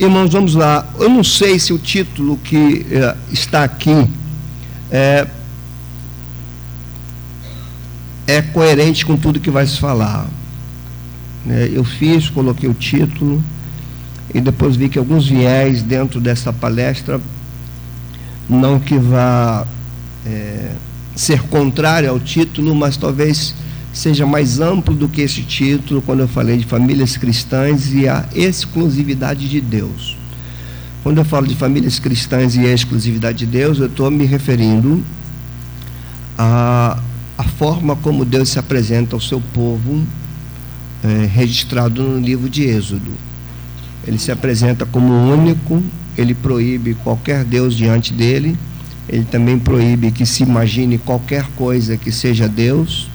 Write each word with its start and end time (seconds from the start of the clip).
Irmãos, 0.00 0.32
vamos 0.32 0.54
lá. 0.54 0.86
Eu 1.00 1.08
não 1.08 1.24
sei 1.24 1.58
se 1.58 1.72
o 1.72 1.78
título 1.78 2.36
que 2.36 2.86
eh, 2.88 3.16
está 3.32 3.64
aqui 3.64 4.06
é, 4.92 5.26
é 8.24 8.40
coerente 8.40 9.04
com 9.04 9.16
tudo 9.16 9.40
que 9.40 9.50
vai 9.50 9.66
se 9.66 9.76
falar. 9.76 10.28
É, 11.48 11.70
eu 11.72 11.82
fiz, 11.82 12.30
coloquei 12.30 12.68
o 12.68 12.74
título 12.74 13.42
e 14.32 14.40
depois 14.40 14.76
vi 14.76 14.88
que 14.88 15.00
alguns 15.00 15.26
viés 15.26 15.82
dentro 15.82 16.20
dessa 16.20 16.52
palestra, 16.52 17.20
não 18.48 18.78
que 18.78 18.96
vá 18.98 19.66
é, 20.24 20.74
ser 21.16 21.42
contrário 21.44 22.08
ao 22.08 22.20
título, 22.20 22.72
mas 22.72 22.96
talvez 22.96 23.52
seja 23.98 24.24
mais 24.24 24.60
amplo 24.60 24.94
do 24.94 25.08
que 25.08 25.22
esse 25.22 25.42
título, 25.42 26.00
quando 26.00 26.20
eu 26.20 26.28
falei 26.28 26.56
de 26.56 26.64
famílias 26.64 27.16
cristãs 27.16 27.92
e 27.92 28.08
a 28.08 28.24
exclusividade 28.32 29.48
de 29.48 29.60
Deus. 29.60 30.16
Quando 31.02 31.18
eu 31.18 31.24
falo 31.24 31.48
de 31.48 31.56
famílias 31.56 31.98
cristãs 31.98 32.54
e 32.54 32.60
a 32.60 32.72
exclusividade 32.72 33.38
de 33.38 33.46
Deus, 33.46 33.80
eu 33.80 33.86
estou 33.86 34.08
me 34.08 34.24
referindo 34.24 35.02
a, 36.38 36.96
a 37.36 37.42
forma 37.42 37.96
como 37.96 38.24
Deus 38.24 38.50
se 38.50 38.58
apresenta 38.60 39.16
ao 39.16 39.20
seu 39.20 39.40
povo, 39.52 40.06
é, 41.02 41.26
registrado 41.26 42.00
no 42.00 42.20
livro 42.20 42.48
de 42.48 42.62
Êxodo. 42.62 43.10
Ele 44.06 44.18
se 44.18 44.30
apresenta 44.30 44.86
como 44.86 45.12
único, 45.12 45.82
ele 46.16 46.34
proíbe 46.34 46.94
qualquer 46.94 47.44
Deus 47.44 47.76
diante 47.76 48.12
dele, 48.12 48.56
ele 49.08 49.24
também 49.24 49.58
proíbe 49.58 50.12
que 50.12 50.24
se 50.24 50.44
imagine 50.44 50.98
qualquer 50.98 51.48
coisa 51.56 51.96
que 51.96 52.12
seja 52.12 52.48
Deus 52.48 53.10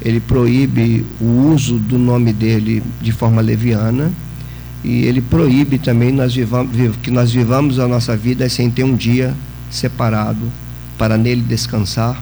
ele 0.00 0.20
proíbe 0.20 1.04
o 1.20 1.52
uso 1.52 1.78
do 1.78 1.98
nome 1.98 2.32
dele 2.32 2.82
de 3.00 3.12
forma 3.12 3.40
leviana 3.40 4.12
e 4.84 5.04
ele 5.04 5.20
proíbe 5.20 5.78
também 5.78 6.12
nós 6.12 6.34
vivamos, 6.34 6.72
que 7.02 7.10
nós 7.10 7.32
vivamos 7.32 7.78
a 7.78 7.88
nossa 7.88 8.16
vida 8.16 8.48
sem 8.48 8.70
ter 8.70 8.84
um 8.84 8.94
dia 8.94 9.34
separado 9.70 10.52
para 10.96 11.18
nele 11.18 11.42
descansar, 11.42 12.20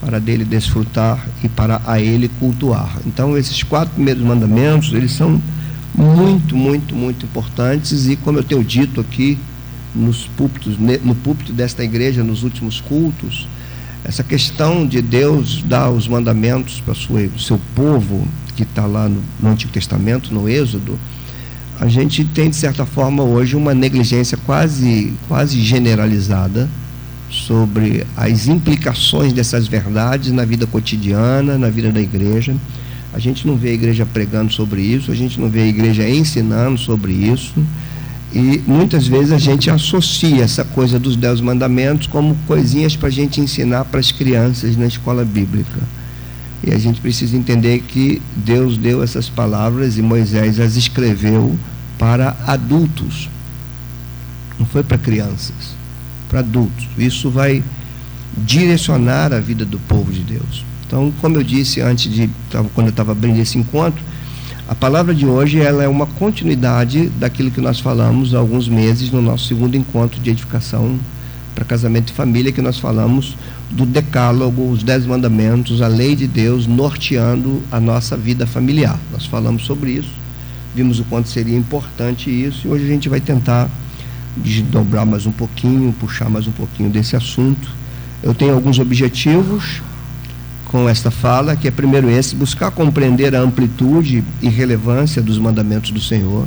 para 0.00 0.20
dele 0.20 0.44
desfrutar 0.44 1.24
e 1.42 1.48
para 1.48 1.80
a 1.86 2.00
ele 2.00 2.28
cultuar. 2.40 2.98
Então 3.06 3.36
esses 3.36 3.62
quatro 3.62 3.94
primeiros 3.94 4.22
mandamentos, 4.22 4.92
eles 4.92 5.12
são 5.12 5.40
muito, 5.94 6.56
muito, 6.56 6.94
muito 6.94 7.26
importantes 7.26 8.08
e 8.08 8.16
como 8.16 8.38
eu 8.38 8.44
tenho 8.44 8.62
dito 8.62 9.00
aqui 9.00 9.38
nos 9.94 10.26
púlpitos, 10.36 10.76
no 10.78 11.14
púlpito 11.14 11.52
desta 11.52 11.82
igreja 11.82 12.22
nos 12.22 12.42
últimos 12.42 12.80
cultos, 12.80 13.48
essa 14.08 14.24
questão 14.24 14.86
de 14.86 15.02
Deus 15.02 15.62
dar 15.62 15.90
os 15.90 16.08
mandamentos 16.08 16.80
para 16.80 16.92
o 16.92 17.38
seu 17.38 17.60
povo, 17.74 18.26
que 18.56 18.62
está 18.62 18.86
lá 18.86 19.06
no, 19.06 19.22
no 19.38 19.50
Antigo 19.50 19.70
Testamento, 19.70 20.32
no 20.32 20.48
Êxodo, 20.48 20.98
a 21.78 21.86
gente 21.88 22.24
tem, 22.24 22.48
de 22.48 22.56
certa 22.56 22.86
forma, 22.86 23.22
hoje 23.22 23.54
uma 23.54 23.74
negligência 23.74 24.38
quase, 24.46 25.12
quase 25.28 25.60
generalizada 25.60 26.66
sobre 27.30 28.06
as 28.16 28.48
implicações 28.48 29.34
dessas 29.34 29.68
verdades 29.68 30.32
na 30.32 30.46
vida 30.46 30.66
cotidiana, 30.66 31.58
na 31.58 31.68
vida 31.68 31.92
da 31.92 32.00
igreja. 32.00 32.56
A 33.12 33.18
gente 33.18 33.46
não 33.46 33.56
vê 33.56 33.68
a 33.68 33.74
igreja 33.74 34.06
pregando 34.06 34.50
sobre 34.54 34.80
isso, 34.80 35.12
a 35.12 35.14
gente 35.14 35.38
não 35.38 35.50
vê 35.50 35.60
a 35.60 35.66
igreja 35.66 36.08
ensinando 36.08 36.78
sobre 36.78 37.12
isso. 37.12 37.52
E 38.32 38.62
muitas 38.66 39.06
vezes 39.06 39.32
a 39.32 39.38
gente 39.38 39.70
associa 39.70 40.44
essa 40.44 40.64
coisa 40.64 40.98
dos 40.98 41.16
dez 41.16 41.40
mandamentos 41.40 42.06
como 42.06 42.36
coisinhas 42.46 42.94
para 42.94 43.08
a 43.08 43.12
gente 43.12 43.40
ensinar 43.40 43.86
para 43.86 44.00
as 44.00 44.12
crianças 44.12 44.76
na 44.76 44.86
escola 44.86 45.24
bíblica. 45.24 45.80
E 46.62 46.72
a 46.72 46.78
gente 46.78 47.00
precisa 47.00 47.36
entender 47.36 47.80
que 47.80 48.20
Deus 48.36 48.76
deu 48.76 49.02
essas 49.02 49.28
palavras 49.28 49.96
e 49.96 50.02
Moisés 50.02 50.60
as 50.60 50.76
escreveu 50.76 51.56
para 51.98 52.36
adultos. 52.46 53.30
Não 54.58 54.66
foi 54.66 54.82
para 54.82 54.98
crianças, 54.98 55.74
para 56.28 56.40
adultos. 56.40 56.86
Isso 56.98 57.30
vai 57.30 57.62
direcionar 58.36 59.32
a 59.32 59.40
vida 59.40 59.64
do 59.64 59.78
povo 59.78 60.12
de 60.12 60.20
Deus. 60.20 60.64
Então, 60.86 61.12
como 61.20 61.36
eu 61.36 61.42
disse 61.42 61.80
antes 61.80 62.12
de 62.12 62.28
quando 62.74 62.88
eu 62.88 62.90
estava 62.90 63.12
abrindo 63.12 63.38
esse 63.38 63.56
encontro, 63.56 64.02
a 64.68 64.74
palavra 64.74 65.14
de 65.14 65.24
hoje 65.24 65.58
ela 65.58 65.82
é 65.82 65.88
uma 65.88 66.04
continuidade 66.04 67.08
daquilo 67.08 67.50
que 67.50 67.60
nós 67.60 67.80
falamos 67.80 68.34
há 68.34 68.38
alguns 68.38 68.68
meses 68.68 69.10
no 69.10 69.22
nosso 69.22 69.46
segundo 69.46 69.78
encontro 69.78 70.20
de 70.20 70.28
edificação 70.28 70.98
para 71.54 71.64
casamento 71.64 72.10
e 72.10 72.12
família, 72.12 72.52
que 72.52 72.60
nós 72.60 72.78
falamos 72.78 73.34
do 73.70 73.86
decálogo, 73.86 74.70
os 74.70 74.82
dez 74.82 75.06
mandamentos, 75.06 75.80
a 75.80 75.88
lei 75.88 76.14
de 76.14 76.26
Deus 76.26 76.66
norteando 76.66 77.62
a 77.72 77.80
nossa 77.80 78.14
vida 78.14 78.46
familiar. 78.46 79.00
Nós 79.10 79.24
falamos 79.24 79.64
sobre 79.64 79.92
isso, 79.92 80.12
vimos 80.74 81.00
o 81.00 81.04
quanto 81.04 81.30
seria 81.30 81.56
importante 81.56 82.30
isso 82.30 82.68
e 82.68 82.70
hoje 82.70 82.84
a 82.84 82.88
gente 82.88 83.08
vai 83.08 83.20
tentar 83.20 83.70
desdobrar 84.36 85.06
mais 85.06 85.24
um 85.24 85.32
pouquinho, 85.32 85.94
puxar 85.94 86.28
mais 86.28 86.46
um 86.46 86.52
pouquinho 86.52 86.90
desse 86.90 87.16
assunto. 87.16 87.70
Eu 88.22 88.34
tenho 88.34 88.52
alguns 88.52 88.78
objetivos 88.78 89.80
com 90.68 90.88
esta 90.88 91.10
fala, 91.10 91.56
que 91.56 91.66
é 91.66 91.70
primeiro 91.70 92.10
esse, 92.10 92.34
buscar 92.36 92.70
compreender 92.70 93.34
a 93.34 93.40
amplitude 93.40 94.22
e 94.40 94.48
relevância 94.48 95.20
dos 95.20 95.38
mandamentos 95.38 95.90
do 95.90 96.00
Senhor. 96.00 96.46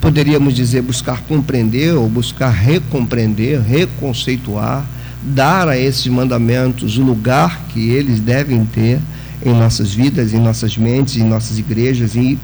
Poderíamos 0.00 0.54
dizer 0.54 0.82
buscar 0.82 1.20
compreender 1.22 1.94
ou 1.94 2.08
buscar 2.08 2.50
recompreender, 2.50 3.60
reconceituar, 3.60 4.84
dar 5.22 5.68
a 5.68 5.76
esses 5.76 6.06
mandamentos 6.06 6.96
o 6.96 7.02
lugar 7.02 7.60
que 7.68 7.90
eles 7.90 8.20
devem 8.20 8.64
ter 8.64 9.00
em 9.44 9.52
nossas 9.52 9.92
vidas, 9.92 10.32
em 10.32 10.40
nossas 10.40 10.76
mentes, 10.76 11.16
em 11.16 11.24
nossas 11.24 11.58
igrejas 11.58 12.14
e, 12.14 12.38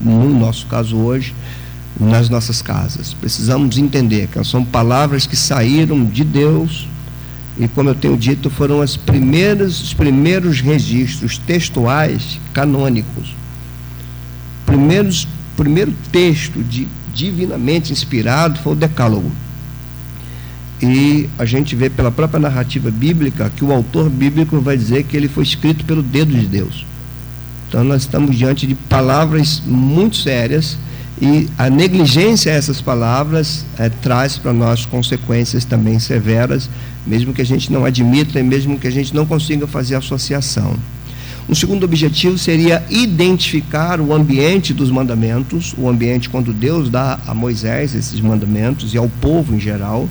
no 0.00 0.38
nosso 0.38 0.66
caso 0.66 0.96
hoje, 0.96 1.34
nas 1.98 2.28
nossas 2.28 2.62
casas. 2.62 3.12
Precisamos 3.14 3.78
entender 3.78 4.28
que 4.28 4.42
são 4.44 4.64
palavras 4.64 5.26
que 5.26 5.36
saíram 5.36 6.04
de 6.04 6.22
Deus 6.22 6.86
e 7.58 7.66
como 7.66 7.88
eu 7.90 7.94
tenho 7.94 8.16
dito, 8.16 8.48
foram 8.48 8.80
as 8.80 8.96
primeiras, 8.96 9.80
os 9.82 9.92
primeiros 9.92 10.60
registros 10.60 11.38
textuais 11.38 12.38
canônicos. 12.52 13.34
Primeiros, 14.64 15.26
primeiro 15.56 15.92
texto 16.12 16.62
de, 16.62 16.86
divinamente 17.12 17.92
inspirado 17.92 18.60
foi 18.60 18.74
o 18.74 18.76
Decálogo. 18.76 19.32
E 20.80 21.28
a 21.36 21.44
gente 21.44 21.74
vê 21.74 21.90
pela 21.90 22.12
própria 22.12 22.38
narrativa 22.38 22.92
bíblica 22.92 23.50
que 23.56 23.64
o 23.64 23.72
autor 23.72 24.08
bíblico 24.08 24.60
vai 24.60 24.76
dizer 24.76 25.02
que 25.02 25.16
ele 25.16 25.26
foi 25.26 25.42
escrito 25.42 25.84
pelo 25.84 26.02
dedo 26.02 26.32
de 26.32 26.46
Deus. 26.46 26.86
Então 27.68 27.82
nós 27.82 28.02
estamos 28.02 28.36
diante 28.36 28.68
de 28.68 28.76
palavras 28.76 29.60
muito 29.66 30.16
sérias 30.16 30.78
e 31.20 31.48
a 31.58 31.68
negligência 31.68 32.52
a 32.52 32.54
essas 32.54 32.80
palavras 32.80 33.64
é, 33.78 33.88
traz 33.88 34.38
para 34.38 34.52
nós 34.52 34.86
consequências 34.86 35.64
também 35.64 35.98
severas, 35.98 36.70
mesmo 37.06 37.32
que 37.32 37.42
a 37.42 37.46
gente 37.46 37.72
não 37.72 37.84
admita 37.84 38.38
e 38.38 38.42
mesmo 38.42 38.78
que 38.78 38.86
a 38.86 38.90
gente 38.90 39.14
não 39.14 39.26
consiga 39.26 39.66
fazer 39.66 39.96
associação. 39.96 40.76
Um 41.48 41.54
segundo 41.54 41.84
objetivo 41.84 42.36
seria 42.36 42.84
identificar 42.90 44.00
o 44.00 44.12
ambiente 44.12 44.74
dos 44.74 44.90
mandamentos, 44.90 45.74
o 45.78 45.88
ambiente 45.88 46.28
quando 46.28 46.52
Deus 46.52 46.90
dá 46.90 47.18
a 47.26 47.34
Moisés 47.34 47.94
esses 47.94 48.20
mandamentos 48.20 48.92
e 48.92 48.98
ao 48.98 49.08
povo 49.08 49.54
em 49.54 49.60
geral, 49.60 50.08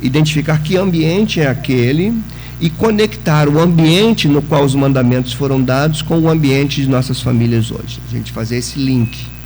identificar 0.00 0.62
que 0.62 0.76
ambiente 0.76 1.40
é 1.40 1.46
aquele 1.46 2.14
e 2.60 2.70
conectar 2.70 3.48
o 3.48 3.60
ambiente 3.60 4.26
no 4.26 4.42
qual 4.42 4.64
os 4.64 4.74
mandamentos 4.74 5.32
foram 5.32 5.62
dados 5.62 6.02
com 6.02 6.18
o 6.18 6.28
ambiente 6.28 6.80
de 6.80 6.88
nossas 6.88 7.20
famílias 7.20 7.70
hoje. 7.70 8.00
A 8.08 8.10
gente 8.10 8.32
fazer 8.32 8.56
esse 8.56 8.78
link 8.78 9.37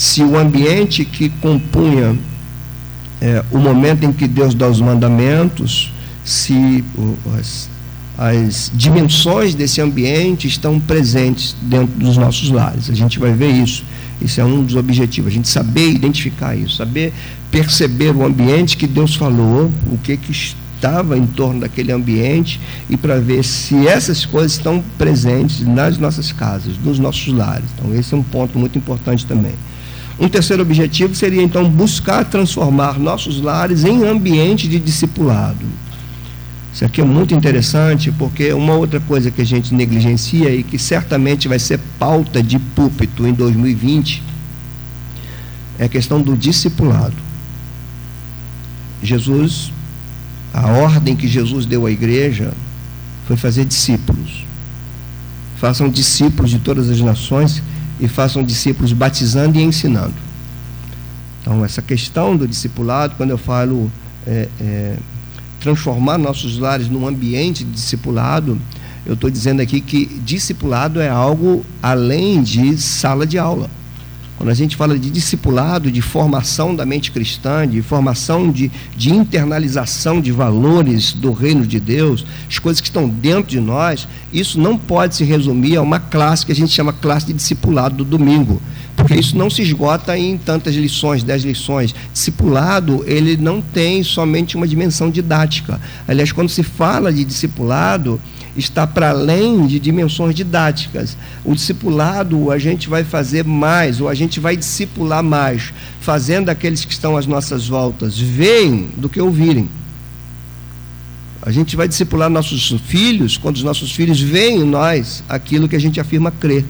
se 0.00 0.22
o 0.22 0.38
ambiente 0.38 1.04
que 1.04 1.28
compunha 1.28 2.16
é, 3.20 3.44
o 3.50 3.58
momento 3.58 4.02
em 4.02 4.10
que 4.10 4.26
Deus 4.26 4.54
dá 4.54 4.66
os 4.66 4.80
mandamentos, 4.80 5.92
se 6.24 6.82
as, 7.38 7.68
as 8.16 8.72
dimensões 8.74 9.54
desse 9.54 9.78
ambiente 9.78 10.48
estão 10.48 10.80
presentes 10.80 11.54
dentro 11.60 11.98
dos 11.98 12.16
nossos 12.16 12.48
lares. 12.48 12.88
A 12.88 12.94
gente 12.94 13.18
vai 13.18 13.34
ver 13.34 13.50
isso. 13.50 13.84
Isso 14.22 14.40
é 14.40 14.44
um 14.44 14.64
dos 14.64 14.74
objetivos, 14.74 15.32
a 15.32 15.34
gente 15.34 15.48
saber 15.48 15.90
identificar 15.90 16.56
isso, 16.56 16.76
saber 16.76 17.12
perceber 17.50 18.16
o 18.16 18.24
ambiente 18.24 18.78
que 18.78 18.86
Deus 18.86 19.14
falou, 19.14 19.70
o 19.86 19.98
que, 19.98 20.16
que 20.16 20.32
estava 20.32 21.18
em 21.18 21.26
torno 21.26 21.60
daquele 21.60 21.92
ambiente 21.92 22.58
e 22.88 22.96
para 22.96 23.20
ver 23.20 23.44
se 23.44 23.86
essas 23.86 24.24
coisas 24.24 24.52
estão 24.52 24.82
presentes 24.96 25.60
nas 25.60 25.98
nossas 25.98 26.32
casas, 26.32 26.78
nos 26.82 26.98
nossos 26.98 27.34
lares. 27.34 27.66
Então, 27.76 27.94
esse 27.94 28.14
é 28.14 28.16
um 28.16 28.22
ponto 28.22 28.58
muito 28.58 28.78
importante 28.78 29.26
também. 29.26 29.52
Um 30.20 30.28
terceiro 30.28 30.62
objetivo 30.62 31.14
seria 31.14 31.42
então 31.42 31.68
buscar 31.70 32.26
transformar 32.26 32.98
nossos 32.98 33.40
lares 33.40 33.84
em 33.84 34.04
ambiente 34.04 34.68
de 34.68 34.78
discipulado. 34.78 35.64
Isso 36.74 36.84
aqui 36.84 37.00
é 37.00 37.04
muito 37.04 37.34
interessante 37.34 38.12
porque 38.12 38.52
uma 38.52 38.74
outra 38.74 39.00
coisa 39.00 39.30
que 39.30 39.40
a 39.40 39.46
gente 39.46 39.74
negligencia 39.74 40.54
e 40.54 40.62
que 40.62 40.78
certamente 40.78 41.48
vai 41.48 41.58
ser 41.58 41.80
pauta 41.98 42.42
de 42.42 42.58
púlpito 42.58 43.26
em 43.26 43.32
2020 43.32 44.22
é 45.78 45.84
a 45.84 45.88
questão 45.88 46.20
do 46.20 46.36
discipulado. 46.36 47.16
Jesus, 49.02 49.72
a 50.52 50.66
ordem 50.66 51.16
que 51.16 51.26
Jesus 51.26 51.64
deu 51.64 51.86
à 51.86 51.90
igreja 51.90 52.52
foi 53.26 53.38
fazer 53.38 53.64
discípulos. 53.64 54.44
Façam 55.56 55.88
discípulos 55.88 56.50
de 56.50 56.58
todas 56.58 56.90
as 56.90 57.00
nações 57.00 57.62
e 58.00 58.08
façam 58.08 58.42
discípulos 58.42 58.92
batizando 58.92 59.58
e 59.58 59.62
ensinando. 59.62 60.14
Então, 61.40 61.64
essa 61.64 61.80
questão 61.80 62.36
do 62.36 62.46
discipulado, 62.46 63.14
quando 63.16 63.30
eu 63.30 63.38
falo 63.38 63.90
é, 64.26 64.48
é, 64.60 64.96
transformar 65.60 66.18
nossos 66.18 66.58
lares 66.58 66.88
num 66.88 67.06
ambiente 67.06 67.64
de 67.64 67.70
discipulado, 67.70 68.60
eu 69.06 69.14
estou 69.14 69.30
dizendo 69.30 69.60
aqui 69.60 69.80
que 69.80 70.06
discipulado 70.24 71.00
é 71.00 71.08
algo 71.08 71.64
além 71.82 72.42
de 72.42 72.76
sala 72.78 73.26
de 73.26 73.38
aula. 73.38 73.70
Quando 74.40 74.48
a 74.48 74.54
gente 74.54 74.74
fala 74.74 74.98
de 74.98 75.10
discipulado, 75.10 75.92
de 75.92 76.00
formação 76.00 76.74
da 76.74 76.86
mente 76.86 77.12
cristã, 77.12 77.68
de 77.68 77.82
formação 77.82 78.50
de, 78.50 78.70
de 78.96 79.10
internalização 79.10 80.18
de 80.18 80.32
valores 80.32 81.12
do 81.12 81.30
reino 81.30 81.66
de 81.66 81.78
Deus, 81.78 82.24
as 82.48 82.58
coisas 82.58 82.80
que 82.80 82.86
estão 82.86 83.06
dentro 83.06 83.50
de 83.50 83.60
nós, 83.60 84.08
isso 84.32 84.58
não 84.58 84.78
pode 84.78 85.16
se 85.16 85.24
resumir 85.24 85.76
a 85.76 85.82
uma 85.82 86.00
classe 86.00 86.46
que 86.46 86.52
a 86.52 86.54
gente 86.54 86.72
chama 86.72 86.90
classe 86.90 87.26
de 87.26 87.34
discipulado 87.34 87.96
do 87.96 88.04
domingo. 88.06 88.62
Porque 88.96 89.14
isso 89.14 89.36
não 89.36 89.50
se 89.50 89.60
esgota 89.60 90.16
em 90.16 90.38
tantas 90.38 90.74
lições, 90.74 91.22
dez 91.22 91.44
lições. 91.44 91.94
Discipulado, 92.10 93.04
ele 93.06 93.36
não 93.36 93.60
tem 93.60 94.02
somente 94.02 94.56
uma 94.56 94.66
dimensão 94.66 95.10
didática. 95.10 95.78
Aliás, 96.08 96.32
quando 96.32 96.48
se 96.48 96.62
fala 96.62 97.12
de 97.12 97.26
discipulado, 97.26 98.18
está 98.60 98.86
para 98.86 99.10
além 99.10 99.66
de 99.66 99.80
dimensões 99.80 100.34
didáticas. 100.34 101.16
O 101.44 101.54
discipulado 101.54 102.50
a 102.50 102.58
gente 102.58 102.88
vai 102.88 103.02
fazer 103.02 103.44
mais, 103.44 104.00
ou 104.00 104.08
a 104.08 104.14
gente 104.14 104.38
vai 104.38 104.56
discipular 104.56 105.22
mais, 105.22 105.72
fazendo 106.00 106.48
aqueles 106.48 106.84
que 106.84 106.92
estão 106.92 107.16
às 107.16 107.26
nossas 107.26 107.66
voltas 107.66 108.18
veem 108.18 108.88
do 108.96 109.08
que 109.08 109.20
ouvirem. 109.20 109.68
A 111.42 111.50
gente 111.50 111.74
vai 111.74 111.88
discipular 111.88 112.28
nossos 112.28 112.70
filhos 112.86 113.36
quando 113.36 113.56
os 113.56 113.62
nossos 113.62 113.90
filhos 113.92 114.20
veem 114.20 114.60
em 114.60 114.64
nós 114.64 115.24
aquilo 115.28 115.68
que 115.68 115.76
a 115.76 115.80
gente 115.80 115.98
afirma 115.98 116.30
crer. 116.30 116.64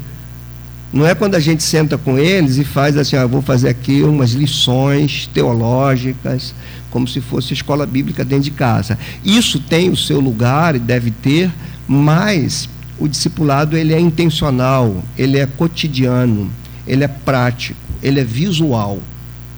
Não 0.93 1.07
é 1.07 1.15
quando 1.15 1.37
a 1.37 1.41
gente 1.41 1.63
senta 1.63 1.97
com 1.97 2.19
eles 2.19 2.57
e 2.57 2.65
faz 2.65 2.97
assim, 2.97 3.17
ah, 3.17 3.27
vou 3.27 3.43
fazer 3.43 3.69
aqui 3.69 4.03
umas 4.03 4.33
lições 4.33 5.29
teológicas, 5.33 6.53
como 6.91 7.07
se 7.07 7.21
fosse 7.21 7.53
escola 7.53 7.87
bíblica 7.87 8.25
dentro 8.25 8.45
de 8.45 8.51
casa. 8.51 8.99
Isso 9.25 9.61
tem 9.61 9.91
o 9.91 9.97
seu 9.97 10.19
lugar 10.19 10.75
e 10.75 10.81
deve 10.81 11.13
ter, 11.13 11.51
mas 11.93 12.69
o 13.01 13.09
discipulado 13.09 13.77
ele 13.77 13.93
é 13.93 13.99
intencional, 13.99 15.03
ele 15.19 15.39
é 15.39 15.45
cotidiano, 15.45 16.49
ele 16.87 17.03
é 17.03 17.09
prático, 17.09 17.77
ele 18.01 18.21
é 18.21 18.25
visual. 18.25 19.01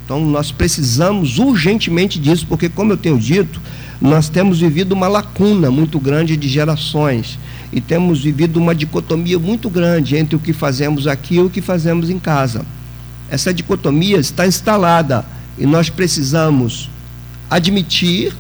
Então 0.03 0.19
nós 0.25 0.51
precisamos 0.51 1.39
urgentemente 1.39 2.19
disso, 2.19 2.47
porque 2.49 2.71
como 2.71 2.91
eu 2.91 2.97
tenho 2.97 3.19
dito, 3.19 3.61
nós 4.01 4.31
temos 4.31 4.61
vivido 4.61 4.93
uma 4.93 5.09
lacuna 5.09 5.71
muito 5.71 6.01
grande 6.01 6.35
de 6.35 6.49
gerações 6.49 7.39
e 7.71 7.83
temos 7.83 8.25
vivido 8.25 8.57
uma 8.57 8.75
dicotomia 8.75 9.39
muito 9.39 9.69
grande 9.69 10.17
entre 10.17 10.35
o 10.35 10.41
que 10.41 10.55
fazemos 10.55 11.07
aqui 11.07 11.35
e 11.35 11.41
o 11.41 11.51
que 11.51 11.61
fazemos 11.61 12.09
em 12.09 12.19
casa. 12.19 12.65
Essa 13.29 13.53
dicotomia 13.53 14.17
está 14.17 14.47
instalada 14.47 15.23
e 15.59 15.67
nós 15.67 15.91
precisamos 15.91 16.89
admitir 17.51 18.33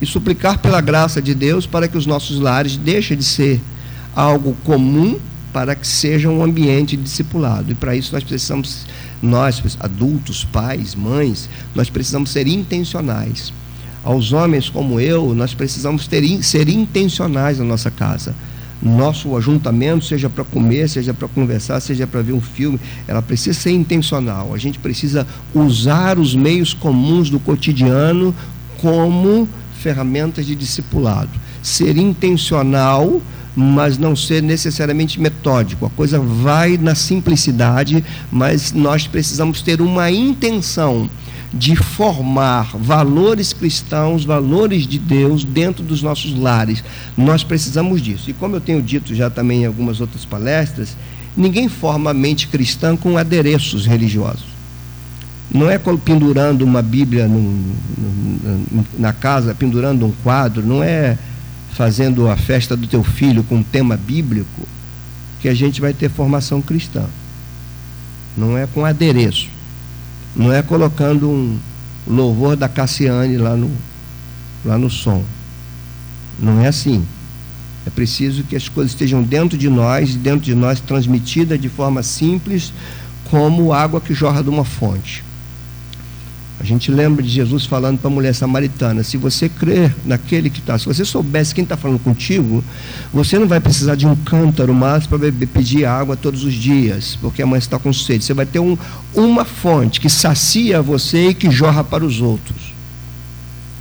e 0.00 0.06
suplicar 0.06 0.58
pela 0.58 0.80
graça 0.80 1.20
de 1.20 1.34
Deus 1.34 1.66
para 1.66 1.88
que 1.88 1.96
os 1.96 2.06
nossos 2.06 2.38
lares 2.38 2.76
deixem 2.76 3.16
de 3.16 3.24
ser 3.24 3.60
algo 4.14 4.56
comum 4.64 5.18
para 5.52 5.74
que 5.74 5.86
seja 5.86 6.28
um 6.28 6.42
ambiente 6.42 6.96
discipulado. 6.96 7.72
E 7.72 7.74
para 7.74 7.96
isso 7.96 8.12
nós 8.12 8.22
precisamos, 8.22 8.86
nós, 9.22 9.62
adultos, 9.80 10.44
pais, 10.44 10.94
mães, 10.94 11.48
nós 11.74 11.90
precisamos 11.90 12.30
ser 12.30 12.46
intencionais. 12.46 13.52
Aos 14.04 14.32
homens 14.32 14.68
como 14.68 15.00
eu, 15.00 15.34
nós 15.34 15.54
precisamos 15.54 16.06
ter, 16.06 16.42
ser 16.42 16.68
intencionais 16.68 17.58
na 17.58 17.64
nossa 17.64 17.90
casa. 17.90 18.34
Nosso 18.80 19.36
ajuntamento, 19.36 20.04
seja 20.04 20.30
para 20.30 20.44
comer, 20.44 20.88
seja 20.88 21.12
para 21.12 21.26
conversar, 21.26 21.80
seja 21.80 22.06
para 22.06 22.22
ver 22.22 22.32
um 22.32 22.40
filme, 22.40 22.78
ela 23.08 23.20
precisa 23.20 23.58
ser 23.58 23.72
intencional. 23.72 24.54
A 24.54 24.58
gente 24.58 24.78
precisa 24.78 25.26
usar 25.52 26.18
os 26.18 26.34
meios 26.34 26.72
comuns 26.72 27.28
do 27.28 27.40
cotidiano 27.40 28.32
como 28.80 29.48
ferramentas 29.78 30.44
de 30.44 30.54
discipulado. 30.54 31.30
Ser 31.62 31.96
intencional, 31.96 33.22
mas 33.56 33.98
não 33.98 34.14
ser 34.14 34.42
necessariamente 34.42 35.20
metódico. 35.20 35.86
A 35.86 35.90
coisa 35.90 36.20
vai 36.20 36.76
na 36.76 36.94
simplicidade, 36.94 38.04
mas 38.30 38.72
nós 38.72 39.06
precisamos 39.06 39.62
ter 39.62 39.80
uma 39.80 40.10
intenção 40.10 41.08
de 41.52 41.74
formar 41.74 42.76
valores 42.76 43.52
cristãos, 43.52 44.24
valores 44.24 44.86
de 44.86 44.98
Deus 44.98 45.44
dentro 45.44 45.82
dos 45.82 46.02
nossos 46.02 46.38
lares. 46.38 46.84
Nós 47.16 47.42
precisamos 47.42 48.02
disso. 48.02 48.30
E 48.30 48.34
como 48.34 48.56
eu 48.56 48.60
tenho 48.60 48.82
dito 48.82 49.14
já 49.14 49.30
também 49.30 49.62
em 49.62 49.66
algumas 49.66 50.00
outras 50.00 50.24
palestras, 50.24 50.96
ninguém 51.36 51.68
forma 51.68 52.10
a 52.10 52.14
mente 52.14 52.48
cristã 52.48 52.96
com 52.96 53.16
adereços 53.16 53.86
religiosos. 53.86 54.57
Não 55.50 55.70
é 55.70 55.78
pendurando 55.78 56.62
uma 56.62 56.82
Bíblia 56.82 57.26
no, 57.26 57.40
no, 57.40 58.86
na 58.98 59.12
casa, 59.12 59.54
pendurando 59.54 60.06
um 60.06 60.12
quadro, 60.22 60.64
não 60.64 60.82
é 60.82 61.16
fazendo 61.72 62.28
a 62.28 62.36
festa 62.36 62.76
do 62.76 62.86
teu 62.86 63.02
filho 63.02 63.42
com 63.44 63.56
um 63.56 63.62
tema 63.62 63.96
bíblico 63.96 64.68
que 65.40 65.48
a 65.48 65.54
gente 65.54 65.80
vai 65.80 65.94
ter 65.94 66.10
formação 66.10 66.60
cristã. 66.60 67.04
Não 68.36 68.58
é 68.58 68.66
com 68.66 68.84
adereço. 68.84 69.48
Não 70.34 70.52
é 70.52 70.62
colocando 70.62 71.28
um 71.28 71.58
louvor 72.06 72.56
da 72.56 72.68
Cassiane 72.68 73.36
lá 73.36 73.56
no, 73.56 73.70
lá 74.64 74.76
no 74.76 74.90
som. 74.90 75.24
Não 76.38 76.60
é 76.60 76.68
assim. 76.68 77.04
É 77.86 77.90
preciso 77.90 78.44
que 78.44 78.54
as 78.54 78.68
coisas 78.68 78.92
estejam 78.92 79.22
dentro 79.22 79.56
de 79.56 79.68
nós, 79.68 80.14
dentro 80.14 80.40
de 80.40 80.54
nós, 80.54 80.80
transmitidas 80.80 81.60
de 81.60 81.68
forma 81.68 82.02
simples, 82.02 82.72
como 83.30 83.72
água 83.72 84.00
que 84.00 84.12
jorra 84.12 84.42
de 84.42 84.50
uma 84.50 84.64
fonte. 84.64 85.24
A 86.60 86.64
gente 86.64 86.90
lembra 86.90 87.22
de 87.22 87.28
Jesus 87.28 87.66
falando 87.66 87.98
para 87.98 88.10
a 88.10 88.12
mulher 88.12 88.34
samaritana: 88.34 89.04
se 89.04 89.16
você 89.16 89.48
crer 89.48 89.94
naquele 90.04 90.50
que 90.50 90.58
está, 90.58 90.76
se 90.76 90.86
você 90.86 91.04
soubesse 91.04 91.54
quem 91.54 91.62
está 91.62 91.76
falando 91.76 92.00
contigo, 92.00 92.64
você 93.12 93.38
não 93.38 93.46
vai 93.46 93.60
precisar 93.60 93.94
de 93.94 94.06
um 94.06 94.16
cântaro 94.16 94.74
mais 94.74 95.06
para 95.06 95.18
pedir 95.52 95.84
água 95.84 96.16
todos 96.16 96.42
os 96.42 96.54
dias, 96.54 97.16
porque 97.20 97.42
a 97.42 97.46
mãe 97.46 97.58
está 97.58 97.78
com 97.78 97.92
sede. 97.92 98.24
Você 98.24 98.34
vai 98.34 98.44
ter 98.44 98.58
um, 98.58 98.76
uma 99.14 99.44
fonte 99.44 100.00
que 100.00 100.08
sacia 100.08 100.82
você 100.82 101.28
e 101.28 101.34
que 101.34 101.48
jorra 101.50 101.84
para 101.84 102.04
os 102.04 102.20
outros. 102.20 102.74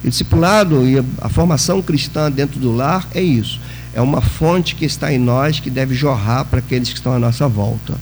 E 0.03 0.09
discipulado 0.09 0.88
e 0.88 1.00
a, 1.00 1.03
a 1.21 1.30
formação 1.30 1.81
cristã 1.81 2.30
dentro 2.30 2.59
do 2.59 2.75
lar 2.75 3.07
é 3.13 3.21
isso. 3.21 3.59
É 3.95 4.01
uma 4.01 4.21
fonte 4.21 4.75
que 4.75 4.85
está 4.85 5.12
em 5.12 5.18
nós 5.18 5.59
que 5.59 5.71
deve 5.71 5.95
jorrar 5.95 6.45
para 6.45 6.59
aqueles 6.59 6.89
que 6.89 6.95
estão 6.95 7.13
à 7.13 7.18
nossa 7.18 7.47
volta. 7.47 7.95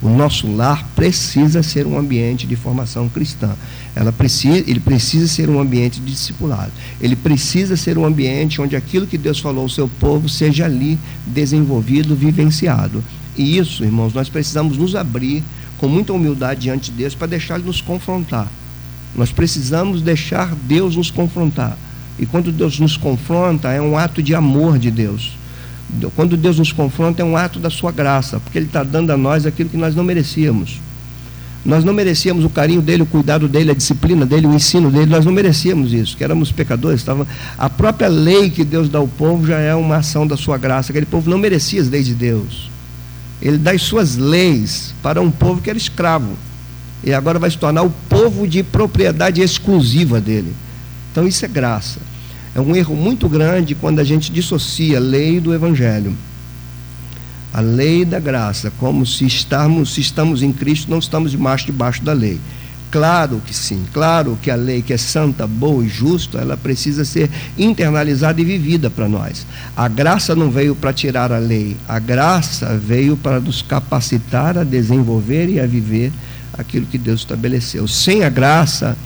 O 0.00 0.08
nosso 0.08 0.50
lar 0.50 0.86
precisa 0.94 1.62
ser 1.62 1.86
um 1.86 1.98
ambiente 1.98 2.46
de 2.46 2.56
formação 2.56 3.08
cristã. 3.08 3.54
Ela 3.94 4.12
precisa, 4.12 4.58
ele 4.58 4.80
precisa 4.80 5.28
ser 5.28 5.48
um 5.48 5.60
ambiente 5.60 6.00
discipulado. 6.00 6.72
Ele 7.00 7.14
precisa 7.14 7.76
ser 7.76 7.96
um 7.96 8.04
ambiente 8.04 8.60
onde 8.60 8.74
aquilo 8.74 9.06
que 9.06 9.16
Deus 9.16 9.38
falou 9.38 9.62
ao 9.62 9.68
seu 9.68 9.88
povo 9.88 10.28
seja 10.28 10.64
ali 10.64 10.98
desenvolvido, 11.26 12.16
vivenciado. 12.16 13.04
E 13.36 13.56
isso, 13.56 13.84
irmãos, 13.84 14.12
nós 14.12 14.28
precisamos 14.28 14.76
nos 14.76 14.96
abrir 14.96 15.42
com 15.78 15.88
muita 15.88 16.12
humildade 16.12 16.62
diante 16.62 16.90
de 16.90 16.98
Deus 16.98 17.14
para 17.14 17.28
deixar 17.28 17.56
Ele 17.56 17.66
nos 17.66 17.80
confrontar. 17.80 18.50
Nós 19.14 19.30
precisamos 19.30 20.02
deixar 20.02 20.54
Deus 20.54 20.96
nos 20.96 21.10
confrontar. 21.10 21.78
E 22.18 22.26
quando 22.26 22.50
Deus 22.50 22.80
nos 22.80 22.96
confronta, 22.96 23.70
é 23.72 23.80
um 23.80 23.96
ato 23.96 24.22
de 24.22 24.34
amor 24.34 24.78
de 24.78 24.90
Deus 24.90 25.36
quando 26.14 26.36
Deus 26.36 26.58
nos 26.58 26.72
confronta, 26.72 27.22
é 27.22 27.24
um 27.24 27.36
ato 27.36 27.58
da 27.58 27.70
sua 27.70 27.92
graça, 27.92 28.40
porque 28.40 28.58
Ele 28.58 28.66
está 28.66 28.82
dando 28.82 29.10
a 29.10 29.16
nós 29.16 29.46
aquilo 29.46 29.68
que 29.68 29.76
nós 29.76 29.94
não 29.94 30.04
merecíamos. 30.04 30.80
Nós 31.64 31.82
não 31.82 31.94
merecíamos 31.94 32.44
o 32.44 32.50
carinho 32.50 32.82
dele, 32.82 33.02
o 33.02 33.06
cuidado 33.06 33.48
dele, 33.48 33.70
a 33.70 33.74
disciplina 33.74 34.26
dele, 34.26 34.46
o 34.46 34.54
ensino 34.54 34.90
dele, 34.90 35.06
nós 35.06 35.24
não 35.24 35.32
merecíamos 35.32 35.94
isso, 35.94 36.16
que 36.16 36.22
éramos 36.22 36.52
pecadores. 36.52 37.00
Estava... 37.00 37.26
A 37.56 37.70
própria 37.70 38.08
lei 38.08 38.50
que 38.50 38.64
Deus 38.64 38.88
dá 38.88 38.98
ao 38.98 39.08
povo 39.08 39.46
já 39.46 39.58
é 39.58 39.74
uma 39.74 39.96
ação 39.96 40.26
da 40.26 40.36
sua 40.36 40.58
graça, 40.58 40.92
aquele 40.92 41.06
povo 41.06 41.30
não 41.30 41.38
merecia 41.38 41.80
as 41.80 41.88
leis 41.88 42.04
de 42.04 42.14
Deus. 42.14 42.70
Ele 43.40 43.56
dá 43.56 43.70
as 43.70 43.82
suas 43.82 44.16
leis 44.16 44.94
para 45.02 45.22
um 45.22 45.30
povo 45.30 45.62
que 45.62 45.70
era 45.70 45.78
escravo. 45.78 46.36
E 47.02 47.12
agora 47.12 47.38
vai 47.38 47.50
se 47.50 47.58
tornar 47.58 47.82
o 47.82 47.90
povo 48.08 48.46
de 48.46 48.62
propriedade 48.62 49.40
exclusiva 49.40 50.20
dele. 50.20 50.54
Então 51.12 51.26
isso 51.26 51.44
é 51.44 51.48
graça. 51.48 51.98
É 52.54 52.60
um 52.60 52.76
erro 52.76 52.94
muito 52.94 53.28
grande 53.28 53.74
quando 53.74 53.98
a 54.00 54.04
gente 54.04 54.30
dissocia 54.30 54.98
a 54.98 55.00
lei 55.00 55.40
do 55.40 55.52
evangelho. 55.52 56.14
A 57.54 57.60
lei 57.60 58.04
da 58.04 58.18
graça, 58.18 58.72
como 58.80 59.06
se 59.06 59.24
estamos, 59.26 59.94
se 59.94 60.00
estamos 60.00 60.42
em 60.42 60.52
Cristo, 60.52 60.90
não 60.90 60.98
estamos 60.98 61.30
debaixo, 61.30 61.66
debaixo 61.66 62.02
da 62.02 62.12
lei. 62.12 62.40
Claro 62.90 63.40
que 63.46 63.54
sim, 63.54 63.84
claro 63.92 64.36
que 64.42 64.50
a 64.50 64.56
lei 64.56 64.82
que 64.82 64.92
é 64.92 64.96
santa, 64.96 65.46
boa 65.46 65.84
e 65.84 65.88
justa, 65.88 66.38
ela 66.38 66.56
precisa 66.56 67.04
ser 67.04 67.30
internalizada 67.56 68.40
e 68.40 68.44
vivida 68.44 68.90
para 68.90 69.08
nós. 69.08 69.46
A 69.76 69.86
graça 69.86 70.34
não 70.34 70.50
veio 70.50 70.74
para 70.74 70.92
tirar 70.92 71.30
a 71.30 71.38
lei, 71.38 71.76
a 71.88 72.00
graça 72.00 72.76
veio 72.76 73.16
para 73.16 73.38
nos 73.38 73.62
capacitar 73.62 74.58
a 74.58 74.64
desenvolver 74.64 75.48
e 75.48 75.60
a 75.60 75.66
viver 75.66 76.12
aquilo 76.58 76.86
que 76.86 76.98
Deus 76.98 77.20
estabeleceu. 77.20 77.86
Sem 77.86 78.24
a 78.24 78.28
graça, 78.28 78.96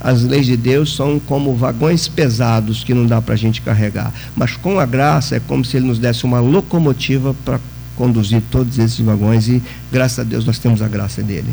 as 0.00 0.22
leis 0.22 0.46
de 0.46 0.56
Deus 0.56 0.96
são 0.96 1.20
como 1.20 1.54
vagões 1.54 2.08
pesados 2.08 2.82
que 2.82 2.94
não 2.94 3.04
dá 3.04 3.20
para 3.20 3.34
a 3.34 3.38
gente 3.38 3.60
carregar. 3.60 4.14
Mas 4.34 4.56
com 4.56 4.80
a 4.80 4.86
graça 4.86 5.36
é 5.36 5.40
como 5.40 5.62
se 5.62 5.76
Ele 5.76 5.86
nos 5.86 5.98
desse 5.98 6.24
uma 6.24 6.40
locomotiva 6.40 7.34
para 7.44 7.60
conduzir 7.98 8.40
todos 8.48 8.78
esses 8.78 9.00
vagões 9.00 9.48
e 9.48 9.60
graças 9.90 10.20
a 10.20 10.22
Deus 10.22 10.46
nós 10.46 10.58
temos 10.60 10.80
a 10.80 10.86
graça 10.86 11.20
dele. 11.20 11.52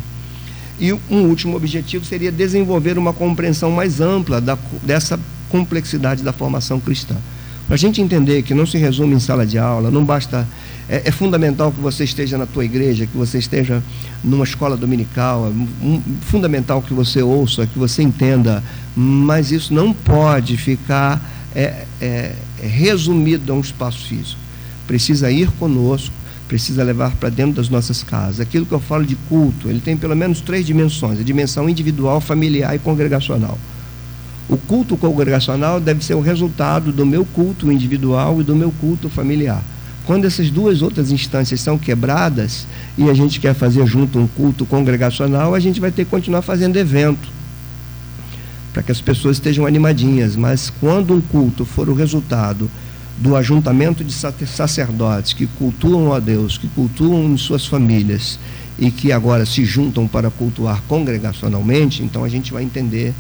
E 0.80 0.94
um 0.94 1.24
último 1.24 1.58
objetivo 1.58 2.06
seria 2.06 2.32
desenvolver 2.32 2.98
uma 2.98 3.12
compreensão 3.12 3.72
mais 3.72 4.00
ampla 4.00 4.40
da, 4.40 4.56
dessa 4.84 5.20
complexidade 5.50 6.22
da 6.22 6.32
formação 6.32 6.80
cristã. 6.80 7.16
Para 7.66 7.76
a 7.76 7.78
gente 7.78 8.00
entender 8.00 8.44
que 8.44 8.54
não 8.54 8.66
se 8.66 8.78
resume 8.78 9.16
em 9.16 9.20
sala 9.20 9.46
de 9.46 9.58
aula, 9.58 9.90
não 9.90 10.06
basta. 10.06 10.48
É, 10.88 11.02
é, 11.06 11.12
fundamental 11.12 11.72
que 11.72 11.80
você 11.82 12.04
esteja 12.04 12.38
na 12.38 12.46
tua 12.46 12.64
igreja, 12.64 13.08
que 13.08 13.18
você 13.18 13.40
esteja 13.40 13.82
numa 14.24 14.44
escola 14.44 14.78
dominical, 14.78 15.48
é 15.48 15.84
um, 15.84 16.00
fundamental 16.22 16.80
que 16.80 16.94
você 16.94 17.24
ouça, 17.24 17.66
que 17.66 17.80
você 17.80 18.04
entenda, 18.04 18.64
mas 18.96 19.52
isso 19.52 19.74
não 19.74 19.92
pode 19.92 20.58
ficar 20.58 21.20
é, 21.56 21.86
é, 22.00 22.34
resumido 22.62 23.52
a 23.52 23.56
um 23.56 23.62
espaço 23.62 24.06
físico. 24.06 24.40
Precisa 24.86 25.32
ir 25.32 25.50
conosco, 25.54 26.14
precisa 26.48 26.84
levar 26.84 27.16
para 27.16 27.30
dentro 27.30 27.56
das 27.56 27.70
nossas 27.70 28.04
casas. 28.04 28.40
Aquilo 28.40 28.66
que 28.66 28.72
eu 28.72 28.80
falo 28.80 29.06
de 29.06 29.16
culto, 29.28 29.70
ele 29.70 29.80
tem 29.80 29.98
pelo 29.98 30.16
menos 30.16 30.42
três 30.42 30.66
dimensões: 30.66 31.20
a 31.20 31.24
dimensão 31.24 31.70
individual, 31.70 32.22
familiar 32.22 32.76
e 32.76 32.80
congregacional. 32.80 33.58
O 34.48 34.58
culto 34.58 34.96
congregacional 34.96 35.80
deve 35.80 36.06
ser 36.06 36.14
o 36.14 36.22
resultado 36.22 36.92
do 36.92 37.06
meu 37.06 37.26
culto 37.26 37.72
individual 37.72 38.40
e 38.40 38.44
do 38.44 38.56
meu 38.56 38.72
culto 38.72 39.10
familiar. 39.10 39.64
Quando 40.06 40.26
essas 40.26 40.52
duas 40.52 40.84
outras 40.84 41.12
instâncias 41.12 41.62
são 41.62 41.80
quebradas 41.80 42.68
e 42.96 43.10
a 43.10 43.14
gente 43.14 43.40
quer 43.40 43.56
fazer 43.56 43.88
junto 43.88 44.20
um 44.20 44.28
culto 44.28 44.64
congregacional, 44.64 45.56
a 45.56 45.60
gente 45.60 45.80
vai 45.80 45.92
ter 45.92 46.06
que 46.06 46.12
continuar 46.12 46.44
fazendo 46.44 46.78
evento 46.78 47.28
para 48.72 48.84
que 48.84 48.92
as 48.92 49.02
pessoas 49.02 49.38
estejam 49.38 49.66
animadinhas. 49.66 50.36
Mas 50.36 50.72
quando 50.80 51.16
um 51.16 51.22
culto 51.22 51.66
for 51.66 51.90
o 51.90 51.96
resultado 51.96 52.70
do 53.18 53.36
ajuntamento 53.36 54.04
de 54.04 54.14
sacerdotes 54.14 55.34
que 55.34 55.48
cultuam 55.48 56.14
a 56.14 56.20
Deus, 56.20 56.58
que 56.58 56.68
cultuam 56.68 57.38
suas 57.38 57.66
famílias 57.66 58.38
e 58.78 58.92
que 58.92 59.12
agora 59.12 59.46
se 59.46 59.64
juntam 59.64 60.08
para 60.08 60.30
cultuar 60.30 60.82
congregacionalmente, 60.88 62.04
então 62.04 62.24
a 62.24 62.30
gente 62.30 62.52
vai 62.52 62.64
entender 62.64 63.14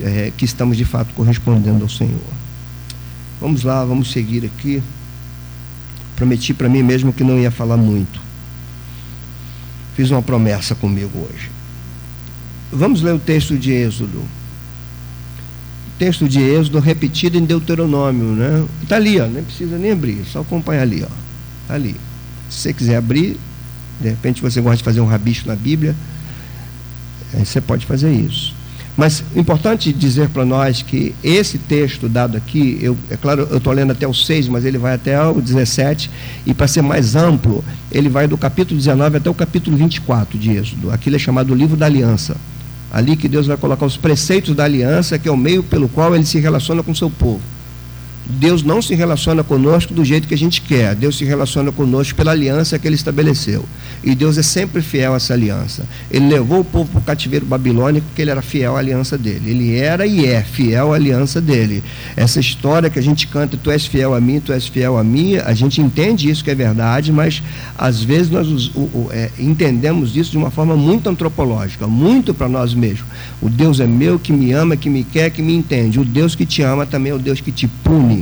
é, 0.00 0.32
que 0.36 0.44
estamos 0.44 0.76
de 0.76 0.84
fato 0.84 1.14
correspondendo 1.14 1.82
ao 1.82 1.88
Senhor. 1.88 2.18
Vamos 3.40 3.62
lá, 3.62 3.84
vamos 3.84 4.10
seguir 4.10 4.44
aqui. 4.44 4.82
Prometi 6.16 6.52
para 6.52 6.68
mim 6.68 6.82
mesmo 6.82 7.12
que 7.12 7.24
não 7.24 7.38
ia 7.38 7.50
falar 7.50 7.76
muito. 7.76 8.20
Fiz 9.94 10.10
uma 10.10 10.22
promessa 10.22 10.74
comigo 10.74 11.26
hoje. 11.30 11.50
Vamos 12.72 13.00
ler 13.00 13.14
o 13.14 13.18
texto 13.18 13.56
de 13.56 13.72
Êxodo. 13.72 14.22
Texto 16.00 16.26
de 16.26 16.40
Êxodo 16.40 16.78
repetido 16.78 17.36
em 17.36 17.44
Deuteronômio, 17.44 18.28
né? 18.28 18.64
Está 18.82 18.96
ali, 18.96 19.20
ó, 19.20 19.26
nem 19.26 19.44
precisa 19.44 19.76
nem 19.76 19.92
abrir, 19.92 20.24
só 20.24 20.40
acompanhar 20.40 20.80
ali, 20.80 21.02
ó. 21.02 21.12
Está 21.60 21.74
ali. 21.74 21.94
Se 22.48 22.60
você 22.60 22.72
quiser 22.72 22.96
abrir, 22.96 23.38
de 24.00 24.08
repente 24.08 24.40
você 24.40 24.62
gosta 24.62 24.78
de 24.78 24.82
fazer 24.82 25.02
um 25.02 25.04
rabicho 25.04 25.46
na 25.46 25.54
Bíblia, 25.54 25.94
aí 27.34 27.44
você 27.44 27.60
pode 27.60 27.84
fazer 27.84 28.10
isso. 28.10 28.54
Mas 28.96 29.22
importante 29.36 29.92
dizer 29.92 30.30
para 30.30 30.46
nós 30.46 30.80
que 30.80 31.14
esse 31.22 31.58
texto 31.58 32.08
dado 32.08 32.34
aqui, 32.34 32.78
eu, 32.80 32.96
é 33.10 33.18
claro, 33.18 33.46
eu 33.50 33.58
estou 33.58 33.70
lendo 33.70 33.92
até 33.92 34.08
o 34.08 34.14
6, 34.14 34.48
mas 34.48 34.64
ele 34.64 34.78
vai 34.78 34.94
até 34.94 35.22
o 35.22 35.38
17, 35.38 36.10
e 36.46 36.54
para 36.54 36.66
ser 36.66 36.80
mais 36.80 37.14
amplo, 37.14 37.62
ele 37.92 38.08
vai 38.08 38.26
do 38.26 38.38
capítulo 38.38 38.78
19 38.78 39.18
até 39.18 39.28
o 39.28 39.34
capítulo 39.34 39.76
24 39.76 40.38
de 40.38 40.52
Êxodo. 40.52 40.90
Aquilo 40.90 41.16
é 41.16 41.18
chamado 41.18 41.54
livro 41.54 41.76
da 41.76 41.84
aliança. 41.84 42.38
Ali 42.90 43.16
que 43.16 43.28
Deus 43.28 43.46
vai 43.46 43.56
colocar 43.56 43.86
os 43.86 43.96
preceitos 43.96 44.54
da 44.54 44.64
aliança, 44.64 45.18
que 45.18 45.28
é 45.28 45.32
o 45.32 45.36
meio 45.36 45.62
pelo 45.62 45.88
qual 45.88 46.14
ele 46.14 46.26
se 46.26 46.40
relaciona 46.40 46.82
com 46.82 46.90
o 46.90 46.96
seu 46.96 47.08
povo. 47.08 47.40
Deus 48.30 48.62
não 48.62 48.80
se 48.80 48.94
relaciona 48.94 49.42
conosco 49.42 49.92
do 49.92 50.04
jeito 50.04 50.28
que 50.28 50.34
a 50.34 50.38
gente 50.38 50.60
quer. 50.60 50.94
Deus 50.94 51.18
se 51.18 51.24
relaciona 51.24 51.72
conosco 51.72 52.16
pela 52.16 52.30
aliança 52.30 52.78
que 52.78 52.86
ele 52.86 52.94
estabeleceu. 52.94 53.64
E 54.02 54.14
Deus 54.14 54.38
é 54.38 54.42
sempre 54.42 54.80
fiel 54.80 55.14
a 55.14 55.16
essa 55.16 55.34
aliança. 55.34 55.84
Ele 56.10 56.28
levou 56.28 56.60
o 56.60 56.64
povo 56.64 56.90
para 56.90 57.00
o 57.00 57.02
cativeiro 57.02 57.44
babilônico 57.44 58.06
porque 58.06 58.22
ele 58.22 58.30
era 58.30 58.40
fiel 58.40 58.76
à 58.76 58.78
aliança 58.78 59.18
dele. 59.18 59.50
Ele 59.50 59.76
era 59.76 60.06
e 60.06 60.26
é 60.26 60.42
fiel 60.42 60.92
à 60.92 60.96
aliança 60.96 61.40
dele. 61.40 61.82
Essa 62.16 62.40
história 62.40 62.88
que 62.88 62.98
a 62.98 63.02
gente 63.02 63.26
canta, 63.26 63.56
tu 63.56 63.70
és 63.70 63.86
fiel 63.86 64.14
a 64.14 64.20
mim, 64.20 64.40
tu 64.40 64.52
és 64.52 64.66
fiel 64.66 64.96
a 64.96 65.04
mim, 65.04 65.36
a 65.36 65.52
gente 65.52 65.80
entende 65.80 66.30
isso 66.30 66.44
que 66.44 66.50
é 66.50 66.54
verdade, 66.54 67.12
mas 67.12 67.42
às 67.76 68.02
vezes 68.02 68.30
nós 68.30 68.70
é, 69.10 69.30
entendemos 69.38 70.16
isso 70.16 70.30
de 70.30 70.38
uma 70.38 70.50
forma 70.50 70.76
muito 70.76 71.08
antropológica, 71.08 71.86
muito 71.86 72.32
para 72.32 72.48
nós 72.48 72.74
mesmos. 72.74 73.08
O 73.42 73.48
Deus 73.48 73.80
é 73.80 73.86
meu, 73.86 74.18
que 74.18 74.32
me 74.32 74.52
ama, 74.52 74.76
que 74.76 74.88
me 74.88 75.04
quer, 75.04 75.30
que 75.30 75.42
me 75.42 75.54
entende. 75.54 75.98
O 75.98 76.04
Deus 76.04 76.34
que 76.34 76.46
te 76.46 76.62
ama 76.62 76.86
também 76.86 77.12
é 77.12 77.14
o 77.14 77.18
Deus 77.18 77.40
que 77.40 77.50
te 77.50 77.66
pune 77.66 78.19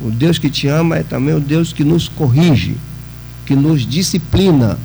o 0.00 0.10
Deus 0.10 0.38
que 0.38 0.50
te 0.50 0.66
ama 0.66 0.98
é 0.98 1.02
também 1.02 1.34
o 1.34 1.40
Deus 1.40 1.72
que 1.72 1.84
nos 1.84 2.08
corrige, 2.08 2.76
que 3.46 3.54
nos 3.54 3.86
disciplina. 3.86 4.78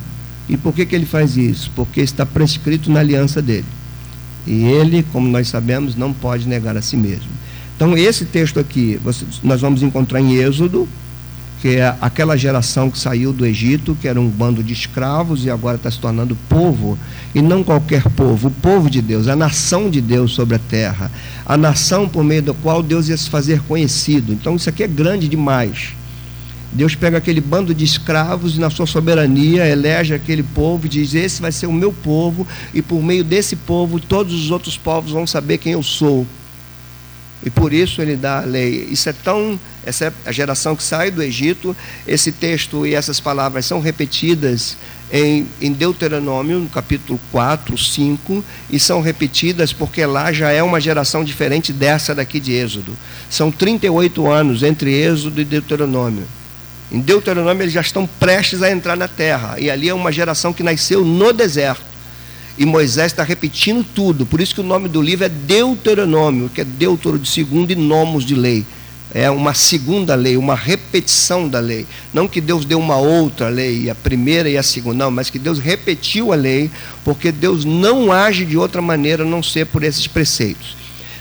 E 0.48 0.56
por 0.56 0.72
que, 0.72 0.86
que 0.86 0.94
ele 0.94 1.06
faz 1.06 1.36
isso? 1.36 1.70
Porque 1.74 2.00
está 2.00 2.24
prescrito 2.24 2.90
na 2.90 3.00
aliança 3.00 3.40
dele. 3.40 3.66
E 4.46 4.64
ele, 4.64 5.02
como 5.12 5.28
nós 5.28 5.48
sabemos, 5.48 5.94
não 5.94 6.12
pode 6.12 6.48
negar 6.48 6.76
a 6.76 6.82
si 6.82 6.96
mesmo. 6.96 7.28
Então, 7.76 7.96
esse 7.96 8.24
texto 8.24 8.58
aqui, 8.58 9.00
nós 9.42 9.60
vamos 9.60 9.82
encontrar 9.82 10.20
em 10.20 10.34
Êxodo, 10.34 10.88
que 11.60 11.76
é 11.76 11.94
aquela 12.00 12.36
geração 12.36 12.90
que 12.90 12.98
saiu 12.98 13.32
do 13.32 13.44
Egito, 13.44 13.96
que 14.00 14.08
era 14.08 14.18
um 14.18 14.28
bando 14.28 14.62
de 14.62 14.72
escravos 14.72 15.44
e 15.44 15.50
agora 15.50 15.76
está 15.76 15.90
se 15.90 16.00
tornando 16.00 16.36
povo, 16.48 16.98
e 17.34 17.42
não 17.42 17.62
qualquer 17.62 18.02
povo, 18.10 18.48
o 18.48 18.50
povo 18.50 18.88
de 18.88 19.02
Deus, 19.02 19.28
a 19.28 19.36
nação 19.36 19.90
de 19.90 20.00
Deus 20.00 20.32
sobre 20.32 20.56
a 20.56 20.58
terra, 20.58 21.10
a 21.44 21.56
nação 21.56 22.08
por 22.08 22.24
meio 22.24 22.42
da 22.42 22.54
qual 22.54 22.82
Deus 22.82 23.08
ia 23.08 23.16
se 23.16 23.28
fazer 23.28 23.60
conhecido. 23.62 24.32
Então 24.32 24.56
isso 24.56 24.70
aqui 24.70 24.82
é 24.82 24.88
grande 24.88 25.28
demais. 25.28 25.94
Deus 26.72 26.94
pega 26.94 27.18
aquele 27.18 27.40
bando 27.40 27.74
de 27.74 27.84
escravos 27.84 28.56
e, 28.56 28.60
na 28.60 28.70
sua 28.70 28.86
soberania, 28.86 29.66
elege 29.66 30.14
aquele 30.14 30.42
povo 30.42 30.86
e 30.86 30.88
diz: 30.88 31.14
Esse 31.14 31.42
vai 31.42 31.50
ser 31.50 31.66
o 31.66 31.72
meu 31.72 31.92
povo, 31.92 32.46
e 32.72 32.80
por 32.80 33.02
meio 33.02 33.24
desse 33.24 33.56
povo, 33.56 33.98
todos 33.98 34.32
os 34.32 34.50
outros 34.50 34.78
povos 34.78 35.12
vão 35.12 35.26
saber 35.26 35.58
quem 35.58 35.72
eu 35.72 35.82
sou. 35.82 36.26
E 37.44 37.50
por 37.50 37.72
isso 37.72 38.02
ele 38.02 38.16
dá 38.16 38.40
a 38.40 38.44
lei. 38.44 38.88
Isso 38.90 39.08
é 39.08 39.12
tão. 39.12 39.58
Essa 39.84 40.06
é 40.06 40.12
a 40.26 40.32
geração 40.32 40.76
que 40.76 40.82
sai 40.82 41.10
do 41.10 41.22
Egito. 41.22 41.74
Esse 42.06 42.32
texto 42.32 42.86
e 42.86 42.94
essas 42.94 43.18
palavras 43.18 43.64
são 43.64 43.80
repetidas 43.80 44.76
em, 45.10 45.46
em 45.60 45.72
Deuteronômio, 45.72 46.58
no 46.58 46.68
capítulo 46.68 47.18
4, 47.32 47.76
5, 47.76 48.44
e 48.70 48.78
são 48.78 49.00
repetidas 49.00 49.72
porque 49.72 50.04
lá 50.04 50.32
já 50.32 50.50
é 50.50 50.62
uma 50.62 50.80
geração 50.80 51.24
diferente 51.24 51.72
dessa 51.72 52.14
daqui 52.14 52.38
de 52.38 52.52
Êxodo. 52.52 52.96
São 53.28 53.50
38 53.50 54.30
anos 54.30 54.62
entre 54.62 54.92
Êxodo 54.92 55.40
e 55.40 55.44
Deuteronômio. 55.44 56.24
Em 56.92 57.00
Deuteronômio 57.00 57.62
eles 57.62 57.72
já 57.72 57.80
estão 57.80 58.06
prestes 58.06 58.62
a 58.62 58.70
entrar 58.70 58.96
na 58.96 59.08
terra. 59.08 59.58
E 59.58 59.70
ali 59.70 59.88
é 59.88 59.94
uma 59.94 60.12
geração 60.12 60.52
que 60.52 60.62
nasceu 60.62 61.04
no 61.04 61.32
deserto. 61.32 61.89
E 62.60 62.66
Moisés 62.66 63.10
está 63.10 63.22
repetindo 63.22 63.82
tudo. 63.82 64.26
Por 64.26 64.38
isso 64.38 64.54
que 64.54 64.60
o 64.60 64.64
nome 64.64 64.86
do 64.86 65.00
livro 65.00 65.24
é 65.24 65.30
Deuteronômio, 65.30 66.50
que 66.50 66.60
é 66.60 66.64
Deutero 66.64 67.18
de 67.18 67.26
segundo 67.26 67.70
e 67.70 67.74
nomos 67.74 68.22
de 68.22 68.34
lei. 68.34 68.66
É 69.14 69.30
uma 69.30 69.54
segunda 69.54 70.14
lei, 70.14 70.36
uma 70.36 70.54
repetição 70.54 71.48
da 71.48 71.58
lei. 71.58 71.86
Não 72.12 72.28
que 72.28 72.38
Deus 72.38 72.66
deu 72.66 72.78
uma 72.78 72.98
outra 72.98 73.48
lei, 73.48 73.88
a 73.88 73.94
primeira 73.94 74.46
e 74.46 74.58
a 74.58 74.62
segunda, 74.62 75.04
não, 75.04 75.10
mas 75.10 75.30
que 75.30 75.38
Deus 75.38 75.58
repetiu 75.58 76.34
a 76.34 76.36
lei, 76.36 76.70
porque 77.02 77.32
Deus 77.32 77.64
não 77.64 78.12
age 78.12 78.44
de 78.44 78.58
outra 78.58 78.82
maneira 78.82 79.22
a 79.22 79.26
não 79.26 79.42
ser 79.42 79.64
por 79.64 79.82
esses 79.82 80.06
preceitos. 80.06 80.76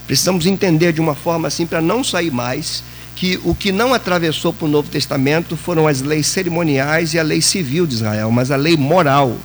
Precisamos 0.06 0.46
entender 0.46 0.92
de 0.92 1.00
uma 1.00 1.16
forma 1.16 1.48
assim 1.48 1.66
para 1.66 1.82
não 1.82 2.04
sair 2.04 2.32
mais 2.32 2.84
que 3.16 3.40
o 3.46 3.56
que 3.56 3.72
não 3.72 3.94
atravessou 3.94 4.52
para 4.52 4.66
o 4.66 4.70
Novo 4.70 4.90
Testamento 4.90 5.56
foram 5.56 5.88
as 5.88 6.02
leis 6.02 6.28
cerimoniais 6.28 7.14
e 7.14 7.20
a 7.20 7.24
lei 7.24 7.42
civil 7.42 7.88
de 7.88 7.96
Israel, 7.96 8.30
mas 8.30 8.52
a 8.52 8.58
lei 8.58 8.76
moral 8.76 9.38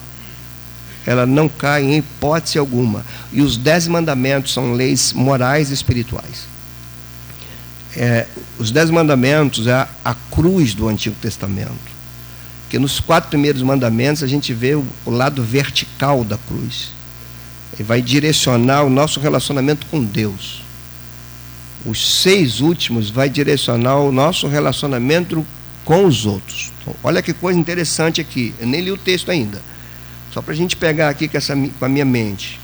ela 1.07 1.27
não 1.27 1.49
cai 1.49 1.83
em 1.83 1.99
hipótese 1.99 2.59
alguma. 2.59 3.05
E 3.33 3.43
os 3.43 3.57
dez 3.57 3.87
mandamentos 3.87 4.53
são 4.53 4.73
leis 4.73 5.13
morais 5.13 5.71
e 5.71 5.75
espirituais. 5.75 6.47
É, 7.97 8.27
os 8.59 8.71
dez 8.71 8.91
mandamentos 8.91 9.67
é 9.67 9.73
a, 9.73 9.89
a, 10.05 10.15
cruz 10.15 10.75
do 10.75 10.89
Antigo 10.89 11.17
Testamento. 11.21 11.95
Que 12.71 12.79
nos 12.79 12.99
quatro 12.99 13.31
primeiros 13.31 13.63
mandamentos 13.63 14.23
a 14.23 14.27
gente 14.27 14.53
vê 14.53 14.75
o, 14.75 14.85
o 15.05 15.11
lado 15.11 15.43
vertical 15.43 16.25
da 16.25 16.39
cruz. 16.39 16.93
E 17.79 17.83
vai 17.83 18.01
direcionar 18.01 18.85
o 18.85 18.91
nosso 18.91 19.21
relacionamento 19.21 19.87
com 19.87 20.03
Deus. 20.03 20.63
Os 21.85 22.23
seis 22.23 22.61
últimos 22.61 23.11
vai 23.11 23.29
direcionar 23.29 23.99
o 23.99 24.11
nosso 24.11 24.49
relacionamento 24.49 25.47
com 25.85 26.07
os 26.07 26.25
outros. 26.25 26.73
Então, 26.81 26.95
olha 27.03 27.21
que 27.21 27.35
coisa 27.35 27.59
interessante 27.59 28.23
aqui. 28.23 28.55
Eu 28.59 28.67
nem 28.67 28.81
li 28.81 28.91
o 28.91 28.97
texto 28.97 29.31
ainda 29.31 29.61
só 30.35 30.43
para 30.43 30.53
a 30.53 30.57
gente 30.57 30.77
pegar 30.77 31.11
aqui 31.11 31.29
com, 31.29 31.37
essa, 31.37 31.55
com 31.55 31.85
a 31.85 31.89
minha 31.89 32.05
mente. 32.05 32.61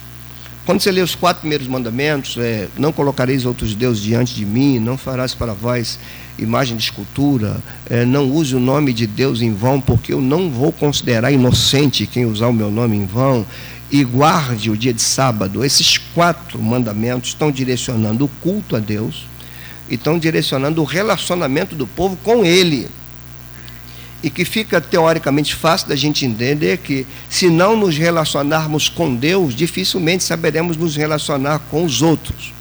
Quando 0.67 0.81
você 0.81 0.91
lê 0.91 1.01
os 1.01 1.15
quatro 1.15 1.43
primeiros 1.43 1.69
mandamentos, 1.69 2.37
é, 2.37 2.69
não 2.77 2.93
colocareis 2.93 3.47
outros 3.47 3.77
deuses 3.77 4.03
diante 4.03 4.35
de 4.35 4.45
mim, 4.45 4.81
não 4.81 4.99
farás 4.99 5.35
para 5.35 5.55
vós 5.55 5.97
imagem 6.37 6.77
de 6.77 6.83
escultura, 6.83 7.59
é, 7.89 8.05
não 8.05 8.29
use 8.29 8.57
o 8.57 8.61
nome 8.61 8.93
de 8.93 9.07
Deus 9.07 9.41
em 9.41 9.55
vão, 9.55 9.81
porque 9.81 10.13
eu 10.13 10.21
não 10.21 10.51
vou 10.51 10.73
considerar 10.73 11.31
inocente 11.31 12.09
quem 12.09 12.25
usar 12.25 12.49
o 12.49 12.53
meu 12.53 12.73
nome 12.73 12.97
em 12.97 13.07
vão, 13.07 13.47
e 13.89 14.03
guarde 14.03 14.69
o 14.69 14.77
dia 14.77 14.93
de 14.93 15.03
sábado. 15.03 15.65
Esses 15.65 15.97
quatro 15.97 16.61
mandamentos 16.61 17.31
estão 17.31 17.53
direcionando 17.53 18.25
o 18.25 18.29
culto 18.43 18.75
a 18.75 18.81
Deus 18.81 19.27
e 19.89 19.95
estão 19.95 20.19
direcionando 20.19 20.83
o 20.83 20.85
relacionamento 20.85 21.77
do 21.77 21.87
povo 21.87 22.17
com 22.25 22.45
Ele. 22.45 22.89
E 24.23 24.29
que 24.29 24.45
fica 24.45 24.81
teoricamente 24.81 25.55
fácil 25.55 25.89
da 25.89 25.97
gente 25.97 26.27
entender 26.27 26.79
que, 26.79 27.07
se 27.29 27.49
não 27.49 27.77
nos 27.77 27.97
relacionarmos 27.97 28.89
com 28.89 29.15
Deus, 29.15 29.55
dificilmente 29.55 30.25
saberemos 30.25 30.77
nos 30.77 30.95
relacionar 30.95 31.59
com 31.71 31.85
os 31.85 32.03
outros. 32.03 32.53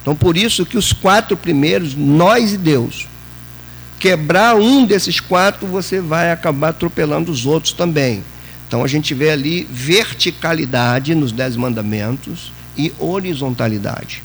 Então, 0.00 0.16
por 0.16 0.36
isso 0.36 0.64
que 0.64 0.78
os 0.78 0.92
quatro 0.92 1.36
primeiros, 1.36 1.94
nós 1.94 2.54
e 2.54 2.56
Deus, 2.56 3.06
quebrar 3.98 4.56
um 4.56 4.86
desses 4.86 5.20
quatro, 5.20 5.66
você 5.66 6.00
vai 6.00 6.32
acabar 6.32 6.70
atropelando 6.70 7.30
os 7.30 7.44
outros 7.44 7.74
também. 7.74 8.24
Então, 8.66 8.82
a 8.82 8.88
gente 8.88 9.12
vê 9.12 9.30
ali 9.30 9.68
verticalidade 9.70 11.14
nos 11.14 11.32
dez 11.32 11.56
mandamentos 11.56 12.50
e 12.78 12.90
horizontalidade. 12.98 14.22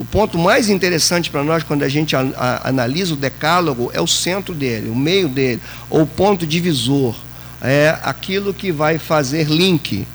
O 0.00 0.04
ponto 0.06 0.38
mais 0.38 0.70
interessante 0.70 1.30
para 1.30 1.44
nós, 1.44 1.62
quando 1.62 1.82
a 1.82 1.88
gente 1.88 2.16
a, 2.16 2.20
a, 2.34 2.70
analisa 2.70 3.12
o 3.12 3.16
decálogo, 3.18 3.90
é 3.92 4.00
o 4.00 4.06
centro 4.06 4.54
dele, 4.54 4.88
o 4.88 4.96
meio 4.96 5.28
dele, 5.28 5.60
ou 5.90 6.02
o 6.02 6.06
ponto 6.06 6.46
divisor. 6.46 7.14
É 7.60 7.94
aquilo 8.02 8.54
que 8.54 8.72
vai 8.72 8.98
fazer 8.98 9.44
link 9.44 10.06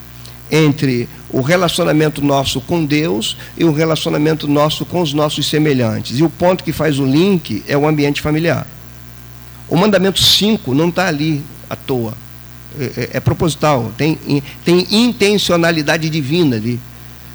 entre 0.49 1.07
o 1.29 1.39
relacionamento 1.39 2.19
nosso 2.19 2.59
com 2.59 2.83
Deus 2.83 3.37
e 3.55 3.63
o 3.63 3.71
relacionamento 3.71 4.47
nosso 4.47 4.87
com 4.87 5.03
os 5.03 5.13
nossos 5.13 5.47
semelhantes. 5.47 6.17
E 6.17 6.23
o 6.23 6.31
ponto 6.31 6.63
que 6.63 6.73
faz 6.73 6.97
o 6.97 7.05
link 7.05 7.63
é 7.67 7.77
o 7.77 7.87
ambiente 7.87 8.21
familiar. 8.21 8.65
O 9.69 9.77
mandamento 9.77 10.19
5 10.19 10.73
não 10.73 10.89
está 10.89 11.07
ali 11.07 11.43
à 11.69 11.75
toa. 11.75 12.15
É, 12.79 12.83
é, 12.83 13.09
é 13.13 13.19
proposital, 13.19 13.91
tem, 13.95 14.17
tem 14.65 14.87
intencionalidade 14.89 16.09
divina 16.09 16.55
ali 16.55 16.79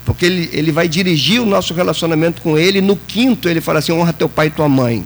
porque 0.04 0.24
ele, 0.26 0.50
ele 0.52 0.72
vai 0.72 0.88
dirigir 0.88 1.40
o 1.40 1.46
nosso 1.46 1.74
relacionamento 1.74 2.42
com 2.42 2.58
ele. 2.58 2.80
No 2.80 2.96
quinto, 2.96 3.48
ele 3.48 3.60
fala 3.60 3.78
assim: 3.78 3.92
honra 3.92 4.12
teu 4.12 4.28
pai 4.28 4.48
e 4.48 4.50
tua 4.50 4.68
mãe. 4.68 5.04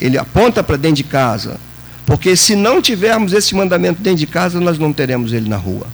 Ele 0.00 0.18
aponta 0.18 0.62
para 0.62 0.76
dentro 0.76 0.96
de 0.96 1.04
casa. 1.04 1.58
Porque 2.04 2.36
se 2.36 2.54
não 2.54 2.82
tivermos 2.82 3.32
esse 3.32 3.54
mandamento 3.54 4.02
dentro 4.02 4.18
de 4.18 4.26
casa, 4.26 4.60
nós 4.60 4.78
não 4.78 4.92
teremos 4.92 5.32
ele 5.32 5.48
na 5.48 5.56
rua. 5.56 5.86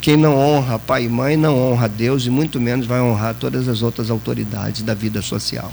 Quem 0.00 0.16
não 0.16 0.36
honra 0.36 0.78
pai 0.78 1.04
e 1.04 1.08
mãe 1.08 1.36
não 1.36 1.56
honra 1.56 1.88
Deus 1.88 2.26
e 2.26 2.30
muito 2.30 2.58
menos 2.58 2.86
vai 2.86 3.00
honrar 3.00 3.34
todas 3.34 3.68
as 3.68 3.82
outras 3.82 4.10
autoridades 4.10 4.82
da 4.82 4.94
vida 4.94 5.22
social. 5.22 5.70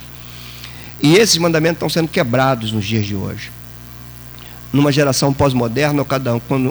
E 1.01 1.15
esses 1.15 1.37
mandamentos 1.37 1.77
estão 1.77 1.89
sendo 1.89 2.09
quebrados 2.09 2.71
nos 2.71 2.85
dias 2.85 3.05
de 3.05 3.15
hoje 3.15 3.56
numa 4.71 4.91
geração 4.91 5.33
pós-moderna, 5.33 6.05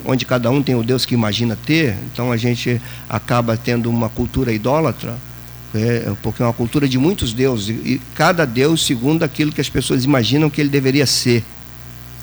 onde 0.05 0.25
cada 0.25 0.51
um 0.51 0.63
tem 0.63 0.75
o 0.75 0.83
Deus 0.83 1.07
que 1.07 1.15
imagina 1.15 1.57
ter, 1.57 1.97
então 2.13 2.31
a 2.31 2.37
gente 2.37 2.81
acaba 3.09 3.57
tendo 3.57 3.89
uma 3.89 4.09
cultura 4.09 4.53
idólatra, 4.53 5.17
é, 5.75 6.13
porque 6.23 6.43
é 6.43 6.47
uma 6.47 6.53
cultura 6.53 6.89
de 6.89 6.99
muitos 6.99 7.33
deuses, 7.33 7.69
e 7.69 8.01
cada 8.15 8.45
Deus 8.45 8.85
segundo 8.85 9.23
aquilo 9.23 9.53
que 9.53 9.61
as 9.61 9.69
pessoas 9.69 10.05
imaginam 10.05 10.51
que 10.51 10.61
ele 10.61 10.71
deveria 10.71 11.07
ser. 11.07 11.43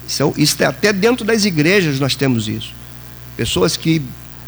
Isso, 0.06 0.22
é, 0.22 0.40
isso 0.40 0.62
é, 0.62 0.66
até 0.66 0.92
dentro 0.92 1.24
das 1.24 1.44
igrejas 1.44 1.98
nós 1.98 2.14
temos 2.14 2.48
isso. 2.48 2.72
Pessoas 3.36 3.76
que, 3.76 4.00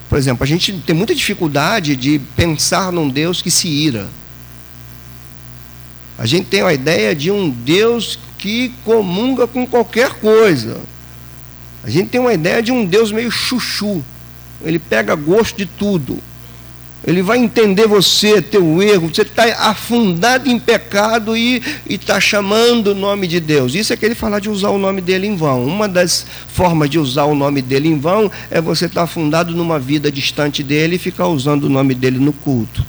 por 0.08 0.18
exemplo, 0.18 0.44
a 0.44 0.46
gente 0.46 0.72
tem 0.72 0.94
muita 0.94 1.14
dificuldade 1.14 1.96
de 1.96 2.20
pensar 2.36 2.92
num 2.92 3.08
Deus 3.08 3.42
que 3.42 3.50
se 3.50 3.66
ira. 3.68 4.08
A 6.16 6.24
gente 6.24 6.46
tem 6.46 6.62
a 6.62 6.72
ideia 6.72 7.14
de 7.14 7.30
um 7.30 7.50
Deus 7.50 8.18
que 8.38 8.72
comunga 8.84 9.46
com 9.46 9.66
qualquer 9.66 10.14
coisa. 10.14 10.80
A 11.86 11.90
gente 11.90 12.08
tem 12.08 12.20
uma 12.20 12.34
ideia 12.34 12.60
de 12.60 12.72
um 12.72 12.84
Deus 12.84 13.12
meio 13.12 13.30
chuchu. 13.30 14.04
Ele 14.64 14.78
pega 14.78 15.14
gosto 15.14 15.56
de 15.56 15.66
tudo. 15.66 16.18
Ele 17.06 17.22
vai 17.22 17.38
entender 17.38 17.86
você, 17.86 18.42
teu 18.42 18.82
erro. 18.82 19.08
Você 19.08 19.22
está 19.22 19.44
afundado 19.70 20.50
em 20.50 20.58
pecado 20.58 21.36
e 21.36 21.62
está 21.88 22.18
chamando 22.18 22.88
o 22.88 22.94
nome 22.94 23.28
de 23.28 23.38
Deus. 23.38 23.76
Isso 23.76 23.92
é 23.92 23.96
que 23.96 24.04
ele 24.04 24.16
falar 24.16 24.40
de 24.40 24.50
usar 24.50 24.70
o 24.70 24.78
nome 24.78 25.00
dele 25.00 25.28
em 25.28 25.36
vão. 25.36 25.64
Uma 25.64 25.88
das 25.88 26.26
formas 26.48 26.90
de 26.90 26.98
usar 26.98 27.26
o 27.26 27.36
nome 27.36 27.62
dele 27.62 27.86
em 27.86 28.00
vão 28.00 28.28
é 28.50 28.60
você 28.60 28.86
estar 28.86 29.02
tá 29.02 29.04
afundado 29.04 29.54
numa 29.54 29.78
vida 29.78 30.10
distante 30.10 30.64
dele 30.64 30.96
e 30.96 30.98
ficar 30.98 31.28
usando 31.28 31.64
o 31.64 31.68
nome 31.68 31.94
dele 31.94 32.18
no 32.18 32.32
culto. 32.32 32.84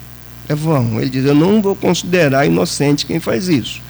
É 0.50 0.56
vão. 0.56 1.00
Ele 1.00 1.12
diz: 1.12 1.24
Eu 1.24 1.36
não 1.36 1.62
vou 1.62 1.76
considerar 1.76 2.48
inocente 2.48 3.06
quem 3.06 3.20
faz 3.20 3.48
isso. 3.48 3.86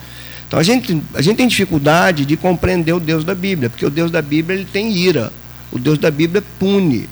Então 0.47 0.59
a 0.59 0.63
gente, 0.63 1.01
a 1.13 1.21
gente 1.21 1.37
tem 1.37 1.47
dificuldade 1.47 2.25
de 2.25 2.37
compreender 2.37 2.93
o 2.93 2.99
Deus 2.99 3.23
da 3.23 3.35
Bíblia, 3.35 3.69
porque 3.69 3.85
o 3.85 3.89
Deus 3.89 4.09
da 4.09 4.21
Bíblia 4.21 4.57
ele 4.57 4.67
tem 4.71 4.91
ira, 4.91 5.31
o 5.71 5.77
Deus 5.77 5.97
da 5.97 6.09
Bíblia 6.09 6.43
pune, 6.57 7.09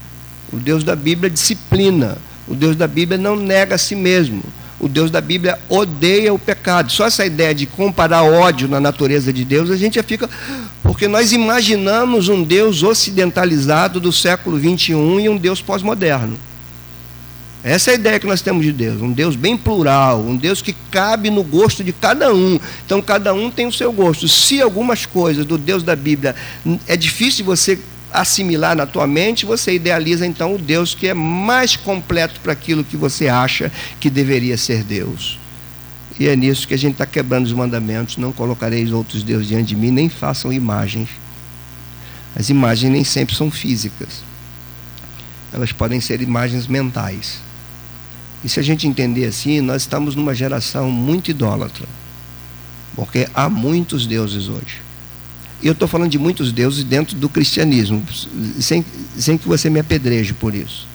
o 0.53 0.57
Deus 0.57 0.83
da 0.83 0.95
Bíblia 0.95 1.29
disciplina, 1.29 2.17
o 2.47 2.55
Deus 2.55 2.75
da 2.75 2.87
Bíblia 2.87 3.17
não 3.17 3.35
nega 3.35 3.75
a 3.75 3.77
si 3.77 3.95
mesmo, 3.95 4.41
o 4.79 4.87
Deus 4.87 5.09
da 5.09 5.19
Bíblia 5.19 5.59
odeia 5.67 6.33
o 6.33 6.39
pecado. 6.39 6.91
Só 6.91 7.05
essa 7.05 7.25
ideia 7.25 7.53
de 7.53 7.65
comparar 7.65 8.23
ódio 8.23 8.67
na 8.67 8.79
natureza 8.79 9.31
de 9.33 9.43
Deus, 9.43 9.69
a 9.69 9.77
gente 9.77 9.95
já 9.95 10.03
fica. 10.03 10.29
Porque 10.83 11.07
nós 11.07 11.31
imaginamos 11.31 12.29
um 12.29 12.43
Deus 12.43 12.83
ocidentalizado 12.83 13.99
do 13.99 14.11
século 14.11 14.57
21 14.57 15.19
e 15.19 15.29
um 15.29 15.37
Deus 15.37 15.61
pós-moderno. 15.61 16.37
Essa 17.65 17.89
é 17.89 17.93
a 17.93 17.95
ideia 17.95 18.19
que 18.19 18.27
nós 18.27 18.43
temos 18.43 18.63
de 18.63 18.71
Deus, 18.71 19.01
um 19.01 19.11
Deus 19.11 19.35
bem 19.35 19.57
plural, 19.57 20.19
um 20.19 20.37
Deus 20.37 20.61
que 20.61 20.71
cabe 20.91 21.31
no 21.31 21.41
gosto 21.41 21.83
de 21.83 21.91
cada 21.91 22.31
um. 22.31 22.59
Então 22.85 23.01
cada 23.01 23.33
um 23.33 23.49
tem 23.49 23.65
o 23.65 23.73
seu 23.73 23.91
gosto. 23.91 24.27
Se 24.27 24.61
algumas 24.61 25.07
coisas 25.07 25.47
do 25.47 25.57
Deus 25.57 25.81
da 25.81 25.95
Bíblia 25.95 26.35
é 26.85 26.95
difícil 26.95 27.43
você 27.43 27.79
assimilar 28.13 28.75
na 28.75 28.85
tua 28.85 29.07
mente, 29.07 29.47
você 29.47 29.73
idealiza 29.73 30.27
então 30.27 30.53
o 30.53 30.59
Deus 30.59 30.93
que 30.93 31.07
é 31.07 31.15
mais 31.15 31.75
completo 31.75 32.39
para 32.39 32.53
aquilo 32.53 32.83
que 32.83 32.95
você 32.95 33.27
acha 33.27 33.71
que 33.99 34.11
deveria 34.11 34.59
ser 34.59 34.83
Deus. 34.83 35.39
E 36.19 36.27
é 36.27 36.35
nisso 36.35 36.67
que 36.67 36.75
a 36.75 36.77
gente 36.77 36.93
está 36.93 37.07
quebrando 37.07 37.47
os 37.47 37.53
mandamentos. 37.53 38.17
Não 38.17 38.31
colocareis 38.31 38.91
outros 38.91 39.23
deuses 39.23 39.47
diante 39.47 39.69
de 39.69 39.75
mim, 39.75 39.89
nem 39.89 40.07
façam 40.07 40.53
imagens. 40.53 41.09
As 42.35 42.47
imagens 42.47 42.91
nem 42.91 43.03
sempre 43.03 43.35
são 43.35 43.49
físicas. 43.49 44.23
Elas 45.51 45.71
podem 45.71 45.99
ser 45.99 46.21
imagens 46.21 46.67
mentais. 46.67 47.43
E 48.43 48.49
se 48.49 48.59
a 48.59 48.63
gente 48.63 48.87
entender 48.87 49.25
assim, 49.25 49.61
nós 49.61 49.83
estamos 49.83 50.15
numa 50.15 50.35
geração 50.35 50.91
muito 50.91 51.31
idólatra. 51.31 51.87
Porque 52.95 53.27
há 53.33 53.49
muitos 53.49 54.05
deuses 54.05 54.47
hoje. 54.47 54.81
E 55.61 55.67
eu 55.67 55.73
estou 55.73 55.87
falando 55.87 56.11
de 56.11 56.19
muitos 56.19 56.51
deuses 56.51 56.83
dentro 56.83 57.15
do 57.15 57.27
cristianismo, 57.27 58.03
sem, 58.59 58.85
sem 59.17 59.37
que 59.37 59.47
você 59.47 59.69
me 59.69 59.79
apedreje 59.79 60.33
por 60.33 60.53
isso. 60.53 60.87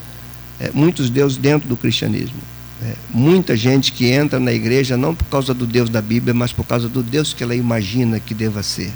É, 0.61 0.71
muitos 0.73 1.11
deuses 1.11 1.37
dentro 1.39 1.69
do 1.69 1.77
cristianismo. 1.77 2.39
É, 2.83 2.95
muita 3.11 3.57
gente 3.57 3.93
que 3.93 4.07
entra 4.07 4.39
na 4.41 4.53
igreja 4.53 4.97
não 4.97 5.15
por 5.15 5.25
causa 5.27 5.53
do 5.53 5.67
Deus 5.67 5.91
da 5.91 6.01
Bíblia, 6.01 6.33
mas 6.33 6.53
por 6.53 6.65
causa 6.65 6.89
do 6.89 7.03
Deus 7.03 7.35
que 7.35 7.43
ela 7.43 7.55
imagina 7.55 8.21
que 8.21 8.33
deva 8.33 8.63
ser. 8.63 8.93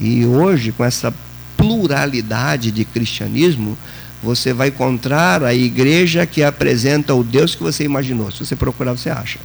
E 0.00 0.24
hoje, 0.24 0.72
com 0.72 0.84
essa 0.84 1.14
pluralidade 1.56 2.70
de 2.70 2.84
cristianismo, 2.84 3.78
você 4.24 4.52
vai 4.54 4.68
encontrar 4.68 5.44
a 5.44 5.54
igreja 5.54 6.26
que 6.26 6.42
apresenta 6.42 7.14
o 7.14 7.22
Deus 7.22 7.54
que 7.54 7.62
você 7.62 7.84
imaginou. 7.84 8.32
Se 8.32 8.44
você 8.44 8.56
procurar, 8.56 8.92
você 8.92 9.10
acha. 9.10 9.38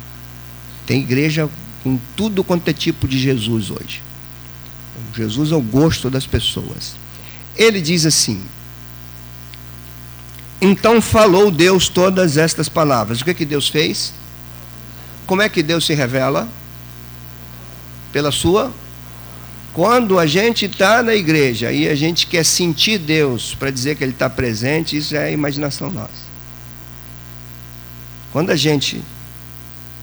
Tem 0.87 1.01
igreja 1.01 1.49
com 1.83 1.99
tudo 2.15 2.43
quanto 2.43 2.67
é 2.69 2.73
tipo 2.73 3.07
de 3.07 3.19
Jesus 3.19 3.69
hoje. 3.69 4.01
Jesus 5.13 5.51
é 5.51 5.55
o 5.55 5.61
gosto 5.61 6.09
das 6.09 6.25
pessoas. 6.25 6.95
Ele 7.57 7.81
diz 7.81 8.05
assim: 8.05 8.41
Então 10.61 11.01
falou 11.01 11.51
Deus 11.51 11.89
todas 11.89 12.37
estas 12.37 12.69
palavras. 12.69 13.19
O 13.19 13.25
que, 13.25 13.33
que 13.33 13.45
Deus 13.45 13.67
fez? 13.67 14.13
Como 15.27 15.41
é 15.41 15.49
que 15.49 15.61
Deus 15.61 15.85
se 15.85 15.93
revela? 15.93 16.47
Pela 18.11 18.31
sua 18.31 18.73
quando 19.79 20.19
a 20.19 20.25
gente 20.25 20.65
está 20.65 21.01
na 21.01 21.15
igreja 21.15 21.71
e 21.71 21.87
a 21.87 21.95
gente 21.95 22.27
quer 22.27 22.43
sentir 22.43 22.97
Deus 22.97 23.55
para 23.55 23.71
dizer 23.71 23.95
que 23.95 24.03
Ele 24.03 24.11
está 24.11 24.29
presente, 24.29 24.97
isso 24.97 25.15
é 25.15 25.31
imaginação 25.31 25.89
nossa. 25.89 26.27
Quando 28.33 28.49
a 28.49 28.57
gente 28.57 29.01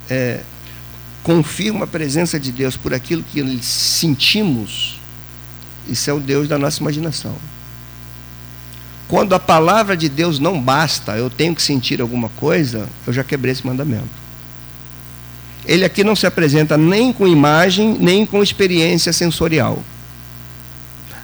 é, 0.08 0.40
confirma 1.22 1.84
a 1.84 1.86
presença 1.86 2.40
de 2.40 2.50
Deus 2.50 2.74
por 2.74 2.94
aquilo 2.94 3.22
que 3.22 3.58
sentimos, 3.60 4.98
isso 5.86 6.08
é 6.08 6.12
o 6.14 6.20
Deus 6.20 6.48
da 6.48 6.56
nossa 6.56 6.80
imaginação. 6.80 7.36
Quando 9.06 9.34
a 9.34 9.38
palavra 9.38 9.94
de 9.94 10.08
Deus 10.08 10.38
não 10.38 10.58
basta, 10.58 11.18
eu 11.18 11.28
tenho 11.28 11.54
que 11.54 11.60
sentir 11.60 12.00
alguma 12.00 12.30
coisa, 12.30 12.88
eu 13.06 13.12
já 13.12 13.22
quebrei 13.22 13.52
esse 13.52 13.66
mandamento 13.66 14.25
ele 15.66 15.84
aqui 15.84 16.04
não 16.04 16.14
se 16.14 16.26
apresenta 16.26 16.76
nem 16.76 17.12
com 17.12 17.26
imagem, 17.26 17.96
nem 17.98 18.24
com 18.24 18.42
experiência 18.42 19.12
sensorial. 19.12 19.82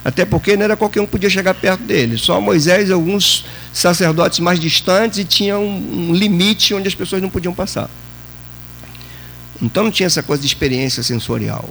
Até 0.05 0.25
porque 0.25 0.57
não 0.57 0.65
era 0.65 0.75
qualquer 0.75 0.99
um 0.99 1.05
que 1.05 1.11
podia 1.13 1.29
chegar 1.29 1.53
perto 1.53 1.83
dele. 1.83 2.17
Só 2.17 2.41
Moisés 2.41 2.89
e 2.89 2.91
alguns 2.91 3.45
sacerdotes 3.71 4.39
mais 4.39 4.59
distantes 4.59 5.19
e 5.19 5.23
tinha 5.23 5.57
um, 5.57 6.09
um 6.09 6.13
limite 6.13 6.73
onde 6.73 6.87
as 6.87 6.95
pessoas 6.95 7.21
não 7.21 7.29
podiam 7.29 7.53
passar. 7.53 7.89
Então 9.61 9.85
não 9.85 9.91
tinha 9.91 10.07
essa 10.07 10.21
coisa 10.21 10.41
de 10.41 10.47
experiência 10.47 11.01
sensorial. 11.01 11.69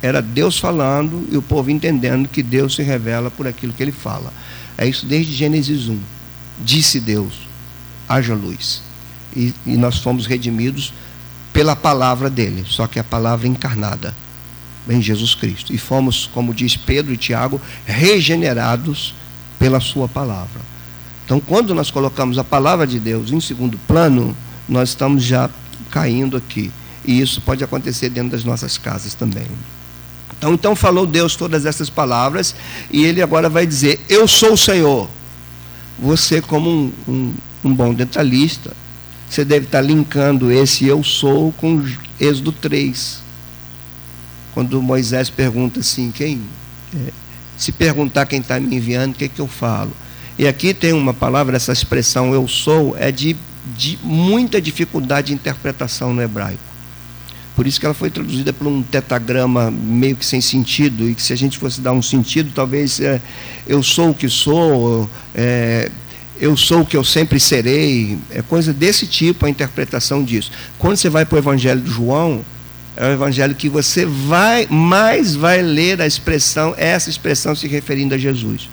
Era 0.00 0.22
Deus 0.22 0.58
falando 0.58 1.26
e 1.30 1.36
o 1.36 1.42
povo 1.42 1.70
entendendo 1.70 2.28
que 2.28 2.42
Deus 2.42 2.76
se 2.76 2.82
revela 2.82 3.30
por 3.32 3.48
aquilo 3.48 3.72
que 3.72 3.82
ele 3.82 3.92
fala. 3.92 4.32
É 4.78 4.86
isso 4.86 5.04
desde 5.04 5.32
Gênesis 5.32 5.88
1. 5.88 5.98
Disse 6.60 7.00
Deus: 7.00 7.34
haja 8.08 8.34
luz. 8.34 8.80
E, 9.34 9.52
e 9.66 9.76
nós 9.76 9.98
fomos 9.98 10.26
redimidos 10.26 10.92
pela 11.62 11.76
palavra 11.76 12.28
dele, 12.28 12.64
só 12.66 12.88
que 12.88 12.98
a 12.98 13.04
palavra 13.04 13.46
encarnada. 13.46 14.12
em 14.88 15.00
Jesus 15.00 15.32
Cristo. 15.32 15.72
E 15.72 15.78
fomos, 15.78 16.28
como 16.34 16.52
diz 16.52 16.76
Pedro 16.76 17.12
e 17.14 17.16
Tiago, 17.16 17.60
regenerados 17.86 19.14
pela 19.60 19.78
Sua 19.78 20.08
palavra. 20.08 20.60
Então, 21.24 21.38
quando 21.38 21.72
nós 21.72 21.88
colocamos 21.88 22.36
a 22.36 22.42
palavra 22.42 22.84
de 22.84 22.98
Deus 22.98 23.30
em 23.30 23.40
segundo 23.40 23.78
plano, 23.86 24.36
nós 24.68 24.88
estamos 24.88 25.22
já 25.22 25.48
caindo 25.88 26.36
aqui. 26.36 26.72
E 27.04 27.20
isso 27.20 27.40
pode 27.40 27.62
acontecer 27.62 28.08
dentro 28.08 28.30
das 28.30 28.42
nossas 28.42 28.76
casas 28.76 29.14
também. 29.14 29.46
Então, 30.36 30.54
então 30.54 30.74
falou 30.74 31.06
Deus 31.06 31.36
todas 31.36 31.64
essas 31.64 31.88
palavras, 31.88 32.56
e 32.90 33.04
ele 33.04 33.22
agora 33.22 33.48
vai 33.48 33.64
dizer: 33.64 34.00
Eu 34.08 34.26
sou 34.26 34.54
o 34.54 34.58
Senhor. 34.58 35.08
Você, 35.96 36.42
como 36.42 36.68
um, 36.68 36.92
um, 37.06 37.34
um 37.62 37.72
bom 37.72 37.94
detalhista, 37.94 38.81
você 39.32 39.46
deve 39.46 39.64
estar 39.64 39.80
linkando 39.80 40.52
esse 40.52 40.86
eu 40.86 41.02
sou 41.02 41.52
com 41.52 41.82
Êxodo 42.20 42.52
3. 42.52 43.22
Quando 44.52 44.82
Moisés 44.82 45.30
pergunta 45.30 45.80
assim, 45.80 46.10
quem? 46.10 46.42
É, 46.94 47.10
se 47.56 47.72
perguntar 47.72 48.26
quem 48.26 48.40
está 48.40 48.60
me 48.60 48.76
enviando, 48.76 49.12
o 49.12 49.14
que, 49.14 49.24
é 49.24 49.28
que 49.28 49.40
eu 49.40 49.48
falo? 49.48 49.90
E 50.38 50.46
aqui 50.46 50.74
tem 50.74 50.92
uma 50.92 51.14
palavra, 51.14 51.56
essa 51.56 51.72
expressão 51.72 52.34
eu 52.34 52.46
sou, 52.46 52.94
é 52.98 53.10
de, 53.10 53.34
de 53.74 53.98
muita 54.02 54.60
dificuldade 54.60 55.28
de 55.28 55.32
interpretação 55.32 56.12
no 56.12 56.20
hebraico. 56.20 56.60
Por 57.56 57.66
isso 57.66 57.80
que 57.80 57.86
ela 57.86 57.94
foi 57.94 58.10
traduzida 58.10 58.52
por 58.52 58.66
um 58.66 58.82
tetagrama 58.82 59.70
meio 59.70 60.14
que 60.14 60.26
sem 60.26 60.42
sentido, 60.42 61.08
e 61.08 61.14
que 61.14 61.22
se 61.22 61.32
a 61.32 61.36
gente 61.36 61.56
fosse 61.56 61.80
dar 61.80 61.92
um 61.92 62.02
sentido, 62.02 62.52
talvez 62.54 63.00
é, 63.00 63.18
eu 63.66 63.82
sou 63.82 64.10
o 64.10 64.14
que 64.14 64.28
sou, 64.28 65.08
é, 65.34 65.90
eu 66.42 66.56
sou 66.56 66.80
o 66.80 66.84
que 66.84 66.96
eu 66.96 67.04
sempre 67.04 67.38
serei, 67.38 68.18
é 68.28 68.42
coisa 68.42 68.72
desse 68.72 69.06
tipo 69.06 69.46
a 69.46 69.48
interpretação 69.48 70.24
disso. 70.24 70.50
Quando 70.76 70.96
você 70.96 71.08
vai 71.08 71.24
para 71.24 71.36
o 71.36 71.38
Evangelho 71.38 71.80
de 71.80 71.88
João, 71.88 72.44
é 72.96 73.06
o 73.06 73.12
evangelho 73.12 73.54
que 73.54 73.68
você 73.68 74.04
vai 74.04 74.66
mais 74.68 75.36
vai 75.36 75.62
ler 75.62 76.02
a 76.02 76.06
expressão, 76.06 76.74
essa 76.76 77.08
expressão 77.08 77.54
se 77.54 77.68
referindo 77.68 78.12
a 78.14 78.18
Jesus. 78.18 78.68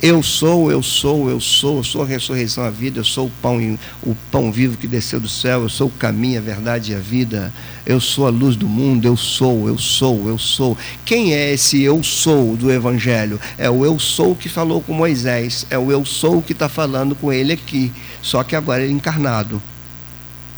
Eu 0.00 0.22
sou, 0.22 0.70
eu 0.70 0.80
sou, 0.80 1.28
eu 1.28 1.40
sou, 1.40 1.78
eu 1.78 1.84
sou 1.84 2.02
a 2.02 2.06
ressurreição, 2.06 2.62
a 2.62 2.70
vida, 2.70 3.00
eu 3.00 3.04
sou 3.04 3.26
o 3.26 3.32
pão, 3.42 3.58
o 4.00 4.14
pão 4.30 4.52
vivo 4.52 4.76
que 4.76 4.86
desceu 4.86 5.18
do 5.18 5.28
céu, 5.28 5.62
eu 5.62 5.68
sou 5.68 5.88
o 5.88 5.90
caminho, 5.90 6.38
a 6.38 6.42
verdade 6.42 6.92
e 6.92 6.94
a 6.94 7.00
vida, 7.00 7.52
eu 7.84 8.00
sou 8.00 8.28
a 8.28 8.30
luz 8.30 8.54
do 8.54 8.68
mundo, 8.68 9.06
eu 9.06 9.16
sou, 9.16 9.66
eu 9.66 9.76
sou, 9.76 10.28
eu 10.28 10.38
sou. 10.38 10.78
Quem 11.04 11.34
é 11.34 11.52
esse 11.52 11.82
eu 11.82 12.00
sou 12.04 12.56
do 12.56 12.70
Evangelho? 12.70 13.40
É 13.58 13.68
o 13.68 13.84
eu 13.84 13.98
sou 13.98 14.36
que 14.36 14.48
falou 14.48 14.80
com 14.80 14.92
Moisés, 14.92 15.66
é 15.68 15.76
o 15.76 15.90
eu 15.90 16.04
sou 16.04 16.40
que 16.40 16.52
está 16.52 16.68
falando 16.68 17.16
com 17.16 17.32
ele 17.32 17.52
aqui, 17.52 17.92
só 18.22 18.44
que 18.44 18.54
agora 18.54 18.84
ele 18.84 18.92
é 18.92 18.96
encarnado. 18.96 19.60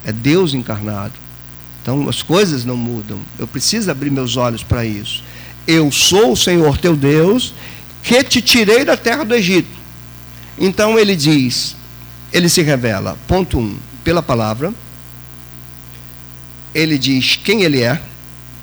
É 0.04 0.12
Deus 0.12 0.52
encarnado. 0.52 1.14
Então 1.82 2.10
as 2.10 2.22
coisas 2.22 2.66
não 2.66 2.76
mudam. 2.76 3.18
Eu 3.38 3.48
preciso 3.48 3.90
abrir 3.90 4.10
meus 4.10 4.36
olhos 4.36 4.62
para 4.62 4.84
isso. 4.84 5.24
Eu 5.66 5.90
sou 5.90 6.32
o 6.32 6.36
Senhor 6.36 6.76
teu 6.78 6.96
Deus, 6.96 7.54
que 8.02 8.22
te 8.24 8.40
tirei 8.40 8.84
da 8.84 8.96
terra 8.96 9.24
do 9.24 9.34
Egito. 9.34 9.78
Então 10.58 10.98
ele 10.98 11.16
diz, 11.16 11.76
ele 12.32 12.48
se 12.48 12.62
revela, 12.62 13.18
ponto 13.26 13.58
um, 13.58 13.78
pela 14.04 14.22
palavra. 14.22 14.72
Ele 16.74 16.98
diz 16.98 17.36
quem 17.36 17.62
ele 17.62 17.82
é, 17.82 18.00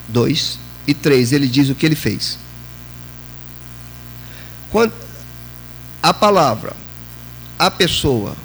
dois, 0.08 0.60
e 0.86 0.94
três, 0.94 1.32
ele 1.32 1.48
diz 1.48 1.70
o 1.70 1.76
que 1.76 1.86
ele 1.86 1.96
fez. 1.96 2.38
Quando 4.72 4.94
a 6.02 6.14
palavra, 6.14 6.74
a 7.60 7.70
pessoa 7.70 8.36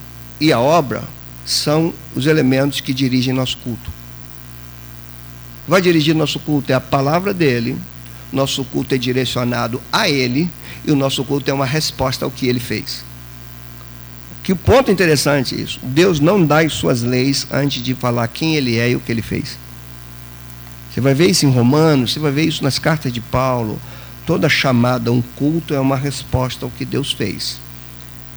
e 0.41 0.53
a 0.53 0.59
obra 0.59 1.05
são 1.45 1.93
os 2.15 2.27
elementos 2.27 2.81
que 2.81 2.93
dirigem 2.93 3.33
nosso 3.33 3.59
culto 3.59 4.03
vai 5.67 5.81
dirigir 5.81 6.15
nosso 6.15 6.41
culto 6.41 6.73
é 6.73 6.75
a 6.75 6.81
palavra 6.81 7.33
dele, 7.33 7.77
nosso 8.33 8.65
culto 8.65 8.95
é 8.95 8.99
direcionado 8.99 9.81
a 9.93 10.09
ele 10.09 10.51
e 10.85 10.91
o 10.91 10.97
nosso 10.97 11.25
culto 11.25 11.51
é 11.51 11.55
uma 11.55 11.67
resposta 11.67 12.25
ao 12.25 12.31
que 12.31 12.47
ele 12.47 12.61
fez. 12.61 13.05
Que 14.43 14.55
ponto 14.55 14.91
interessante 14.91 15.61
isso. 15.61 15.79
Deus 15.83 16.19
não 16.19 16.45
dá 16.45 16.61
as 16.61 16.73
suas 16.73 17.03
leis 17.03 17.47
antes 17.51 17.83
de 17.83 17.95
falar 17.95 18.27
quem 18.29 18.57
ele 18.57 18.79
é 18.79 18.91
e 18.91 18.97
o 18.97 19.01
que 19.01 19.13
ele 19.13 19.23
fez. 19.23 19.57
Você 20.93 21.01
vai 21.01 21.15
ver 21.15 21.31
isso 21.31 21.47
em 21.47 21.51
Romanos, 21.51 22.13
você 22.13 22.19
vai 22.19 22.33
ver 22.33 22.45
isso 22.45 22.63
nas 22.63 22.79
cartas 22.79 23.13
de 23.13 23.21
Paulo. 23.21 23.81
Toda 24.27 24.49
chamada 24.49 25.11
a 25.11 25.13
um 25.13 25.23
culto 25.23 25.75
é 25.75 25.81
uma 25.81 25.97
resposta 25.97 26.65
ao 26.65 26.71
que 26.71 26.85
Deus 26.85 27.13
fez. 27.13 27.61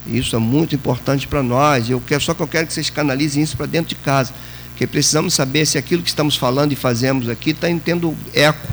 Isso 0.08 0.36
é 0.36 0.40
muito 0.40 0.76
importante 0.76 1.28
para 1.28 1.42
nós. 1.42 1.90
Eu 1.90 2.00
quero 2.00 2.22
só 2.22 2.34
que 2.34 2.42
eu 2.42 2.48
quero 2.48 2.68
que 2.68 2.74
vocês 2.74 2.90
canalizem 2.90 3.42
isso 3.42 3.58
para 3.58 3.66
dentro 3.66 3.90
de 3.90 3.96
casa. 3.96 4.32
Porque 4.70 4.86
precisamos 4.86 5.34
saber 5.34 5.66
se 5.66 5.78
aquilo 5.78 6.04
que 6.04 6.10
estamos 6.10 6.36
falando 6.36 6.72
e 6.72 6.76
fazemos 6.76 7.28
aqui 7.30 7.52
está 7.52 7.68
tendo 7.84 8.16
eco 8.34 8.68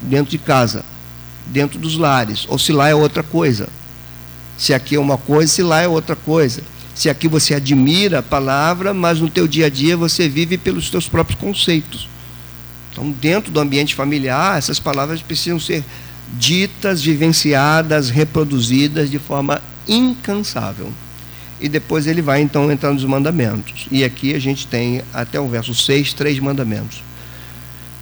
dentro 0.00 0.30
de 0.30 0.38
casa, 0.38 0.84
dentro 1.48 1.78
dos 1.78 1.96
lares, 1.96 2.46
ou 2.48 2.58
se 2.58 2.72
lá 2.72 2.88
é 2.88 2.94
outra 2.94 3.22
coisa. 3.22 3.68
Se 4.56 4.74
aqui 4.74 4.96
é 4.96 5.00
uma 5.00 5.16
coisa, 5.16 5.52
se 5.52 5.62
lá 5.62 5.80
é 5.80 5.88
outra 5.88 6.16
coisa. 6.16 6.62
Se 6.94 7.08
aqui 7.08 7.28
você 7.28 7.54
admira 7.54 8.18
a 8.18 8.22
palavra, 8.22 8.92
mas 8.92 9.20
no 9.20 9.30
teu 9.30 9.46
dia 9.46 9.66
a 9.66 9.70
dia 9.70 9.96
você 9.96 10.28
vive 10.28 10.58
pelos 10.58 10.90
teus 10.90 11.08
próprios 11.08 11.38
conceitos. 11.38 12.08
Então, 12.90 13.10
dentro 13.10 13.52
do 13.52 13.60
ambiente 13.60 13.94
familiar, 13.94 14.58
essas 14.58 14.80
palavras 14.80 15.22
precisam 15.22 15.60
ser 15.60 15.84
ditas, 16.34 17.00
vivenciadas, 17.02 18.10
reproduzidas 18.10 19.10
de 19.10 19.18
forma 19.18 19.62
incansável 19.86 20.92
e 21.60 21.68
depois 21.68 22.06
ele 22.06 22.22
vai 22.22 22.40
então 22.40 22.70
entrar 22.70 22.92
nos 22.92 23.04
mandamentos. 23.04 23.86
E 23.90 24.04
aqui 24.04 24.34
a 24.34 24.38
gente 24.38 24.66
tem 24.66 25.02
até 25.12 25.40
o 25.40 25.48
verso 25.48 25.74
6, 25.74 26.12
três 26.12 26.38
mandamentos. 26.38 27.02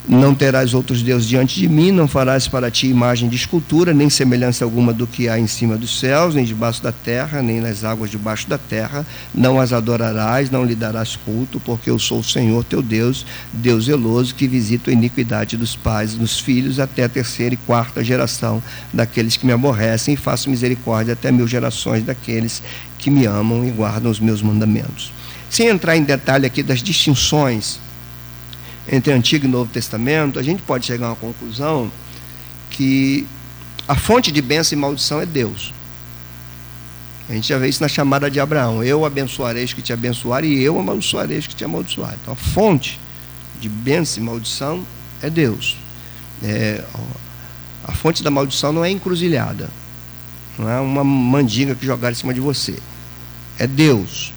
Não 0.09 0.37
terás 0.37 0.73
outros 0.73 1.03
deuses 1.03 1.27
diante 1.27 1.59
de 1.59 1.69
mim, 1.69 1.91
não 1.91 2.07
farás 2.07 2.47
para 2.47 2.71
ti 2.71 2.87
imagem 2.87 3.29
de 3.29 3.35
escultura, 3.35 3.93
nem 3.93 4.09
semelhança 4.09 4.65
alguma 4.65 4.93
do 4.93 5.05
que 5.05 5.29
há 5.29 5.37
em 5.37 5.49
cima 5.49 5.77
dos 5.77 5.99
céus, 5.99 6.33
nem 6.33 6.45
debaixo 6.45 6.81
da 6.81 6.93
terra, 6.93 7.43
nem 7.43 7.61
nas 7.61 7.83
águas 7.83 8.09
debaixo 8.09 8.49
da 8.49 8.57
terra. 8.57 9.05
Não 9.35 9.61
as 9.61 9.73
adorarás, 9.73 10.49
não 10.49 10.65
lhe 10.65 10.77
darás 10.77 11.17
culto, 11.17 11.59
porque 11.59 11.91
eu 11.91 11.99
sou 11.99 12.21
o 12.21 12.25
Senhor 12.25 12.63
teu 12.63 12.83
Deus, 12.83 13.27
Deus 13.53 13.87
zeloso, 13.87 14.33
que 14.33 14.47
visita 14.47 14.91
a 14.91 14.95
iniquidade 14.95 15.57
dos 15.57 15.75
pais 15.75 16.15
e 16.15 16.19
dos 16.19 16.39
filhos 16.39 16.79
até 16.79 17.03
a 17.03 17.09
terceira 17.09 17.55
e 17.55 17.59
quarta 17.59 18.05
geração 18.05 18.63
daqueles 18.93 19.37
que 19.37 19.45
me 19.45 19.53
aborrecem, 19.53 20.15
e 20.15 20.17
faço 20.17 20.49
misericórdia 20.49 21.15
até 21.15 21.33
mil 21.33 21.49
gerações 21.49 22.05
daqueles 22.05 22.63
que 22.97 23.11
me 23.11 23.27
amam 23.27 23.67
e 23.67 23.73
guardam 23.73 24.09
os 24.09 24.21
meus 24.21 24.41
mandamentos. 24.41 25.13
Sem 25.51 25.67
entrar 25.67 25.97
em 25.97 26.05
detalhe 26.05 26.47
aqui 26.47 26.63
das 26.63 26.81
distinções 26.81 27.81
entre 28.89 29.13
Antigo 29.13 29.47
e 29.47 29.49
Novo 29.49 29.71
Testamento, 29.71 30.39
a 30.39 30.43
gente 30.43 30.63
pode 30.63 30.87
chegar 30.87 31.07
a 31.07 31.11
uma 31.11 31.17
conclusão 31.17 31.91
que 32.71 33.27
a 33.89 33.95
fonte 33.95 34.31
de 34.31 34.41
bênção 34.43 34.77
e 34.77 34.81
maldição 34.81 35.21
é 35.21 35.27
Deus. 35.27 35.73
A 37.29 37.33
gente 37.33 37.49
já 37.49 37.59
vê 37.59 37.69
isso 37.69 37.83
na 37.83 37.89
chamada 37.89 38.31
de 38.31 38.39
Abraão: 38.39 38.83
Eu 38.85 39.05
abençoarei 39.05 39.65
os 39.65 39.73
que 39.73 39.83
te 39.83 39.93
abençoarem 39.93 40.53
e 40.53 40.63
eu 40.63 40.79
amaldiçoarei 40.79 41.39
os 41.39 41.47
que 41.47 41.55
te 41.55 41.65
amaldiçoarem. 41.65 42.19
Então 42.23 42.35
a 42.35 42.37
fonte 42.37 43.01
de 43.61 43.69
bênção 43.69 44.23
e 44.23 44.27
maldição 44.27 44.87
é 45.21 45.29
Deus. 45.29 45.77
É, 46.43 46.85
a 47.83 47.93
fonte 47.93 48.23
da 48.23 48.31
maldição 48.31 48.73
não 48.73 48.85
é 48.85 48.91
encruzilhada, 48.91 49.71
não 50.59 50.69
é 50.69 50.79
uma 50.79 51.03
mandiga 51.03 51.75
que 51.75 51.85
jogaram 51.85 52.13
em 52.13 52.17
cima 52.17 52.35
de 52.35 52.41
você. 52.41 52.79
É 53.59 53.67
Deus. 53.67 54.33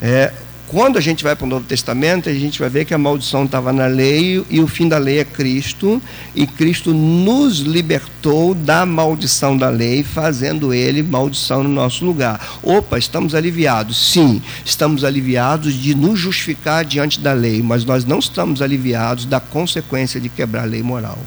É 0.00 0.32
quando 0.68 0.98
a 0.98 1.00
gente 1.00 1.24
vai 1.24 1.34
para 1.34 1.46
o 1.46 1.48
Novo 1.48 1.64
Testamento, 1.64 2.28
a 2.28 2.34
gente 2.34 2.60
vai 2.60 2.68
ver 2.68 2.84
que 2.84 2.92
a 2.92 2.98
maldição 2.98 3.46
estava 3.46 3.72
na 3.72 3.86
lei 3.86 4.44
e 4.50 4.60
o 4.60 4.68
fim 4.68 4.86
da 4.86 4.98
lei 4.98 5.18
é 5.18 5.24
Cristo, 5.24 6.00
e 6.34 6.46
Cristo 6.46 6.92
nos 6.92 7.60
libertou 7.60 8.54
da 8.54 8.84
maldição 8.84 9.56
da 9.56 9.70
lei, 9.70 10.02
fazendo 10.02 10.74
ele 10.74 11.02
maldição 11.02 11.62
no 11.62 11.70
nosso 11.70 12.04
lugar. 12.04 12.58
Opa, 12.62 12.98
estamos 12.98 13.34
aliviados. 13.34 14.12
Sim, 14.12 14.42
estamos 14.62 15.04
aliviados 15.04 15.72
de 15.72 15.94
nos 15.94 16.20
justificar 16.20 16.84
diante 16.84 17.18
da 17.18 17.32
lei, 17.32 17.62
mas 17.62 17.84
nós 17.86 18.04
não 18.04 18.18
estamos 18.18 18.60
aliviados 18.60 19.24
da 19.24 19.40
consequência 19.40 20.20
de 20.20 20.28
quebrar 20.28 20.62
a 20.62 20.66
lei 20.66 20.82
moral. 20.82 21.18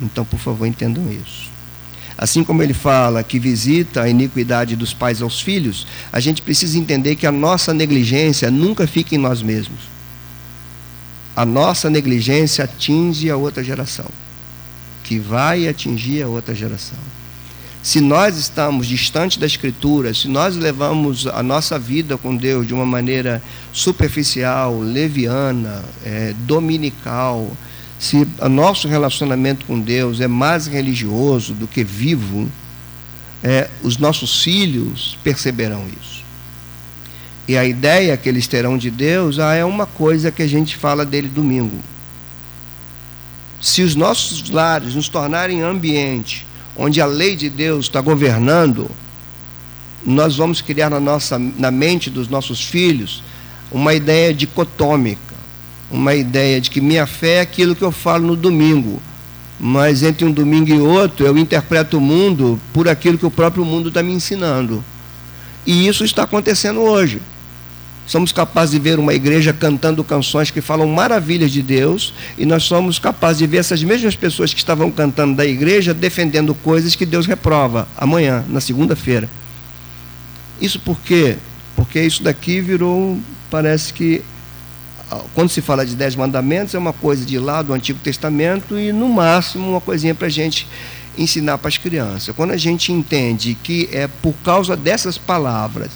Então, 0.00 0.24
por 0.24 0.38
favor, 0.38 0.66
entendam 0.66 1.10
isso. 1.10 1.45
Assim 2.18 2.42
como 2.42 2.62
ele 2.62 2.72
fala 2.72 3.22
que 3.22 3.38
visita 3.38 4.02
a 4.02 4.08
iniquidade 4.08 4.74
dos 4.74 4.94
pais 4.94 5.20
aos 5.20 5.40
filhos, 5.40 5.86
a 6.10 6.18
gente 6.18 6.40
precisa 6.40 6.78
entender 6.78 7.16
que 7.16 7.26
a 7.26 7.32
nossa 7.32 7.74
negligência 7.74 8.50
nunca 8.50 8.86
fica 8.86 9.14
em 9.14 9.18
nós 9.18 9.42
mesmos. 9.42 9.80
A 11.34 11.44
nossa 11.44 11.90
negligência 11.90 12.64
atinge 12.64 13.30
a 13.30 13.36
outra 13.36 13.62
geração, 13.62 14.06
que 15.04 15.18
vai 15.18 15.68
atingir 15.68 16.22
a 16.22 16.28
outra 16.28 16.54
geração. 16.54 16.98
Se 17.82 18.00
nós 18.00 18.36
estamos 18.36 18.88
distantes 18.88 19.36
da 19.36 19.46
Escritura, 19.46 20.12
se 20.12 20.26
nós 20.26 20.56
levamos 20.56 21.26
a 21.26 21.40
nossa 21.42 21.78
vida 21.78 22.16
com 22.16 22.34
Deus 22.34 22.66
de 22.66 22.74
uma 22.74 22.86
maneira 22.86 23.40
superficial, 23.72 24.80
leviana, 24.80 25.84
é, 26.04 26.34
dominical, 26.38 27.48
se 27.98 28.26
o 28.40 28.48
nosso 28.48 28.88
relacionamento 28.88 29.64
com 29.66 29.80
Deus 29.80 30.20
é 30.20 30.28
mais 30.28 30.66
religioso 30.66 31.54
do 31.54 31.66
que 31.66 31.82
vivo, 31.82 32.50
é, 33.42 33.70
os 33.82 33.96
nossos 33.96 34.42
filhos 34.42 35.18
perceberão 35.22 35.86
isso. 36.00 36.24
E 37.48 37.56
a 37.56 37.64
ideia 37.64 38.16
que 38.16 38.28
eles 38.28 38.46
terão 38.46 38.76
de 38.76 38.90
Deus 38.90 39.38
ah, 39.38 39.54
é 39.54 39.64
uma 39.64 39.86
coisa 39.86 40.30
que 40.30 40.42
a 40.42 40.46
gente 40.46 40.76
fala 40.76 41.04
dele 41.04 41.28
domingo. 41.28 41.78
Se 43.60 43.82
os 43.82 43.94
nossos 43.94 44.50
lares 44.50 44.94
nos 44.94 45.08
tornarem 45.08 45.62
ambiente 45.62 46.46
onde 46.76 47.00
a 47.00 47.06
lei 47.06 47.34
de 47.34 47.48
Deus 47.48 47.86
está 47.86 48.00
governando, 48.00 48.90
nós 50.04 50.36
vamos 50.36 50.60
criar 50.60 50.90
na, 50.90 51.00
nossa, 51.00 51.38
na 51.38 51.70
mente 51.70 52.10
dos 52.10 52.28
nossos 52.28 52.62
filhos 52.62 53.22
uma 53.72 53.94
ideia 53.94 54.32
dicotômica, 54.34 55.25
uma 55.90 56.14
ideia 56.14 56.60
de 56.60 56.70
que 56.70 56.80
minha 56.80 57.06
fé 57.06 57.36
é 57.36 57.40
aquilo 57.40 57.74
que 57.74 57.82
eu 57.82 57.92
falo 57.92 58.26
no 58.26 58.36
domingo, 58.36 59.00
mas 59.58 60.02
entre 60.02 60.24
um 60.24 60.32
domingo 60.32 60.68
e 60.70 60.78
outro 60.78 61.26
eu 61.26 61.36
interpreto 61.38 61.98
o 61.98 62.00
mundo 62.00 62.60
por 62.72 62.88
aquilo 62.88 63.18
que 63.18 63.26
o 63.26 63.30
próprio 63.30 63.64
mundo 63.64 63.88
está 63.88 64.02
me 64.02 64.12
ensinando. 64.12 64.84
E 65.66 65.86
isso 65.88 66.04
está 66.04 66.22
acontecendo 66.22 66.80
hoje. 66.80 67.20
Somos 68.06 68.30
capazes 68.30 68.70
de 68.70 68.78
ver 68.78 69.00
uma 69.00 69.12
igreja 69.12 69.52
cantando 69.52 70.04
canções 70.04 70.50
que 70.50 70.60
falam 70.60 70.86
maravilhas 70.86 71.50
de 71.50 71.60
Deus, 71.60 72.14
e 72.38 72.46
nós 72.46 72.62
somos 72.62 73.00
capazes 73.00 73.38
de 73.38 73.46
ver 73.48 73.56
essas 73.58 73.82
mesmas 73.82 74.14
pessoas 74.14 74.54
que 74.54 74.60
estavam 74.60 74.92
cantando 74.92 75.34
da 75.34 75.44
igreja 75.44 75.92
defendendo 75.92 76.54
coisas 76.54 76.94
que 76.94 77.04
Deus 77.04 77.26
reprova 77.26 77.88
amanhã, 77.96 78.44
na 78.48 78.60
segunda-feira. 78.60 79.28
Isso 80.60 80.78
por 80.78 81.00
quê? 81.00 81.36
Porque 81.74 82.00
isso 82.00 82.22
daqui 82.22 82.60
virou, 82.60 83.18
parece 83.50 83.92
que, 83.92 84.22
quando 85.34 85.50
se 85.50 85.60
fala 85.60 85.86
de 85.86 85.94
dez 85.94 86.16
mandamentos, 86.16 86.74
é 86.74 86.78
uma 86.78 86.92
coisa 86.92 87.24
de 87.24 87.38
lá 87.38 87.62
do 87.62 87.72
Antigo 87.72 87.98
Testamento 88.00 88.78
e, 88.78 88.92
no 88.92 89.08
máximo, 89.08 89.70
uma 89.70 89.80
coisinha 89.80 90.14
para 90.14 90.26
a 90.26 90.30
gente 90.30 90.66
ensinar 91.16 91.58
para 91.58 91.68
as 91.68 91.78
crianças. 91.78 92.34
Quando 92.34 92.50
a 92.50 92.56
gente 92.56 92.92
entende 92.92 93.56
que 93.62 93.88
é 93.92 94.06
por 94.06 94.34
causa 94.44 94.76
dessas 94.76 95.16
palavras 95.16 95.90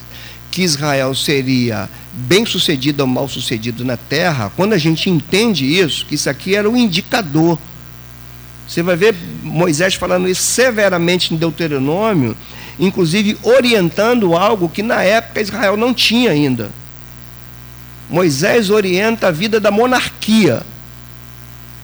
que 0.51 0.63
Israel 0.63 1.15
seria 1.15 1.89
bem 2.13 2.45
sucedido 2.45 3.03
ou 3.03 3.07
mal 3.07 3.29
sucedido 3.29 3.85
na 3.85 3.97
terra, 3.97 4.51
quando 4.57 4.73
a 4.73 4.79
gente 4.79 5.09
entende 5.09 5.65
isso, 5.65 6.05
que 6.07 6.15
isso 6.15 6.29
aqui 6.29 6.57
era 6.57 6.69
um 6.69 6.77
indicador. 6.77 7.59
Você 8.67 8.83
vai 8.83 8.97
ver 8.97 9.15
Moisés 9.43 9.95
falando 9.95 10.29
isso 10.29 10.43
severamente 10.43 11.35
em 11.35 11.37
Deuteronômio, 11.37 12.37
inclusive 12.79 13.37
orientando 13.43 14.37
algo 14.37 14.69
que 14.69 14.83
na 14.83 15.03
época 15.03 15.41
Israel 15.41 15.77
não 15.77 15.93
tinha 15.93 16.31
ainda. 16.31 16.71
Moisés 18.11 18.71
orienta 18.71 19.29
a 19.29 19.31
vida 19.31 19.61
da 19.61 19.71
monarquia. 19.71 20.63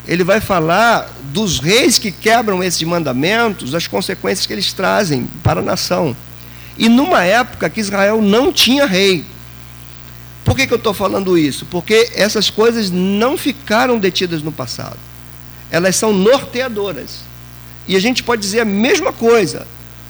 Ele 0.05 0.23
vai 0.23 0.41
falar 0.41 1.09
dos 1.31 1.59
reis 1.59 1.97
que 1.97 2.11
quebram 2.11 2.63
esses 2.63 2.83
mandamentos, 2.83 3.73
as 3.73 3.87
consequências 3.87 4.45
que 4.45 4.53
eles 4.53 4.73
trazem 4.73 5.27
para 5.41 5.61
a 5.61 5.63
nação. 5.63 6.15
E 6.77 6.89
numa 6.89 7.23
época 7.23 7.69
que 7.69 7.79
Israel 7.79 8.21
não 8.21 8.51
tinha 8.51 8.85
rei. 8.85 9.25
Por 10.43 10.55
que, 10.55 10.67
que 10.67 10.73
eu 10.73 10.77
estou 10.77 10.93
falando 10.93 11.37
isso? 11.37 11.65
Porque 11.65 12.09
essas 12.13 12.49
coisas 12.49 12.91
não 12.91 13.37
ficaram 13.37 13.97
detidas 13.97 14.41
no 14.41 14.51
passado. 14.51 14.97
Elas 15.71 15.95
são 15.95 16.13
norteadoras. 16.13 17.21
E 17.87 17.95
a 17.95 17.99
gente 17.99 18.23
pode 18.23 18.41
dizer 18.41 18.61
a 18.61 18.65
mesma 18.65 19.11
coisa 19.11 19.67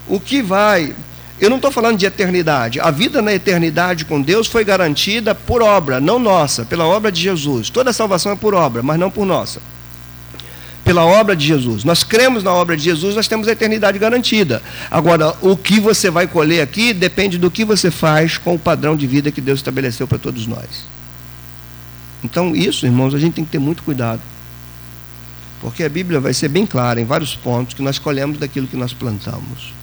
o 0.08 0.20
que 0.20 0.42
vai. 0.42 0.94
Eu 1.40 1.50
não 1.52 1.58
estou 1.58 1.72
falando 1.72 1.98
de 1.98 2.06
eternidade. 2.06 2.80
A 2.80 2.90
vida 2.90 3.22
na 3.22 3.34
eternidade 3.34 4.06
com 4.06 4.20
Deus 4.20 4.48
foi 4.48 4.64
garantida 4.64 5.36
por 5.36 5.62
obra, 5.62 6.00
não 6.00 6.18
nossa, 6.18 6.66
pela 6.66 6.86
obra 6.86 7.12
de 7.12 7.22
Jesus. 7.22 7.70
Toda 7.70 7.94
salvação 7.94 8.32
é 8.32 8.36
por 8.36 8.56
obra, 8.56 8.82
mas 8.82 9.00
não 9.00 9.12
por 9.12 9.26
nossa. 9.26 9.62
Pela 10.84 11.06
obra 11.06 11.36
de 11.36 11.46
Jesus. 11.46 11.84
Nós 11.84 12.04
cremos 12.04 12.44
na 12.44 12.52
obra 12.52 12.76
de 12.76 12.84
Jesus, 12.84 13.16
nós 13.16 13.28
temos 13.28 13.48
a 13.48 13.52
eternidade 13.52 14.00
garantida. 14.00 14.64
Agora, 14.90 15.36
o 15.42 15.56
que 15.56 15.80
você 15.80 16.10
vai 16.10 16.26
colher 16.26 16.62
aqui 16.62 16.92
depende 16.92 17.38
do 17.38 17.52
que 17.52 17.64
você 17.64 17.92
faz 17.92 18.38
com 18.38 18.56
o 18.56 18.60
padrão 18.60 18.96
de 18.96 19.06
vida 19.06 19.32
que 19.32 19.42
Deus 19.42 19.60
estabeleceu 19.60 20.08
para 20.08 20.18
todos 20.18 20.48
nós. 20.48 20.88
Então, 22.24 22.56
isso, 22.56 22.86
irmãos, 22.86 23.14
a 23.14 23.20
gente 23.20 23.36
tem 23.36 23.46
que 23.46 23.52
ter 23.52 23.60
muito 23.60 23.84
cuidado. 23.84 24.22
Porque 25.62 25.84
a 25.84 25.90
Bíblia 25.90 26.20
vai 26.20 26.34
ser 26.34 26.48
bem 26.48 26.66
clara 26.66 27.00
em 27.00 27.06
vários 27.06 27.36
pontos 27.36 27.76
que 27.76 27.82
nós 27.84 28.00
colhemos 28.00 28.40
daquilo 28.40 28.68
que 28.68 28.78
nós 28.78 28.92
plantamos. 28.92 29.77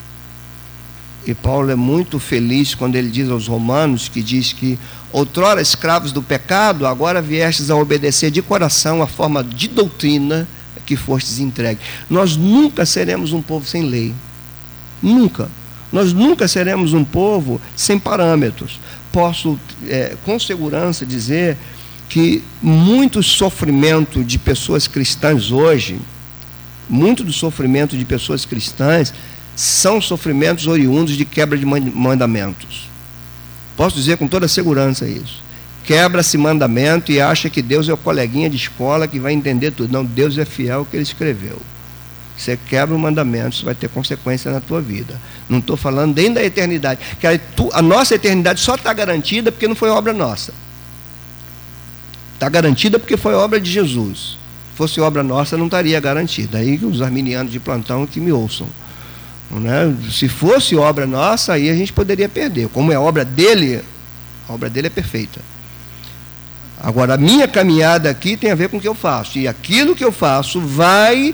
E 1.25 1.33
Paulo 1.33 1.71
é 1.71 1.75
muito 1.75 2.19
feliz 2.19 2.75
quando 2.75 2.95
ele 2.95 3.09
diz 3.09 3.29
aos 3.29 3.47
romanos 3.47 4.07
que 4.07 4.21
diz 4.21 4.53
que 4.53 4.77
outrora 5.11 5.61
escravos 5.61 6.11
do 6.11 6.21
pecado, 6.21 6.85
agora 6.85 7.21
viestes 7.21 7.69
a 7.69 7.75
obedecer 7.75 8.29
de 8.29 8.41
coração 8.41 9.01
a 9.01 9.07
forma 9.07 9.43
de 9.43 9.67
doutrina 9.67 10.47
que 10.85 10.95
fostes 10.95 11.39
entregue. 11.39 11.79
Nós 12.09 12.37
nunca 12.37 12.85
seremos 12.85 13.33
um 13.33 13.41
povo 13.41 13.65
sem 13.65 13.83
lei. 13.83 14.13
Nunca. 15.01 15.49
Nós 15.91 16.13
nunca 16.13 16.47
seremos 16.47 16.93
um 16.93 17.03
povo 17.03 17.59
sem 17.75 17.97
parâmetros. 17.97 18.79
Posso 19.11 19.59
é, 19.87 20.15
com 20.23 20.39
segurança 20.39 21.05
dizer 21.05 21.57
que 22.07 22.43
muito 22.61 23.23
sofrimento 23.23 24.23
de 24.23 24.37
pessoas 24.37 24.87
cristãs 24.87 25.51
hoje, 25.51 25.99
muito 26.87 27.23
do 27.23 27.33
sofrimento 27.33 27.97
de 27.97 28.05
pessoas 28.05 28.45
cristãs 28.45 29.13
são 29.55 30.01
sofrimentos 30.01 30.67
oriundos 30.67 31.15
de 31.15 31.25
quebra 31.25 31.57
de 31.57 31.65
mandamentos. 31.65 32.89
Posso 33.77 33.95
dizer 33.95 34.17
com 34.17 34.27
toda 34.27 34.47
segurança 34.47 35.07
isso. 35.07 35.43
Quebra-se 35.83 36.37
mandamento 36.37 37.11
e 37.11 37.21
acha 37.21 37.49
que 37.49 37.61
Deus 37.61 37.87
é 37.87 37.93
o 37.93 37.97
coleguinha 37.97 38.49
de 38.49 38.55
escola 38.55 39.07
que 39.07 39.19
vai 39.19 39.33
entender 39.33 39.71
tudo. 39.71 39.91
Não, 39.91 40.03
Deus 40.03 40.37
é 40.37 40.45
fiel 40.45 40.79
ao 40.79 40.85
que 40.85 40.95
ele 40.95 41.03
escreveu. 41.03 41.61
Você 42.35 42.57
quebra 42.57 42.95
o 42.95 42.99
mandamento, 42.99 43.55
isso 43.55 43.65
vai 43.65 43.75
ter 43.75 43.87
consequência 43.87 44.51
na 44.51 44.59
tua 44.59 44.81
vida. 44.81 45.15
Não 45.47 45.59
estou 45.59 45.77
falando 45.77 46.15
nem 46.15 46.33
da 46.33 46.43
eternidade. 46.43 46.99
Que 47.19 47.27
a, 47.27 47.81
nossa 47.81 48.15
eternidade 48.15 48.59
só 48.59 48.75
está 48.75 48.91
garantida 48.93 49.51
porque 49.51 49.67
não 49.67 49.75
foi 49.75 49.89
obra 49.89 50.11
nossa. 50.11 50.53
Está 52.33 52.49
garantida 52.49 52.99
porque 52.99 53.15
foi 53.15 53.33
obra 53.33 53.59
de 53.59 53.71
Jesus. 53.71 54.37
Se 54.71 54.77
fosse 54.77 54.99
obra 54.99 55.23
nossa, 55.23 55.55
não 55.55 55.65
estaria 55.65 55.99
garantida. 55.99 56.57
Aí 56.57 56.77
os 56.83 57.01
arminianos 57.01 57.51
de 57.51 57.59
plantão 57.59 58.05
que 58.05 58.19
me 58.19 58.31
ouçam. 58.31 58.67
Né? 59.51 59.95
Se 60.11 60.27
fosse 60.27 60.75
obra 60.75 61.05
nossa, 61.05 61.53
aí 61.53 61.69
a 61.69 61.75
gente 61.75 61.93
poderia 61.93 62.27
perder. 62.27 62.67
Como 62.69 62.91
é 62.91 62.97
obra 62.97 63.23
dele, 63.23 63.81
a 64.47 64.53
obra 64.53 64.69
dele 64.69 64.87
é 64.87 64.89
perfeita. 64.89 65.39
Agora, 66.81 67.13
a 67.13 67.17
minha 67.17 67.47
caminhada 67.47 68.09
aqui 68.09 68.35
tem 68.35 68.51
a 68.51 68.55
ver 68.55 68.69
com 68.69 68.77
o 68.77 68.81
que 68.81 68.87
eu 68.87 68.95
faço. 68.95 69.39
E 69.39 69.47
aquilo 69.47 69.95
que 69.95 70.03
eu 70.03 70.11
faço 70.11 70.59
vai, 70.61 71.33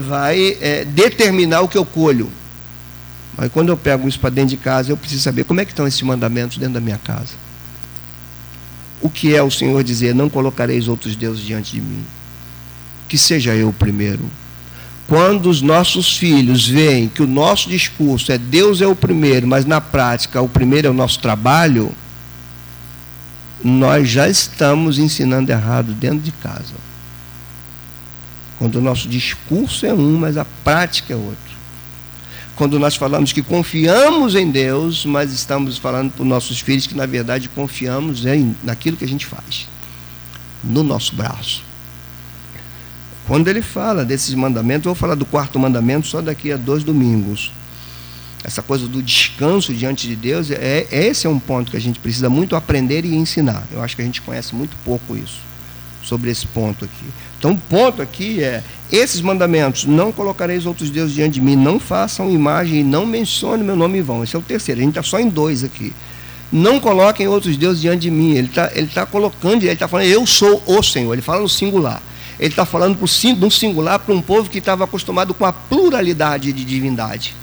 vai 0.00 0.56
é, 0.60 0.84
determinar 0.84 1.60
o 1.60 1.68
que 1.68 1.78
eu 1.78 1.84
colho. 1.84 2.30
Mas 3.36 3.50
quando 3.50 3.70
eu 3.70 3.76
pego 3.76 4.08
isso 4.08 4.20
para 4.20 4.30
dentro 4.30 4.50
de 4.50 4.56
casa, 4.56 4.92
eu 4.92 4.96
preciso 4.96 5.22
saber 5.22 5.44
como 5.44 5.60
é 5.60 5.64
que 5.64 5.72
estão 5.72 5.86
esses 5.86 6.02
mandamentos 6.02 6.58
dentro 6.58 6.74
da 6.74 6.80
minha 6.80 6.98
casa. 6.98 7.34
O 9.00 9.08
que 9.08 9.34
é 9.34 9.42
o 9.42 9.50
Senhor 9.50 9.82
dizer, 9.82 10.14
não 10.14 10.28
colocareis 10.28 10.88
outros 10.88 11.16
deuses 11.16 11.42
diante 11.42 11.72
de 11.72 11.80
mim. 11.80 12.04
Que 13.08 13.16
seja 13.16 13.54
eu 13.54 13.68
o 13.68 13.72
primeiro 13.72 14.30
quando 15.12 15.50
os 15.50 15.60
nossos 15.60 16.16
filhos 16.16 16.66
veem 16.66 17.06
que 17.06 17.22
o 17.22 17.26
nosso 17.26 17.68
discurso 17.68 18.32
é 18.32 18.38
Deus 18.38 18.80
é 18.80 18.86
o 18.86 18.96
primeiro, 18.96 19.46
mas 19.46 19.66
na 19.66 19.78
prática 19.78 20.40
o 20.40 20.48
primeiro 20.48 20.88
é 20.88 20.90
o 20.90 20.94
nosso 20.94 21.18
trabalho, 21.18 21.92
nós 23.62 24.08
já 24.08 24.26
estamos 24.26 24.98
ensinando 24.98 25.52
errado 25.52 25.92
dentro 25.92 26.20
de 26.20 26.32
casa. 26.32 26.72
Quando 28.58 28.76
o 28.76 28.80
nosso 28.80 29.06
discurso 29.06 29.84
é 29.84 29.92
um, 29.92 30.16
mas 30.16 30.38
a 30.38 30.46
prática 30.64 31.12
é 31.12 31.16
outro. 31.16 31.52
Quando 32.56 32.78
nós 32.78 32.96
falamos 32.96 33.34
que 33.34 33.42
confiamos 33.42 34.34
em 34.34 34.50
Deus, 34.50 35.04
mas 35.04 35.30
estamos 35.30 35.76
falando 35.76 36.10
para 36.10 36.22
os 36.22 36.28
nossos 36.28 36.58
filhos 36.60 36.86
que 36.86 36.94
na 36.94 37.04
verdade 37.04 37.50
confiamos 37.50 38.24
em, 38.24 38.56
naquilo 38.64 38.96
que 38.96 39.04
a 39.04 39.08
gente 39.08 39.26
faz, 39.26 39.68
no 40.64 40.82
nosso 40.82 41.14
braço. 41.14 41.70
Quando 43.26 43.48
ele 43.48 43.62
fala 43.62 44.04
desses 44.04 44.34
mandamentos, 44.34 44.86
vou 44.86 44.94
falar 44.94 45.14
do 45.14 45.24
quarto 45.24 45.58
mandamento 45.58 46.06
só 46.06 46.20
daqui 46.20 46.50
a 46.50 46.56
dois 46.56 46.82
domingos. 46.82 47.52
Essa 48.44 48.60
coisa 48.60 48.88
do 48.88 49.00
descanso 49.00 49.72
diante 49.72 50.08
de 50.08 50.16
Deus, 50.16 50.50
é, 50.50 50.86
esse 50.90 51.28
é 51.28 51.30
um 51.30 51.38
ponto 51.38 51.70
que 51.70 51.76
a 51.76 51.80
gente 51.80 52.00
precisa 52.00 52.28
muito 52.28 52.56
aprender 52.56 53.04
e 53.04 53.14
ensinar. 53.14 53.64
Eu 53.70 53.80
acho 53.80 53.94
que 53.94 54.02
a 54.02 54.04
gente 54.04 54.20
conhece 54.20 54.52
muito 54.54 54.76
pouco 54.84 55.16
isso, 55.16 55.38
sobre 56.02 56.28
esse 56.30 56.46
ponto 56.48 56.84
aqui. 56.84 57.06
Então, 57.38 57.52
o 57.52 57.56
ponto 57.56 58.02
aqui 58.02 58.42
é: 58.42 58.64
esses 58.90 59.20
mandamentos, 59.20 59.84
não 59.84 60.10
colocareis 60.10 60.66
outros 60.66 60.90
deuses 60.90 61.14
diante 61.14 61.34
de 61.34 61.40
mim, 61.40 61.54
não 61.54 61.78
façam 61.78 62.28
imagem 62.28 62.80
e 62.80 62.84
não 62.84 63.06
mencione 63.06 63.62
meu 63.62 63.76
nome 63.76 63.98
em 63.98 64.02
vão. 64.02 64.24
Esse 64.24 64.34
é 64.34 64.38
o 64.40 64.42
terceiro, 64.42 64.80
a 64.80 64.84
gente 64.84 64.98
está 64.98 65.02
só 65.04 65.20
em 65.20 65.28
dois 65.28 65.62
aqui. 65.62 65.92
Não 66.50 66.80
coloquem 66.80 67.28
outros 67.28 67.56
deuses 67.56 67.80
diante 67.80 68.02
de 68.02 68.10
mim. 68.10 68.34
Ele 68.36 68.48
está 68.48 68.70
ele 68.74 68.88
tá 68.88 69.06
colocando, 69.06 69.62
ele 69.62 69.72
está 69.72 69.88
falando, 69.88 70.06
eu 70.06 70.26
sou 70.26 70.62
o 70.66 70.82
Senhor. 70.82 71.12
Ele 71.12 71.22
fala 71.22 71.40
no 71.40 71.48
singular. 71.48 72.02
Ele 72.42 72.50
está 72.50 72.66
falando 72.66 72.98
de 72.98 73.44
um 73.44 73.50
singular 73.50 74.00
para 74.00 74.12
um 74.12 74.20
povo 74.20 74.50
que 74.50 74.58
estava 74.58 74.82
acostumado 74.82 75.32
com 75.32 75.46
a 75.46 75.52
pluralidade 75.52 76.52
de 76.52 76.64
divindade. 76.64 77.36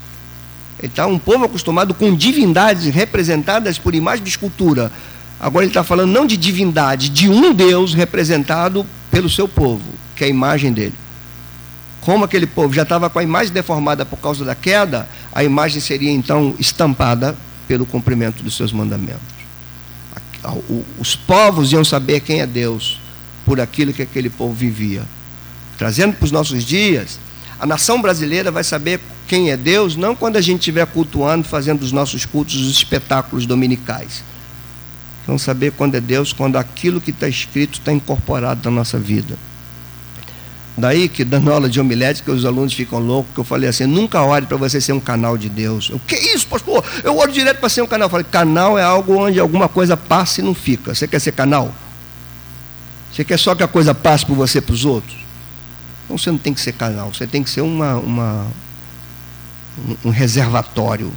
Está 0.82 1.06
um 1.06 1.18
povo 1.18 1.46
acostumado 1.46 1.94
com 1.94 2.14
divindades 2.14 2.94
representadas 2.94 3.78
por 3.78 3.94
imagem 3.94 4.22
de 4.22 4.28
escultura. 4.28 4.92
Agora 5.40 5.64
ele 5.64 5.70
está 5.70 5.82
falando 5.82 6.10
não 6.10 6.26
de 6.26 6.36
divindade, 6.36 7.08
de 7.08 7.30
um 7.30 7.54
Deus 7.54 7.94
representado 7.94 8.84
pelo 9.10 9.30
seu 9.30 9.48
povo, 9.48 9.88
que 10.14 10.22
é 10.22 10.26
a 10.26 10.30
imagem 10.30 10.70
dele. 10.70 10.94
Como 12.02 12.26
aquele 12.26 12.46
povo 12.46 12.74
já 12.74 12.82
estava 12.82 13.08
com 13.08 13.20
a 13.20 13.22
imagem 13.22 13.54
deformada 13.54 14.04
por 14.04 14.18
causa 14.18 14.44
da 14.44 14.54
queda, 14.54 15.08
a 15.32 15.42
imagem 15.42 15.80
seria 15.80 16.10
então 16.10 16.54
estampada 16.58 17.34
pelo 17.66 17.86
cumprimento 17.86 18.42
dos 18.42 18.54
seus 18.54 18.70
mandamentos. 18.70 19.22
Os 20.98 21.16
povos 21.16 21.72
iam 21.72 21.86
saber 21.86 22.20
quem 22.20 22.42
é 22.42 22.46
Deus 22.46 23.00
por 23.50 23.60
aquilo 23.60 23.92
que 23.92 24.00
aquele 24.00 24.30
povo 24.30 24.54
vivia. 24.54 25.02
trazendo 25.76 26.14
para 26.14 26.24
os 26.24 26.30
nossos 26.30 26.62
dias, 26.62 27.18
a 27.58 27.66
nação 27.66 28.00
brasileira 28.00 28.48
vai 28.52 28.62
saber 28.62 29.00
quem 29.26 29.50
é 29.50 29.56
Deus, 29.56 29.96
não 29.96 30.14
quando 30.14 30.36
a 30.36 30.40
gente 30.40 30.60
estiver 30.60 30.86
cultuando, 30.86 31.42
fazendo 31.42 31.82
os 31.82 31.90
nossos 31.90 32.24
cultos, 32.24 32.54
os 32.54 32.70
espetáculos 32.70 33.46
dominicais. 33.46 34.22
Vamos 35.26 35.42
saber 35.42 35.72
quando 35.72 35.96
é 35.96 36.00
Deus, 36.00 36.32
quando 36.32 36.58
aquilo 36.58 37.00
que 37.00 37.10
está 37.10 37.26
escrito 37.26 37.80
está 37.80 37.92
incorporado 37.92 38.70
na 38.70 38.76
nossa 38.76 39.00
vida. 39.00 39.36
Daí 40.78 41.08
que, 41.08 41.24
dando 41.24 41.50
aula 41.50 41.68
de 41.68 41.80
homilética, 41.80 42.30
os 42.30 42.44
alunos 42.44 42.72
ficam 42.72 43.00
loucos, 43.00 43.34
que 43.34 43.40
eu 43.40 43.44
falei 43.44 43.68
assim, 43.68 43.84
nunca 43.84 44.22
ore 44.22 44.46
para 44.46 44.56
você 44.56 44.80
ser 44.80 44.92
um 44.92 45.00
canal 45.00 45.36
de 45.36 45.48
Deus. 45.48 45.90
O 45.90 45.98
que 45.98 46.14
é 46.14 46.34
isso, 46.36 46.46
pastor? 46.46 46.84
Eu 47.02 47.18
oro 47.18 47.32
direto 47.32 47.58
para 47.58 47.68
ser 47.68 47.82
um 47.82 47.86
canal. 47.88 48.06
Eu 48.06 48.10
falei, 48.10 48.26
canal 48.30 48.78
é 48.78 48.84
algo 48.84 49.16
onde 49.16 49.40
alguma 49.40 49.68
coisa 49.68 49.96
passa 49.96 50.40
e 50.40 50.44
não 50.44 50.54
fica. 50.54 50.94
Você 50.94 51.08
quer 51.08 51.18
ser 51.18 51.32
canal? 51.32 51.74
Você 53.12 53.24
quer 53.24 53.38
só 53.38 53.54
que 53.54 53.62
a 53.62 53.68
coisa 53.68 53.94
passe 53.94 54.24
por 54.24 54.36
você 54.36 54.60
para 54.60 54.72
os 54.72 54.84
outros? 54.84 55.18
Então 56.04 56.16
você 56.16 56.30
não 56.30 56.38
tem 56.38 56.54
que 56.54 56.60
ser 56.60 56.72
canal, 56.72 57.12
você 57.12 57.26
tem 57.26 57.42
que 57.42 57.50
ser 57.50 57.60
uma, 57.60 57.94
uma, 57.96 58.46
um 60.04 60.10
reservatório 60.10 61.12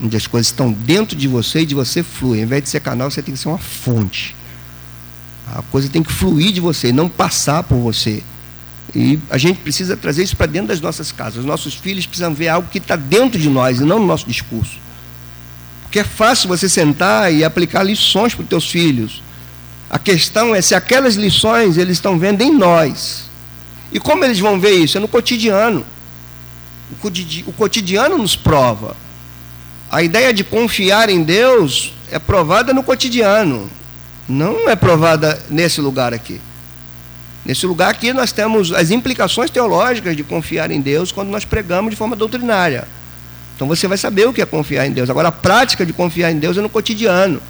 onde 0.00 0.16
as 0.16 0.26
coisas 0.26 0.48
estão 0.48 0.72
dentro 0.72 1.16
de 1.16 1.26
você 1.26 1.60
e 1.60 1.66
de 1.66 1.74
você 1.74 2.02
flui. 2.02 2.40
Em 2.40 2.46
vez 2.46 2.62
de 2.62 2.68
ser 2.68 2.80
canal, 2.80 3.10
você 3.10 3.22
tem 3.22 3.34
que 3.34 3.40
ser 3.40 3.48
uma 3.48 3.58
fonte. 3.58 4.34
A 5.54 5.62
coisa 5.62 5.88
tem 5.88 6.02
que 6.02 6.12
fluir 6.12 6.52
de 6.52 6.60
você, 6.60 6.92
não 6.92 7.08
passar 7.08 7.62
por 7.62 7.78
você. 7.78 8.22
E 8.94 9.18
a 9.28 9.36
gente 9.36 9.58
precisa 9.60 9.96
trazer 9.96 10.22
isso 10.22 10.36
para 10.36 10.46
dentro 10.46 10.68
das 10.68 10.80
nossas 10.80 11.10
casas. 11.12 11.40
Os 11.40 11.44
nossos 11.44 11.74
filhos 11.74 12.06
precisam 12.06 12.32
ver 12.32 12.48
algo 12.48 12.68
que 12.68 12.78
está 12.78 12.96
dentro 12.96 13.38
de 13.38 13.48
nós 13.48 13.80
e 13.80 13.84
não 13.84 13.98
no 13.98 14.06
nosso 14.06 14.26
discurso. 14.26 14.78
Porque 15.82 15.98
é 15.98 16.04
fácil 16.04 16.48
você 16.48 16.68
sentar 16.68 17.32
e 17.32 17.44
aplicar 17.44 17.82
lições 17.82 18.34
para 18.34 18.42
os 18.42 18.48
teus 18.48 18.70
filhos. 18.70 19.22
A 19.90 19.98
questão 19.98 20.54
é 20.54 20.60
se 20.60 20.74
aquelas 20.74 21.14
lições 21.14 21.76
eles 21.76 21.96
estão 21.96 22.18
vendo 22.18 22.42
em 22.42 22.52
nós. 22.52 23.24
E 23.90 23.98
como 23.98 24.24
eles 24.24 24.38
vão 24.38 24.60
ver 24.60 24.72
isso? 24.72 24.98
É 24.98 25.00
no 25.00 25.08
cotidiano. 25.08 25.84
O 27.46 27.52
cotidiano 27.52 28.18
nos 28.18 28.36
prova. 28.36 28.96
A 29.90 30.02
ideia 30.02 30.32
de 30.34 30.44
confiar 30.44 31.08
em 31.08 31.22
Deus 31.22 31.94
é 32.10 32.18
provada 32.18 32.74
no 32.74 32.82
cotidiano, 32.82 33.70
não 34.28 34.68
é 34.68 34.76
provada 34.76 35.42
nesse 35.48 35.80
lugar 35.80 36.12
aqui. 36.12 36.40
Nesse 37.44 37.66
lugar 37.66 37.90
aqui 37.90 38.12
nós 38.12 38.30
temos 38.30 38.72
as 38.72 38.90
implicações 38.90 39.50
teológicas 39.50 40.14
de 40.14 40.22
confiar 40.22 40.70
em 40.70 40.82
Deus 40.82 41.10
quando 41.10 41.30
nós 41.30 41.46
pregamos 41.46 41.90
de 41.90 41.96
forma 41.96 42.14
doutrinária. 42.14 42.86
Então 43.56 43.66
você 43.66 43.88
vai 43.88 43.96
saber 43.96 44.28
o 44.28 44.32
que 44.32 44.42
é 44.42 44.46
confiar 44.46 44.86
em 44.86 44.92
Deus. 44.92 45.08
Agora 45.08 45.28
a 45.28 45.32
prática 45.32 45.86
de 45.86 45.92
confiar 45.94 46.30
em 46.30 46.38
Deus 46.38 46.58
é 46.58 46.60
no 46.60 46.68
cotidiano. 46.68 47.40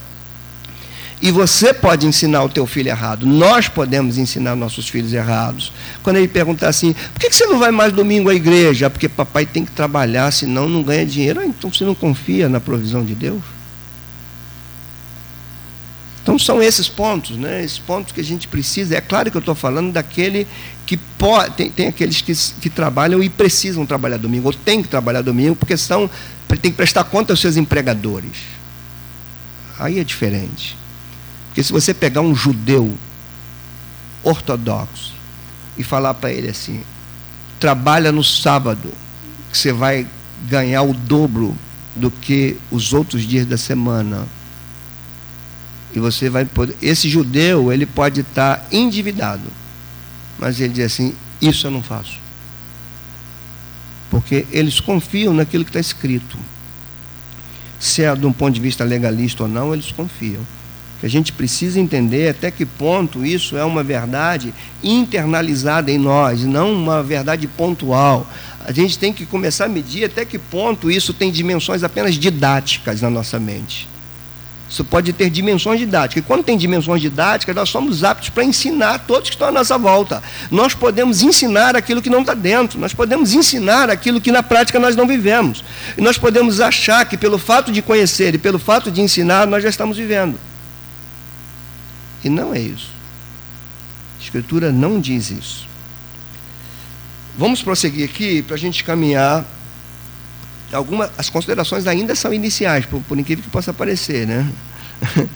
E 1.20 1.32
você 1.32 1.74
pode 1.74 2.06
ensinar 2.06 2.44
o 2.44 2.48
teu 2.48 2.64
filho 2.64 2.88
errado. 2.88 3.26
Nós 3.26 3.68
podemos 3.68 4.18
ensinar 4.18 4.54
nossos 4.54 4.88
filhos 4.88 5.12
errados. 5.12 5.72
Quando 6.02 6.16
ele 6.16 6.28
perguntar 6.28 6.68
assim, 6.68 6.92
por 6.92 7.20
que 7.20 7.30
você 7.30 7.44
não 7.46 7.58
vai 7.58 7.72
mais 7.72 7.92
domingo 7.92 8.30
à 8.30 8.34
igreja? 8.34 8.88
Porque 8.88 9.08
papai 9.08 9.44
tem 9.44 9.64
que 9.64 9.72
trabalhar, 9.72 10.32
senão 10.32 10.68
não 10.68 10.82
ganha 10.82 11.04
dinheiro. 11.04 11.40
Ah, 11.40 11.46
então 11.46 11.72
você 11.72 11.84
não 11.84 11.94
confia 11.94 12.48
na 12.48 12.60
provisão 12.60 13.04
de 13.04 13.16
Deus? 13.16 13.42
Então 16.22 16.38
são 16.38 16.62
esses 16.62 16.88
pontos, 16.88 17.36
né? 17.36 17.64
Esses 17.64 17.78
pontos 17.78 18.12
que 18.12 18.20
a 18.20 18.24
gente 18.24 18.46
precisa. 18.46 18.96
É 18.96 19.00
claro 19.00 19.30
que 19.30 19.36
eu 19.36 19.40
estou 19.40 19.54
falando 19.56 19.92
daquele 19.92 20.46
que 20.86 20.96
pode. 20.96 21.54
Tem, 21.54 21.70
tem 21.70 21.88
aqueles 21.88 22.20
que, 22.20 22.32
que 22.60 22.70
trabalham 22.70 23.20
e 23.22 23.28
precisam 23.28 23.84
trabalhar 23.84 24.18
domingo, 24.18 24.46
ou 24.46 24.54
tem 24.54 24.82
que 24.82 24.88
trabalhar 24.88 25.22
domingo, 25.22 25.56
porque 25.56 25.76
são, 25.76 26.08
tem 26.60 26.70
que 26.70 26.76
prestar 26.76 27.02
conta 27.04 27.32
aos 27.32 27.40
seus 27.40 27.56
empregadores. 27.56 28.36
Aí 29.78 29.98
é 29.98 30.04
diferente. 30.04 30.76
Porque 31.58 31.66
se 31.66 31.72
você 31.72 31.92
pegar 31.92 32.20
um 32.20 32.36
judeu 32.36 32.96
ortodoxo 34.22 35.12
e 35.76 35.82
falar 35.82 36.14
para 36.14 36.30
ele 36.30 36.48
assim: 36.48 36.84
trabalha 37.58 38.12
no 38.12 38.22
sábado, 38.22 38.94
que 39.50 39.58
você 39.58 39.72
vai 39.72 40.06
ganhar 40.48 40.82
o 40.82 40.94
dobro 40.94 41.58
do 41.96 42.12
que 42.12 42.56
os 42.70 42.92
outros 42.92 43.24
dias 43.24 43.44
da 43.44 43.56
semana. 43.56 44.28
E 45.92 45.98
você 45.98 46.30
vai 46.30 46.44
poder. 46.44 46.76
Esse 46.80 47.08
judeu, 47.08 47.72
ele 47.72 47.86
pode 47.86 48.20
estar 48.20 48.64
endividado. 48.70 49.50
Mas 50.38 50.60
ele 50.60 50.74
diz 50.74 50.84
assim: 50.84 51.12
Isso 51.42 51.66
eu 51.66 51.72
não 51.72 51.82
faço. 51.82 52.20
Porque 54.12 54.46
eles 54.52 54.78
confiam 54.78 55.34
naquilo 55.34 55.64
que 55.64 55.70
está 55.70 55.80
escrito. 55.80 56.38
Se 57.80 58.04
é 58.04 58.14
de 58.14 58.26
um 58.26 58.32
ponto 58.32 58.54
de 58.54 58.60
vista 58.60 58.84
legalista 58.84 59.42
ou 59.42 59.48
não, 59.48 59.74
eles 59.74 59.90
confiam 59.90 60.46
que 61.00 61.06
a 61.06 61.10
gente 61.10 61.32
precisa 61.32 61.78
entender 61.78 62.30
até 62.30 62.50
que 62.50 62.66
ponto 62.66 63.24
isso 63.24 63.56
é 63.56 63.64
uma 63.64 63.84
verdade 63.84 64.52
internalizada 64.82 65.90
em 65.90 65.98
nós, 65.98 66.44
não 66.44 66.72
uma 66.72 67.02
verdade 67.02 67.46
pontual. 67.46 68.26
A 68.64 68.72
gente 68.72 68.98
tem 68.98 69.12
que 69.12 69.24
começar 69.24 69.66
a 69.66 69.68
medir 69.68 70.04
até 70.04 70.24
que 70.24 70.38
ponto 70.38 70.90
isso 70.90 71.14
tem 71.14 71.30
dimensões 71.30 71.82
apenas 71.82 72.16
didáticas 72.16 73.00
na 73.00 73.08
nossa 73.08 73.38
mente. 73.38 73.88
Isso 74.68 74.84
pode 74.84 75.12
ter 75.14 75.30
dimensões 75.30 75.80
didáticas. 75.80 76.22
E 76.22 76.26
quando 76.26 76.44
tem 76.44 76.58
dimensões 76.58 77.00
didáticas, 77.00 77.56
nós 77.56 77.70
somos 77.70 78.04
aptos 78.04 78.28
para 78.28 78.44
ensinar 78.44 78.98
todos 78.98 79.30
que 79.30 79.34
estão 79.34 79.48
à 79.48 79.52
nossa 79.52 79.78
volta. 79.78 80.22
Nós 80.50 80.74
podemos 80.74 81.22
ensinar 81.22 81.74
aquilo 81.74 82.02
que 82.02 82.10
não 82.10 82.20
está 82.20 82.34
dentro. 82.34 82.78
Nós 82.78 82.92
podemos 82.92 83.32
ensinar 83.32 83.88
aquilo 83.88 84.20
que 84.20 84.30
na 84.30 84.42
prática 84.42 84.78
nós 84.78 84.94
não 84.94 85.06
vivemos. 85.06 85.64
E 85.96 86.02
nós 86.02 86.18
podemos 86.18 86.60
achar 86.60 87.06
que 87.06 87.16
pelo 87.16 87.38
fato 87.38 87.72
de 87.72 87.80
conhecer 87.80 88.34
e 88.34 88.38
pelo 88.38 88.58
fato 88.58 88.90
de 88.90 89.00
ensinar, 89.00 89.46
nós 89.46 89.62
já 89.62 89.70
estamos 89.70 89.96
vivendo. 89.96 90.47
E 92.24 92.28
não 92.28 92.54
é 92.54 92.60
isso. 92.60 92.90
A 94.18 94.22
Escritura 94.22 94.72
não 94.72 95.00
diz 95.00 95.30
isso. 95.30 95.68
Vamos 97.36 97.62
prosseguir 97.62 98.04
aqui 98.04 98.42
para 98.42 98.56
a 98.56 98.58
gente 98.58 98.82
caminhar. 98.82 99.44
Algumas, 100.72 101.10
as 101.16 101.30
considerações 101.30 101.86
ainda 101.86 102.14
são 102.14 102.34
iniciais, 102.34 102.84
por, 102.84 103.00
por 103.02 103.18
incrível 103.18 103.44
que 103.44 103.50
possa 103.50 103.72
parecer, 103.72 104.26
né? 104.26 104.50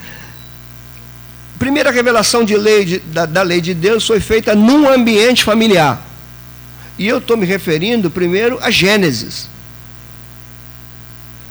Primeira 1.57 1.91
revelação 1.91 2.43
de 2.43 2.57
lei 2.57 2.83
de, 2.83 2.99
da, 2.99 3.25
da 3.25 3.41
lei 3.41 3.61
de 3.61 3.73
Deus 3.73 4.05
foi 4.05 4.19
feita 4.19 4.53
num 4.53 4.87
ambiente 4.87 5.43
familiar. 5.45 6.05
E 6.99 7.07
eu 7.07 7.19
estou 7.19 7.37
me 7.37 7.45
referindo 7.45 8.11
primeiro 8.11 8.59
a 8.61 8.69
Gênesis. 8.69 9.47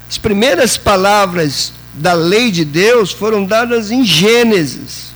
As 0.09 0.19
primeiras 0.19 0.77
palavras 0.77 1.73
da 1.95 2.13
lei 2.13 2.51
de 2.51 2.65
Deus 2.65 3.11
foram 3.11 3.45
dadas 3.45 3.91
em 3.91 4.05
Gênesis. 4.05 5.12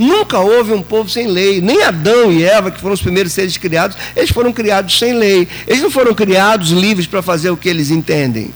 Nunca 0.00 0.38
houve 0.38 0.72
um 0.72 0.80
povo 0.80 1.10
sem 1.10 1.26
lei. 1.26 1.60
Nem 1.60 1.82
Adão 1.82 2.32
e 2.32 2.42
Eva, 2.42 2.70
que 2.70 2.80
foram 2.80 2.94
os 2.94 3.02
primeiros 3.02 3.34
seres 3.34 3.58
criados, 3.58 3.98
eles 4.16 4.30
foram 4.30 4.50
criados 4.50 4.98
sem 4.98 5.12
lei. 5.12 5.46
Eles 5.66 5.82
não 5.82 5.90
foram 5.90 6.14
criados 6.14 6.70
livres 6.70 7.06
para 7.06 7.20
fazer 7.20 7.50
o 7.50 7.56
que 7.56 7.68
eles 7.68 7.90
entendem. 7.90 8.50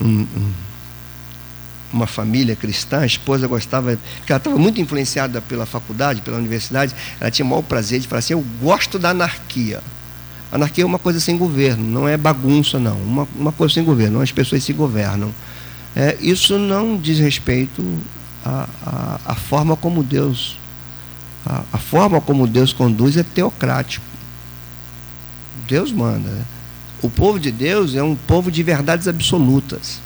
um, 0.00 0.52
uma 1.92 2.06
família 2.06 2.54
cristã, 2.54 3.00
a 3.00 3.06
esposa 3.06 3.46
gostava, 3.46 3.98
porque 4.18 4.32
ela 4.32 4.38
estava 4.38 4.58
muito 4.58 4.80
influenciada 4.80 5.40
pela 5.40 5.66
faculdade, 5.66 6.20
pela 6.22 6.36
universidade, 6.36 6.94
ela 7.20 7.30
tinha 7.30 7.44
o 7.44 7.48
maior 7.48 7.62
prazer 7.62 8.00
de 8.00 8.08
falar 8.08 8.20
assim: 8.20 8.34
eu 8.34 8.44
gosto 8.60 8.98
da 8.98 9.10
anarquia. 9.10 9.82
Anarquia 10.50 10.84
é 10.84 10.86
uma 10.86 10.98
coisa 10.98 11.18
sem 11.18 11.36
governo, 11.36 11.84
não 11.84 12.08
é 12.08 12.16
bagunça, 12.16 12.78
não. 12.78 12.96
Uma, 12.96 13.28
uma 13.34 13.52
coisa 13.52 13.74
sem 13.74 13.84
governo, 13.84 14.20
as 14.20 14.30
pessoas 14.30 14.62
se 14.62 14.72
governam. 14.72 15.32
É, 15.96 16.14
isso 16.20 16.58
não 16.58 16.98
diz 16.98 17.18
respeito 17.18 17.82
à, 18.44 18.68
à, 18.84 19.20
à 19.32 19.34
forma 19.34 19.74
como 19.74 20.02
Deus, 20.04 20.58
a, 21.44 21.62
a, 21.72 21.78
forma 21.78 22.20
como 22.20 22.46
Deus 22.46 22.70
conduz 22.70 23.16
é 23.16 23.22
teocrático. 23.22 24.04
Deus 25.66 25.90
manda. 25.90 26.30
O 27.00 27.08
povo 27.08 27.40
de 27.40 27.50
Deus 27.50 27.94
é 27.94 28.02
um 28.02 28.14
povo 28.14 28.50
de 28.50 28.62
verdades 28.62 29.08
absolutas. 29.08 30.02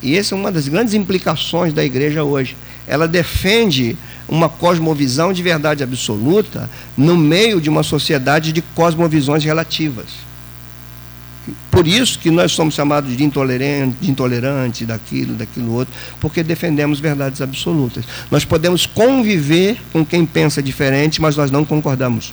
E 0.00 0.16
essa 0.16 0.36
é 0.36 0.38
uma 0.38 0.52
das 0.52 0.68
grandes 0.68 0.94
implicações 0.94 1.72
da 1.72 1.84
igreja 1.84 2.22
hoje. 2.22 2.56
Ela 2.86 3.08
defende 3.08 3.96
uma 4.28 4.48
cosmovisão 4.48 5.32
de 5.32 5.42
verdade 5.42 5.82
absoluta 5.82 6.70
no 6.96 7.16
meio 7.16 7.60
de 7.60 7.68
uma 7.68 7.82
sociedade 7.82 8.52
de 8.52 8.62
cosmovisões 8.62 9.42
relativas. 9.42 10.06
Por 11.76 11.86
isso 11.86 12.18
que 12.18 12.30
nós 12.30 12.52
somos 12.52 12.72
chamados 12.72 13.14
de 13.14 13.22
intolerantes, 13.22 14.00
de 14.00 14.10
intolerante, 14.10 14.86
daquilo, 14.86 15.34
daquilo 15.34 15.74
outro, 15.74 15.92
porque 16.18 16.42
defendemos 16.42 16.98
verdades 16.98 17.42
absolutas. 17.42 18.06
Nós 18.30 18.46
podemos 18.46 18.86
conviver 18.86 19.78
com 19.92 20.02
quem 20.02 20.24
pensa 20.24 20.62
diferente, 20.62 21.20
mas 21.20 21.36
nós 21.36 21.50
não 21.50 21.66
concordamos. 21.66 22.32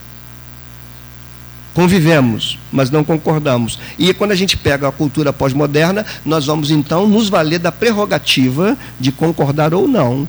Convivemos, 1.73 2.57
mas 2.71 2.89
não 2.89 3.03
concordamos. 3.03 3.77
E 3.99 4.13
quando 4.13 4.31
a 4.31 4.35
gente 4.35 4.55
pega 4.55 4.87
a 4.87 4.93
cultura 4.93 5.33
pós-moderna, 5.33 6.05
nós 6.23 6.45
vamos 6.45 6.71
então 6.71 7.05
nos 7.05 7.27
valer 7.27 7.59
da 7.59 7.69
prerrogativa 7.69 8.77
de 8.97 9.11
concordar 9.11 9.73
ou 9.73 9.89
não, 9.89 10.25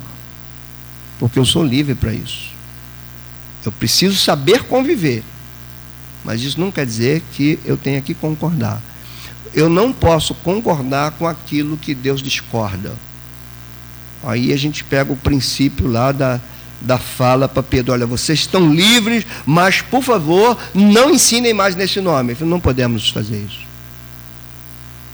porque 1.21 1.39
eu 1.39 1.45
sou 1.45 1.65
livre 1.65 1.95
para 1.95 2.13
isso. 2.13 2.51
Eu 3.65 3.71
preciso 3.71 4.17
saber 4.17 4.65
conviver, 4.65 5.23
mas 6.25 6.43
isso 6.43 6.59
não 6.59 6.73
quer 6.73 6.85
dizer 6.85 7.23
que 7.33 7.61
eu 7.65 7.77
tenha 7.77 8.01
que 8.01 8.13
concordar. 8.13 8.83
Eu 9.55 9.69
não 9.69 9.93
posso 9.93 10.35
concordar 10.35 11.13
com 11.13 11.27
aquilo 11.27 11.77
que 11.77 11.95
Deus 11.95 12.21
discorda. 12.21 12.93
Aí 14.23 14.53
a 14.53 14.57
gente 14.57 14.83
pega 14.83 15.13
o 15.13 15.17
princípio 15.17 15.87
lá 15.87 16.11
da, 16.11 16.41
da 16.81 16.99
fala 16.99 17.49
para 17.49 17.63
Pedro: 17.63 17.93
olha, 17.93 18.07
vocês 18.07 18.41
estão 18.41 18.73
livres, 18.73 19.25
mas 19.47 19.81
por 19.81 20.03
favor, 20.03 20.59
não 20.75 21.11
ensinem 21.11 21.55
mais 21.55 21.77
nesse 21.77 22.01
nome. 22.01 22.37
Não 22.41 22.59
podemos 22.59 23.11
fazer 23.11 23.45
isso. 23.49 23.61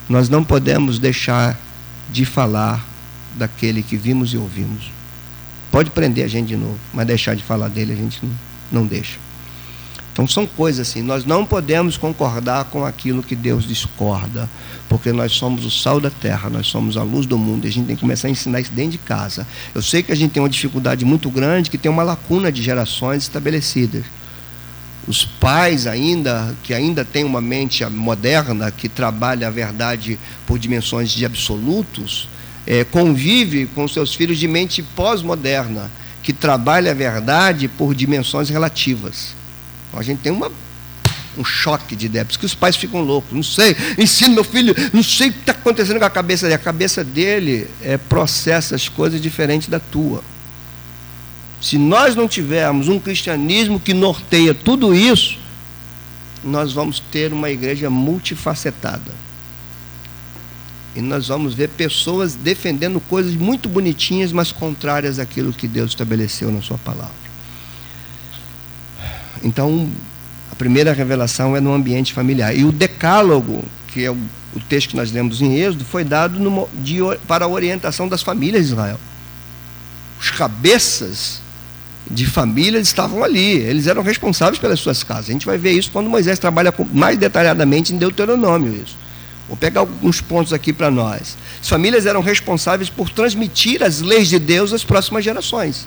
Nós 0.08 0.28
não 0.28 0.42
podemos 0.42 0.98
deixar 0.98 1.58
de 2.10 2.24
falar 2.24 2.84
daquele 3.36 3.82
que 3.82 3.96
vimos 3.96 4.32
e 4.32 4.36
ouvimos. 4.36 4.90
Pode 5.70 5.90
prender 5.90 6.24
a 6.24 6.28
gente 6.28 6.48
de 6.48 6.56
novo, 6.56 6.78
mas 6.92 7.06
deixar 7.06 7.36
de 7.36 7.44
falar 7.44 7.68
dele 7.68 7.92
a 7.92 7.96
gente 7.96 8.18
não, 8.24 8.32
não 8.72 8.86
deixa. 8.86 9.18
Então 10.20 10.28
são 10.28 10.46
coisas 10.46 10.86
assim, 10.86 11.00
nós 11.00 11.24
não 11.24 11.46
podemos 11.46 11.96
concordar 11.96 12.66
com 12.66 12.84
aquilo 12.84 13.22
que 13.22 13.34
Deus 13.34 13.66
discorda, 13.66 14.50
porque 14.86 15.12
nós 15.12 15.32
somos 15.32 15.64
o 15.64 15.70
sal 15.70 15.98
da 15.98 16.10
terra, 16.10 16.50
nós 16.50 16.66
somos 16.66 16.98
a 16.98 17.02
luz 17.02 17.24
do 17.24 17.38
mundo, 17.38 17.64
e 17.64 17.68
a 17.68 17.72
gente 17.72 17.86
tem 17.86 17.96
que 17.96 18.02
começar 18.02 18.28
a 18.28 18.30
ensinar 18.30 18.60
isso 18.60 18.70
dentro 18.70 18.90
de 18.90 18.98
casa. 18.98 19.46
Eu 19.74 19.80
sei 19.80 20.02
que 20.02 20.12
a 20.12 20.14
gente 20.14 20.32
tem 20.32 20.42
uma 20.42 20.48
dificuldade 20.50 21.06
muito 21.06 21.30
grande, 21.30 21.70
que 21.70 21.78
tem 21.78 21.90
uma 21.90 22.02
lacuna 22.02 22.52
de 22.52 22.62
gerações 22.62 23.22
estabelecidas. 23.22 24.04
Os 25.08 25.24
pais 25.24 25.86
ainda, 25.86 26.54
que 26.62 26.74
ainda 26.74 27.02
têm 27.02 27.24
uma 27.24 27.40
mente 27.40 27.82
moderna, 27.86 28.70
que 28.70 28.90
trabalha 28.90 29.46
a 29.46 29.50
verdade 29.50 30.18
por 30.46 30.58
dimensões 30.58 31.10
de 31.10 31.24
absolutos, 31.24 32.28
é, 32.66 32.84
convive 32.84 33.64
com 33.74 33.88
seus 33.88 34.14
filhos 34.14 34.36
de 34.36 34.46
mente 34.46 34.82
pós-moderna, 34.82 35.90
que 36.22 36.34
trabalha 36.34 36.90
a 36.90 36.94
verdade 36.94 37.68
por 37.68 37.94
dimensões 37.94 38.50
relativas. 38.50 39.39
A 39.92 40.02
gente 40.02 40.20
tem 40.20 40.30
uma, 40.32 40.50
um 41.36 41.44
choque 41.44 41.96
de 41.96 42.06
ideias, 42.06 42.28
porque 42.28 42.46
os 42.46 42.54
pais 42.54 42.76
ficam 42.76 43.02
loucos. 43.02 43.32
Não 43.32 43.42
sei, 43.42 43.76
ensino 43.98 44.34
meu 44.34 44.44
filho, 44.44 44.74
não 44.92 45.02
sei 45.02 45.28
o 45.28 45.32
que 45.32 45.40
está 45.40 45.52
acontecendo 45.52 45.98
com 45.98 46.04
a 46.04 46.10
cabeça 46.10 46.46
dele. 46.46 46.54
A 46.54 46.58
cabeça 46.58 47.04
dele 47.04 47.66
é, 47.82 47.96
processa 47.96 48.74
as 48.74 48.88
coisas 48.88 49.20
diferentes 49.20 49.68
da 49.68 49.80
tua. 49.80 50.22
Se 51.60 51.76
nós 51.76 52.14
não 52.16 52.26
tivermos 52.26 52.88
um 52.88 52.98
cristianismo 52.98 53.78
que 53.78 53.92
norteia 53.92 54.54
tudo 54.54 54.94
isso, 54.94 55.38
nós 56.42 56.72
vamos 56.72 57.00
ter 57.00 57.32
uma 57.32 57.50
igreja 57.50 57.90
multifacetada. 57.90 59.12
E 60.96 61.00
nós 61.00 61.28
vamos 61.28 61.54
ver 61.54 61.68
pessoas 61.68 62.34
defendendo 62.34 62.98
coisas 63.00 63.34
muito 63.34 63.68
bonitinhas, 63.68 64.32
mas 64.32 64.50
contrárias 64.50 65.18
àquilo 65.18 65.52
que 65.52 65.68
Deus 65.68 65.90
estabeleceu 65.90 66.50
na 66.50 66.62
Sua 66.62 66.78
palavra. 66.78 67.19
Então, 69.42 69.90
a 70.50 70.54
primeira 70.54 70.92
revelação 70.92 71.56
é 71.56 71.60
no 71.60 71.72
ambiente 71.72 72.12
familiar. 72.12 72.56
E 72.56 72.64
o 72.64 72.72
decálogo, 72.72 73.64
que 73.88 74.04
é 74.04 74.10
o, 74.10 74.18
o 74.54 74.60
texto 74.68 74.90
que 74.90 74.96
nós 74.96 75.10
lemos 75.12 75.40
em 75.40 75.56
Êxodo, 75.56 75.84
foi 75.84 76.04
dado 76.04 76.38
no, 76.38 76.68
de, 76.74 76.98
para 77.26 77.44
a 77.44 77.48
orientação 77.48 78.08
das 78.08 78.22
famílias 78.22 78.66
de 78.66 78.72
Israel. 78.72 78.98
Os 80.20 80.30
cabeças 80.30 81.40
de 82.10 82.26
famílias 82.26 82.86
estavam 82.86 83.22
ali, 83.22 83.58
eles 83.58 83.86
eram 83.86 84.02
responsáveis 84.02 84.58
pelas 84.58 84.80
suas 84.80 85.02
casas. 85.02 85.30
A 85.30 85.32
gente 85.32 85.46
vai 85.46 85.56
ver 85.56 85.72
isso 85.72 85.90
quando 85.92 86.10
Moisés 86.10 86.38
trabalha 86.38 86.74
mais 86.92 87.16
detalhadamente 87.16 87.94
em 87.94 87.98
Deuteronômio. 87.98 88.74
Isso. 88.82 88.96
Vou 89.46 89.56
pegar 89.56 89.80
alguns 89.80 90.20
pontos 90.20 90.52
aqui 90.52 90.72
para 90.72 90.90
nós. 90.90 91.36
As 91.60 91.68
famílias 91.68 92.06
eram 92.06 92.20
responsáveis 92.20 92.88
por 92.88 93.10
transmitir 93.10 93.82
as 93.82 94.00
leis 94.00 94.28
de 94.28 94.38
Deus 94.38 94.72
às 94.72 94.84
próximas 94.84 95.24
gerações. 95.24 95.86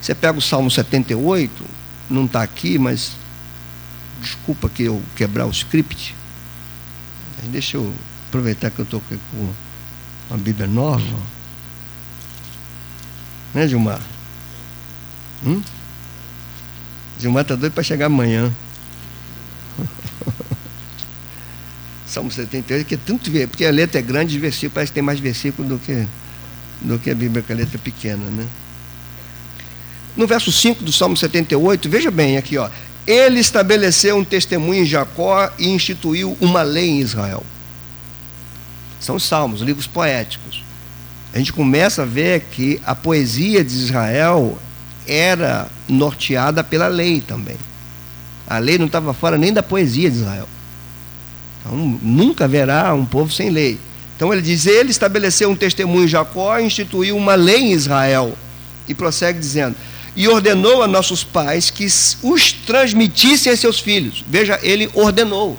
Você 0.00 0.14
pega 0.14 0.38
o 0.38 0.42
Salmo 0.42 0.70
78, 0.70 1.52
não 2.10 2.24
está 2.24 2.42
aqui, 2.42 2.78
mas 2.78 3.12
desculpa 4.20 4.68
que 4.68 4.82
eu 4.82 5.02
quebrar 5.16 5.46
o 5.46 5.50
script. 5.50 6.14
Deixa 7.44 7.76
eu 7.76 7.92
aproveitar 8.28 8.70
que 8.70 8.80
eu 8.80 8.84
estou 8.84 9.00
com 9.00 9.52
uma 10.28 10.38
Bíblia 10.38 10.66
nova. 10.66 11.16
Né, 13.54 13.66
Gilmar? 13.66 14.00
Hum? 15.44 15.62
Gilmar 17.18 17.42
está 17.42 17.56
doido 17.56 17.72
para 17.72 17.82
chegar 17.82 18.06
amanhã. 18.06 18.52
Salmo 22.06 22.30
78, 22.30 22.86
que 22.86 22.94
é 22.94 22.98
tanto 22.98 23.30
ver, 23.30 23.48
porque 23.48 23.64
a 23.64 23.70
letra 23.70 24.00
é 24.00 24.02
grande, 24.02 24.32
de 24.32 24.38
versículo, 24.38 24.72
parece 24.72 24.90
que 24.90 24.94
tem 24.94 25.02
mais 25.02 25.20
versículo 25.20 25.68
do 25.68 25.78
que, 25.78 26.06
do 26.80 26.98
que 26.98 27.10
a 27.10 27.14
Bíblia 27.14 27.42
com 27.42 27.52
a 27.52 27.56
letra 27.56 27.78
pequena, 27.78 28.24
né? 28.30 28.48
No 30.16 30.26
verso 30.26 30.50
5 30.50 30.82
do 30.82 30.92
Salmo 30.92 31.16
78, 31.16 31.88
veja 31.88 32.10
bem 32.10 32.36
aqui, 32.36 32.58
ó. 32.58 32.68
Ele 33.06 33.40
estabeleceu 33.40 34.16
um 34.16 34.24
testemunho 34.24 34.82
em 34.82 34.86
Jacó 34.86 35.50
e 35.58 35.68
instituiu 35.68 36.36
uma 36.40 36.62
lei 36.62 36.88
em 36.88 37.00
Israel. 37.00 37.42
São 39.00 39.16
os 39.16 39.24
salmos, 39.24 39.60
livros 39.62 39.86
poéticos. 39.86 40.62
A 41.32 41.38
gente 41.38 41.52
começa 41.52 42.02
a 42.02 42.06
ver 42.06 42.40
que 42.50 42.80
a 42.84 42.94
poesia 42.94 43.64
de 43.64 43.72
Israel 43.72 44.58
era 45.06 45.68
norteada 45.88 46.62
pela 46.62 46.88
lei 46.88 47.20
também. 47.20 47.56
A 48.46 48.58
lei 48.58 48.78
não 48.78 48.86
estava 48.86 49.14
fora 49.14 49.38
nem 49.38 49.52
da 49.52 49.62
poesia 49.62 50.10
de 50.10 50.18
Israel. 50.18 50.48
Então, 51.60 51.98
nunca 52.02 52.44
haverá 52.44 52.92
um 52.94 53.06
povo 53.06 53.32
sem 53.32 53.48
lei. 53.48 53.78
Então 54.16 54.32
ele 54.32 54.42
diz: 54.42 54.66
ele 54.66 54.90
estabeleceu 54.90 55.48
um 55.50 55.56
testemunho 55.56 56.04
em 56.04 56.08
Jacó 56.08 56.58
e 56.58 56.66
instituiu 56.66 57.16
uma 57.16 57.34
lei 57.34 57.60
em 57.60 57.72
Israel. 57.72 58.36
E 58.86 58.94
prossegue 58.94 59.38
dizendo: 59.38 59.76
e 60.16 60.28
ordenou 60.28 60.82
a 60.82 60.88
nossos 60.88 61.22
pais 61.22 61.70
que 61.70 61.86
os 62.22 62.52
transmitissem 62.52 63.52
a 63.52 63.56
seus 63.56 63.80
filhos. 63.80 64.24
Veja, 64.28 64.58
ele 64.62 64.90
ordenou. 64.94 65.58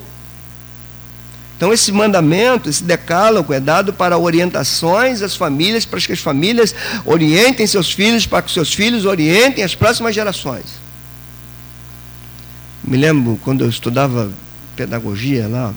Então, 1.56 1.72
esse 1.72 1.92
mandamento, 1.92 2.70
esse 2.70 2.84
decálogo 2.84 3.54
é 3.54 3.60
dado 3.60 3.94
para 3.94 4.18
orientações 4.18 5.22
às 5.22 5.36
famílias, 5.36 5.86
para 5.86 6.02
que 6.02 6.12
as 6.12 6.20
famílias 6.20 6.74
orientem 7.06 7.68
seus 7.68 7.92
filhos, 7.92 8.26
para 8.26 8.42
que 8.42 8.52
seus 8.52 8.74
filhos 8.74 9.06
orientem 9.06 9.64
as 9.64 9.76
próximas 9.76 10.16
gerações. 10.16 10.66
Me 12.84 12.98
lembro 12.98 13.40
quando 13.44 13.64
eu 13.64 13.70
estudava 13.70 14.32
pedagogia 14.76 15.48
lá, 15.48 15.72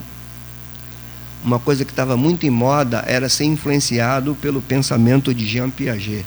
uma 1.44 1.58
coisa 1.58 1.84
que 1.84 1.92
estava 1.92 2.16
muito 2.16 2.46
em 2.46 2.50
moda 2.50 3.04
era 3.06 3.28
ser 3.28 3.44
influenciado 3.44 4.34
pelo 4.36 4.62
pensamento 4.62 5.34
de 5.34 5.46
Jean 5.46 5.68
Piaget 5.68 6.24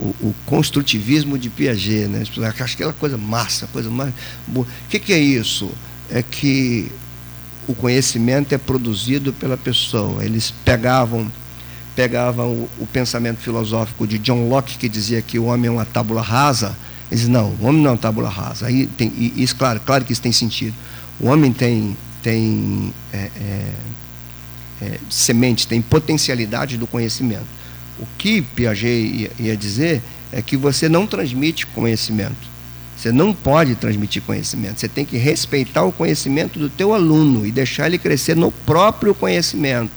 o, 0.00 0.28
o, 0.28 0.34
construtivismo 0.46 1.38
de 1.38 1.50
Piaget, 1.50 2.08
né? 2.08 2.22
Acho 2.22 2.42
aquela 2.74 2.92
coisa 2.92 3.18
massa, 3.18 3.66
coisa 3.66 3.90
mais 3.90 4.12
boa. 4.46 4.66
O 4.66 4.88
que, 4.88 4.98
que 4.98 5.12
é 5.12 5.18
isso? 5.18 5.70
É 6.10 6.22
que 6.22 6.90
o 7.68 7.74
conhecimento 7.74 8.54
é 8.54 8.58
produzido 8.58 9.32
pela 9.32 9.56
pessoa. 9.56 10.24
Eles 10.24 10.52
pegavam 10.64 11.30
pegavam 11.94 12.46
o, 12.48 12.70
o, 12.78 12.86
pensamento 12.86 13.40
filosófico 13.40 14.06
de 14.06 14.16
John 14.18 14.48
Locke 14.48 14.78
que 14.78 14.88
dizia 14.88 15.20
que 15.20 15.38
o 15.38 15.44
homem 15.44 15.68
é 15.68 15.70
uma 15.70 15.84
tábula 15.84 16.22
rasa. 16.22 16.76
Eles 17.10 17.28
não, 17.28 17.50
o 17.60 17.66
homem 17.66 17.82
não 17.82 17.90
é 17.90 17.92
uma 17.92 17.98
tábula 17.98 18.28
rasa. 18.28 18.66
Aí 18.66 18.86
tem 18.86 19.12
isso, 19.36 19.54
claro, 19.56 19.80
claro 19.84 20.04
que 20.04 20.12
isso 20.12 20.22
tem 20.22 20.32
sentido. 20.32 20.74
O 21.20 21.28
homem 21.28 21.52
tem 21.52 21.96
tem 22.22 22.92
é, 23.12 23.30
é, 23.40 23.72
é, 24.82 24.98
semente, 25.10 25.66
tem 25.66 25.82
potencialidade 25.82 26.78
do 26.78 26.86
conhecimento. 26.86 27.59
O 28.00 28.06
que 28.16 28.40
Piaget 28.40 29.30
ia, 29.38 29.56
dizer 29.56 30.02
é 30.32 30.40
que 30.40 30.56
você 30.56 30.88
não 30.88 31.06
transmite 31.06 31.66
conhecimento. 31.66 32.48
Você 32.96 33.12
não 33.12 33.32
pode 33.32 33.74
transmitir 33.74 34.22
conhecimento. 34.22 34.80
Você 34.80 34.88
tem 34.88 35.04
que 35.04 35.16
respeitar 35.16 35.84
o 35.84 35.92
conhecimento 35.92 36.58
do 36.58 36.68
teu 36.68 36.94
aluno 36.94 37.46
e 37.46 37.52
deixar 37.52 37.86
ele 37.86 37.98
crescer 37.98 38.34
no 38.34 38.50
próprio 38.50 39.14
conhecimento. 39.14 39.92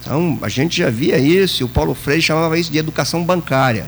Então, 0.00 0.38
a 0.40 0.48
gente 0.48 0.78
já 0.78 0.88
via 0.88 1.18
isso, 1.18 1.62
e 1.62 1.64
o 1.64 1.68
Paulo 1.68 1.94
Freire 1.94 2.22
chamava 2.22 2.58
isso 2.58 2.70
de 2.70 2.78
educação 2.78 3.22
bancária, 3.24 3.86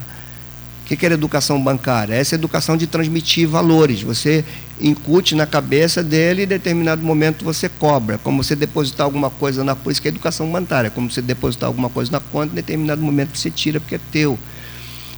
O 0.90 0.96
que 0.96 1.06
era 1.06 1.14
educação 1.14 1.62
bancária? 1.62 2.14
Essa 2.14 2.34
é 2.34 2.36
educação 2.36 2.76
de 2.76 2.84
transmitir 2.88 3.46
valores. 3.46 4.02
Você 4.02 4.44
incute 4.80 5.36
na 5.36 5.46
cabeça 5.46 6.02
dele 6.02 6.42
e 6.42 6.44
em 6.44 6.48
determinado 6.48 7.00
momento 7.00 7.44
você 7.44 7.68
cobra. 7.68 8.18
Como 8.18 8.42
você 8.42 8.56
depositar 8.56 9.04
alguma 9.04 9.30
coisa 9.30 9.62
na 9.62 9.76
isso 9.86 10.02
que 10.02 10.08
é 10.08 10.10
educação 10.10 10.50
bancária. 10.50 10.90
Como 10.90 11.08
você 11.08 11.22
depositar 11.22 11.68
alguma 11.68 11.88
coisa 11.88 12.10
na 12.10 12.18
conta, 12.18 12.52
em 12.52 12.56
determinado 12.56 13.00
momento 13.00 13.38
você 13.38 13.52
tira 13.52 13.78
porque 13.78 13.94
é 13.94 14.00
teu. 14.10 14.36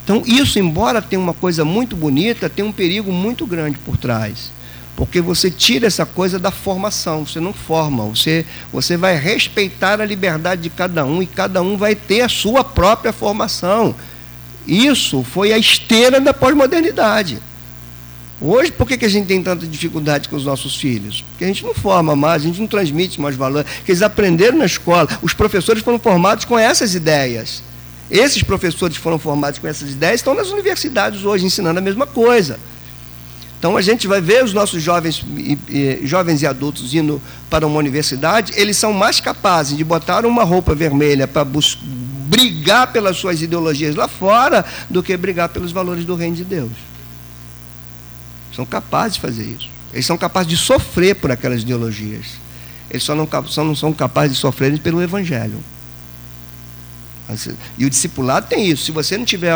Então, 0.04 0.22
isso, 0.26 0.58
embora 0.58 1.00
tenha 1.00 1.20
uma 1.20 1.32
coisa 1.32 1.64
muito 1.64 1.96
bonita, 1.96 2.50
tem 2.50 2.62
um 2.62 2.72
perigo 2.72 3.10
muito 3.10 3.46
grande 3.46 3.78
por 3.78 3.96
trás. 3.96 4.52
Porque 4.94 5.22
você 5.22 5.50
tira 5.50 5.86
essa 5.86 6.04
coisa 6.04 6.38
da 6.38 6.50
formação, 6.50 7.24
você 7.24 7.40
não 7.40 7.54
forma, 7.54 8.04
você, 8.04 8.44
você 8.70 8.96
vai 8.96 9.16
respeitar 9.16 10.02
a 10.02 10.04
liberdade 10.04 10.62
de 10.62 10.70
cada 10.70 11.02
um 11.06 11.22
e 11.22 11.26
cada 11.26 11.62
um 11.62 11.78
vai 11.78 11.94
ter 11.94 12.20
a 12.20 12.28
sua 12.28 12.62
própria 12.62 13.12
formação. 13.12 13.94
Isso 14.66 15.22
foi 15.22 15.52
a 15.52 15.58
esteira 15.58 16.20
da 16.20 16.32
pós-modernidade. 16.32 17.38
Hoje, 18.40 18.72
por 18.72 18.88
que, 18.88 18.96
que 18.96 19.04
a 19.04 19.08
gente 19.08 19.26
tem 19.26 19.40
tanta 19.40 19.66
dificuldade 19.66 20.28
com 20.28 20.34
os 20.34 20.44
nossos 20.44 20.74
filhos? 20.74 21.24
Porque 21.30 21.44
a 21.44 21.46
gente 21.46 21.64
não 21.64 21.72
forma 21.72 22.16
mais, 22.16 22.42
a 22.42 22.46
gente 22.46 22.60
não 22.60 22.66
transmite 22.66 23.20
mais 23.20 23.36
valor. 23.36 23.64
Porque 23.64 23.92
eles 23.92 24.02
aprenderam 24.02 24.58
na 24.58 24.66
escola, 24.66 25.08
os 25.22 25.32
professores 25.32 25.82
foram 25.82 25.98
formados 25.98 26.44
com 26.44 26.58
essas 26.58 26.94
ideias. 26.94 27.62
Esses 28.10 28.42
professores 28.42 28.96
que 28.96 29.02
foram 29.02 29.18
formados 29.18 29.60
com 29.60 29.68
essas 29.68 29.90
ideias 29.90 30.16
estão 30.16 30.34
nas 30.34 30.50
universidades 30.50 31.24
hoje 31.24 31.46
ensinando 31.46 31.78
a 31.78 31.82
mesma 31.82 32.06
coisa. 32.06 32.58
Então 33.62 33.76
a 33.76 33.80
gente 33.80 34.08
vai 34.08 34.20
ver 34.20 34.42
os 34.42 34.52
nossos 34.52 34.82
jovens, 34.82 35.24
jovens 36.02 36.42
e 36.42 36.46
adultos 36.48 36.92
indo 36.94 37.22
para 37.48 37.64
uma 37.64 37.78
universidade, 37.78 38.52
eles 38.56 38.76
são 38.76 38.92
mais 38.92 39.20
capazes 39.20 39.76
de 39.76 39.84
botar 39.84 40.26
uma 40.26 40.42
roupa 40.42 40.74
vermelha 40.74 41.28
para 41.28 41.44
brigar 42.32 42.90
pelas 42.90 43.18
suas 43.18 43.42
ideologias 43.42 43.94
lá 43.94 44.08
fora 44.08 44.64
do 44.88 45.02
que 45.02 45.14
brigar 45.18 45.50
pelos 45.50 45.70
valores 45.70 46.06
do 46.06 46.14
reino 46.14 46.34
de 46.34 46.44
Deus. 46.44 46.72
São 48.56 48.64
capazes 48.64 49.16
de 49.16 49.20
fazer 49.20 49.44
isso. 49.44 49.68
Eles 49.92 50.06
são 50.06 50.16
capazes 50.16 50.48
de 50.48 50.56
sofrer 50.56 51.14
por 51.16 51.30
aquelas 51.30 51.60
ideologias. 51.60 52.24
Eles 52.88 53.02
só 53.02 53.14
não, 53.14 53.28
só 53.46 53.62
não 53.62 53.76
são 53.76 53.92
capazes 53.92 54.36
de 54.36 54.40
sofrer 54.40 54.78
pelo 54.80 55.02
Evangelho. 55.02 55.62
E 57.78 57.84
o 57.84 57.90
discipulado 57.90 58.46
tem 58.46 58.66
isso. 58.66 58.84
Se 58.84 58.92
você 58.92 59.16
não 59.16 59.24
tiver 59.24 59.54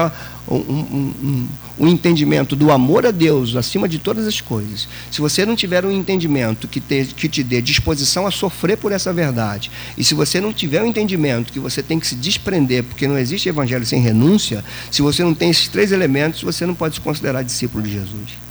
um, 0.49 0.55
um, 0.55 1.15
um, 1.23 1.49
um, 1.79 1.89
entendimento 1.89 2.55
do 2.55 2.71
amor 2.71 3.07
a 3.07 3.11
Deus 3.11 3.57
acima 3.57 3.89
de 3.89 3.99
todas 3.99 4.27
as 4.27 4.41
coisas, 4.41 4.89
se 5.11 5.21
você 5.21 5.45
não 5.45 5.57
tiver 5.57 5.85
um 5.85 5.91
entendimento 5.91 6.69
que 6.69 6.81
te, 6.81 7.05
que 7.05 7.29
te 7.29 7.43
dê 7.43 7.61
disposição 7.61 8.27
a 8.27 8.31
sofrer 8.31 8.77
por 8.77 8.93
essa 8.93 9.13
verdade, 9.13 9.71
e 9.97 10.05
se 10.05 10.15
você 10.15 10.41
não 10.41 10.53
tiver 10.53 10.83
um 10.83 10.87
entendimento 10.87 11.53
que 11.53 11.59
você 11.59 11.83
tem 11.83 11.99
que 11.99 12.07
se 12.07 12.15
desprender, 12.15 12.85
porque 12.85 13.09
não 13.09 13.19
existe 13.19 13.49
evangelho 13.49 13.85
sem 13.85 14.01
renúncia, 14.01 14.65
se 14.91 15.03
você 15.03 15.23
não 15.23 15.35
tem 15.35 15.51
esses 15.51 15.69
três 15.69 15.93
elementos, 15.93 16.43
você 16.43 16.65
não 16.65 16.75
pode 16.75 16.97
se 16.97 17.01
considerar 17.01 17.43
discípulo 17.43 17.83
de 17.83 17.93
Jesus. 17.93 18.46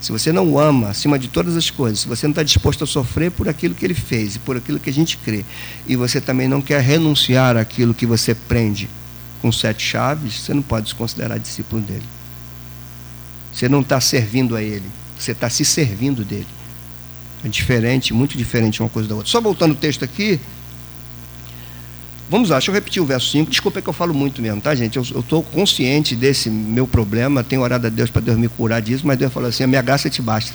Se 0.00 0.12
você 0.12 0.32
não 0.32 0.48
o 0.48 0.58
ama 0.58 0.88
acima 0.90 1.18
de 1.18 1.28
todas 1.28 1.56
as 1.56 1.70
coisas, 1.70 2.00
se 2.00 2.08
você 2.08 2.26
não 2.26 2.32
está 2.32 2.42
disposto 2.42 2.84
a 2.84 2.86
sofrer 2.86 3.30
por 3.32 3.48
aquilo 3.48 3.74
que 3.74 3.84
ele 3.84 3.94
fez 3.94 4.36
e 4.36 4.38
por 4.38 4.56
aquilo 4.56 4.78
que 4.78 4.88
a 4.88 4.92
gente 4.92 5.16
crê, 5.16 5.44
e 5.86 5.96
você 5.96 6.20
também 6.20 6.46
não 6.46 6.62
quer 6.62 6.80
renunciar 6.80 7.56
àquilo 7.56 7.92
que 7.92 8.06
você 8.06 8.34
prende 8.34 8.88
com 9.42 9.50
sete 9.50 9.82
chaves, 9.82 10.34
você 10.34 10.54
não 10.54 10.62
pode 10.62 10.90
se 10.90 10.94
considerar 10.94 11.38
discípulo 11.38 11.82
dele. 11.82 12.04
Você 13.52 13.68
não 13.68 13.80
está 13.80 14.00
servindo 14.00 14.54
a 14.54 14.62
ele, 14.62 14.86
você 15.18 15.32
está 15.32 15.50
se 15.50 15.64
servindo 15.64 16.24
dele. 16.24 16.46
É 17.44 17.48
diferente, 17.48 18.12
muito 18.12 18.36
diferente 18.36 18.80
uma 18.80 18.88
coisa 18.88 19.08
da 19.08 19.16
outra. 19.16 19.30
Só 19.30 19.40
voltando 19.40 19.72
o 19.72 19.76
texto 19.76 20.04
aqui, 20.04 20.40
Vamos 22.30 22.50
lá, 22.50 22.56
deixa 22.56 22.70
eu 22.70 22.74
repetir 22.74 23.00
o 23.00 23.06
verso 23.06 23.30
5. 23.30 23.50
Desculpa 23.50 23.80
que 23.80 23.88
eu 23.88 23.92
falo 23.92 24.12
muito 24.12 24.42
mesmo, 24.42 24.60
tá, 24.60 24.74
gente? 24.74 24.96
Eu 24.96 25.02
estou 25.02 25.42
consciente 25.42 26.14
desse 26.14 26.50
meu 26.50 26.86
problema, 26.86 27.42
tenho 27.42 27.62
orado 27.62 27.86
a 27.86 27.90
Deus 27.90 28.10
para 28.10 28.20
Deus 28.20 28.36
me 28.36 28.48
curar 28.48 28.82
disso, 28.82 29.06
mas 29.06 29.16
Deus 29.16 29.32
falou 29.32 29.48
assim: 29.48 29.64
a 29.64 29.66
minha 29.66 29.80
graça 29.80 30.10
te 30.10 30.20
basta. 30.20 30.52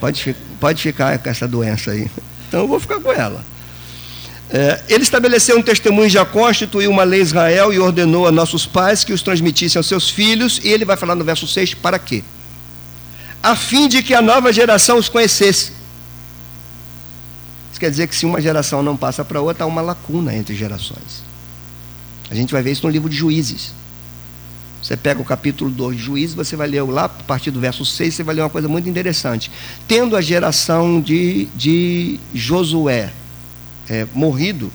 Pode, 0.00 0.34
pode 0.58 0.82
ficar 0.82 1.18
com 1.18 1.28
essa 1.28 1.46
doença 1.46 1.92
aí. 1.92 2.10
Então 2.48 2.60
eu 2.60 2.68
vou 2.68 2.78
ficar 2.78 3.00
com 3.00 3.12
ela. 3.12 3.44
É, 4.48 4.80
ele 4.88 5.02
estabeleceu 5.02 5.58
um 5.58 5.62
testemunho, 5.62 6.08
já 6.08 6.24
constituiu 6.24 6.92
uma 6.92 7.02
lei 7.02 7.20
Israel 7.20 7.72
e 7.72 7.78
ordenou 7.80 8.28
a 8.28 8.30
nossos 8.30 8.64
pais 8.64 9.02
que 9.02 9.12
os 9.12 9.20
transmitissem 9.20 9.80
aos 9.80 9.88
seus 9.88 10.08
filhos, 10.08 10.60
e 10.62 10.68
ele 10.68 10.84
vai 10.84 10.96
falar 10.96 11.16
no 11.16 11.24
verso 11.24 11.48
6 11.48 11.74
para 11.74 11.98
quê? 11.98 12.22
A 13.42 13.56
fim 13.56 13.88
de 13.88 14.00
que 14.00 14.14
a 14.14 14.22
nova 14.22 14.52
geração 14.52 14.96
os 14.96 15.08
conhecesse 15.08 15.72
isso 17.76 17.80
quer 17.80 17.90
dizer 17.90 18.08
que 18.08 18.16
se 18.16 18.24
uma 18.24 18.40
geração 18.40 18.82
não 18.82 18.96
passa 18.96 19.22
para 19.22 19.38
outra, 19.38 19.64
há 19.64 19.66
uma 19.66 19.82
lacuna 19.82 20.34
entre 20.34 20.56
gerações. 20.56 21.22
A 22.30 22.34
gente 22.34 22.50
vai 22.50 22.62
ver 22.62 22.72
isso 22.72 22.86
no 22.86 22.90
livro 22.90 23.06
de 23.06 23.14
Juízes. 23.14 23.74
Você 24.82 24.96
pega 24.96 25.20
o 25.20 25.24
capítulo 25.24 25.70
2 25.70 25.94
de 25.94 26.02
Juízes, 26.02 26.34
você 26.34 26.56
vai 26.56 26.68
ler 26.68 26.80
lá, 26.84 27.04
a 27.04 27.08
partir 27.08 27.50
do 27.50 27.60
verso 27.60 27.84
6, 27.84 28.14
você 28.14 28.22
vai 28.22 28.34
ler 28.34 28.40
uma 28.40 28.50
coisa 28.50 28.66
muito 28.66 28.88
interessante. 28.88 29.50
Tendo 29.86 30.16
a 30.16 30.22
geração 30.22 31.02
de, 31.02 31.48
de 31.54 32.18
Josué 32.32 33.12
é, 33.90 34.06
morrido, 34.14 34.72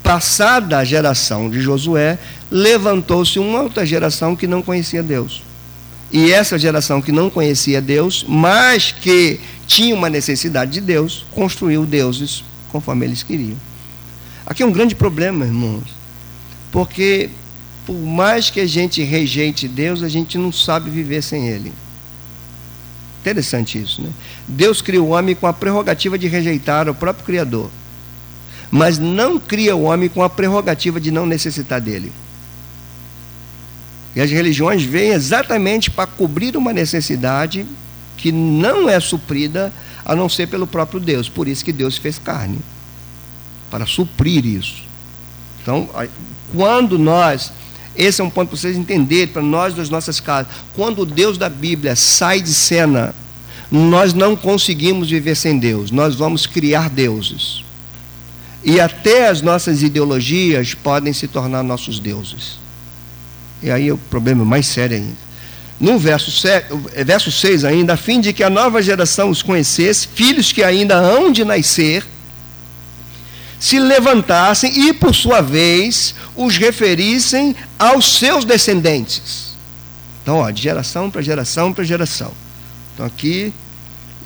passada 0.00 0.78
a 0.78 0.84
geração 0.84 1.50
de 1.50 1.60
Josué, 1.60 2.16
levantou-se 2.48 3.40
uma 3.40 3.60
outra 3.60 3.84
geração 3.84 4.36
que 4.36 4.46
não 4.46 4.62
conhecia 4.62 5.02
Deus. 5.02 5.42
E 6.10 6.32
essa 6.32 6.58
geração 6.58 7.02
que 7.02 7.12
não 7.12 7.28
conhecia 7.28 7.82
Deus, 7.82 8.24
mas 8.26 8.92
que 8.92 9.40
tinha 9.66 9.94
uma 9.94 10.08
necessidade 10.08 10.72
de 10.72 10.80
Deus, 10.80 11.26
construiu 11.32 11.84
deuses 11.84 12.42
conforme 12.70 13.04
eles 13.04 13.22
queriam. 13.22 13.56
Aqui 14.46 14.62
é 14.62 14.66
um 14.66 14.72
grande 14.72 14.94
problema, 14.94 15.44
irmãos, 15.44 15.84
porque 16.72 17.28
por 17.84 17.98
mais 17.98 18.50
que 18.50 18.60
a 18.60 18.66
gente 18.66 19.02
rejeite 19.02 19.66
Deus, 19.66 20.02
a 20.02 20.08
gente 20.08 20.36
não 20.36 20.52
sabe 20.52 20.90
viver 20.90 21.22
sem 21.22 21.48
Ele. 21.48 21.72
Interessante 23.20 23.80
isso, 23.80 24.02
né? 24.02 24.10
Deus 24.46 24.80
cria 24.82 25.02
o 25.02 25.08
homem 25.08 25.34
com 25.34 25.46
a 25.46 25.52
prerrogativa 25.52 26.18
de 26.18 26.28
rejeitar 26.28 26.88
o 26.88 26.94
próprio 26.94 27.24
Criador, 27.24 27.70
mas 28.70 28.98
não 28.98 29.38
cria 29.38 29.74
o 29.74 29.84
homem 29.84 30.08
com 30.08 30.22
a 30.22 30.30
prerrogativa 30.30 31.00
de 31.00 31.10
não 31.10 31.26
necessitar 31.26 31.80
dele. 31.80 32.12
E 34.18 34.20
as 34.20 34.32
religiões 34.32 34.82
vêm 34.82 35.10
exatamente 35.10 35.92
para 35.92 36.04
cobrir 36.04 36.56
uma 36.56 36.72
necessidade 36.72 37.64
que 38.16 38.32
não 38.32 38.90
é 38.90 38.98
suprida 38.98 39.72
a 40.04 40.16
não 40.16 40.28
ser 40.28 40.48
pelo 40.48 40.66
próprio 40.66 40.98
Deus. 40.98 41.28
Por 41.28 41.46
isso 41.46 41.64
que 41.64 41.72
Deus 41.72 41.96
fez 41.96 42.18
carne 42.18 42.58
para 43.70 43.86
suprir 43.86 44.44
isso. 44.44 44.82
Então, 45.62 45.88
quando 46.52 46.98
nós, 46.98 47.52
esse 47.94 48.20
é 48.20 48.24
um 48.24 48.28
ponto 48.28 48.48
para 48.48 48.58
vocês 48.58 48.76
entenderem, 48.76 49.28
para 49.28 49.40
nós 49.40 49.72
das 49.72 49.88
nossas 49.88 50.18
casas, 50.18 50.52
quando 50.74 51.02
o 51.02 51.06
Deus 51.06 51.38
da 51.38 51.48
Bíblia 51.48 51.94
sai 51.94 52.40
de 52.40 52.52
cena, 52.52 53.14
nós 53.70 54.12
não 54.14 54.34
conseguimos 54.34 55.08
viver 55.08 55.36
sem 55.36 55.60
Deus, 55.60 55.92
nós 55.92 56.16
vamos 56.16 56.44
criar 56.44 56.90
deuses. 56.90 57.62
E 58.64 58.80
até 58.80 59.28
as 59.28 59.42
nossas 59.42 59.80
ideologias 59.80 60.74
podem 60.74 61.12
se 61.12 61.28
tornar 61.28 61.62
nossos 61.62 62.00
deuses. 62.00 62.66
E 63.62 63.70
aí 63.70 63.90
o 63.90 63.98
problema 63.98 64.42
é 64.42 64.46
mais 64.46 64.66
sério 64.66 64.96
ainda 64.96 65.28
no 65.80 65.98
verso, 65.98 66.30
7, 66.30 66.66
verso 67.04 67.30
6 67.30 67.64
ainda, 67.64 67.92
a 67.92 67.96
fim 67.96 68.20
de 68.20 68.32
que 68.32 68.42
a 68.42 68.50
nova 68.50 68.82
geração 68.82 69.30
os 69.30 69.42
conhecesse, 69.42 70.08
filhos 70.12 70.50
que 70.50 70.62
ainda 70.62 70.96
hão 70.96 71.30
de 71.30 71.44
nascer, 71.44 72.04
se 73.60 73.78
levantassem 73.78 74.88
e, 74.88 74.92
por 74.92 75.14
sua 75.14 75.40
vez, 75.40 76.14
os 76.36 76.56
referissem 76.56 77.54
aos 77.78 78.18
seus 78.18 78.44
descendentes. 78.44 79.56
Então, 80.22 80.38
ó, 80.38 80.50
de 80.50 80.62
geração 80.62 81.10
para 81.10 81.22
geração 81.22 81.72
para 81.72 81.84
geração. 81.84 82.32
Então, 82.94 83.06
aqui, 83.06 83.52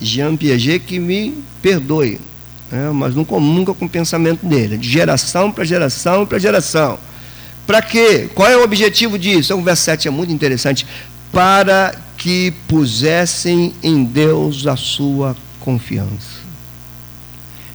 Jean 0.01 0.35
Piaget 0.35 0.79
que 0.79 0.99
me 0.99 1.35
perdoe, 1.61 2.19
né, 2.71 2.89
mas 2.91 3.15
nunca, 3.15 3.39
nunca 3.39 3.73
com 3.73 3.85
o 3.85 3.89
pensamento 3.89 4.45
dele, 4.45 4.77
de 4.77 4.89
geração 4.89 5.51
para 5.51 5.63
geração 5.63 6.25
para 6.25 6.39
geração. 6.39 6.97
Para 7.65 7.81
quê? 7.81 8.29
Qual 8.33 8.49
é 8.49 8.57
o 8.57 8.63
objetivo 8.63 9.17
disso? 9.17 9.53
Então, 9.53 9.59
o 9.59 9.63
verso 9.63 9.83
7 9.83 10.07
é 10.07 10.11
muito 10.11 10.33
interessante 10.33 10.85
para 11.31 11.95
que 12.17 12.53
pusessem 12.67 13.73
em 13.81 14.03
Deus 14.03 14.67
a 14.67 14.75
sua 14.75 15.35
confiança. 15.59 16.43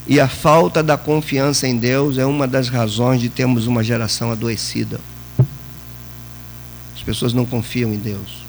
E 0.07 0.19
a 0.19 0.29
falta 0.29 0.83
da 0.83 0.97
confiança 0.97 1.69
em 1.69 1.77
Deus 1.77 2.17
é 2.17 2.25
uma 2.25 2.47
das 2.47 2.69
razões 2.69 3.21
de 3.21 3.29
termos 3.29 3.67
uma 3.67 3.85
geração 3.85 4.31
adoecida. 4.31 5.01
As 6.97 7.03
pessoas 7.03 7.35
não 7.35 7.45
confiam 7.45 7.93
em 7.93 7.99
Deus. 7.99 8.47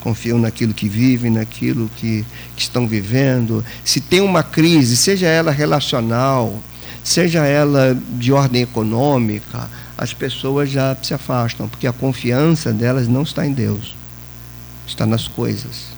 Confiam 0.00 0.38
naquilo 0.38 0.74
que 0.74 0.88
vivem, 0.88 1.30
naquilo 1.30 1.90
que, 1.96 2.24
que 2.54 2.62
estão 2.62 2.86
vivendo. 2.86 3.64
Se 3.84 4.00
tem 4.00 4.20
uma 4.20 4.42
crise, 4.42 4.96
seja 4.96 5.26
ela 5.26 5.50
relacional, 5.50 6.62
seja 7.02 7.46
ela 7.46 7.96
de 8.18 8.32
ordem 8.32 8.62
econômica, 8.62 9.70
as 9.96 10.12
pessoas 10.12 10.70
já 10.70 10.96
se 11.02 11.14
afastam, 11.14 11.68
porque 11.68 11.86
a 11.86 11.92
confiança 11.92 12.72
delas 12.72 13.08
não 13.08 13.22
está 13.22 13.46
em 13.46 13.52
Deus, 13.52 13.94
está 14.86 15.06
nas 15.06 15.28
coisas. 15.28 15.92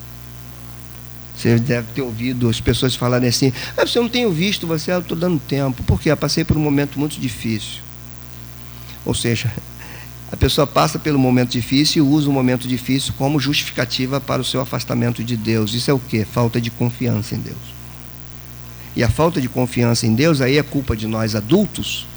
Você 1.36 1.58
deve 1.58 1.88
ter 1.94 2.02
ouvido 2.02 2.48
as 2.48 2.60
pessoas 2.60 2.94
falarem 2.94 3.28
assim: 3.28 3.52
ah, 3.76 3.86
você 3.86 3.98
não 3.98 4.08
tenho 4.08 4.30
visto 4.30 4.66
você, 4.66 4.92
eu 4.92 5.00
estou 5.00 5.16
dando 5.16 5.40
tempo. 5.40 5.82
Por 5.82 6.00
quê? 6.00 6.10
Eu 6.10 6.16
passei 6.16 6.44
por 6.44 6.56
um 6.56 6.60
momento 6.60 6.98
muito 6.98 7.20
difícil. 7.20 7.82
Ou 9.04 9.14
seja, 9.14 9.52
A 10.34 10.36
pessoa 10.36 10.66
passa 10.66 10.98
pelo 10.98 11.16
momento 11.16 11.50
difícil 11.50 12.04
e 12.04 12.08
usa 12.08 12.28
o 12.28 12.32
momento 12.32 12.66
difícil 12.66 13.14
como 13.16 13.38
justificativa 13.38 14.20
para 14.20 14.42
o 14.42 14.44
seu 14.44 14.60
afastamento 14.60 15.22
de 15.22 15.36
Deus. 15.36 15.74
Isso 15.74 15.88
é 15.88 15.94
o 15.94 15.98
que? 16.00 16.24
Falta 16.24 16.60
de 16.60 16.72
confiança 16.72 17.36
em 17.36 17.38
Deus. 17.38 17.56
E 18.96 19.04
a 19.04 19.08
falta 19.08 19.40
de 19.40 19.48
confiança 19.48 20.08
em 20.08 20.12
Deus 20.12 20.40
aí 20.40 20.58
é 20.58 20.62
culpa 20.64 20.96
de 20.96 21.06
nós 21.06 21.36
adultos. 21.36 22.08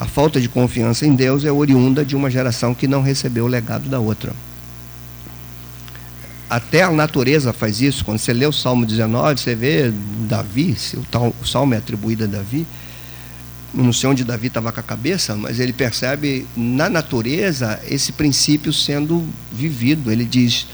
A 0.00 0.06
falta 0.06 0.40
de 0.40 0.48
confiança 0.48 1.06
em 1.06 1.14
Deus 1.14 1.44
é 1.44 1.52
oriunda 1.52 2.02
de 2.02 2.16
uma 2.16 2.30
geração 2.30 2.74
que 2.74 2.88
não 2.88 3.02
recebeu 3.02 3.44
o 3.44 3.48
legado 3.48 3.86
da 3.86 4.00
outra. 4.00 4.32
Até 6.48 6.82
a 6.82 6.90
natureza 6.90 7.52
faz 7.52 7.82
isso. 7.82 8.02
Quando 8.02 8.18
você 8.18 8.32
lê 8.32 8.46
o 8.46 8.52
Salmo 8.52 8.86
19, 8.86 9.38
você 9.38 9.54
vê 9.54 9.92
Davi, 10.26 10.74
o, 11.38 11.46
Salmo 11.46 11.74
é 11.74 11.76
atribuído 11.76 12.24
a 12.24 12.26
Davi. 12.26 12.66
Não 13.74 13.92
sei 13.92 14.08
onde 14.08 14.24
Davi 14.24 14.46
estava 14.46 14.72
com 14.72 14.80
a 14.80 14.82
cabeça, 14.82 15.36
mas 15.36 15.60
ele 15.60 15.72
percebe 15.72 16.46
na 16.56 16.88
natureza 16.88 17.78
esse 17.86 18.10
princípio 18.10 18.72
sendo 18.72 19.28
vivido. 19.52 20.10
Ele 20.10 20.24
diz: 20.24 20.66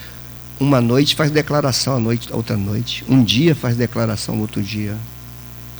uma 0.59 0.81
noite 0.81 1.17
faz 1.17 1.33
declaração, 1.33 1.97
a 1.97 2.01
noite, 2.01 2.33
outra 2.33 2.57
noite. 2.57 3.05
Um 3.09 3.25
dia 3.25 3.57
faz 3.57 3.77
declaração, 3.77 4.39
outro 4.39 4.63
dia. 4.63 4.97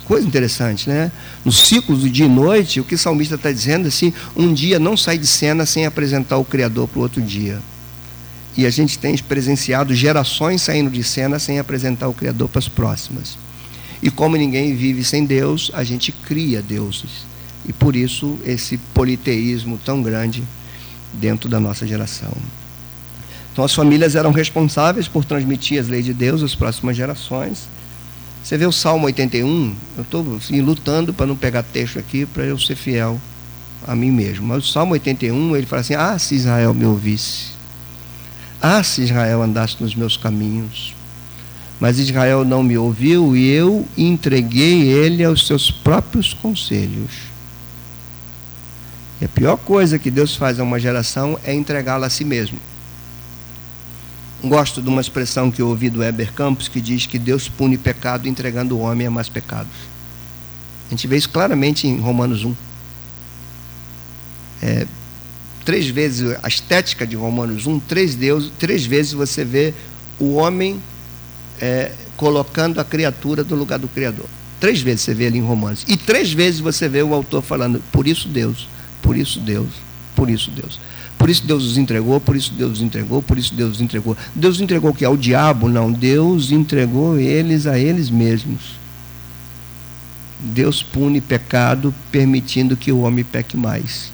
Coisa 0.07 0.25
interessante, 0.25 0.87
né? 0.87 1.11
No 1.43 1.51
ciclo 1.51 1.97
do 1.97 2.09
dia 2.09 2.25
e 2.25 2.29
noite, 2.29 2.79
o 2.79 2.85
que 2.85 2.95
o 2.95 2.97
salmista 2.97 3.35
está 3.35 3.51
dizendo 3.51 3.89
assim: 3.89 4.13
um 4.37 4.53
dia 4.53 4.79
não 4.79 4.95
sai 4.95 5.17
de 5.17 5.27
cena 5.27 5.65
sem 5.65 5.85
apresentar 5.85 6.37
o 6.37 6.45
Criador 6.45 6.87
para 6.87 6.99
o 6.99 7.01
outro 7.01 7.21
dia. 7.21 7.59
E 8.55 8.65
a 8.65 8.69
gente 8.69 8.97
tem 8.97 9.17
presenciado 9.17 9.93
gerações 9.93 10.61
saindo 10.61 10.89
de 10.89 11.03
cena 11.03 11.39
sem 11.39 11.59
apresentar 11.59 12.07
o 12.07 12.13
Criador 12.13 12.47
para 12.47 12.59
as 12.59 12.69
próximas. 12.69 13.37
E 14.01 14.09
como 14.09 14.37
ninguém 14.37 14.73
vive 14.73 15.03
sem 15.03 15.25
Deus, 15.25 15.71
a 15.73 15.83
gente 15.83 16.13
cria 16.13 16.61
deuses. 16.61 17.25
E 17.67 17.73
por 17.73 17.93
isso 17.93 18.39
esse 18.45 18.77
politeísmo 18.93 19.77
tão 19.83 20.01
grande 20.01 20.41
dentro 21.11 21.49
da 21.49 21.59
nossa 21.59 21.85
geração. 21.85 22.31
Então 23.51 23.65
as 23.65 23.73
famílias 23.73 24.15
eram 24.15 24.31
responsáveis 24.31 25.07
por 25.07 25.25
transmitir 25.25 25.81
as 25.81 25.89
leis 25.89 26.05
de 26.05 26.13
Deus 26.13 26.41
às 26.41 26.55
próximas 26.55 26.95
gerações. 26.95 27.67
Você 28.47 28.57
vê 28.57 28.65
o 28.65 28.71
Salmo 28.71 29.07
81, 29.07 29.75
eu 29.97 30.03
estou 30.03 30.37
assim, 30.37 30.61
lutando 30.61 31.13
para 31.13 31.25
não 31.25 31.35
pegar 31.35 31.63
texto 31.63 31.99
aqui 31.99 32.25
para 32.25 32.45
eu 32.45 32.57
ser 32.57 32.77
fiel 32.77 33.19
a 33.85 33.93
mim 33.93 34.09
mesmo. 34.09 34.47
Mas 34.47 34.63
o 34.63 34.71
Salmo 34.71 34.93
81, 34.93 35.57
ele 35.57 35.65
fala 35.65 35.81
assim: 35.81 35.95
Ah, 35.95 36.17
se 36.17 36.35
Israel 36.35 36.73
me 36.73 36.85
ouvisse, 36.85 37.47
ah, 38.61 38.81
se 38.81 39.01
Israel 39.01 39.41
andasse 39.41 39.75
nos 39.81 39.93
meus 39.93 40.15
caminhos. 40.15 40.95
Mas 41.77 41.99
Israel 41.99 42.45
não 42.45 42.63
me 42.63 42.77
ouviu 42.77 43.35
e 43.35 43.49
eu 43.49 43.85
entreguei 43.97 44.83
ele 44.83 45.25
aos 45.25 45.45
seus 45.45 45.69
próprios 45.69 46.33
conselhos. 46.33 47.11
E 49.19 49.25
a 49.25 49.27
pior 49.27 49.57
coisa 49.57 49.99
que 49.99 50.09
Deus 50.09 50.37
faz 50.37 50.57
a 50.57 50.63
uma 50.63 50.79
geração 50.79 51.37
é 51.43 51.53
entregá-la 51.53 52.07
a 52.07 52.09
si 52.09 52.23
mesmo. 52.23 52.59
Gosto 54.43 54.81
de 54.81 54.87
uma 54.87 55.01
expressão 55.01 55.49
que 55.49 55.61
eu 55.61 55.67
ouvi 55.67 55.89
do 55.89 56.03
Heber 56.03 56.31
Campos 56.33 56.67
que 56.67 56.79
diz 56.79 57.05
que 57.05 57.17
Deus 57.17 57.49
pune 57.49 57.77
pecado 57.77 58.27
entregando 58.27 58.77
o 58.77 58.81
homem 58.81 59.07
a 59.07 59.11
mais 59.11 59.29
pecados. 59.29 59.71
A 60.87 60.91
gente 60.91 61.07
vê 61.07 61.17
isso 61.17 61.29
claramente 61.29 61.87
em 61.87 61.99
Romanos 61.99 62.45
1. 62.45 62.55
É, 64.61 64.87
três 65.65 65.87
vezes 65.87 66.37
a 66.41 66.47
estética 66.47 67.05
de 67.05 67.15
Romanos 67.15 67.67
1, 67.67 67.79
três, 67.81 68.15
Deus, 68.15 68.51
três 68.57 68.85
vezes 68.85 69.11
você 69.13 69.43
vê 69.43 69.73
o 70.19 70.35
homem 70.35 70.81
é, 71.59 71.91
colocando 72.15 72.79
a 72.79 72.85
criatura 72.85 73.43
no 73.43 73.55
lugar 73.55 73.79
do 73.79 73.87
Criador. 73.87 74.27
Três 74.59 74.81
vezes 74.81 75.01
você 75.01 75.13
vê 75.13 75.27
ali 75.27 75.39
em 75.39 75.41
Romanos. 75.41 75.83
E 75.87 75.97
três 75.97 76.31
vezes 76.31 76.59
você 76.59 76.87
vê 76.87 77.03
o 77.03 77.13
autor 77.13 77.41
falando, 77.41 77.83
por 77.91 78.07
isso 78.07 78.27
Deus, 78.27 78.67
por 79.01 79.17
isso 79.17 79.39
Deus, 79.39 79.69
por 80.15 80.29
isso 80.29 80.49
Deus. 80.51 80.79
Por 81.17 81.29
isso 81.29 81.45
Deus 81.45 81.63
os 81.63 81.77
entregou, 81.77 82.19
por 82.19 82.35
isso 82.35 82.53
Deus 82.53 82.73
os 82.73 82.81
entregou, 82.81 83.21
por 83.21 83.37
isso 83.37 83.53
Deus 83.53 83.75
os 83.75 83.81
entregou. 83.81 84.15
Deus 84.35 84.61
entregou 84.61 84.91
o 84.91 84.93
que? 84.93 85.03
Ao 85.03 85.17
diabo? 85.17 85.67
Não, 85.67 85.91
Deus 85.91 86.51
entregou 86.51 87.17
eles 87.17 87.65
a 87.65 87.79
eles 87.79 88.09
mesmos. 88.09 88.77
Deus 90.39 90.83
pune 90.83 91.19
pecado, 91.19 91.93
permitindo 92.11 92.77
que 92.77 92.91
o 92.91 92.99
homem 92.99 93.25
peque 93.25 93.57
mais. 93.57 94.11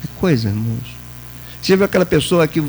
Que 0.00 0.08
coisa, 0.18 0.48
irmãos. 0.48 0.96
Você 1.60 1.76
viu 1.76 1.84
aquela 1.84 2.06
pessoa 2.06 2.46
que 2.46 2.62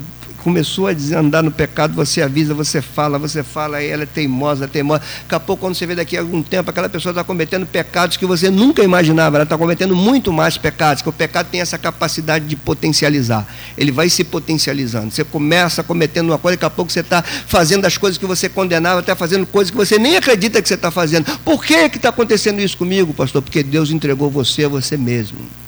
começou 0.43 0.87
a 0.87 0.93
dizer, 0.93 1.15
andar 1.15 1.41
no 1.41 1.51
pecado, 1.51 1.93
você 1.93 2.21
avisa, 2.21 2.53
você 2.53 2.81
fala, 2.81 3.17
você 3.17 3.41
fala, 3.41 3.81
ela 3.81 4.03
é 4.03 4.05
teimosa, 4.05 4.67
teimosa. 4.67 5.01
Daqui 5.23 5.35
a 5.35 5.39
pouco, 5.39 5.61
quando 5.61 5.75
você 5.75 5.85
vê 5.85 5.95
daqui 5.95 6.17
a 6.17 6.19
algum 6.19 6.43
tempo, 6.43 6.69
aquela 6.69 6.89
pessoa 6.89 7.11
está 7.11 7.23
cometendo 7.23 7.65
pecados 7.65 8.17
que 8.17 8.25
você 8.25 8.49
nunca 8.49 8.83
imaginava, 8.83 9.37
ela 9.37 9.43
está 9.43 9.57
cometendo 9.57 9.95
muito 9.95 10.31
mais 10.33 10.57
pecados, 10.57 11.01
que 11.01 11.09
o 11.09 11.13
pecado 11.13 11.47
tem 11.49 11.61
essa 11.61 11.77
capacidade 11.77 12.45
de 12.45 12.55
potencializar. 12.55 13.47
Ele 13.77 13.91
vai 13.91 14.09
se 14.09 14.23
potencializando. 14.23 15.11
Você 15.11 15.23
começa 15.23 15.81
cometendo 15.81 16.29
uma 16.29 16.37
coisa, 16.37 16.57
daqui 16.57 16.65
a 16.65 16.69
pouco 16.69 16.91
você 16.91 16.99
está 16.99 17.21
fazendo 17.21 17.85
as 17.85 17.97
coisas 17.97 18.17
que 18.17 18.25
você 18.25 18.49
condenava, 18.49 18.99
está 18.99 19.15
fazendo 19.15 19.45
coisas 19.45 19.71
que 19.71 19.77
você 19.77 19.97
nem 19.97 20.17
acredita 20.17 20.61
que 20.61 20.67
você 20.67 20.75
está 20.75 20.91
fazendo. 20.91 21.25
Por 21.39 21.63
que 21.63 21.73
está 21.73 22.09
acontecendo 22.09 22.59
isso 22.59 22.77
comigo, 22.77 23.13
pastor? 23.13 23.41
Porque 23.41 23.63
Deus 23.63 23.91
entregou 23.91 24.29
você 24.29 24.65
a 24.65 24.69
você 24.69 24.97
mesmo. 24.97 25.62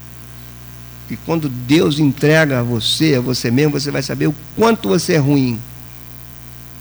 E 1.10 1.16
quando 1.16 1.48
Deus 1.48 2.00
entrega 2.00 2.60
a 2.60 2.64
você, 2.64 3.16
a 3.16 3.22
você 3.22 3.52
mesmo, 3.52 3.80
você 3.80 3.92
vai 3.92 4.02
saber 4.02 4.28
o 4.28 4.36
quanto 4.56 4.90
você 4.90 5.14
é 5.14 5.18
ruim. 5.18 5.60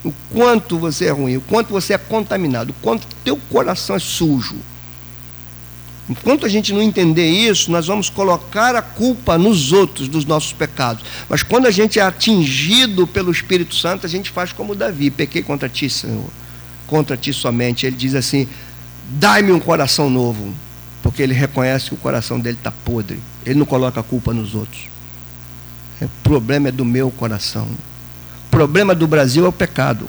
O 0.02 0.12
quanto 0.32 0.78
você 0.78 1.06
é 1.06 1.10
ruim, 1.10 1.36
o 1.36 1.40
quanto 1.40 1.70
você 1.70 1.94
é 1.94 1.98
contaminado, 1.98 2.70
o 2.70 2.74
quanto 2.82 3.06
teu 3.24 3.36
coração 3.50 3.96
é 3.96 3.98
sujo. 3.98 4.56
Enquanto 6.08 6.44
a 6.44 6.48
gente 6.48 6.72
não 6.72 6.82
entender 6.82 7.26
isso, 7.26 7.70
nós 7.70 7.86
vamos 7.86 8.10
colocar 8.10 8.76
a 8.76 8.82
culpa 8.82 9.38
nos 9.38 9.72
outros 9.72 10.06
dos 10.06 10.26
nossos 10.26 10.52
pecados. 10.52 11.02
Mas 11.28 11.42
quando 11.42 11.66
a 11.66 11.70
gente 11.70 11.98
é 11.98 12.02
atingido 12.02 13.06
pelo 13.06 13.32
Espírito 13.32 13.74
Santo, 13.74 14.04
a 14.04 14.08
gente 14.08 14.30
faz 14.30 14.52
como 14.52 14.74
Davi: 14.74 15.10
pequei 15.10 15.42
contra 15.42 15.66
ti, 15.66 15.88
Senhor, 15.88 16.28
contra 16.86 17.16
ti 17.16 17.32
somente. 17.32 17.86
Ele 17.86 17.96
diz 17.96 18.14
assim: 18.14 18.46
dai-me 19.18 19.52
um 19.52 19.60
coração 19.60 20.10
novo 20.10 20.54
porque 21.04 21.22
ele 21.22 21.34
reconhece 21.34 21.88
que 21.90 21.94
o 21.94 21.98
coração 21.98 22.40
dele 22.40 22.56
está 22.56 22.70
podre. 22.70 23.20
Ele 23.44 23.58
não 23.58 23.66
coloca 23.66 24.00
a 24.00 24.02
culpa 24.02 24.32
nos 24.32 24.54
outros. 24.54 24.88
O 26.00 26.08
problema 26.22 26.70
é 26.70 26.72
do 26.72 26.82
meu 26.82 27.10
coração. 27.10 27.68
O 28.46 28.50
problema 28.50 28.94
do 28.94 29.06
Brasil 29.06 29.44
é 29.44 29.48
o 29.48 29.52
pecado. 29.52 30.08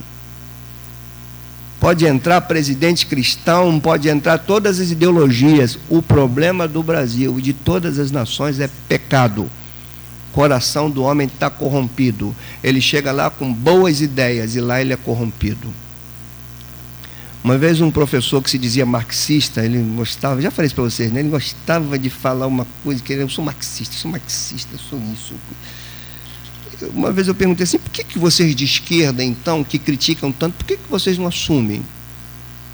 Pode 1.81 2.05
entrar 2.05 2.39
presidente 2.39 3.05
cristão, 3.07 3.77
pode 3.77 4.07
entrar 4.07 4.37
todas 4.37 4.79
as 4.79 4.89
ideologias. 4.89 5.77
O 5.89 6.01
problema 6.01 6.65
do 6.65 6.81
Brasil 6.81 7.37
e 7.39 7.41
de 7.41 7.51
todas 7.51 7.99
as 7.99 8.09
nações 8.09 8.61
é 8.61 8.69
pecado. 8.87 9.41
O 9.43 10.33
coração 10.33 10.89
do 10.89 11.03
homem 11.03 11.27
está 11.27 11.49
corrompido. 11.49 12.33
Ele 12.63 12.79
chega 12.79 13.11
lá 13.11 13.29
com 13.29 13.51
boas 13.51 13.99
ideias 13.99 14.55
e 14.55 14.61
lá 14.61 14.79
ele 14.79 14.93
é 14.93 14.97
corrompido. 14.97 15.73
Uma 17.45 17.59
vez 17.59 17.79
um 17.79 17.91
professor 17.91 18.41
que 18.41 18.49
se 18.49 18.57
dizia 18.57 18.87
marxista, 18.87 19.63
ele 19.63 19.77
gostava, 19.95 20.41
já 20.41 20.49
falei 20.49 20.65
isso 20.65 20.73
para 20.73 20.83
vocês, 20.83 21.11
né? 21.11 21.19
ele 21.19 21.29
gostava 21.29 21.99
de 21.99 22.09
falar 22.09 22.47
uma 22.47 22.65
coisa 22.83 23.03
que 23.03 23.13
ele, 23.13 23.21
eu 23.21 23.29
sou 23.29 23.45
marxista, 23.45 23.95
sou 23.95 24.09
marxista, 24.09 24.75
sou 24.89 24.99
isso. 25.13 25.35
Uma 26.95 27.11
vez 27.11 27.27
eu 27.27 27.35
perguntei 27.35 27.63
assim, 27.63 27.77
por 27.77 27.91
que, 27.91 28.03
que 28.03 28.17
vocês 28.17 28.55
de 28.55 28.65
esquerda, 28.65 29.23
então, 29.23 29.63
que 29.63 29.77
criticam 29.77 30.31
tanto, 30.31 30.55
por 30.55 30.65
que, 30.65 30.75
que 30.75 30.89
vocês 30.89 31.19
não 31.19 31.27
assumem? 31.27 31.85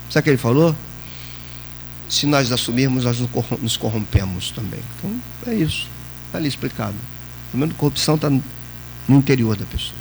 Sabe 0.09 0.21
o 0.21 0.23
que 0.23 0.29
ele 0.29 0.37
falou? 0.37 0.73
Se 2.09 2.25
nós 2.25 2.49
assumirmos, 2.49 3.03
nós 3.03 3.19
nos 3.59 3.75
corrompemos 3.75 4.51
também. 4.51 4.79
Então, 4.97 5.13
é 5.47 5.53
isso. 5.53 5.89
Está 6.27 6.37
ali 6.37 6.47
explicado. 6.47 6.95
O 6.95 7.49
problema 7.49 7.73
da 7.73 7.77
corrupção 7.77 8.15
está 8.15 8.29
no 8.29 8.41
interior 9.09 9.57
da 9.57 9.65
pessoa. 9.65 9.99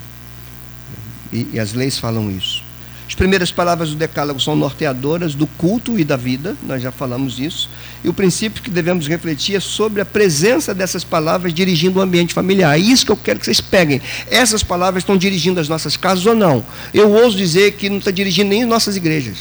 E, 1.32 1.48
e 1.54 1.58
as 1.58 1.72
leis 1.72 1.98
falam 1.98 2.30
isso. 2.30 2.69
As 3.10 3.14
primeiras 3.16 3.50
palavras 3.50 3.88
do 3.88 3.96
Decálogo 3.96 4.38
são 4.38 4.54
norteadoras 4.54 5.34
do 5.34 5.44
culto 5.44 5.98
e 5.98 6.04
da 6.04 6.16
vida, 6.16 6.56
nós 6.62 6.80
já 6.80 6.92
falamos 6.92 7.40
isso. 7.40 7.68
E 8.04 8.08
o 8.08 8.14
princípio 8.14 8.62
que 8.62 8.70
devemos 8.70 9.08
refletir 9.08 9.56
é 9.56 9.60
sobre 9.60 10.00
a 10.00 10.04
presença 10.04 10.72
dessas 10.72 11.02
palavras 11.02 11.52
dirigindo 11.52 11.98
o 11.98 12.02
ambiente 12.02 12.32
familiar. 12.32 12.76
É 12.76 12.78
isso 12.78 13.04
que 13.04 13.10
eu 13.10 13.16
quero 13.16 13.40
que 13.40 13.46
vocês 13.46 13.60
peguem. 13.60 14.00
Essas 14.30 14.62
palavras 14.62 15.02
estão 15.02 15.16
dirigindo 15.16 15.58
as 15.58 15.68
nossas 15.68 15.96
casas 15.96 16.24
ou 16.24 16.36
não? 16.36 16.64
Eu 16.94 17.10
ouso 17.10 17.36
dizer 17.36 17.72
que 17.72 17.90
não 17.90 17.98
está 17.98 18.12
dirigindo 18.12 18.50
nem 18.50 18.62
as 18.62 18.68
nossas 18.68 18.94
igrejas. 18.94 19.38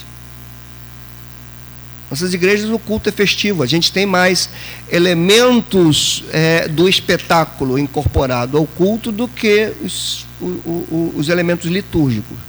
Nossas 2.09 2.33
igrejas, 2.33 2.71
o 2.71 2.79
culto 2.79 3.09
é 3.09 3.11
festivo. 3.11 3.61
A 3.61 3.67
gente 3.67 3.91
tem 3.91 4.03
mais 4.03 4.49
elementos 4.91 6.23
é, 6.31 6.67
do 6.67 6.89
espetáculo 6.89 7.77
incorporado 7.77 8.57
ao 8.57 8.65
culto 8.65 9.11
do 9.11 9.27
que 9.27 9.71
os, 9.83 10.25
o, 10.41 10.45
o, 10.45 11.13
os 11.15 11.29
elementos 11.29 11.69
litúrgicos 11.69 12.48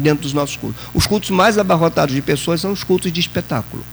dentro 0.00 0.22
dos 0.22 0.32
nossos 0.32 0.56
cultos. 0.56 0.80
Os 0.92 1.06
cultos 1.06 1.30
mais 1.30 1.58
abarrotados 1.58 2.14
de 2.14 2.22
pessoas 2.22 2.60
são 2.60 2.72
os 2.72 2.82
cultos 2.82 3.12
de 3.12 3.20
espetáculo. 3.20 3.84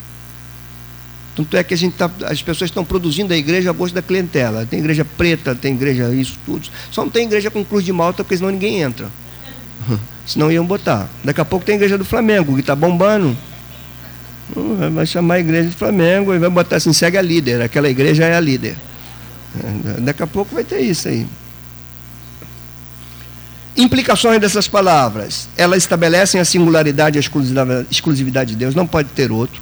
Tanto 1.36 1.56
é 1.56 1.64
que 1.64 1.74
a 1.74 1.78
gente 1.78 1.94
tá, 1.96 2.10
as 2.26 2.42
pessoas 2.42 2.72
estão 2.72 2.84
produzindo 2.84 3.32
a 3.32 3.38
igreja 3.38 3.70
a 3.70 3.74
gosto 3.74 3.94
da 3.94 4.02
clientela. 4.02 4.66
Tem 4.66 4.80
igreja 4.80 5.06
preta, 5.06 5.54
tem 5.54 5.76
igreja 5.76 6.12
isso, 6.12 6.40
tudo. 6.44 6.68
Só 6.90 7.04
não 7.04 7.12
tem 7.12 7.26
igreja 7.26 7.52
com 7.52 7.64
cruz 7.64 7.86
de 7.86 7.94
malta, 7.94 8.24
porque 8.24 8.38
senão 8.38 8.50
ninguém 8.50 8.82
entra. 8.82 9.08
senão 10.26 10.52
iam 10.52 10.66
botar. 10.66 11.08
Daqui 11.24 11.40
a 11.40 11.46
pouco 11.46 11.64
tem 11.64 11.74
a 11.74 11.76
igreja 11.76 11.96
do 11.96 12.04
Flamengo, 12.04 12.56
que 12.56 12.62
está 12.62 12.76
bombando. 12.76 13.38
Vai 14.94 15.06
chamar 15.06 15.36
a 15.36 15.40
igreja 15.40 15.70
do 15.70 15.76
Flamengo 15.76 16.34
e 16.34 16.40
vai 16.40 16.50
botar 16.50 16.78
assim, 16.78 16.92
segue 16.92 17.18
a 17.18 17.22
líder. 17.22 17.62
Aquela 17.62 17.88
igreja 17.88 18.26
é 18.26 18.36
a 18.36 18.40
líder. 18.40 18.76
Daqui 20.00 20.24
a 20.24 20.28
pouco 20.28 20.56
vai 20.56 20.64
ter 20.64 20.80
isso 20.80 21.08
aí. 21.08 21.28
Implicações 23.78 24.42
dessas 24.42 24.68
palavras. 24.68 25.48
Elas 25.56 25.84
estabelecem 25.84 26.42
a 26.42 26.46
singularidade 26.46 27.18
e 27.18 27.20
a 27.20 27.86
exclusividade 27.92 28.52
de 28.52 28.58
Deus. 28.58 28.74
Não 28.74 28.88
pode 28.88 29.10
ter 29.10 29.32
outro. 29.32 29.62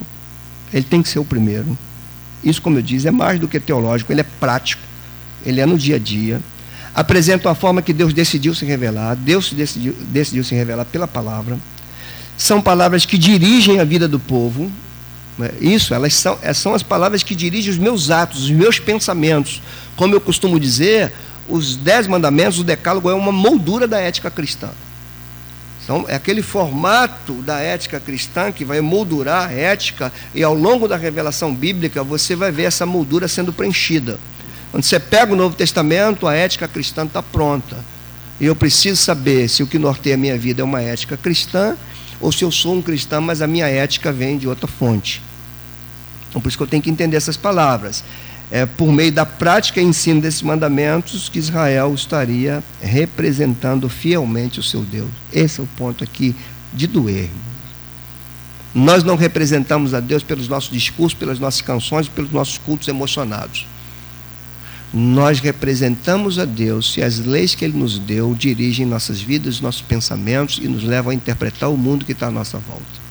Ele 0.73 0.85
tem 0.85 1.01
que 1.01 1.09
ser 1.09 1.19
o 1.19 1.25
primeiro. 1.25 1.77
Isso, 2.41 2.61
como 2.61 2.77
eu 2.77 2.81
disse, 2.81 3.07
é 3.09 3.11
mais 3.11 3.39
do 3.39 3.47
que 3.47 3.59
teológico, 3.59 4.13
ele 4.13 4.21
é 4.21 4.25
prático. 4.39 4.81
Ele 5.45 5.59
é 5.59 5.65
no 5.65 5.77
dia 5.77 5.97
a 5.97 5.99
dia. 5.99 6.39
Apresenta 6.93 7.51
a 7.51 7.55
forma 7.55 7.81
que 7.81 7.91
Deus 7.91 8.13
decidiu 8.13 8.55
se 8.55 8.63
revelar. 8.65 9.15
Deus 9.15 9.51
decidiu, 9.51 9.93
decidiu 10.07 10.45
se 10.45 10.55
revelar 10.55 10.85
pela 10.85 11.07
palavra. 11.07 11.59
São 12.37 12.61
palavras 12.61 13.05
que 13.05 13.17
dirigem 13.17 13.81
a 13.81 13.83
vida 13.83 14.07
do 14.07 14.19
povo. 14.19 14.71
Né? 15.37 15.49
Isso, 15.59 15.93
elas 15.93 16.13
são, 16.13 16.39
são 16.53 16.73
as 16.73 16.83
palavras 16.83 17.21
que 17.21 17.35
dirigem 17.35 17.69
os 17.69 17.77
meus 17.77 18.09
atos, 18.09 18.43
os 18.43 18.51
meus 18.51 18.79
pensamentos. 18.79 19.61
Como 19.97 20.15
eu 20.15 20.21
costumo 20.21 20.57
dizer, 20.57 21.11
os 21.47 21.75
dez 21.75 22.07
mandamentos, 22.07 22.59
o 22.59 22.63
decálogo 22.63 23.09
é 23.09 23.13
uma 23.13 23.31
moldura 23.31 23.87
da 23.87 23.99
ética 23.99 24.31
cristã. 24.31 24.69
Então, 25.83 26.05
é 26.07 26.15
aquele 26.15 26.41
formato 26.41 27.33
da 27.43 27.59
ética 27.59 27.99
cristã 27.99 28.51
que 28.51 28.65
vai 28.65 28.81
moldurar 28.81 29.49
a 29.49 29.53
ética, 29.53 30.11
e 30.33 30.43
ao 30.43 30.55
longo 30.55 30.87
da 30.87 30.97
revelação 30.97 31.53
bíblica 31.53 32.03
você 32.03 32.35
vai 32.35 32.51
ver 32.51 32.63
essa 32.63 32.85
moldura 32.87 33.27
sendo 33.27 33.53
preenchida. 33.53 34.19
Quando 34.71 34.83
você 34.83 34.99
pega 34.99 35.33
o 35.33 35.35
Novo 35.35 35.55
Testamento, 35.55 36.27
a 36.27 36.33
ética 36.33 36.67
cristã 36.67 37.05
está 37.05 37.21
pronta. 37.21 37.77
E 38.39 38.45
eu 38.45 38.55
preciso 38.55 39.01
saber 39.01 39.47
se 39.47 39.61
o 39.61 39.67
que 39.67 39.77
norteia 39.77 40.15
a 40.15 40.17
minha 40.17 40.37
vida 40.37 40.61
é 40.61 40.65
uma 40.65 40.81
ética 40.81 41.15
cristã, 41.15 41.77
ou 42.19 42.31
se 42.31 42.43
eu 42.43 42.51
sou 42.51 42.73
um 42.73 42.81
cristão, 42.81 43.21
mas 43.21 43.41
a 43.41 43.47
minha 43.47 43.67
ética 43.67 44.11
vem 44.11 44.37
de 44.37 44.47
outra 44.47 44.67
fonte. 44.67 45.21
Então, 46.29 46.41
por 46.41 46.49
isso 46.49 46.57
que 46.57 46.63
eu 46.63 46.67
tenho 46.67 46.81
que 46.81 46.89
entender 46.89 47.15
essas 47.15 47.37
palavras 47.37 48.03
é, 48.51 48.65
por 48.65 48.91
meio 48.91 49.11
da 49.11 49.25
prática 49.25 49.81
e 49.81 49.83
ensino 49.83 50.21
desses 50.21 50.41
mandamentos, 50.41 51.29
que 51.29 51.39
Israel 51.39 51.93
estaria 51.93 52.63
representando 52.81 53.89
fielmente 53.89 54.59
o 54.59 54.63
seu 54.63 54.81
Deus. 54.81 55.09
Esse 55.33 55.59
é 55.59 55.63
o 55.63 55.67
ponto 55.77 56.03
aqui 56.03 56.35
de 56.71 56.87
doer. 56.87 57.29
Nós 58.73 59.03
não 59.03 59.15
representamos 59.15 59.93
a 59.93 59.99
Deus 59.99 60.21
pelos 60.21 60.47
nossos 60.47 60.69
discursos, 60.69 61.17
pelas 61.17 61.39
nossas 61.39 61.61
canções, 61.61 62.09
pelos 62.09 62.31
nossos 62.31 62.57
cultos 62.57 62.87
emocionados. 62.87 63.65
Nós 64.93 65.39
representamos 65.39 66.37
a 66.39 66.45
Deus 66.45 66.93
se 66.93 67.01
as 67.01 67.19
leis 67.19 67.55
que 67.55 67.65
Ele 67.65 67.77
nos 67.77 67.97
deu 67.97 68.33
dirigem 68.35 68.85
nossas 68.85 69.21
vidas, 69.21 69.59
nossos 69.59 69.81
pensamentos 69.81 70.59
e 70.61 70.67
nos 70.67 70.83
levam 70.83 71.11
a 71.11 71.15
interpretar 71.15 71.69
o 71.69 71.77
mundo 71.77 72.05
que 72.05 72.11
está 72.11 72.27
à 72.27 72.31
nossa 72.31 72.57
volta. 72.57 73.05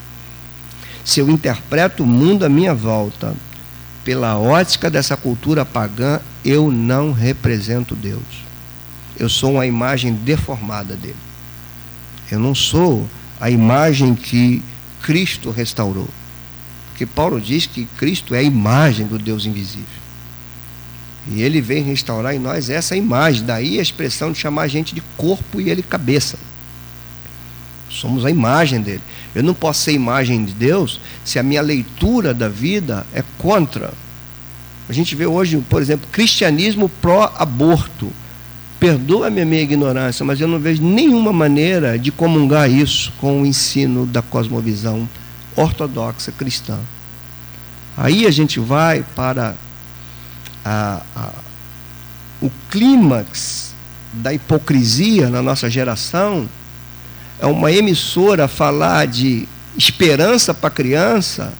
Se 1.03 1.19
eu 1.19 1.29
interpreto 1.29 2.03
o 2.03 2.07
mundo 2.07 2.43
à 2.43 2.49
minha 2.49 2.73
volta 2.73 3.35
pela 4.05 4.37
ótica 4.37 4.89
dessa 4.89 5.17
cultura 5.17 5.65
pagã, 5.65 6.21
eu 6.45 6.71
não 6.71 7.11
represento 7.11 7.95
Deus. 7.95 8.45
Eu 9.17 9.27
sou 9.27 9.53
uma 9.53 9.65
imagem 9.65 10.13
deformada 10.13 10.95
dele. 10.95 11.15
Eu 12.31 12.39
não 12.39 12.53
sou 12.53 13.09
a 13.41 13.49
imagem 13.49 14.13
que 14.13 14.61
Cristo 15.01 15.49
restaurou. 15.49 16.07
Porque 16.89 17.05
Paulo 17.05 17.41
diz 17.41 17.65
que 17.65 17.85
Cristo 17.97 18.35
é 18.35 18.39
a 18.39 18.43
imagem 18.43 19.07
do 19.07 19.17
Deus 19.17 19.45
invisível. 19.45 20.05
E 21.27 21.41
ele 21.41 21.59
vem 21.59 21.83
restaurar 21.83 22.35
em 22.35 22.39
nós 22.39 22.69
essa 22.69 22.95
imagem. 22.95 23.43
Daí 23.43 23.79
a 23.79 23.81
expressão 23.81 24.31
de 24.31 24.37
chamar 24.37 24.63
a 24.63 24.67
gente 24.67 24.93
de 24.93 25.01
corpo 25.17 25.59
e 25.59 25.69
ele 25.69 25.81
cabeça. 25.81 26.37
Somos 27.89 28.25
a 28.25 28.29
imagem 28.29 28.81
dele. 28.81 29.01
Eu 29.33 29.43
não 29.43 29.53
posso 29.53 29.81
ser 29.81 29.93
imagem 29.93 30.45
de 30.45 30.53
Deus 30.53 30.99
se 31.23 31.39
a 31.39 31.43
minha 31.43 31.61
leitura 31.61 32.33
da 32.33 32.49
vida 32.49 33.05
é 33.13 33.23
contra. 33.37 33.93
A 34.87 34.93
gente 34.93 35.15
vê 35.15 35.25
hoje, 35.25 35.57
por 35.69 35.81
exemplo, 35.81 36.07
cristianismo 36.11 36.89
pró-aborto. 36.89 38.11
Perdoa-me 38.79 39.41
a 39.41 39.45
minha 39.45 39.61
ignorância, 39.61 40.25
mas 40.25 40.39
eu 40.39 40.47
não 40.47 40.59
vejo 40.59 40.83
nenhuma 40.83 41.31
maneira 41.31 41.97
de 41.97 42.11
comungar 42.11 42.69
isso 42.69 43.11
com 43.17 43.41
o 43.41 43.45
ensino 43.45 44.05
da 44.05 44.21
cosmovisão 44.21 45.07
ortodoxa 45.55 46.31
cristã. 46.31 46.77
Aí 47.95 48.27
a 48.27 48.31
gente 48.31 48.59
vai 48.59 49.03
para 49.15 49.55
a, 50.63 51.01
a, 51.15 51.31
o 52.41 52.51
clímax 52.69 53.73
da 54.11 54.33
hipocrisia 54.33 55.29
na 55.29 55.41
nossa 55.41 55.69
geração, 55.69 56.49
uma 57.41 57.71
emissora 57.71 58.47
falar 58.47 59.07
de 59.07 59.47
esperança 59.77 60.53
para 60.53 60.69
criança, 60.69 61.53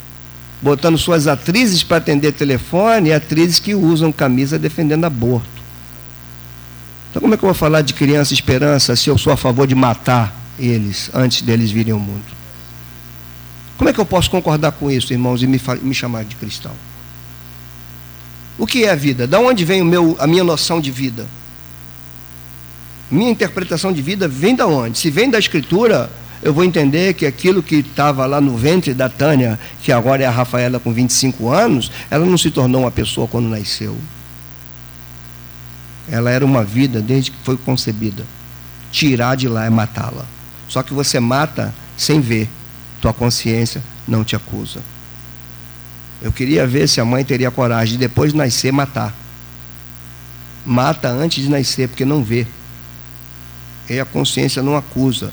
botando 0.61 0.97
suas 0.97 1.27
atrizes 1.27 1.83
para 1.83 1.97
atender 1.97 2.31
telefone 2.31 3.09
e 3.09 3.13
atrizes 3.13 3.59
que 3.59 3.75
usam 3.75 4.11
camisa 4.11 4.57
defendendo 4.57 5.05
aborto. 5.05 5.47
Então, 7.09 7.21
como 7.21 7.33
é 7.33 7.37
que 7.37 7.43
eu 7.43 7.47
vou 7.47 7.53
falar 7.53 7.81
de 7.81 7.93
criança 7.93 8.33
esperança 8.33 8.95
se 8.95 9.09
eu 9.09 9.17
sou 9.17 9.31
a 9.31 9.37
favor 9.37 9.67
de 9.67 9.75
matar 9.75 10.35
eles 10.59 11.09
antes 11.13 11.41
deles 11.41 11.71
virem 11.71 11.93
ao 11.93 11.99
mundo? 11.99 12.35
Como 13.77 13.89
é 13.89 13.93
que 13.93 13.99
eu 13.99 14.05
posso 14.05 14.29
concordar 14.29 14.71
com 14.71 14.89
isso, 14.89 15.11
irmãos, 15.11 15.43
e 15.43 15.47
me, 15.47 15.61
me 15.81 15.93
chamar 15.93 16.23
de 16.23 16.35
cristão? 16.35 16.71
O 18.57 18.65
que 18.65 18.85
é 18.85 18.91
a 18.91 18.95
vida? 18.95 19.27
Da 19.27 19.39
onde 19.39 19.65
vem 19.65 19.81
o 19.81 19.85
meu, 19.85 20.15
a 20.19 20.25
minha 20.25 20.43
noção 20.43 20.79
de 20.79 20.91
vida? 20.91 21.25
Minha 23.09 23.31
interpretação 23.31 23.93
de 23.93 24.01
vida 24.01 24.27
vem 24.27 24.55
da 24.55 24.65
onde? 24.65 24.97
Se 24.97 25.11
vem 25.11 25.29
da 25.29 25.37
Escritura, 25.37 26.09
eu 26.41 26.53
vou 26.53 26.63
entender 26.63 27.13
que 27.13 27.25
aquilo 27.25 27.61
que 27.61 27.77
estava 27.77 28.25
lá 28.25 28.41
no 28.41 28.57
ventre 28.57 28.93
da 28.93 29.09
Tânia, 29.09 29.59
que 29.81 29.91
agora 29.91 30.23
é 30.23 30.25
a 30.25 30.31
Rafaela 30.31 30.79
com 30.79 30.91
25 30.91 31.49
anos, 31.49 31.91
ela 32.09 32.25
não 32.25 32.37
se 32.37 32.51
tornou 32.51 32.81
uma 32.81 32.91
pessoa 32.91 33.27
quando 33.27 33.47
nasceu. 33.47 33.95
Ela 36.09 36.29
era 36.31 36.45
uma 36.45 36.63
vida 36.63 37.01
desde 37.01 37.31
que 37.31 37.37
foi 37.43 37.57
concebida. 37.57 38.23
Tirar 38.91 39.35
de 39.35 39.47
lá 39.47 39.65
é 39.65 39.69
matá-la. 39.69 40.25
Só 40.67 40.83
que 40.83 40.93
você 40.93 41.19
mata 41.19 41.73
sem 41.97 42.19
ver. 42.19 42.49
Tua 43.01 43.13
consciência 43.13 43.83
não 44.07 44.23
te 44.23 44.35
acusa. 44.35 44.81
Eu 46.21 46.31
queria 46.31 46.65
ver 46.65 46.87
se 46.87 47.01
a 47.01 47.05
mãe 47.05 47.23
teria 47.23 47.51
coragem 47.51 47.93
de 47.93 47.99
depois 47.99 48.31
de 48.31 48.37
nascer 48.37 48.71
matar. 48.71 49.13
Mata 50.65 51.09
antes 51.09 51.43
de 51.43 51.49
nascer, 51.49 51.87
porque 51.87 52.05
não 52.05 52.23
vê 52.23 52.47
e 53.89 53.99
a 53.99 54.05
consciência 54.05 54.61
não 54.61 54.75
acusa. 54.75 55.31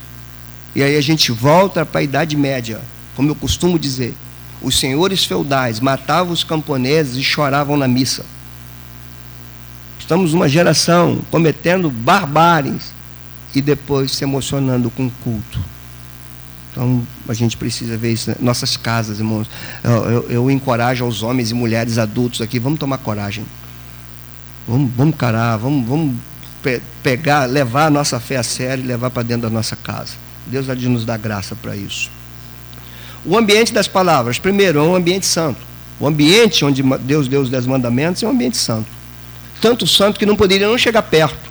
E 0.75 0.83
aí 0.83 0.97
a 0.97 1.01
gente 1.01 1.31
volta 1.31 1.85
para 1.85 2.01
a 2.01 2.03
Idade 2.03 2.37
Média, 2.37 2.81
como 3.15 3.31
eu 3.31 3.35
costumo 3.35 3.79
dizer. 3.79 4.15
Os 4.63 4.79
senhores 4.79 5.25
feudais 5.25 5.81
matavam 5.81 6.33
os 6.33 6.45
camponeses 6.45 7.17
e 7.17 7.23
choravam 7.23 7.77
na 7.77 7.89
missa. 7.89 8.25
Estamos 9.99 10.33
numa 10.33 10.49
geração 10.49 11.21
cometendo 11.31 11.91
barbáries 11.91 12.93
e 13.55 13.61
depois 13.61 14.13
se 14.13 14.25
emocionando 14.25 14.91
com 14.91 15.07
o 15.07 15.13
culto. 15.23 15.61
Então 16.71 17.07
a 17.29 17.35
gente 17.35 17.57
precisa 17.57 17.97
ver 17.99 18.13
isso 18.13 18.31
nas 18.31 18.41
nossas 18.41 18.77
casas, 18.77 19.19
irmãos. 19.19 19.49
Eu, 19.85 20.11
eu, 20.11 20.31
eu 20.31 20.51
encorajo 20.51 21.05
aos 21.05 21.23
homens 21.23 21.51
e 21.51 21.55
mulheres 21.55 21.99
adultos 21.99 22.41
aqui, 22.41 22.59
vamos 22.59 22.79
tomar 22.79 22.99
coragem. 22.99 23.45
Vamos, 24.67 24.91
vamos 24.97 25.17
carar, 25.17 25.59
vamos, 25.59 25.87
vamos 25.87 26.17
pe 26.63 26.81
pegar, 27.03 27.47
levar 27.47 27.87
a 27.87 27.91
nossa 27.91 28.21
fé 28.21 28.37
a 28.37 28.43
sério 28.43 28.85
e 28.85 28.87
levar 28.87 29.11
para 29.11 29.23
dentro 29.23 29.43
da 29.43 29.51
nossa 29.51 29.77
casa. 29.77 30.13
Deus 30.47 30.69
há 30.69 30.75
de 30.75 30.89
nos 30.89 31.05
dar 31.05 31.19
graça 31.19 31.55
para 31.55 31.77
isso. 31.77 32.11
O 33.25 33.37
ambiente 33.37 33.73
das 33.73 33.87
palavras, 33.87 34.39
primeiro, 34.39 34.79
é 34.79 34.83
um 34.83 34.95
ambiente 34.95 35.27
santo. 35.27 35.61
O 36.01 36.07
ambiente 36.07 36.65
onde 36.65 36.83
Deus 37.01 37.29
deu 37.29 37.41
os 37.41 37.49
dez 37.49 37.67
mandamentos 37.67 38.23
é 38.23 38.27
um 38.27 38.31
ambiente 38.31 38.57
santo. 38.57 38.89
Tanto 39.61 39.87
santo 39.87 40.19
que 40.19 40.27
não 40.27 40.35
poderia 40.35 40.67
não 40.67 40.77
chegar 40.77 41.03
perto. 41.03 41.51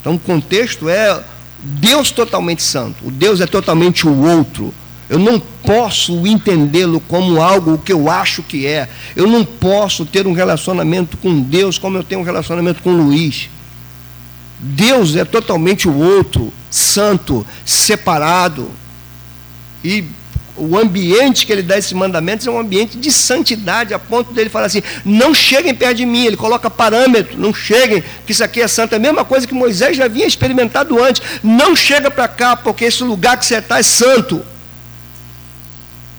Então 0.00 0.14
o 0.16 0.18
contexto 0.18 0.88
é 0.88 1.22
Deus 1.62 2.10
totalmente 2.10 2.62
santo. 2.62 3.06
O 3.06 3.10
Deus 3.10 3.40
é 3.40 3.46
totalmente 3.46 4.06
o 4.06 4.22
outro. 4.24 4.74
Eu 5.08 5.18
não 5.18 5.38
posso 5.38 6.26
entendê-lo 6.26 7.00
como 7.00 7.40
algo 7.40 7.78
que 7.78 7.92
eu 7.92 8.10
acho 8.10 8.42
que 8.42 8.66
é. 8.66 8.88
Eu 9.16 9.26
não 9.26 9.44
posso 9.44 10.04
ter 10.04 10.26
um 10.26 10.32
relacionamento 10.32 11.16
com 11.16 11.40
Deus 11.40 11.78
como 11.78 11.96
eu 11.96 12.04
tenho 12.04 12.20
um 12.20 12.24
relacionamento 12.24 12.82
com 12.82 12.92
Luiz. 12.92 13.48
Deus 14.62 15.16
é 15.16 15.24
totalmente 15.24 15.88
o 15.88 15.98
outro, 15.98 16.52
santo, 16.70 17.44
separado. 17.64 18.70
E 19.82 20.04
o 20.56 20.78
ambiente 20.78 21.44
que 21.44 21.52
ele 21.52 21.62
dá 21.62 21.76
esses 21.76 21.92
mandamentos 21.92 22.46
é 22.46 22.50
um 22.50 22.60
ambiente 22.60 22.96
de 22.96 23.10
santidade, 23.10 23.92
a 23.92 23.98
ponto 23.98 24.32
dele 24.32 24.48
falar 24.48 24.66
assim: 24.66 24.82
não 25.04 25.34
cheguem 25.34 25.74
perto 25.74 25.96
de 25.96 26.06
mim. 26.06 26.26
Ele 26.26 26.36
coloca 26.36 26.70
parâmetro, 26.70 27.36
não 27.36 27.52
cheguem, 27.52 28.04
que 28.24 28.30
isso 28.30 28.44
aqui 28.44 28.62
é 28.62 28.68
santo. 28.68 28.92
É 28.92 28.96
a 28.96 29.00
mesma 29.00 29.24
coisa 29.24 29.48
que 29.48 29.54
Moisés 29.54 29.96
já 29.96 30.04
havia 30.04 30.26
experimentado 30.26 31.02
antes. 31.02 31.20
Não 31.42 31.74
chega 31.74 32.08
para 32.08 32.28
cá, 32.28 32.56
porque 32.56 32.84
esse 32.84 33.02
lugar 33.02 33.36
que 33.36 33.44
você 33.44 33.56
está 33.56 33.80
é 33.80 33.82
santo. 33.82 34.44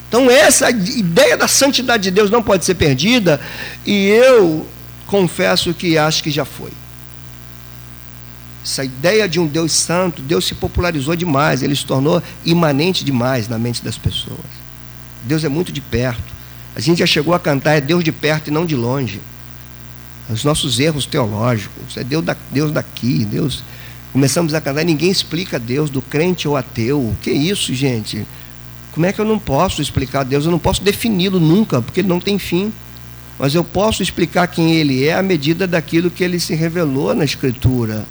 Então, 0.10 0.30
essa 0.30 0.70
ideia 0.70 1.38
da 1.38 1.48
santidade 1.48 2.04
de 2.04 2.12
Deus 2.12 2.30
não 2.30 2.44
pode 2.44 2.66
ser 2.66 2.76
perdida, 2.76 3.40
e 3.86 4.10
eu 4.10 4.68
confesso 5.08 5.74
que 5.74 5.98
acho 5.98 6.22
que 6.22 6.30
já 6.30 6.46
foi. 6.46 6.70
Essa 8.64 8.86
ideia 8.86 9.28
de 9.28 9.40
um 9.40 9.46
Deus 9.46 9.74
santo, 9.74 10.22
Deus 10.22 10.46
se 10.46 10.56
popularizou 10.56 11.16
demais, 11.16 11.62
ele 11.62 11.76
se 11.76 11.86
tornou 11.86 12.24
imanente 12.46 13.04
demais 13.04 13.50
na 13.50 13.60
mente 13.60 13.84
das 13.84 13.98
pessoas. 13.98 14.40
Deus 15.24 15.44
é 15.44 15.50
muito 15.50 15.72
de 15.72 15.82
perto. 15.82 16.34
A 16.76 16.80
gente 16.80 17.00
já 17.00 17.06
chegou 17.06 17.34
a 17.34 17.40
cantar, 17.40 17.76
é 17.76 17.82
Deus 17.82 18.04
de 18.04 18.12
perto 18.12 18.48
e 18.48 18.52
não 18.52 18.66
de 18.66 18.76
longe. 18.76 19.22
os 20.30 20.46
nossos 20.46 20.80
erros 20.80 21.06
teológicos. 21.06 21.98
É 21.98 22.04
Deus, 22.04 22.24
da, 22.24 22.36
Deus 22.52 22.72
daqui, 22.72 23.26
Deus. 23.26 23.64
Começamos 24.14 24.54
a 24.54 24.62
casar, 24.62 24.86
ninguém 24.86 25.12
explica 25.12 25.60
Deus 25.60 25.90
do 25.90 26.02
crente 26.02 26.48
ou 26.48 26.56
ateu. 26.56 27.00
O 27.00 27.18
que 27.22 27.32
isso, 27.32 27.74
gente? 27.74 28.26
Como 28.94 29.06
é 29.06 29.12
que 29.12 29.20
eu 29.20 29.26
não 29.26 29.38
posso 29.38 29.82
explicar 29.82 30.24
Deus? 30.24 30.46
Eu 30.46 30.52
não 30.52 30.60
posso 30.60 30.84
defini-lo 30.84 31.40
nunca, 31.40 31.82
porque 31.82 32.00
ele 32.00 32.08
não 32.08 32.20
tem 32.20 32.40
fim. 32.40 32.72
Mas 33.38 33.56
eu 33.56 33.64
posso 33.64 34.02
explicar 34.02 34.48
quem 34.48 34.76
ele 34.76 35.04
é 35.04 35.16
à 35.16 35.22
medida 35.22 35.68
daquilo 35.68 36.12
que 36.12 36.24
ele 36.24 36.40
se 36.40 36.54
revelou 36.54 37.14
na 37.14 37.26
Escritura. 37.26 38.06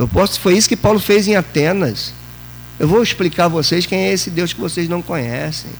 Eu 0.00 0.08
posso, 0.08 0.40
foi 0.40 0.56
isso 0.56 0.66
que 0.66 0.78
Paulo 0.78 0.98
fez 0.98 1.28
em 1.28 1.36
Atenas. 1.36 2.14
Eu 2.78 2.88
vou 2.88 3.02
explicar 3.02 3.44
a 3.44 3.48
vocês 3.48 3.84
quem 3.84 3.98
é 3.98 4.12
esse 4.14 4.30
Deus 4.30 4.50
que 4.50 4.58
vocês 4.58 4.88
não 4.88 5.02
conhecem. 5.02 5.70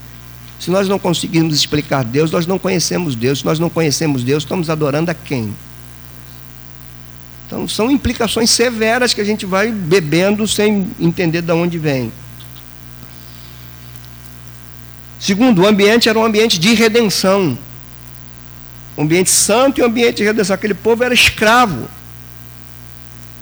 Se 0.59 0.71
nós 0.71 0.87
não 0.87 0.99
conseguirmos 0.99 1.57
explicar 1.57 2.05
Deus, 2.05 2.31
nós 2.31 2.47
não 2.47 2.59
conhecemos 2.59 3.15
Deus. 3.15 3.39
Se 3.39 3.47
nós 3.47 3.59
não 3.59 3.71
conhecemos 3.71 4.23
Deus, 4.23 4.43
estamos 4.43 4.69
adorando 4.69 5.11
a 5.11 5.15
quem? 5.15 5.57
Então, 7.47 7.67
são 7.67 7.91
implicações 7.91 8.51
severas 8.51 9.15
que 9.15 9.23
a 9.23 9.25
gente 9.25 9.47
vai 9.47 9.73
bebendo 9.73 10.47
sem 10.47 10.87
entender 11.01 11.41
de 11.41 11.53
onde 11.53 11.79
vem. 11.79 12.13
Segundo, 15.19 15.63
o 15.63 15.67
ambiente 15.67 16.11
era 16.11 16.19
um 16.19 16.25
ambiente 16.27 16.59
de 16.59 16.75
redenção. 16.75 17.59
Um 18.99 19.05
ambiente 19.05 19.31
santo 19.31 19.81
e 19.81 19.83
um 19.83 19.87
ambiente 19.87 20.17
de 20.17 20.25
redenção. 20.25 20.53
Aquele 20.53 20.75
povo 20.75 21.03
era 21.03 21.15
escravo. 21.15 21.89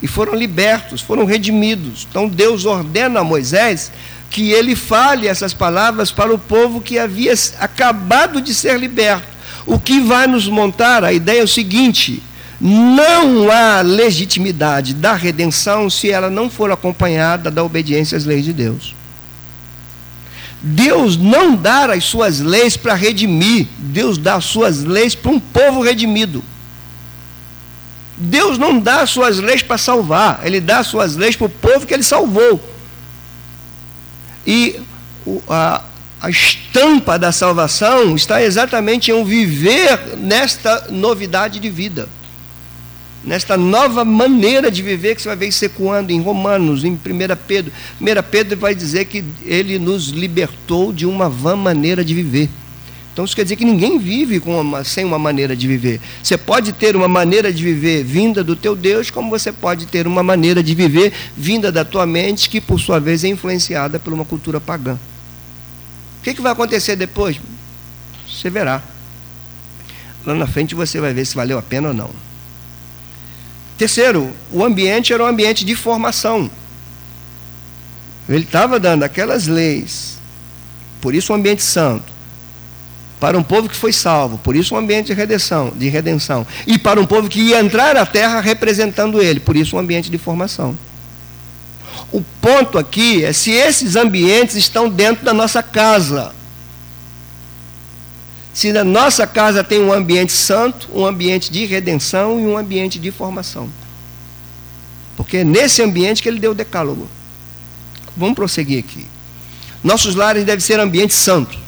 E 0.03 0.07
foram 0.07 0.35
libertos, 0.35 1.01
foram 1.01 1.25
redimidos. 1.25 2.07
Então 2.09 2.29
Deus 2.29 2.65
ordena 2.65 3.21
a 3.21 3.25
Moisés 3.25 3.91
que 4.31 4.51
ele 4.51 4.77
fale 4.77 5.27
essas 5.27 5.55
palavras 5.55 6.11
para 6.11 6.33
o 6.33 6.39
povo 6.39 6.81
que 6.81 6.99
havia 6.99 7.33
acabado 7.59 8.41
de 8.41 8.55
ser 8.55 8.79
liberto. 8.79 9.27
O 9.67 9.79
que 9.79 10.01
vai 10.01 10.27
nos 10.27 10.49
montar? 10.49 11.05
A 11.05 11.13
ideia 11.13 11.41
é 11.41 11.45
o 11.45 11.49
seguinte: 11.49 12.23
não 12.61 13.51
há 13.51 13.81
legitimidade 13.81 14.95
da 14.95 15.15
redenção 15.15 15.89
se 15.89 16.11
ela 16.11 16.31
não 16.31 16.51
for 16.51 16.71
acompanhada 16.71 17.51
da 17.51 17.63
obediência 17.63 18.17
às 18.17 18.25
leis 18.25 18.45
de 18.45 18.53
Deus. 18.53 18.95
Deus 20.61 21.17
não 21.17 21.55
dá 21.55 21.93
as 21.93 22.05
suas 22.05 22.41
leis 22.41 22.77
para 22.77 22.95
redimir, 22.95 23.69
Deus 23.79 24.19
dá 24.19 24.35
as 24.35 24.45
suas 24.45 24.83
leis 24.83 25.15
para 25.15 25.31
um 25.31 25.39
povo 25.39 25.81
redimido. 25.81 26.43
Deus 28.19 28.59
não 28.59 28.81
dá 28.81 29.03
as 29.03 29.11
suas 29.11 29.39
leis 29.39 29.63
para 29.63 29.79
salvar, 29.79 30.41
Ele 30.45 30.61
dá 30.61 30.79
as 30.79 30.89
suas 30.89 31.15
leis 31.15 31.37
para 31.37 31.47
o 31.47 31.51
povo 31.51 31.87
que 31.87 31.95
Ele 31.95 32.03
salvou. 32.03 32.61
E 34.45 34.81
a, 35.49 35.83
a 36.21 36.31
estampa 36.31 37.19
da 37.19 37.31
salvação 37.31 38.17
está 38.17 38.43
exatamente 38.43 39.11
em 39.11 39.15
um 39.15 39.25
viver 39.25 40.17
nesta 40.17 40.87
novidade 40.91 41.61
de 41.61 41.71
vida. 41.71 42.09
Nesta 43.23 43.57
nova 43.57 44.05
maneira 44.05 44.71
de 44.71 44.83
viver 44.83 45.15
que 45.15 45.23
você 45.23 45.29
vai 45.29 45.37
ver 45.37 45.49
isso 45.49 45.65
ecoando 45.65 46.13
em 46.13 46.21
Romanos, 46.21 46.85
em 46.85 46.93
1 46.93 46.99
Pedro. 47.47 47.73
1 48.01 48.05
Pedro 48.31 48.59
vai 48.59 48.75
dizer 48.75 49.05
que 49.05 49.25
ele 49.45 49.79
nos 49.79 50.09
libertou 50.09 50.93
de 50.93 51.05
uma 51.05 51.29
vã 51.29 51.55
maneira 51.55 52.05
de 52.05 52.15
viver. 52.15 52.49
Então 53.19 53.25
isso 53.25 53.35
quer 53.35 53.43
dizer 53.43 53.57
que 53.57 53.65
ninguém 53.65 53.99
vive 53.99 54.41
uma, 54.47 54.85
sem 54.85 55.05
uma 55.05 55.19
maneira 55.19 55.57
de 55.57 55.67
viver. 55.67 56.01
Você 56.23 56.39
pode 56.39 56.73
ter 56.73 56.95
uma 56.95 57.09
maneira 57.09 57.53
de 57.53 57.65
viver 57.65 58.05
vinda 58.05 58.45
do 58.45 58.55
teu 58.55 58.77
Deus, 58.77 59.11
como 59.11 59.29
você 59.29 59.51
pode 59.51 59.87
ter 59.87 60.07
uma 60.07 60.23
maneira 60.23 60.63
de 60.63 60.73
viver 60.73 61.13
vinda 61.37 61.73
da 61.73 61.85
tua 61.85 62.07
mente, 62.07 62.49
que 62.49 62.61
por 62.61 62.79
sua 62.79 63.01
vez 63.01 63.25
é 63.25 63.27
influenciada 63.27 63.99
por 63.99 64.13
uma 64.13 64.25
cultura 64.25 64.61
pagã. 64.61 64.95
O 64.95 66.23
que, 66.23 66.33
que 66.33 66.41
vai 66.41 66.53
acontecer 66.53 66.95
depois? 66.95 67.41
Você 68.25 68.49
verá. 68.49 68.81
Lá 70.25 70.37
na 70.37 70.47
frente 70.47 70.77
você 70.77 71.01
vai 71.01 71.13
ver 71.13 71.27
se 71.27 71.35
valeu 71.35 71.59
a 71.59 71.63
pena 71.63 71.89
ou 71.89 71.95
não. 71.95 72.11
Terceiro, 73.77 74.33
o 74.53 74.63
ambiente 74.63 75.13
era 75.13 75.25
um 75.25 75.27
ambiente 75.27 75.65
de 75.65 75.75
formação. 75.75 76.49
Ele 78.29 78.45
estava 78.45 78.79
dando 78.79 79.03
aquelas 79.03 79.49
leis, 79.49 80.21
por 81.01 81.17
isso 81.17 81.33
um 81.33 81.35
ambiente 81.37 81.65
santo 81.65 82.18
para 83.21 83.37
um 83.37 83.43
povo 83.43 83.69
que 83.69 83.75
foi 83.75 83.93
salvo, 83.93 84.39
por 84.39 84.55
isso 84.55 84.75
um 84.75 84.79
ambiente 84.79 85.07
de 85.07 85.13
redenção, 85.13 85.73
de 85.75 85.89
redenção, 85.89 86.47
e 86.67 86.79
para 86.79 87.01
um 87.01 87.07
povo 87.07 87.29
que 87.29 87.41
ia 87.41 87.61
entrar 87.61 87.97
à 87.97 88.07
terra 88.07 88.41
representando 88.41 89.21
ele, 89.21 89.41
por 89.41 89.57
isso 89.57 89.77
um 89.77 89.79
ambiente 89.79 90.11
de 90.11 90.19
formação. 90.19 90.77
O 92.13 92.23
ponto 92.41 92.79
aqui 92.79 93.25
é 93.25 93.33
se 93.33 93.51
esses 93.51 93.97
ambientes 93.97 94.55
estão 94.55 94.89
dentro 94.89 95.25
da 95.25 95.35
nossa 95.35 95.63
casa. 95.63 96.33
Se 98.55 98.73
na 98.73 98.83
nossa 98.83 99.27
casa 99.27 99.63
tem 99.63 99.81
um 99.81 99.93
ambiente 99.93 100.33
santo, 100.33 100.89
um 100.95 101.05
ambiente 101.05 101.51
de 101.53 101.67
redenção 101.67 102.41
e 102.41 102.47
um 102.47 102.57
ambiente 102.57 102.99
de 102.99 103.11
formação. 103.11 103.69
Porque 105.17 105.39
é 105.39 105.45
nesse 105.45 105.83
ambiente 105.83 106.23
que 106.23 106.29
ele 106.29 106.39
deu 106.41 106.53
o 106.53 106.55
decálogo. 106.55 107.09
Vamos 108.17 108.35
prosseguir 108.35 108.79
aqui. 108.79 109.07
Nossos 109.83 110.15
lares 110.15 110.45
devem 110.45 110.61
ser 110.61 110.81
ambientes 110.81 111.17
santos 111.17 111.68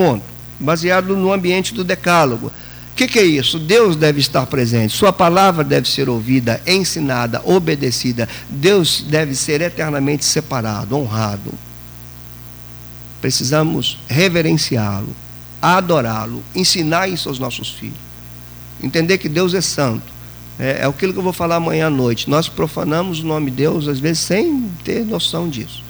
Ponto. 0.00 0.24
Baseado 0.58 1.14
no 1.14 1.30
ambiente 1.30 1.74
do 1.74 1.84
decálogo. 1.84 2.46
O 2.46 2.52
que, 2.96 3.06
que, 3.06 3.18
é 3.18 3.24
isso? 3.24 3.58
Deus 3.58 3.96
deve 3.96 4.18
estar 4.18 4.46
presente, 4.46 4.96
Sua 4.96 5.12
palavra 5.12 5.62
deve 5.62 5.86
ser 5.86 6.08
ouvida, 6.08 6.58
ensinada, 6.66 7.42
obedecida. 7.44 8.26
Deus 8.48 9.04
deve 9.06 9.34
ser 9.34 9.60
eternamente 9.60 10.24
separado, 10.24 10.96
honrado. 10.96 11.52
Precisamos 13.20 13.98
reverenciá-lo, 14.08 15.14
adorá-lo, 15.60 16.42
ensinar 16.54 17.06
isso 17.06 17.28
aos 17.28 17.38
nossos 17.38 17.68
filhos. 17.68 17.98
Entender 18.82 19.18
que 19.18 19.28
Deus 19.28 19.52
é 19.52 19.60
santo. 19.60 20.10
É, 20.58 20.80
é 20.80 20.86
aquilo 20.86 21.12
que 21.12 21.18
eu 21.18 21.22
vou 21.22 21.34
falar 21.34 21.56
amanhã 21.56 21.88
à 21.88 21.90
noite. 21.90 22.30
Nós 22.30 22.48
profanamos 22.48 23.20
o 23.20 23.26
nome 23.26 23.50
de 23.50 23.58
Deus, 23.58 23.86
às 23.86 24.00
vezes, 24.00 24.20
sem 24.20 24.70
ter 24.82 25.04
noção 25.04 25.46
disso. 25.46 25.89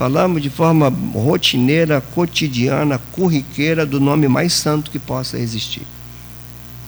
Falamos 0.00 0.40
de 0.40 0.48
forma 0.48 0.88
rotineira, 1.12 2.00
cotidiana, 2.00 2.98
corriqueira 3.12 3.84
do 3.84 4.00
nome 4.00 4.28
mais 4.28 4.54
santo 4.54 4.90
que 4.90 4.98
possa 4.98 5.38
existir. 5.38 5.82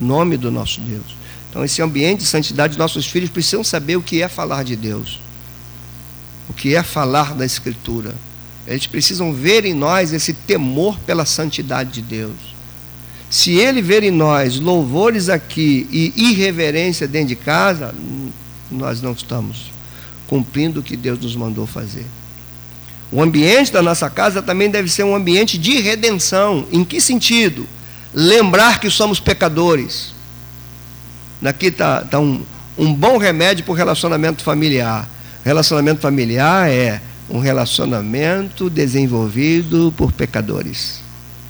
Nome 0.01 0.35
do 0.35 0.49
nosso 0.49 0.81
Deus. 0.81 1.15
Então, 1.47 1.63
esse 1.63 1.79
ambiente 1.79 2.21
de 2.21 2.25
santidade, 2.25 2.75
nossos 2.75 3.05
filhos 3.05 3.29
precisam 3.29 3.63
saber 3.63 3.97
o 3.97 4.01
que 4.01 4.23
é 4.23 4.27
falar 4.27 4.63
de 4.63 4.75
Deus, 4.75 5.19
o 6.49 6.53
que 6.53 6.73
é 6.75 6.81
falar 6.81 7.35
da 7.35 7.45
Escritura. 7.45 8.15
Eles 8.65 8.87
precisam 8.87 9.31
ver 9.31 9.63
em 9.63 9.75
nós 9.75 10.11
esse 10.11 10.33
temor 10.33 10.97
pela 11.05 11.23
santidade 11.23 11.91
de 11.91 12.01
Deus. 12.01 12.55
Se 13.29 13.51
ele 13.51 13.83
ver 13.83 14.01
em 14.01 14.09
nós 14.09 14.59
louvores 14.59 15.29
aqui 15.29 15.87
e 15.91 16.31
irreverência 16.31 17.07
dentro 17.07 17.27
de 17.27 17.35
casa, 17.35 17.93
nós 18.71 19.03
não 19.03 19.11
estamos 19.11 19.71
cumprindo 20.25 20.79
o 20.79 20.83
que 20.83 20.97
Deus 20.97 21.19
nos 21.19 21.35
mandou 21.35 21.67
fazer. 21.67 22.07
O 23.13 23.21
ambiente 23.21 23.71
da 23.71 23.79
nossa 23.79 24.09
casa 24.09 24.41
também 24.41 24.71
deve 24.71 24.89
ser 24.89 25.03
um 25.03 25.15
ambiente 25.15 25.55
de 25.55 25.79
redenção. 25.79 26.65
Em 26.71 26.83
que 26.83 26.99
sentido? 26.99 27.67
Lembrar 28.11 28.79
que 28.79 28.89
somos 28.89 29.19
pecadores. 29.19 30.15
Aqui 31.45 31.67
está 31.67 32.01
tá 32.01 32.19
um, 32.19 32.41
um 32.75 32.91
bom 32.91 33.19
remédio 33.19 33.63
para 33.63 33.71
o 33.71 33.75
relacionamento 33.75 34.41
familiar. 34.41 35.07
Relacionamento 35.45 36.01
familiar 36.01 36.71
é 36.71 36.99
um 37.29 37.37
relacionamento 37.37 38.67
desenvolvido 38.67 39.93
por 39.95 40.11
pecadores. 40.11 41.03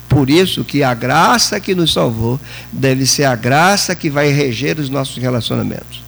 Por 0.10 0.30
isso 0.30 0.66
que 0.66 0.84
a 0.84 0.94
graça 0.94 1.62
que 1.62 1.74
nos 1.74 1.94
salvou 1.94 2.42
deve 2.74 3.06
ser 3.06 3.24
a 3.24 3.38
graça 3.38 3.96
que 3.96 4.10
vai 4.10 4.28
reger 4.34 4.80
os 4.80 4.90
nossos 4.90 5.16
relacionamentos. 5.16 6.04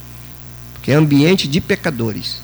Porque 0.74 0.92
é 0.92 0.96
ambiente 0.96 1.48
de 1.48 1.62
pecadores. 1.62 2.44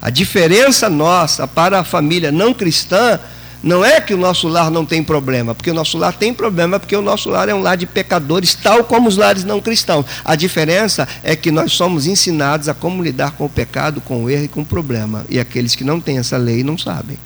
A 0.00 0.10
diferença 0.10 0.88
nossa 0.88 1.46
para 1.46 1.80
a 1.80 1.84
família 1.84 2.30
não 2.30 2.54
cristã 2.54 3.18
não 3.62 3.84
é 3.84 4.00
que 4.00 4.14
o 4.14 4.16
nosso 4.16 4.46
lar 4.46 4.70
não 4.70 4.86
tem 4.86 5.02
problema, 5.02 5.54
porque 5.54 5.70
o 5.70 5.74
nosso 5.74 5.98
lar 5.98 6.12
tem 6.12 6.32
problema, 6.32 6.78
porque 6.78 6.94
o 6.94 7.02
nosso 7.02 7.28
lar 7.28 7.48
é 7.48 7.54
um 7.54 7.60
lar 7.60 7.76
de 7.76 7.86
pecadores, 7.86 8.54
tal 8.54 8.84
como 8.84 9.08
os 9.08 9.16
lares 9.16 9.42
não 9.44 9.60
cristãos. 9.60 10.06
A 10.24 10.36
diferença 10.36 11.08
é 11.24 11.34
que 11.34 11.50
nós 11.50 11.72
somos 11.72 12.06
ensinados 12.06 12.68
a 12.68 12.74
como 12.74 13.02
lidar 13.02 13.32
com 13.32 13.46
o 13.46 13.48
pecado, 13.48 14.00
com 14.00 14.24
o 14.24 14.30
erro 14.30 14.44
e 14.44 14.48
com 14.48 14.60
o 14.60 14.66
problema. 14.66 15.26
E 15.28 15.40
aqueles 15.40 15.74
que 15.74 15.82
não 15.82 16.00
têm 16.00 16.18
essa 16.18 16.36
lei 16.36 16.62
não 16.62 16.78
sabem. 16.78 17.18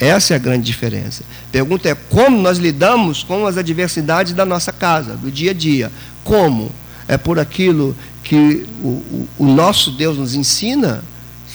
Essa 0.00 0.34
é 0.34 0.36
a 0.36 0.40
grande 0.40 0.64
diferença. 0.64 1.22
Pergunta 1.52 1.88
é 1.88 1.94
como 1.94 2.36
nós 2.36 2.58
lidamos 2.58 3.22
com 3.22 3.46
as 3.46 3.56
adversidades 3.56 4.32
da 4.32 4.44
nossa 4.44 4.72
casa, 4.72 5.14
do 5.14 5.30
dia 5.30 5.52
a 5.52 5.54
dia. 5.54 5.92
Como? 6.24 6.72
É 7.06 7.16
por 7.16 7.38
aquilo 7.38 7.96
que 8.24 8.66
o, 8.82 8.88
o, 8.88 9.28
o 9.38 9.46
nosso 9.46 9.92
Deus 9.92 10.18
nos 10.18 10.34
ensina 10.34 11.04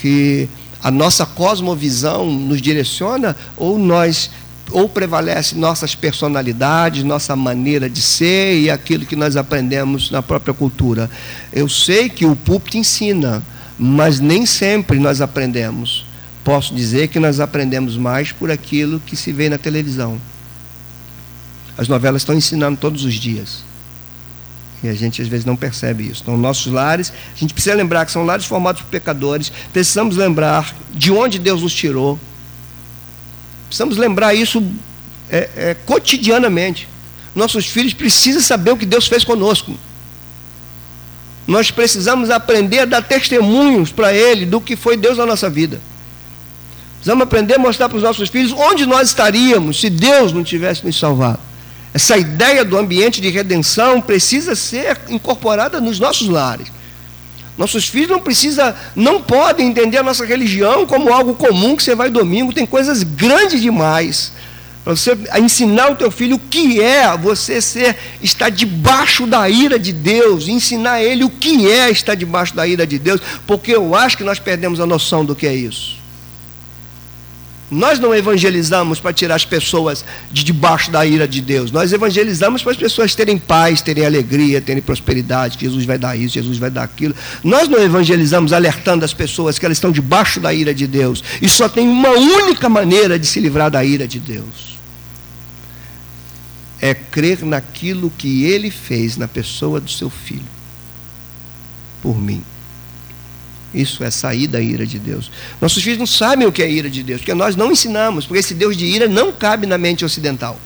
que 0.01 0.47
a 0.81 0.89
nossa 0.89 1.25
cosmovisão 1.25 2.31
nos 2.31 2.61
direciona 2.61 3.35
ou 3.57 3.77
nós 3.77 4.29
ou 4.71 4.87
prevalece 4.87 5.55
nossas 5.55 5.95
personalidades, 5.95 7.03
nossa 7.03 7.35
maneira 7.35 7.89
de 7.89 8.01
ser 8.01 8.59
e 8.59 8.69
aquilo 8.69 9.05
que 9.05 9.15
nós 9.15 9.35
aprendemos 9.35 10.11
na 10.11 10.21
própria 10.21 10.53
cultura. 10.53 11.09
Eu 11.51 11.67
sei 11.67 12.07
que 12.07 12.25
o 12.25 12.35
púlpito 12.35 12.77
ensina, 12.77 13.43
mas 13.77 14.19
nem 14.19 14.45
sempre 14.45 14.99
nós 14.99 15.21
aprendemos. 15.21 16.05
Posso 16.43 16.73
dizer 16.73 17.07
que 17.07 17.19
nós 17.19 17.39
aprendemos 17.39 17.97
mais 17.97 18.31
por 18.31 18.51
aquilo 18.51 18.99
que 18.99 19.15
se 19.15 19.31
vê 19.31 19.49
na 19.49 19.57
televisão. 19.57 20.19
As 21.77 21.87
novelas 21.87 22.21
estão 22.21 22.35
ensinando 22.35 22.77
todos 22.77 23.03
os 23.03 23.15
dias. 23.15 23.63
E 24.83 24.87
a 24.87 24.93
gente 24.93 25.21
às 25.21 25.27
vezes 25.27 25.45
não 25.45 25.55
percebe 25.55 26.07
isso. 26.07 26.21
Então, 26.23 26.37
nossos 26.37 26.71
lares, 26.71 27.11
a 27.35 27.37
gente 27.37 27.53
precisa 27.53 27.75
lembrar 27.75 28.05
que 28.05 28.11
são 28.11 28.25
lares 28.25 28.45
formados 28.45 28.81
por 28.81 28.89
pecadores. 28.89 29.51
Precisamos 29.73 30.15
lembrar 30.15 30.73
de 30.91 31.11
onde 31.11 31.37
Deus 31.37 31.61
nos 31.61 31.73
tirou. 31.73 32.19
Precisamos 33.67 33.97
lembrar 33.97 34.33
isso 34.33 34.63
é, 35.29 35.49
é, 35.55 35.73
cotidianamente. 35.85 36.87
Nossos 37.35 37.65
filhos 37.65 37.93
precisam 37.93 38.41
saber 38.41 38.71
o 38.71 38.77
que 38.77 38.85
Deus 38.85 39.07
fez 39.07 39.23
conosco. 39.23 39.77
Nós 41.45 41.71
precisamos 41.71 42.29
aprender 42.29 42.79
a 42.79 42.85
dar 42.85 43.01
testemunhos 43.01 43.91
para 43.91 44.13
Ele 44.13 44.45
do 44.45 44.61
que 44.61 44.75
foi 44.75 44.95
Deus 44.95 45.17
na 45.17 45.25
nossa 45.25 45.49
vida. 45.49 45.81
Precisamos 46.95 47.23
aprender 47.23 47.55
a 47.55 47.59
mostrar 47.59 47.89
para 47.89 47.97
os 47.97 48.03
nossos 48.03 48.29
filhos 48.29 48.51
onde 48.51 48.85
nós 48.85 49.07
estaríamos 49.07 49.79
se 49.79 49.89
Deus 49.89 50.31
não 50.31 50.43
tivesse 50.43 50.85
nos 50.85 50.97
salvado. 50.97 51.48
Essa 51.93 52.17
ideia 52.17 52.63
do 52.63 52.77
ambiente 52.77 53.19
de 53.19 53.29
redenção 53.29 53.99
precisa 54.01 54.55
ser 54.55 54.99
incorporada 55.09 55.81
nos 55.81 55.99
nossos 55.99 56.27
lares. 56.27 56.67
Nossos 57.57 57.87
filhos 57.87 58.09
não 58.09 58.19
precisa, 58.19 58.75
não 58.95 59.21
podem 59.21 59.67
entender 59.67 59.97
a 59.97 60.03
nossa 60.03 60.25
religião 60.25 60.85
como 60.85 61.11
algo 61.11 61.33
comum 61.33 61.75
que 61.75 61.83
você 61.83 61.93
vai 61.93 62.09
domingo, 62.09 62.53
tem 62.53 62.65
coisas 62.65 63.03
grandes 63.03 63.61
demais 63.61 64.31
para 64.89 64.95
você 64.95 65.15
ensinar 65.37 65.91
o 65.91 65.95
teu 65.95 66.09
filho 66.09 66.37
o 66.37 66.39
que 66.39 66.81
é 66.81 67.15
você 67.15 67.61
ser 67.61 67.95
estar 68.23 68.49
debaixo 68.49 69.27
da 69.27 69.47
ira 69.47 69.77
de 69.77 69.93
Deus, 69.93 70.47
ensinar 70.47 71.03
ele 71.03 71.23
o 71.23 71.29
que 71.29 71.71
é 71.71 71.91
estar 71.91 72.15
debaixo 72.15 72.55
da 72.55 72.65
ira 72.65 72.87
de 72.87 72.97
Deus, 72.97 73.21
porque 73.45 73.75
eu 73.75 73.93
acho 73.93 74.17
que 74.17 74.23
nós 74.23 74.39
perdemos 74.39 74.79
a 74.79 74.87
noção 74.87 75.23
do 75.23 75.35
que 75.35 75.45
é 75.45 75.53
isso. 75.53 75.98
Nós 77.71 77.99
não 77.99 78.15
evangelizamos 78.15 78.99
para 78.99 79.13
tirar 79.13 79.35
as 79.35 79.45
pessoas 79.45 80.03
de 80.31 80.43
debaixo 80.43 80.89
da 80.89 81.05
ira 81.05 81.27
de 81.27 81.39
Deus. 81.39 81.71
Nós 81.71 81.93
evangelizamos 81.93 82.63
para 82.63 82.71
as 82.71 82.77
pessoas 82.77 83.13
terem 83.13 83.37
paz, 83.37 83.81
terem 83.81 84.05
alegria, 84.05 84.59
terem 84.59 84.81
prosperidade. 84.81 85.57
Jesus 85.59 85.85
vai 85.85 85.97
dar 85.97 86.17
isso, 86.17 86.33
Jesus 86.33 86.57
vai 86.57 86.71
dar 86.71 86.83
aquilo. 86.83 87.15
Nós 87.43 87.67
não 87.67 87.79
evangelizamos 87.79 88.53
alertando 88.53 89.05
as 89.05 89.13
pessoas 89.13 89.59
que 89.59 89.65
elas 89.65 89.77
estão 89.77 89.91
debaixo 89.91 90.39
da 90.39 90.51
ira 90.51 90.73
de 90.73 90.87
Deus. 90.87 91.23
E 91.41 91.47
só 91.47 91.69
tem 91.69 91.87
uma 91.87 92.09
única 92.09 92.67
maneira 92.67 93.19
de 93.19 93.27
se 93.27 93.39
livrar 93.39 93.69
da 93.69 93.83
ira 93.85 94.07
de 94.07 94.19
Deus. 94.19 94.79
É 96.81 96.95
crer 96.95 97.45
naquilo 97.45 98.11
que 98.17 98.45
ele 98.45 98.71
fez 98.71 99.15
na 99.15 99.27
pessoa 99.27 99.79
do 99.79 99.91
seu 99.91 100.09
filho. 100.09 100.41
Por 102.01 102.19
mim. 102.19 102.43
Isso 103.73 104.03
é 104.03 104.09
sair 104.09 104.47
da 104.47 104.59
ira 104.59 104.85
de 104.85 104.97
Deus. 104.97 105.29
Nossos 105.61 105.83
filhos 105.83 105.99
não 105.99 106.07
sabem 106.07 106.47
o 106.47 106.51
que 106.51 106.63
é 106.63 106.69
ira 106.69 106.89
de 106.89 107.03
Deus, 107.03 107.21
porque 107.21 107.33
nós 107.33 107.55
não 107.55 107.71
ensinamos, 107.71 108.25
porque 108.25 108.39
esse 108.39 108.53
Deus 108.53 108.75
de 108.75 108.85
ira 108.85 109.07
não 109.07 109.31
cabe 109.31 109.67
na 109.67 109.77
mente 109.77 110.03
ocidental. 110.03 110.59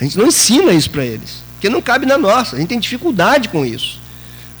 A 0.00 0.04
gente 0.04 0.16
não 0.16 0.26
ensina 0.26 0.72
isso 0.72 0.90
para 0.90 1.04
eles, 1.04 1.42
porque 1.54 1.68
não 1.68 1.82
cabe 1.82 2.06
na 2.06 2.16
nossa, 2.16 2.56
a 2.56 2.58
gente 2.58 2.68
tem 2.68 2.78
dificuldade 2.78 3.48
com 3.48 3.64
isso. 3.64 4.00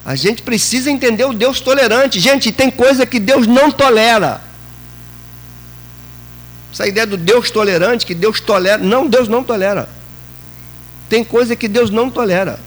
A 0.04 0.14
gente 0.14 0.42
precisa 0.42 0.88
entender 0.88 1.24
o 1.24 1.34
Deus 1.34 1.60
tolerante. 1.60 2.20
Gente, 2.20 2.52
tem 2.52 2.70
coisa 2.70 3.04
que 3.04 3.18
Deus 3.18 3.44
não 3.44 3.72
tolera. 3.72 4.40
Essa 6.72 6.86
ideia 6.86 7.04
do 7.04 7.16
Deus 7.16 7.50
tolerante, 7.50 8.06
que 8.06 8.14
Deus 8.14 8.38
tolera. 8.38 8.78
Não, 8.78 9.08
Deus 9.08 9.26
não 9.26 9.42
tolera. 9.42 9.88
Tem 11.08 11.24
coisa 11.24 11.56
que 11.56 11.66
Deus 11.66 11.90
não 11.90 12.08
tolera. 12.08 12.60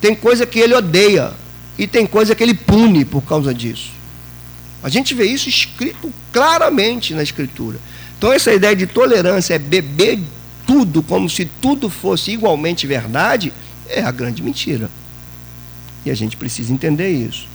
Tem 0.00 0.12
coisa 0.12 0.44
que 0.44 0.58
Ele 0.58 0.74
odeia 0.74 1.34
e 1.78 1.86
tem 1.86 2.06
coisa 2.06 2.34
que 2.34 2.42
ele 2.42 2.54
pune 2.54 3.04
por 3.04 3.22
causa 3.22 3.52
disso. 3.52 3.90
A 4.82 4.88
gente 4.88 5.14
vê 5.14 5.24
isso 5.24 5.48
escrito 5.48 6.12
claramente 6.32 7.12
na 7.14 7.22
Escritura. 7.22 7.78
Então, 8.16 8.32
essa 8.32 8.52
ideia 8.52 8.74
de 8.74 8.86
tolerância 8.86 9.54
é 9.54 9.58
beber 9.58 10.20
tudo 10.66 11.02
como 11.02 11.28
se 11.28 11.44
tudo 11.44 11.88
fosse 11.88 12.32
igualmente 12.32 12.86
verdade, 12.86 13.52
é 13.88 14.02
a 14.02 14.10
grande 14.10 14.42
mentira. 14.42 14.90
E 16.04 16.10
a 16.10 16.14
gente 16.14 16.36
precisa 16.36 16.72
entender 16.72 17.10
isso. 17.10 17.46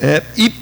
É, 0.00 0.22
e 0.36 0.52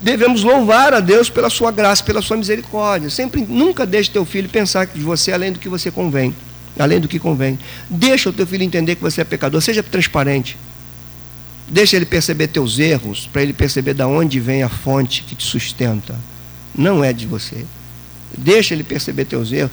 devemos 0.00 0.42
louvar 0.42 0.94
a 0.94 1.00
Deus 1.00 1.28
pela 1.28 1.50
sua 1.50 1.70
graça, 1.70 2.02
pela 2.02 2.22
sua 2.22 2.36
misericórdia. 2.36 3.10
Sempre, 3.10 3.42
nunca 3.42 3.84
deixe 3.84 4.10
teu 4.10 4.24
filho 4.24 4.48
pensar 4.48 4.86
de 4.86 5.00
você 5.00 5.32
além 5.32 5.52
do 5.52 5.58
que 5.58 5.68
você 5.68 5.90
convém, 5.90 6.34
além 6.78 7.00
do 7.00 7.08
que 7.08 7.18
convém. 7.18 7.58
Deixa 7.90 8.30
o 8.30 8.32
teu 8.32 8.46
filho 8.46 8.62
entender 8.62 8.96
que 8.96 9.02
você 9.02 9.20
é 9.20 9.24
pecador, 9.24 9.60
seja 9.60 9.82
transparente. 9.82 10.56
Deixa 11.68 11.96
ele 11.96 12.06
perceber 12.06 12.46
teus 12.48 12.78
erros, 12.78 13.28
para 13.32 13.42
ele 13.42 13.52
perceber 13.52 13.94
de 13.94 14.02
onde 14.02 14.38
vem 14.38 14.62
a 14.62 14.68
fonte 14.68 15.22
que 15.22 15.34
te 15.34 15.44
sustenta. 15.44 16.14
Não 16.76 17.02
é 17.02 17.12
de 17.12 17.26
você. 17.26 17.64
Deixa 18.36 18.74
ele 18.74 18.84
perceber 18.84 19.24
teus 19.24 19.50
erros. 19.50 19.72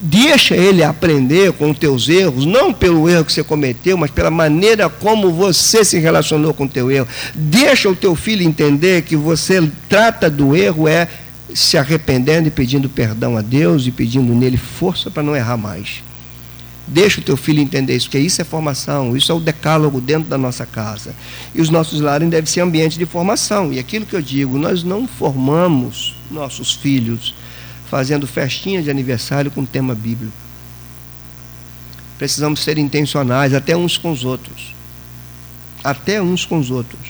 Deixa 0.00 0.54
ele 0.54 0.84
aprender 0.84 1.52
com 1.52 1.72
teus 1.72 2.08
erros, 2.08 2.44
não 2.44 2.72
pelo 2.72 3.08
erro 3.08 3.24
que 3.24 3.32
você 3.32 3.42
cometeu, 3.42 3.96
mas 3.96 4.10
pela 4.10 4.30
maneira 4.30 4.88
como 4.88 5.32
você 5.32 5.84
se 5.84 5.98
relacionou 5.98 6.52
com 6.52 6.64
o 6.64 6.68
teu 6.68 6.90
erro. 6.90 7.08
Deixa 7.34 7.88
o 7.88 7.96
teu 7.96 8.14
filho 8.14 8.42
entender 8.42 9.02
que 9.02 9.16
você 9.16 9.68
trata 9.88 10.28
do 10.28 10.54
erro 10.54 10.86
é 10.86 11.08
se 11.54 11.76
arrependendo 11.76 12.48
e 12.48 12.50
pedindo 12.50 12.88
perdão 12.88 13.36
a 13.36 13.42
Deus 13.42 13.86
e 13.86 13.90
pedindo 13.90 14.34
nele 14.34 14.56
força 14.56 15.10
para 15.10 15.22
não 15.22 15.34
errar 15.34 15.56
mais. 15.56 16.02
Deixa 16.92 17.22
o 17.22 17.24
teu 17.24 17.38
filho 17.38 17.60
entender 17.60 17.96
isso, 17.96 18.10
que 18.10 18.18
isso 18.18 18.42
é 18.42 18.44
formação, 18.44 19.16
isso 19.16 19.32
é 19.32 19.34
o 19.34 19.40
decálogo 19.40 19.98
dentro 19.98 20.28
da 20.28 20.36
nossa 20.36 20.66
casa. 20.66 21.14
E 21.54 21.60
os 21.62 21.70
nossos 21.70 22.02
lares 22.02 22.28
devem 22.28 22.44
ser 22.44 22.60
ambiente 22.60 22.98
de 22.98 23.06
formação. 23.06 23.72
E 23.72 23.78
aquilo 23.78 24.04
que 24.04 24.14
eu 24.14 24.20
digo, 24.20 24.58
nós 24.58 24.84
não 24.84 25.08
formamos 25.08 26.14
nossos 26.30 26.72
filhos 26.72 27.34
fazendo 27.88 28.26
festinha 28.26 28.82
de 28.82 28.90
aniversário 28.90 29.50
com 29.50 29.64
tema 29.64 29.94
bíblico. 29.94 30.34
Precisamos 32.18 32.60
ser 32.60 32.76
intencionais, 32.76 33.54
até 33.54 33.74
uns 33.74 33.96
com 33.96 34.12
os 34.12 34.22
outros. 34.22 34.74
Até 35.82 36.20
uns 36.20 36.44
com 36.44 36.58
os 36.58 36.70
outros. 36.70 37.00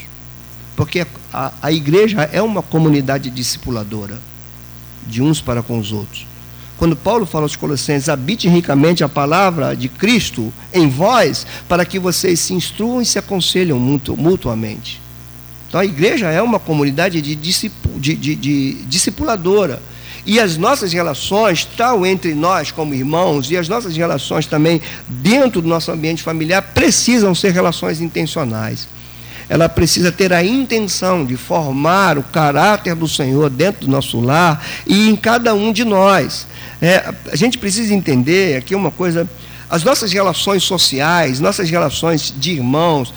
Porque 0.77 1.05
a, 1.33 1.53
a 1.61 1.73
igreja 1.73 2.23
é 2.33 2.41
uma 2.41 2.63
comunidade 2.63 3.31
discipuladora, 3.31 4.21
de 5.05 5.21
uns 5.21 5.41
para 5.41 5.61
com 5.61 5.77
os 5.77 5.91
outros. 5.91 6.32
Quando 6.83 6.97
Paulo 6.97 7.25
fala 7.25 7.45
aos 7.45 7.55
Colossenses, 7.55 8.09
habite 8.09 8.49
ricamente 8.49 9.05
a 9.05 9.09
palavra 9.09 9.73
de 9.77 9.89
Cristo 9.89 10.53
em 10.75 10.89
vós, 10.89 11.47
para 11.69 11.85
que 11.85 11.97
vocês 11.97 12.41
se 12.41 12.55
instruam 12.55 13.01
e 13.01 13.07
se 13.07 13.21
aconselham 13.21 13.79
mutu 13.79 14.17
mutuamente. 14.17 15.01
Então 15.69 15.81
a 15.81 15.85
igreja 15.85 16.29
é 16.33 16.43
uma 16.43 16.59
comunidade 16.59 17.23
de, 17.23 17.37
discipu 17.37 17.89
de, 18.01 18.17
de, 18.17 18.35
de 18.35 18.73
discipuladora. 18.87 19.81
E 20.27 20.41
as 20.41 20.57
nossas 20.57 20.93
relações, 20.93 21.65
tal 21.65 22.05
entre 22.05 22.35
nós 22.35 22.73
como 22.73 22.95
irmãos, 22.95 23.49
e 23.49 23.57
as 23.57 23.69
nossas 23.69 23.97
relações 23.97 24.47
também 24.47 24.83
dentro 25.07 25.63
do 25.63 25.69
nosso 25.69 25.93
ambiente 25.93 26.21
familiar, 26.21 26.63
precisam 26.75 27.33
ser 27.33 27.53
relações 27.53 28.01
intencionais 28.01 28.89
ela 29.49 29.69
precisa 29.69 30.11
ter 30.11 30.33
a 30.33 30.45
intenção 30.45 31.25
de 31.25 31.37
formar 31.37 32.19
o 32.19 32.23
caráter 32.23 32.95
do 32.95 33.09
Senhor 33.09 33.51
dentro 33.51 33.87
do 33.87 33.91
nosso 33.91 34.21
lar 34.21 34.65
e 34.87 35.09
em 35.09 35.17
cada 35.17 35.55
um 35.55 35.73
de 35.73 35.85
nós. 35.85 36.47
É, 36.81 37.13
a 37.31 37.37
gente 37.37 37.59
precisa 37.59 37.95
entender 37.95 38.57
aqui 38.57 38.75
uma 38.75 38.91
coisa: 38.91 39.29
as 39.69 39.85
nossas 39.85 40.13
relações 40.13 40.63
sociais, 40.63 41.41
nossas 41.41 41.69
relações 41.69 42.33
de 42.37 42.53
irmãos, 42.53 43.13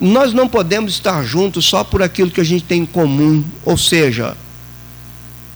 nós 0.00 0.32
não 0.32 0.48
podemos 0.48 0.92
estar 0.92 1.24
juntos 1.24 1.64
só 1.64 1.82
por 1.82 2.02
aquilo 2.02 2.30
que 2.30 2.40
a 2.40 2.44
gente 2.44 2.64
tem 2.64 2.82
em 2.82 2.86
comum, 2.86 3.44
ou 3.64 3.76
seja, 3.76 4.36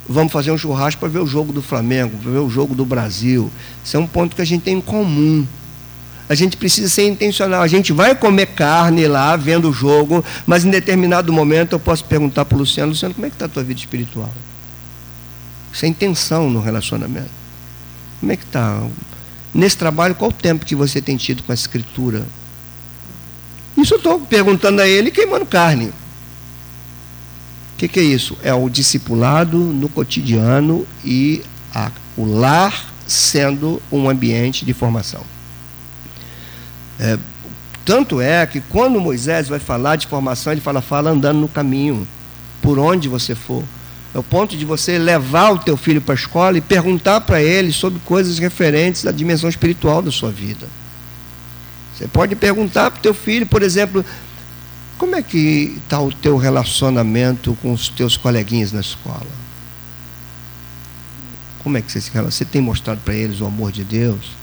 vamos 0.08 0.32
fazer 0.32 0.50
um 0.50 0.58
churrasco 0.58 1.00
para 1.00 1.08
ver 1.08 1.20
o 1.20 1.26
jogo 1.26 1.52
do 1.52 1.62
Flamengo, 1.62 2.18
para 2.22 2.32
ver 2.32 2.38
o 2.38 2.50
jogo 2.50 2.74
do 2.74 2.84
Brasil. 2.84 3.50
Isso 3.84 3.96
é 3.96 4.00
um 4.00 4.06
ponto 4.06 4.34
que 4.34 4.42
a 4.42 4.44
gente 4.44 4.62
tem 4.62 4.78
em 4.78 4.80
comum 4.80 5.46
a 6.32 6.34
gente 6.34 6.56
precisa 6.56 6.88
ser 6.88 7.06
intencional. 7.06 7.60
A 7.60 7.66
gente 7.66 7.92
vai 7.92 8.14
comer 8.14 8.46
carne 8.46 9.06
lá, 9.06 9.36
vendo 9.36 9.68
o 9.68 9.72
jogo, 9.72 10.24
mas 10.46 10.64
em 10.64 10.70
determinado 10.70 11.30
momento 11.30 11.74
eu 11.74 11.78
posso 11.78 12.06
perguntar 12.06 12.46
para 12.46 12.56
o 12.56 12.60
Luciano, 12.60 12.90
Luciano, 12.90 13.14
como 13.14 13.26
é 13.26 13.28
que 13.28 13.36
está 13.36 13.44
a 13.44 13.48
tua 13.50 13.62
vida 13.62 13.78
espiritual? 13.78 14.32
Isso 15.70 15.84
é 15.84 15.88
intenção 15.88 16.48
no 16.48 16.58
relacionamento. 16.62 17.28
Como 18.18 18.32
é 18.32 18.36
que 18.36 18.44
está? 18.44 18.82
Nesse 19.52 19.76
trabalho, 19.76 20.14
qual 20.14 20.30
o 20.30 20.34
tempo 20.34 20.64
que 20.64 20.74
você 20.74 21.02
tem 21.02 21.18
tido 21.18 21.42
com 21.42 21.52
a 21.52 21.54
escritura? 21.54 22.24
Isso 23.76 23.92
eu 23.92 23.98
estou 23.98 24.18
perguntando 24.20 24.80
a 24.80 24.88
ele 24.88 25.10
queimando 25.10 25.44
carne. 25.44 25.88
O 25.88 25.92
que, 27.76 27.88
que, 27.88 28.00
é 28.00 28.04
isso? 28.04 28.38
É 28.42 28.54
o 28.54 28.70
discipulado 28.70 29.58
no 29.58 29.90
cotidiano 29.90 30.86
e 31.04 31.42
a, 31.74 31.90
o 32.16 32.24
lar 32.24 32.90
sendo 33.06 33.82
um 33.92 34.08
ambiente 34.08 34.64
de 34.64 34.72
formação. 34.72 35.31
É, 36.98 37.18
tanto 37.84 38.20
é 38.20 38.46
que 38.46 38.60
quando 38.60 39.00
Moisés 39.00 39.48
vai 39.48 39.58
falar 39.58 39.96
de 39.96 40.06
formação, 40.06 40.52
ele 40.52 40.60
fala, 40.60 40.80
fala 40.80 41.10
andando 41.10 41.40
no 41.40 41.48
caminho, 41.48 42.06
por 42.60 42.78
onde 42.78 43.08
você 43.08 43.34
for. 43.34 43.64
É 44.14 44.18
o 44.18 44.22
ponto 44.22 44.56
de 44.56 44.64
você 44.64 44.98
levar 44.98 45.50
o 45.50 45.58
teu 45.58 45.76
filho 45.76 46.00
para 46.00 46.14
a 46.14 46.16
escola 46.16 46.58
e 46.58 46.60
perguntar 46.60 47.22
para 47.22 47.42
ele 47.42 47.72
sobre 47.72 47.98
coisas 48.00 48.38
referentes 48.38 49.06
à 49.06 49.10
dimensão 49.10 49.48
espiritual 49.48 50.02
da 50.02 50.12
sua 50.12 50.30
vida. 50.30 50.68
Você 51.94 52.06
pode 52.06 52.36
perguntar 52.36 52.90
para 52.90 52.98
o 52.98 53.02
teu 53.02 53.14
filho, 53.14 53.46
por 53.46 53.62
exemplo, 53.62 54.04
como 54.98 55.16
é 55.16 55.22
que 55.22 55.78
está 55.82 56.00
o 56.00 56.12
teu 56.12 56.36
relacionamento 56.36 57.56
com 57.62 57.72
os 57.72 57.88
teus 57.88 58.16
coleguinhas 58.16 58.70
na 58.70 58.80
escola? 58.80 59.26
Como 61.62 61.76
é 61.76 61.82
que 61.82 61.90
você 61.90 62.00
se 62.00 62.10
relaciona? 62.10 62.30
Você 62.30 62.44
tem 62.44 62.60
mostrado 62.60 63.00
para 63.00 63.14
eles 63.14 63.40
o 63.40 63.46
amor 63.46 63.72
de 63.72 63.82
Deus? 63.82 64.41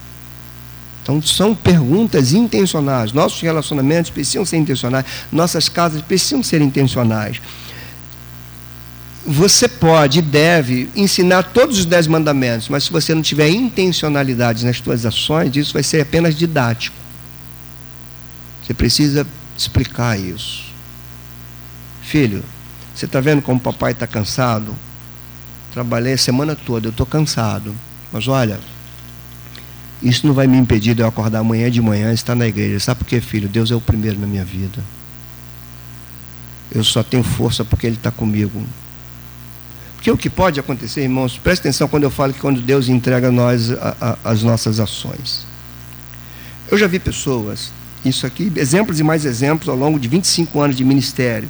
Então, 1.10 1.20
são 1.24 1.56
perguntas 1.56 2.34
intencionais. 2.34 3.12
Nossos 3.12 3.42
relacionamentos 3.42 4.12
precisam 4.12 4.46
ser 4.46 4.58
intencionais, 4.58 5.04
nossas 5.32 5.68
casas 5.68 6.04
precisam 6.04 6.44
ser 6.44 6.62
intencionais. 6.62 7.42
Você 9.26 9.68
pode 9.68 10.20
e 10.20 10.22
deve 10.22 10.88
ensinar 10.96 11.42
todos 11.42 11.80
os 11.80 11.86
dez 11.86 12.06
mandamentos, 12.06 12.70
mas 12.70 12.84
se 12.84 12.92
você 12.92 13.16
não 13.16 13.24
tiver 13.24 13.50
intencionalidade 13.50 14.64
nas 14.64 14.78
suas 14.78 15.04
ações, 15.04 15.56
isso 15.56 15.74
vai 15.74 15.82
ser 15.82 16.02
apenas 16.02 16.36
didático. 16.36 16.96
Você 18.64 18.76
precisa 18.76 19.26
explicar 19.58 20.18
isso. 20.20 20.66
Filho, 22.04 22.44
você 22.94 23.06
está 23.06 23.20
vendo 23.20 23.42
como 23.42 23.58
o 23.58 23.64
papai 23.64 23.94
está 23.94 24.06
cansado? 24.06 24.76
Trabalhei 25.74 26.14
a 26.14 26.18
semana 26.20 26.56
toda, 26.56 26.88
eu 26.88 26.92
estou 26.92 27.06
cansado. 27.06 27.76
Mas 28.12 28.28
olha, 28.28 28.60
isso 30.02 30.26
não 30.26 30.34
vai 30.34 30.48
me 30.48 30.58
impedir 30.58 30.96
de 30.96 31.02
eu 31.02 31.08
acordar 31.08 31.40
amanhã 31.40 31.70
de 31.70 31.82
manhã 31.82 32.12
e 32.12 32.16
estar 32.16 32.36
na 32.36 32.48
igreja. 32.48 32.80
Sabe 32.80 33.00
por 33.00 33.08
quê, 33.08 33.20
filho? 33.20 33.50
Deus 33.50 33.70
é 33.70 33.76
o 33.76 33.82
primeiro 33.82 34.20
na 34.20 34.26
minha 34.28 34.46
vida. 34.46 34.82
Eu 36.72 36.84
só 36.84 37.04
tenho 37.04 37.24
força 37.24 37.66
porque 37.66 37.86
Ele 37.86 37.96
está 37.96 38.12
comigo. 38.12 38.64
Porque 39.96 40.10
o 40.10 40.18
que 40.18 40.30
pode 40.30 40.60
acontecer, 40.60 41.02
irmãos, 41.02 41.38
preste 41.38 41.62
atenção 41.62 41.88
quando 41.88 42.04
eu 42.04 42.10
falo 42.10 42.34
que 42.34 42.40
quando 42.40 42.62
Deus 42.62 42.88
entrega 42.88 43.28
a 43.28 43.32
nós 43.32 43.72
a, 43.72 43.96
a, 44.00 44.32
as 44.32 44.42
nossas 44.44 44.80
ações. 44.80 45.46
Eu 46.72 46.78
já 46.78 46.88
vi 46.88 47.00
pessoas, 47.00 47.72
isso 48.06 48.26
aqui, 48.26 48.52
exemplos 48.56 49.00
e 49.00 49.04
mais 49.04 49.26
exemplos 49.26 49.68
ao 49.68 49.76
longo 49.76 50.00
de 50.00 50.08
25 50.08 50.62
anos 50.62 50.76
de 50.78 50.86
ministério. 50.86 51.50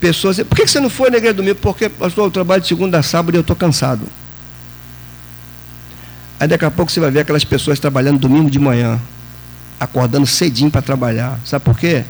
Pessoas, 0.00 0.38
por 0.38 0.56
que 0.56 0.66
você 0.66 0.80
não 0.80 0.90
foi 0.90 1.10
na 1.10 1.18
igreja 1.18 1.34
domingo? 1.34 1.56
Porque, 1.56 1.88
pastor, 1.88 2.24
eu 2.24 2.30
trabalho 2.30 2.62
de 2.62 2.68
segunda 2.68 2.98
a 2.98 3.02
sábado 3.02 3.34
e 3.34 3.38
eu 3.38 3.42
estou 3.42 3.54
cansado. 3.54 4.06
Aí 6.40 6.48
daqui 6.48 6.64
a 6.64 6.70
pouco 6.70 6.90
você 6.90 6.98
vai 6.98 7.10
ver 7.10 7.20
aquelas 7.20 7.44
pessoas 7.44 7.78
trabalhando 7.78 8.18
domingo 8.18 8.50
de 8.50 8.58
manhã, 8.58 8.98
acordando 9.78 10.26
cedinho 10.26 10.70
para 10.70 10.80
trabalhar. 10.80 11.38
Sabe 11.44 11.62
por 11.62 11.78
quê? 11.78 12.02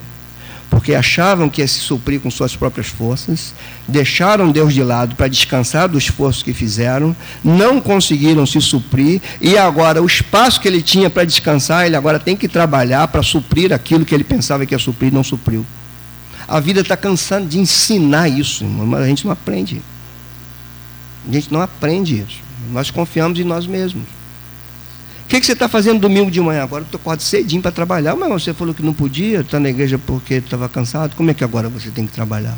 Porque 0.69 0.95
achavam 0.95 1.49
que 1.49 1.59
ia 1.59 1.67
se 1.67 1.81
suprir 1.81 2.21
com 2.21 2.31
suas 2.31 2.55
próprias 2.55 2.87
forças, 2.87 3.53
deixaram 3.85 4.49
Deus 4.49 4.73
de 4.73 4.81
lado 4.81 5.17
para 5.17 5.27
descansar 5.27 5.89
do 5.89 5.97
esforço 5.97 6.45
que 6.45 6.53
fizeram, 6.53 7.13
não 7.43 7.81
conseguiram 7.81 8.45
se 8.45 8.61
suprir, 8.61 9.21
e 9.41 9.57
agora 9.57 10.01
o 10.01 10.05
espaço 10.05 10.61
que 10.61 10.67
ele 10.69 10.81
tinha 10.81 11.09
para 11.09 11.25
descansar, 11.25 11.85
ele 11.85 11.97
agora 11.97 12.17
tem 12.17 12.37
que 12.37 12.47
trabalhar 12.47 13.09
para 13.09 13.21
suprir 13.21 13.73
aquilo 13.73 14.05
que 14.05 14.15
ele 14.15 14.23
pensava 14.23 14.65
que 14.65 14.73
ia 14.73 14.79
suprir 14.79 15.11
não 15.11 15.25
supriu. 15.25 15.65
A 16.47 16.61
vida 16.61 16.79
está 16.79 16.95
cansando 16.95 17.49
de 17.49 17.59
ensinar 17.59 18.29
isso, 18.29 18.63
mas 18.63 19.01
a 19.01 19.07
gente 19.07 19.25
não 19.25 19.33
aprende. 19.33 19.81
A 21.27 21.33
gente 21.33 21.51
não 21.51 21.61
aprende 21.61 22.15
isso. 22.21 22.39
Nós 22.71 22.89
confiamos 22.89 23.37
em 23.37 23.43
nós 23.43 23.67
mesmos 23.67 24.20
que, 25.31 25.39
que 25.39 25.45
você 25.45 25.53
está 25.53 25.69
fazendo 25.69 25.97
domingo 25.97 26.29
de 26.29 26.41
manhã? 26.41 26.63
Agora 26.63 26.85
eu 26.91 26.99
acordo 26.99 27.23
cedinho 27.23 27.61
para 27.61 27.71
trabalhar. 27.71 28.17
Mas 28.17 28.29
você 28.29 28.53
falou 28.53 28.73
que 28.73 28.83
não 28.83 28.93
podia, 28.93 29.39
está 29.39 29.61
na 29.61 29.69
igreja 29.69 29.97
porque 29.97 30.33
estava 30.33 30.67
cansado. 30.67 31.15
Como 31.15 31.31
é 31.31 31.33
que 31.33 31.41
agora 31.41 31.69
você 31.69 31.89
tem 31.89 32.05
que 32.05 32.11
trabalhar? 32.11 32.57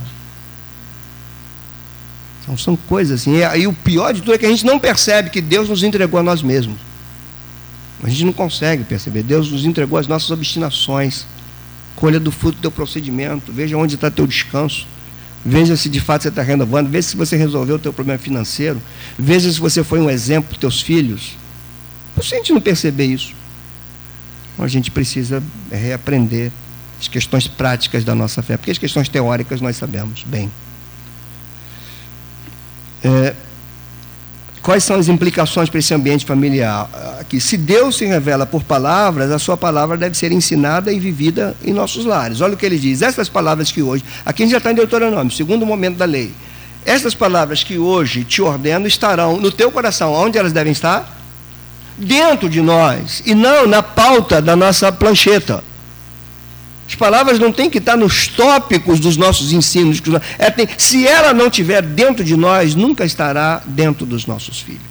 Então 2.42 2.58
são 2.58 2.76
coisas 2.76 3.22
assim. 3.22 3.36
E, 3.36 3.60
e 3.60 3.68
o 3.68 3.74
pior 3.74 4.12
de 4.12 4.22
tudo 4.22 4.34
é 4.34 4.40
que 4.40 4.46
a 4.48 4.50
gente 4.50 4.66
não 4.66 4.80
percebe 4.80 5.30
que 5.30 5.40
Deus 5.40 5.70
nos 5.70 5.84
entregou 5.84 6.20
a 6.20 6.24
nós 6.24 6.42
mesmos. 6.42 6.78
A 8.02 8.10
gente 8.10 8.26
não 8.26 8.34
consegue 8.34 8.84
perceber. 8.84 9.22
Deus 9.22 9.52
nos 9.52 9.66
entregou 9.66 10.00
as 10.00 10.08
nossas 10.08 10.32
obstinações. 10.32 11.28
Colha 11.96 12.20
do 12.20 12.32
fruto 12.32 12.58
do 12.58 12.62
teu 12.62 12.72
procedimento. 12.72 13.52
Veja 13.52 13.78
onde 13.78 13.94
está 13.94 14.10
teu 14.10 14.26
descanso. 14.26 14.88
Veja 15.46 15.78
se 15.78 15.90
de 15.90 16.00
fato 16.00 16.24
você 16.24 16.30
está 16.30 16.42
renovando. 16.42 16.90
Veja 16.90 17.10
se 17.10 17.16
você 17.16 17.38
resolveu 17.38 17.76
o 17.76 17.80
teu 17.80 17.94
problema 17.94 18.18
financeiro. 18.18 18.82
Veja 19.16 19.52
se 19.52 19.60
você 19.60 19.84
foi 19.84 20.00
um 20.00 20.10
exemplo 20.10 20.50
para 20.50 20.58
teus 20.58 20.82
filhos. 20.82 21.43
Se 22.22 22.36
a 22.36 22.38
gente 22.38 22.54
não 22.54 22.62
perceber 22.62 23.06
isso, 23.06 23.34
a 24.58 24.68
gente 24.68 24.92
precisa 24.92 25.42
reaprender 25.72 26.52
as 27.00 27.08
questões 27.08 27.48
práticas 27.48 28.04
da 28.04 28.14
nossa 28.14 28.42
fé, 28.42 28.56
porque 28.56 28.72
as 28.72 28.78
questões 28.78 29.10
teóricas 29.10 29.60
nós 29.60 29.76
sabemos 29.76 30.24
bem. 30.24 30.50
É, 33.04 33.34
quais 34.62 34.84
são 34.84 34.96
as 34.96 35.10
implicações 35.10 35.70
para 35.70 35.80
esse 35.80 35.94
ambiente 35.94 36.26
familiar? 36.26 36.90
Aqui, 37.20 37.42
se 37.42 37.58
Deus 37.58 37.98
se 37.98 38.06
revela 38.06 38.46
por 38.46 38.64
palavras, 38.64 39.32
a 39.32 39.40
sua 39.40 39.58
palavra 39.58 39.98
deve 39.98 40.16
ser 40.16 40.32
ensinada 40.32 40.94
e 40.94 41.00
vivida 41.00 41.56
em 41.64 41.74
nossos 41.74 42.06
lares. 42.06 42.40
Olha 42.40 42.54
o 42.54 42.58
que 42.58 42.66
ele 42.66 42.80
diz: 42.80 43.02
essas 43.02 43.28
palavras 43.28 43.72
que 43.72 43.82
hoje, 43.82 44.06
aqui 44.26 44.44
a 44.44 44.46
gente 44.46 44.52
já 44.52 44.60
está 44.60 44.72
em 44.72 44.76
Deuteronômio, 44.76 45.32
segundo 45.34 45.66
momento 45.66 45.98
da 45.98 46.06
lei. 46.06 46.34
Essas 46.86 47.14
palavras 47.14 47.64
que 47.64 47.78
hoje 47.78 48.24
te 48.24 48.42
ordeno 48.42 48.88
estarão 48.88 49.40
no 49.40 49.52
teu 49.52 49.72
coração. 49.72 50.14
Onde 50.14 50.38
elas 50.38 50.52
devem 50.52 50.72
estar? 50.72 51.23
Dentro 51.98 52.50
de 52.50 52.62
nós 52.62 53.22
e 53.26 53.36
não 53.36 53.68
na 53.68 53.84
pauta 53.84 54.42
da 54.42 54.56
nossa 54.56 54.92
plancheta. 54.92 55.64
As 56.88 56.96
palavras 56.96 57.40
não 57.40 57.52
têm 57.52 57.70
que 57.70 57.78
estar 57.78 57.96
nos 57.96 58.28
tópicos 58.28 59.00
dos 59.00 59.18
nossos 59.18 59.52
ensinos. 59.54 60.02
É, 60.38 60.54
se 60.78 61.08
ela 61.08 61.34
não 61.34 61.48
estiver 61.48 61.82
dentro 61.82 62.24
de 62.24 62.36
nós, 62.36 62.76
nunca 62.76 63.06
estará 63.06 63.62
dentro 63.66 64.06
dos 64.06 64.26
nossos 64.26 64.60
filhos. 64.60 64.82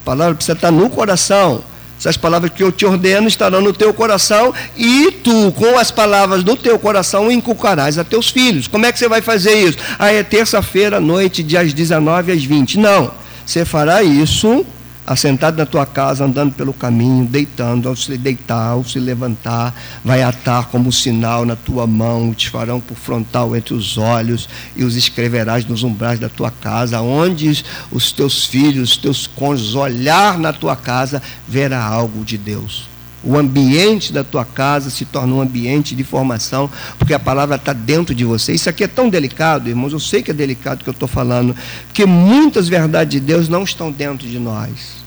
A 0.00 0.04
palavra 0.04 0.34
precisa 0.34 0.56
estar 0.56 0.70
no 0.70 0.88
coração. 0.88 1.62
Essas 1.98 2.16
palavras 2.16 2.50
que 2.50 2.62
eu 2.62 2.72
te 2.72 2.84
ordeno 2.84 3.28
estarão 3.28 3.60
no 3.60 3.72
teu 3.72 3.94
coração 3.94 4.52
e 4.76 5.12
tu, 5.22 5.52
com 5.52 5.78
as 5.78 5.90
palavras 5.92 6.42
do 6.42 6.56
teu 6.56 6.76
coração, 6.76 7.30
inculcarás 7.30 7.96
a 7.96 8.02
teus 8.02 8.28
filhos. 8.28 8.66
Como 8.66 8.84
é 8.84 8.90
que 8.90 8.98
você 8.98 9.08
vai 9.08 9.22
fazer 9.22 9.54
isso? 9.54 9.78
Ah, 9.98 10.12
é 10.12 10.22
terça-feira 10.24 10.96
à 10.96 11.00
noite, 11.00 11.44
dias 11.44 11.72
19 11.72 12.32
às 12.32 12.42
20. 12.42 12.78
Não. 12.78 13.12
Você 13.46 13.64
fará 13.64 14.02
isso 14.02 14.66
assentado 15.06 15.56
na 15.56 15.66
tua 15.66 15.84
casa, 15.84 16.24
andando 16.24 16.52
pelo 16.52 16.72
caminho, 16.72 17.26
deitando, 17.26 17.88
ao 17.88 17.96
se 17.96 18.16
deitar, 18.16 18.70
ao 18.70 18.84
se 18.84 18.98
levantar, 18.98 19.74
vai 20.04 20.22
atar 20.22 20.66
como 20.66 20.92
sinal 20.92 21.44
na 21.44 21.56
tua 21.56 21.86
mão, 21.86 22.32
te 22.32 22.50
farão 22.50 22.80
por 22.80 22.96
frontal 22.96 23.56
entre 23.56 23.74
os 23.74 23.98
olhos, 23.98 24.48
e 24.76 24.84
os 24.84 24.96
escreverás 24.96 25.64
nos 25.64 25.82
umbrais 25.82 26.20
da 26.20 26.28
tua 26.28 26.50
casa, 26.50 27.00
onde 27.00 27.64
os 27.90 28.12
teus 28.12 28.44
filhos, 28.46 28.90
os 28.90 28.96
teus 28.96 29.26
cônjuges 29.26 29.74
olhar 29.74 30.38
na 30.38 30.52
tua 30.52 30.76
casa, 30.76 31.22
verá 31.48 31.82
algo 31.82 32.24
de 32.24 32.38
Deus. 32.38 32.91
O 33.24 33.36
ambiente 33.36 34.12
da 34.12 34.24
tua 34.24 34.44
casa 34.44 34.90
se 34.90 35.04
torna 35.04 35.34
um 35.34 35.40
ambiente 35.40 35.94
de 35.94 36.02
formação, 36.02 36.68
porque 36.98 37.14
a 37.14 37.20
palavra 37.20 37.54
está 37.54 37.72
dentro 37.72 38.14
de 38.14 38.24
você. 38.24 38.52
Isso 38.52 38.68
aqui 38.68 38.82
é 38.82 38.88
tão 38.88 39.08
delicado, 39.08 39.68
irmãos. 39.68 39.92
Eu 39.92 40.00
sei 40.00 40.22
que 40.22 40.32
é 40.32 40.34
delicado 40.34 40.80
o 40.80 40.84
que 40.84 40.90
eu 40.90 40.92
estou 40.92 41.08
falando, 41.08 41.54
porque 41.86 42.04
muitas 42.04 42.68
verdades 42.68 43.12
de 43.12 43.20
Deus 43.20 43.48
não 43.48 43.62
estão 43.62 43.92
dentro 43.92 44.26
de 44.26 44.40
nós, 44.40 45.04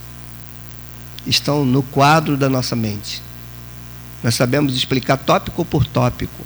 estão 1.27 1.65
no 1.65 1.83
quadro 1.83 2.37
da 2.37 2.47
nossa 2.47 2.75
mente. 2.75 3.21
Nós 4.23 4.35
sabemos 4.35 4.75
explicar 4.75 5.17
tópico 5.17 5.65
por 5.65 5.85
tópico 5.85 6.43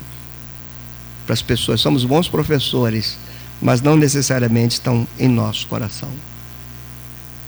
para 1.25 1.35
as 1.35 1.41
pessoas. 1.43 1.79
Somos 1.79 2.03
bons 2.03 2.27
professores, 2.27 3.15
mas 3.61 3.79
não 3.79 3.95
necessariamente 3.95 4.73
estão 4.73 5.07
em 5.19 5.27
nosso 5.27 5.67
coração. 5.67 6.09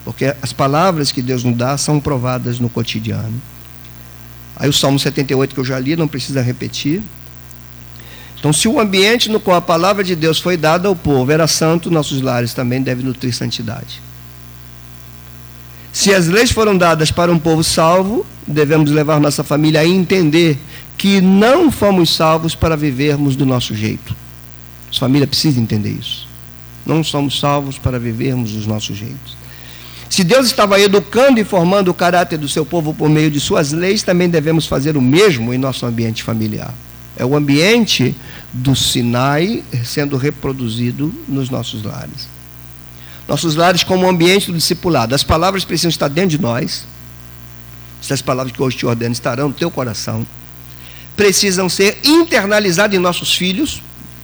Porque 0.06 0.36
as 0.42 0.54
palavras 0.54 1.12
que 1.12 1.22
Deus 1.22 1.44
nos 1.44 1.58
dá 1.58 1.76
são 1.78 2.00
provadas 2.00 2.60
no 2.60 2.70
cotidiano. 2.70 3.42
Aí 4.62 4.70
o 4.70 4.74
Salmo 4.74 5.00
78 5.00 5.56
que 5.56 5.60
eu 5.60 5.66
já 5.66 5.80
li, 5.80 5.96
não 5.96 6.08
precisa 6.08 6.40
repetir. 6.40 7.02
Então, 8.38 8.54
se 8.54 8.68
o 8.68 8.80
ambiente 8.80 9.28
no 9.28 9.40
qual 9.40 9.58
a 9.58 9.62
palavra 9.62 10.04
de 10.04 10.16
Deus 10.16 10.40
foi 10.40 10.56
dada 10.56 10.88
ao 10.88 10.96
povo 10.96 11.32
era 11.32 11.48
santo, 11.48 11.90
nossos 11.90 12.22
lares 12.22 12.54
também 12.54 12.80
devem 12.80 13.04
nutrir 13.04 13.34
santidade. 13.34 14.00
Se 15.92 16.14
as 16.14 16.28
leis 16.28 16.52
foram 16.52 16.78
dadas 16.78 17.10
para 17.10 17.32
um 17.32 17.40
povo 17.40 17.64
salvo, 17.64 18.24
devemos 18.46 18.92
levar 18.92 19.20
nossa 19.20 19.44
família 19.44 19.82
a 19.82 19.86
entender 19.86 20.60
que 20.96 21.20
não 21.20 21.72
fomos 21.72 22.16
salvos 22.16 22.54
para 22.54 22.78
vivermos 22.78 23.36
do 23.36 23.48
nosso 23.48 23.74
jeito. 23.76 24.16
A 24.92 25.00
família 25.00 25.26
precisa 25.26 25.60
entender 25.60 25.98
isso. 26.00 26.28
Não 26.86 27.04
somos 27.04 27.40
salvos 27.40 27.80
para 27.80 27.98
vivermos 28.00 28.52
dos 28.52 28.68
nossos 28.68 28.96
jeitos. 28.96 29.41
Se 30.22 30.26
Deus 30.26 30.46
estava 30.46 30.80
educando 30.80 31.40
e 31.40 31.44
formando 31.44 31.88
o 31.88 31.96
caráter 31.96 32.38
do 32.38 32.48
seu 32.48 32.64
povo 32.64 32.94
por 32.94 33.10
meio 33.10 33.32
de 33.32 33.40
suas 33.40 33.72
leis, 33.72 34.04
também 34.04 34.30
devemos 34.30 34.68
fazer 34.68 34.96
o 34.96 35.02
mesmo 35.02 35.52
em 35.52 35.58
nosso 35.58 35.84
ambiente 35.84 36.22
familiar. 36.22 36.72
É 37.18 37.26
o 37.26 37.36
ambiente 37.36 38.16
do 38.54 38.76
Sinai 38.76 39.64
sendo 39.84 40.18
reproduzido 40.18 41.12
nos 41.28 41.50
nossos 41.50 41.82
lares. 41.82 42.30
Nossos 43.28 43.56
lares 43.56 43.84
como 43.84 44.08
ambiente 44.08 44.52
do 44.52 44.58
discipulado. 44.60 45.16
As 45.16 45.24
palavras 45.24 45.66
precisam 45.66 45.90
estar 45.90 46.08
dentro 46.08 46.38
de 46.38 46.40
nós. 46.40 46.86
Essas 48.00 48.22
palavras 48.22 48.56
que 48.56 48.62
hoje 48.62 48.78
te 48.78 48.86
ordeno 48.86 49.14
estarão 49.14 49.48
no 49.48 49.56
teu 49.56 49.72
coração. 49.72 50.24
Precisam 51.18 51.68
ser 51.68 51.98
internalizadas 52.04 52.96
em 52.96 53.02
nossos 53.02 53.34
filhos, 53.36 53.82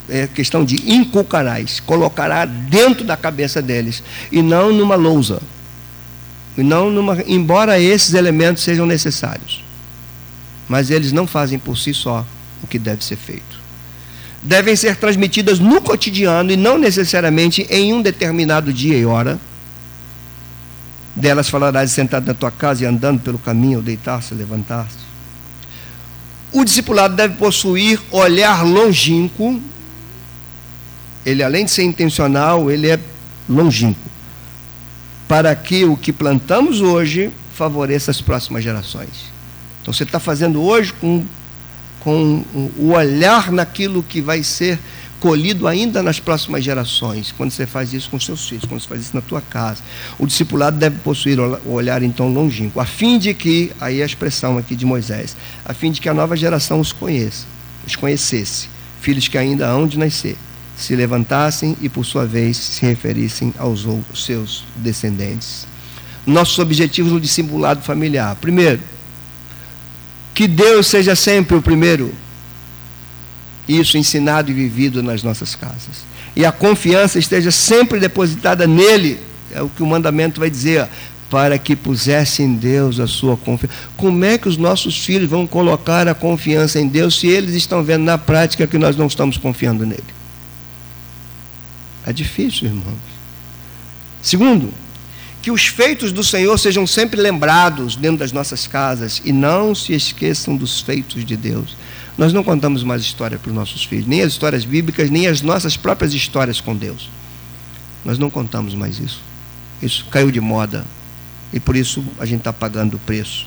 é 0.07 0.27
questão 0.27 0.63
de 0.63 0.75
inculcarás, 0.91 1.79
colocará 1.79 2.45
dentro 2.45 3.03
da 3.03 3.17
cabeça 3.17 3.63
deles 3.63 4.03
e 4.31 4.43
não 4.43 4.71
numa 4.71 4.93
lousa. 4.93 5.41
Não 6.57 6.89
numa, 6.89 7.23
embora 7.27 7.79
esses 7.79 8.15
elementos 8.15 8.63
sejam 8.63 8.85
necessários, 8.85 9.63
mas 10.67 10.89
eles 10.89 11.11
não 11.11 11.27
fazem 11.27 11.59
por 11.59 11.77
si 11.77 11.93
só 11.93 12.25
o 12.63 12.67
que 12.67 12.79
deve 12.79 13.03
ser 13.03 13.15
feito. 13.15 13.57
Devem 14.41 14.75
ser 14.75 14.95
transmitidas 14.95 15.59
no 15.59 15.81
cotidiano 15.81 16.51
e 16.51 16.55
não 16.55 16.77
necessariamente 16.77 17.67
em 17.69 17.93
um 17.93 18.01
determinado 18.01 18.73
dia 18.73 18.97
e 18.97 19.05
hora. 19.05 19.39
Delas 21.15 21.49
falarás 21.49 21.91
sentado 21.91 22.25
na 22.27 22.33
tua 22.33 22.51
casa 22.51 22.83
e 22.83 22.87
andando 22.87 23.19
pelo 23.19 23.39
caminho, 23.39 23.81
deitar-se, 23.81 24.33
levantar-se. 24.33 25.07
O 26.51 26.63
discipulado 26.63 27.15
deve 27.15 27.35
possuir 27.35 27.99
olhar 28.11 28.63
longínquo. 28.63 29.61
Ele, 31.25 31.43
além 31.43 31.65
de 31.65 31.71
ser 31.71 31.83
intencional, 31.83 32.71
ele 32.71 32.89
é 32.89 32.99
longínquo. 33.49 34.06
Para 35.27 35.55
que 35.55 35.83
o 35.83 35.97
que 35.97 36.13
plantamos 36.13 36.81
hoje 36.81 37.31
favoreça 37.53 38.11
as 38.11 38.21
próximas 38.21 38.63
gerações. 38.63 39.09
Então 39.81 39.93
você 39.93 40.03
está 40.03 40.19
fazendo 40.19 40.61
hoje 40.61 40.93
com, 40.93 41.25
com 41.99 42.45
o 42.77 42.91
olhar 42.91 43.51
naquilo 43.51 44.03
que 44.03 44.21
vai 44.21 44.43
ser 44.43 44.79
colhido 45.19 45.67
ainda 45.67 46.03
nas 46.03 46.19
próximas 46.19 46.63
gerações, 46.63 47.33
quando 47.35 47.51
você 47.51 47.65
faz 47.65 47.93
isso 47.93 48.09
com 48.09 48.19
seus 48.19 48.47
filhos, 48.47 48.65
quando 48.65 48.81
você 48.81 48.87
faz 48.87 49.01
isso 49.01 49.15
na 49.15 49.21
tua 49.21 49.41
casa. 49.41 49.81
O 50.19 50.27
discipulado 50.27 50.77
deve 50.77 50.99
possuir 50.99 51.39
o 51.39 51.71
olhar 51.71 52.03
então 52.03 52.31
longínquo, 52.31 52.79
a 52.79 52.85
fim 52.85 53.17
de 53.17 53.33
que, 53.33 53.71
aí 53.81 54.01
a 54.01 54.05
expressão 54.05 54.57
aqui 54.57 54.75
de 54.75 54.85
Moisés, 54.85 55.35
a 55.65 55.73
fim 55.73 55.91
de 55.91 55.99
que 55.99 56.09
a 56.09 56.13
nova 56.13 56.35
geração 56.35 56.79
os 56.79 56.91
conheça, 56.91 57.45
os 57.85 57.95
conhecesse, 57.95 58.69
filhos 59.01 59.27
que 59.27 59.37
ainda 59.37 59.67
hão 59.67 59.87
de 59.87 59.97
nascer, 59.97 60.37
se 60.77 60.95
levantassem 60.95 61.75
e 61.81 61.89
por 61.89 62.05
sua 62.05 62.25
vez 62.25 62.55
se 62.55 62.85
referissem 62.85 63.53
aos 63.57 63.85
outros, 63.85 64.23
seus 64.23 64.63
descendentes. 64.75 65.65
Nossos 66.25 66.59
objetivos 66.59 67.11
no 67.11 67.19
discipulado 67.19 67.81
familiar. 67.81 68.35
Primeiro, 68.35 68.81
que 70.33 70.47
Deus 70.47 70.87
seja 70.87 71.15
sempre 71.15 71.57
o 71.57 71.61
primeiro 71.61 72.13
isso 73.67 73.97
ensinado 73.97 74.51
e 74.51 74.53
vivido 74.53 75.01
nas 75.01 75.23
nossas 75.23 75.55
casas. 75.55 76.05
E 76.35 76.45
a 76.45 76.51
confiança 76.51 77.17
esteja 77.17 77.51
sempre 77.51 77.99
depositada 77.99 78.67
nele, 78.67 79.19
é 79.51 79.61
o 79.61 79.67
que 79.67 79.81
o 79.81 79.87
mandamento 79.87 80.39
vai 80.39 80.49
dizer, 80.49 80.87
para 81.29 81.57
que 81.57 81.75
pusesse 81.75 82.43
em 82.43 82.55
Deus 82.55 82.99
a 82.99 83.07
sua 83.07 83.35
confiança. 83.35 83.75
Como 83.97 84.23
é 84.23 84.37
que 84.37 84.47
os 84.47 84.55
nossos 84.55 85.03
filhos 85.03 85.29
vão 85.29 85.45
colocar 85.45 86.07
a 86.07 86.13
confiança 86.13 86.79
em 86.79 86.87
Deus 86.87 87.19
se 87.19 87.27
eles 87.27 87.55
estão 87.55 87.83
vendo 87.83 88.03
na 88.03 88.17
prática 88.17 88.67
que 88.67 88.77
nós 88.77 88.95
não 88.95 89.07
estamos 89.07 89.37
confiando 89.37 89.85
nele? 89.85 90.16
É 92.07 92.13
difícil, 92.13 92.67
irmãos. 92.69 92.95
Segundo, 94.21 94.73
que 95.41 95.51
os 95.51 95.67
feitos 95.67 96.13
do 96.13 96.23
Senhor 96.23 96.57
sejam 96.57 96.87
sempre 96.87 97.21
lembrados 97.21 97.97
dentro 97.97 98.19
das 98.19 98.31
nossas 98.31 98.65
casas 98.65 99.21
e 99.25 99.33
não 99.33 99.75
se 99.75 99.91
esqueçam 99.91 100.55
dos 100.55 100.79
feitos 100.79 101.25
de 101.25 101.35
Deus. 101.35 101.75
Nós 102.17 102.31
não 102.31 102.45
contamos 102.45 102.81
mais 102.81 103.01
história 103.01 103.37
para 103.37 103.49
os 103.49 103.55
nossos 103.55 103.83
filhos, 103.83 104.07
nem 104.07 104.21
as 104.21 104.31
histórias 104.31 104.63
bíblicas, 104.63 105.09
nem 105.09 105.27
as 105.27 105.41
nossas 105.41 105.75
próprias 105.75 106.13
histórias 106.13 106.61
com 106.61 106.73
Deus. 106.73 107.09
Nós 108.05 108.17
não 108.17 108.29
contamos 108.29 108.73
mais 108.73 108.99
isso. 108.99 109.21
Isso 109.81 110.05
caiu 110.09 110.31
de 110.31 110.39
moda. 110.39 110.85
E 111.51 111.59
por 111.59 111.75
isso 111.75 112.01
a 112.19 112.25
gente 112.25 112.39
está 112.39 112.53
pagando 112.53 112.95
o 112.95 112.99
preço. 112.99 113.45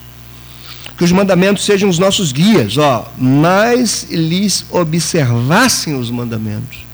Que 0.98 1.04
os 1.04 1.12
mandamentos 1.12 1.64
sejam 1.64 1.88
os 1.88 1.98
nossos 1.98 2.30
guias, 2.30 2.76
ó, 2.76 3.10
mas 3.16 4.06
lhes 4.10 4.66
observassem 4.70 5.94
os 5.94 6.10
mandamentos. 6.10 6.89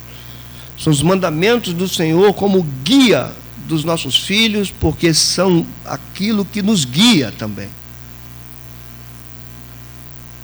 São 0.78 0.92
os 0.92 1.02
mandamentos 1.02 1.72
do 1.72 1.88
Senhor 1.88 2.32
como 2.34 2.62
guia 2.84 3.32
dos 3.66 3.82
nossos 3.82 4.16
filhos, 4.16 4.70
porque 4.70 5.12
são 5.12 5.66
aquilo 5.84 6.44
que 6.44 6.62
nos 6.62 6.84
guia 6.84 7.32
também 7.36 7.68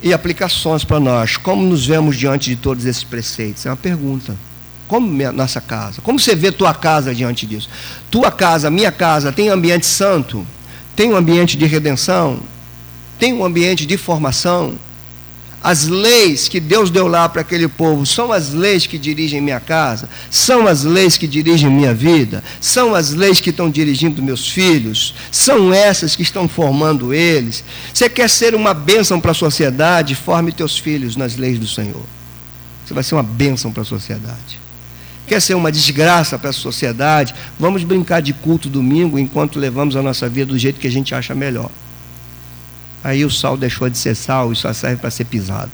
e 0.03 0.13
aplicações 0.13 0.85
para 0.85 0.99
nós. 0.99 1.37
Como 1.37 1.63
nos 1.63 1.87
vemos 1.87 2.17
diante 2.17 2.51
de 2.51 2.57
todos 2.57 2.85
esses 2.85 3.05
preceitos? 3.05 3.65
É 3.65 3.71
uma 3.71 3.77
pergunta. 3.77 4.37
Como 4.89 5.07
minha, 5.07 5.31
nossa 5.31 5.61
casa? 5.61 6.03
Como 6.03 6.19
você 6.19 6.35
vê 6.35 6.51
tua 6.51 6.75
casa 6.75 7.15
diante 7.15 7.47
disso? 7.47 7.69
Tua 8.11 8.31
casa, 8.31 8.71
minha 8.71 8.91
casa, 8.91 9.33
tem 9.33 9.49
ambiente 9.49 9.87
santo? 9.87 10.45
Tem 10.97 11.13
um 11.13 11.17
ambiente 11.17 11.57
de 11.57 11.65
redenção? 11.67 12.41
Tem 13.19 13.33
um 13.33 13.45
ambiente 13.45 13.87
de 13.87 13.97
formação? 13.97 14.75
As 15.63 15.87
leis 15.87 16.49
que 16.49 16.59
Deus 16.59 16.91
deu 16.91 17.07
lá 17.07 17.29
para 17.29 17.43
aquele 17.43 17.69
povo 17.69 18.05
são 18.05 18.33
as 18.33 18.53
leis 18.53 18.87
que 18.87 18.99
dirigem 18.99 19.41
minha 19.41 19.61
casa, 19.61 20.09
são 20.29 20.67
as 20.67 20.83
leis 20.83 21.17
que 21.17 21.29
dirigem 21.29 21.71
minha 21.71 21.95
vida, 21.95 22.43
são 22.61 22.95
as 22.95 23.13
leis 23.13 23.41
que 23.41 23.51
estão 23.51 23.71
dirigindo 23.71 24.23
meus 24.23 24.49
filhos, 24.49 25.15
são 25.31 25.73
essas 25.73 26.17
que 26.17 26.23
estão 26.23 26.49
formando 26.49 27.15
eles. 27.15 27.63
Você 27.95 28.09
quer 28.09 28.29
ser 28.29 28.55
uma 28.57 28.75
bênção 28.75 29.21
para 29.21 29.31
a 29.31 29.35
sociedade? 29.35 30.17
Forme 30.17 30.51
teus 30.51 30.77
filhos 30.77 31.15
nas 31.17 31.37
leis 31.37 31.59
do 31.61 31.69
Senhor. 31.69 32.05
Você 32.85 32.93
vai 32.93 33.05
ser 33.05 33.15
uma 33.15 33.23
bênção 33.23 33.73
para 33.73 33.83
a 33.83 33.87
sociedade. 33.87 34.61
Quer 35.29 35.41
ser 35.41 35.55
uma 35.55 35.71
desgraça 35.71 36.37
para 36.39 36.51
a 36.51 36.53
sociedade? 36.53 37.35
Vamos 37.59 37.85
brincar 37.85 38.21
de 38.21 38.33
culto 38.33 38.69
domingo 38.69 39.17
enquanto 39.19 39.61
levamos 39.61 39.95
a 39.95 40.03
nossa 40.03 40.29
vida 40.29 40.47
do 40.47 40.59
jeito 40.59 40.81
que 40.81 40.89
a 40.89 40.91
gente 40.91 41.15
acha 41.15 41.35
melhor. 41.35 41.71
Aí 43.03 43.25
o 43.25 43.31
sal 43.31 43.57
deixou 43.57 43.89
de 43.89 43.99
ser 43.99 44.15
sal 44.15 44.53
e 44.53 44.57
só 44.57 44.73
serve 44.73 44.97
para 44.97 45.11
ser 45.11 45.25
pisado. 45.25 45.73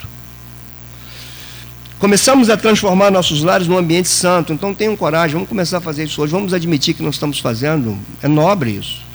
Começamos 1.98 2.48
a 2.48 2.56
transformar 2.56 3.10
nossos 3.10 3.42
lares 3.42 3.66
num 3.66 3.76
ambiente 3.76 4.08
santo, 4.08 4.52
então 4.52 4.72
tenham 4.72 4.96
coragem, 4.96 5.34
vamos 5.34 5.48
começar 5.48 5.78
a 5.78 5.80
fazer 5.80 6.04
isso 6.04 6.22
hoje, 6.22 6.32
vamos 6.32 6.54
admitir 6.54 6.94
que 6.94 7.02
nós 7.02 7.16
estamos 7.16 7.40
fazendo, 7.40 7.98
é 8.22 8.28
nobre 8.28 8.70
isso. 8.70 9.08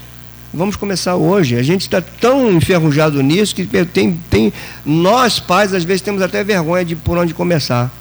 Vamos 0.54 0.76
começar 0.76 1.16
hoje. 1.16 1.56
A 1.56 1.64
gente 1.64 1.82
está 1.82 2.00
tão 2.00 2.52
enferrujado 2.52 3.24
nisso 3.24 3.56
que 3.56 3.66
tem, 3.86 4.14
tem, 4.30 4.54
nós 4.86 5.40
pais 5.40 5.74
às 5.74 5.84
vezes 5.84 6.02
temos 6.02 6.22
até 6.22 6.44
vergonha 6.44 6.86
de 6.86 6.96
por 6.96 7.18
onde 7.18 7.34
começar. 7.34 7.92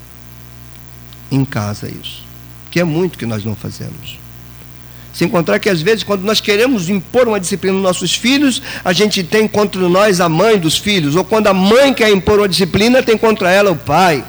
Em 1.30 1.46
casa 1.46 1.88
isso. 1.88 2.24
Que 2.70 2.80
é 2.80 2.84
muito 2.84 3.16
que 3.16 3.24
nós 3.24 3.42
não 3.42 3.56
fazemos. 3.56 4.21
Se 5.12 5.24
encontrar 5.24 5.58
que 5.58 5.68
às 5.68 5.82
vezes, 5.82 6.02
quando 6.02 6.22
nós 6.22 6.40
queremos 6.40 6.88
impor 6.88 7.28
uma 7.28 7.38
disciplina 7.38 7.74
nos 7.74 7.82
nossos 7.82 8.14
filhos, 8.14 8.62
a 8.84 8.92
gente 8.92 9.22
tem 9.22 9.46
contra 9.46 9.86
nós 9.88 10.20
a 10.20 10.28
mãe 10.28 10.58
dos 10.58 10.78
filhos, 10.78 11.16
ou 11.16 11.24
quando 11.24 11.48
a 11.48 11.54
mãe 11.54 11.92
quer 11.92 12.10
impor 12.10 12.38
uma 12.38 12.48
disciplina, 12.48 13.02
tem 13.02 13.18
contra 13.18 13.50
ela 13.50 13.70
o 13.70 13.76
pai. 13.76 14.24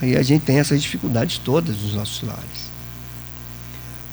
Aí 0.00 0.16
a 0.16 0.22
gente 0.22 0.42
tem 0.42 0.58
essas 0.58 0.80
dificuldades 0.80 1.38
todas 1.38 1.76
nos 1.76 1.94
nossos 1.94 2.22
lares. 2.22 2.70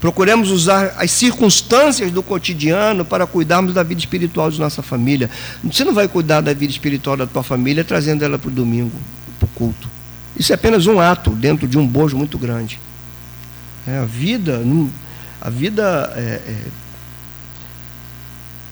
Procuremos 0.01 0.51
usar 0.51 0.95
as 0.97 1.11
circunstâncias 1.11 2.11
do 2.11 2.21
cotidiano 2.21 3.03
para 3.03 3.25
cuidarmos 3.25 3.73
da 3.73 3.81
vida 3.83 3.99
espiritual 3.99 4.51
de 4.51 4.59
nossa 4.59 4.83
família. 4.83 5.29
Você 5.63 5.83
não 5.83 5.93
vai 5.93 6.07
cuidar 6.07 6.41
da 6.41 6.53
vida 6.53 6.71
espiritual 6.71 7.17
da 7.17 7.25
tua 7.25 7.41
família 7.41 7.83
trazendo 7.83 8.23
ela 8.23 8.37
para 8.37 8.49
o 8.49 8.51
domingo, 8.51 8.95
para 9.39 9.45
o 9.45 9.49
culto. 9.49 9.87
Isso 10.35 10.51
é 10.51 10.55
apenas 10.55 10.85
um 10.85 10.99
ato 10.99 11.31
dentro 11.31 11.67
de 11.67 11.77
um 11.79 11.87
bojo 11.87 12.15
muito 12.15 12.37
grande. 12.37 12.79
É, 13.87 13.99
a 13.99 14.05
vida, 14.05 14.61
a 15.39 15.49
vida 15.49 16.13
é, 16.17 16.41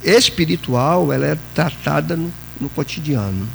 é, 0.04 0.18
espiritual, 0.18 1.14
ela 1.14 1.26
é 1.26 1.38
tratada 1.54 2.18
no, 2.18 2.34
no 2.60 2.70
cotidiano. 2.70 3.48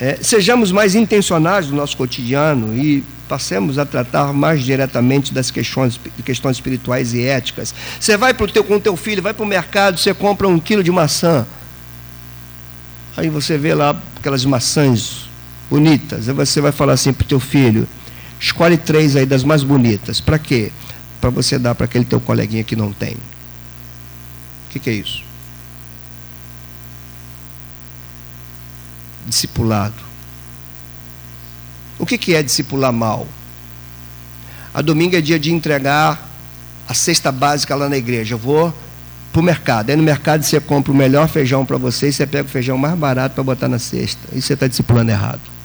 É, 0.00 0.18
sejamos 0.20 0.70
mais 0.70 0.94
intencionais 0.94 1.68
no 1.68 1.76
nosso 1.76 1.96
cotidiano 1.96 2.76
e 2.76 3.04
passemos 3.28 3.78
a 3.78 3.84
tratar 3.84 4.32
mais 4.32 4.62
diretamente 4.62 5.34
das 5.34 5.50
questões, 5.50 6.00
questões 6.24 6.56
espirituais 6.56 7.14
e 7.14 7.22
éticas. 7.22 7.74
Você 8.00 8.16
vai 8.16 8.32
pro 8.32 8.50
teu, 8.50 8.64
com 8.64 8.76
o 8.76 8.80
teu 8.80 8.96
filho, 8.96 9.22
vai 9.22 9.34
para 9.34 9.44
o 9.44 9.46
mercado, 9.46 9.98
você 9.98 10.14
compra 10.14 10.48
um 10.48 10.58
quilo 10.58 10.82
de 10.82 10.90
maçã. 10.90 11.46
Aí 13.16 13.28
você 13.28 13.58
vê 13.58 13.74
lá 13.74 14.00
aquelas 14.16 14.44
maçãs 14.44 15.28
bonitas. 15.68 16.28
Aí 16.28 16.34
você 16.34 16.60
vai 16.60 16.72
falar 16.72 16.92
assim 16.92 17.12
para 17.12 17.24
o 17.24 17.28
teu 17.28 17.40
filho: 17.40 17.88
Escolhe 18.40 18.76
três 18.76 19.16
aí 19.16 19.26
das 19.26 19.42
mais 19.42 19.62
bonitas. 19.62 20.20
Para 20.20 20.38
quê? 20.38 20.70
Para 21.20 21.30
você 21.30 21.58
dar 21.58 21.74
para 21.74 21.86
aquele 21.86 22.04
teu 22.04 22.20
coleguinha 22.20 22.62
que 22.62 22.76
não 22.76 22.92
tem. 22.92 23.14
O 23.14 24.70
que, 24.70 24.78
que 24.78 24.90
é 24.90 24.92
isso? 24.92 25.22
Discipulado. 29.26 29.94
O 31.98 32.06
que, 32.06 32.16
que 32.16 32.34
é 32.34 32.42
discipular 32.42 32.92
mal? 32.92 33.26
A 34.72 34.80
domingo 34.80 35.16
é 35.16 35.20
dia 35.20 35.38
de 35.38 35.52
entregar 35.52 36.28
a 36.86 36.94
cesta 36.94 37.32
básica 37.32 37.74
lá 37.74 37.88
na 37.88 37.96
igreja. 37.96 38.34
Eu 38.34 38.38
vou 38.38 38.72
para 39.32 39.40
o 39.40 39.42
mercado. 39.42 39.90
Aí 39.90 39.96
no 39.96 40.02
mercado 40.02 40.44
você 40.44 40.60
compra 40.60 40.92
o 40.92 40.94
melhor 40.94 41.28
feijão 41.28 41.66
para 41.66 41.76
você 41.76 42.08
e 42.08 42.12
você 42.12 42.26
pega 42.26 42.46
o 42.46 42.50
feijão 42.50 42.78
mais 42.78 42.96
barato 42.96 43.34
para 43.34 43.42
botar 43.42 43.68
na 43.68 43.80
cesta. 43.80 44.20
E 44.32 44.40
você 44.40 44.54
está 44.54 44.68
discipulando 44.68 45.10
errado 45.10 45.57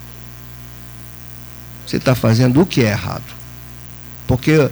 você 1.94 1.98
está 1.98 2.14
fazendo 2.14 2.60
o 2.60 2.66
que 2.66 2.82
é 2.82 2.90
errado. 2.90 3.22
Porque 4.26 4.68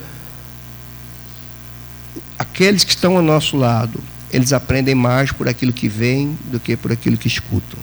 aqueles 2.39 2.83
que 2.83 2.91
estão 2.91 3.17
ao 3.17 3.23
nosso 3.23 3.57
lado, 3.57 4.03
eles 4.33 4.53
aprendem 4.53 4.95
mais 4.95 5.31
por 5.31 5.49
aquilo 5.49 5.73
que 5.73 5.89
veem 5.89 6.37
do 6.51 6.59
que 6.59 6.77
por 6.77 6.91
aquilo 6.91 7.17
que 7.17 7.29
escutam. 7.29 7.79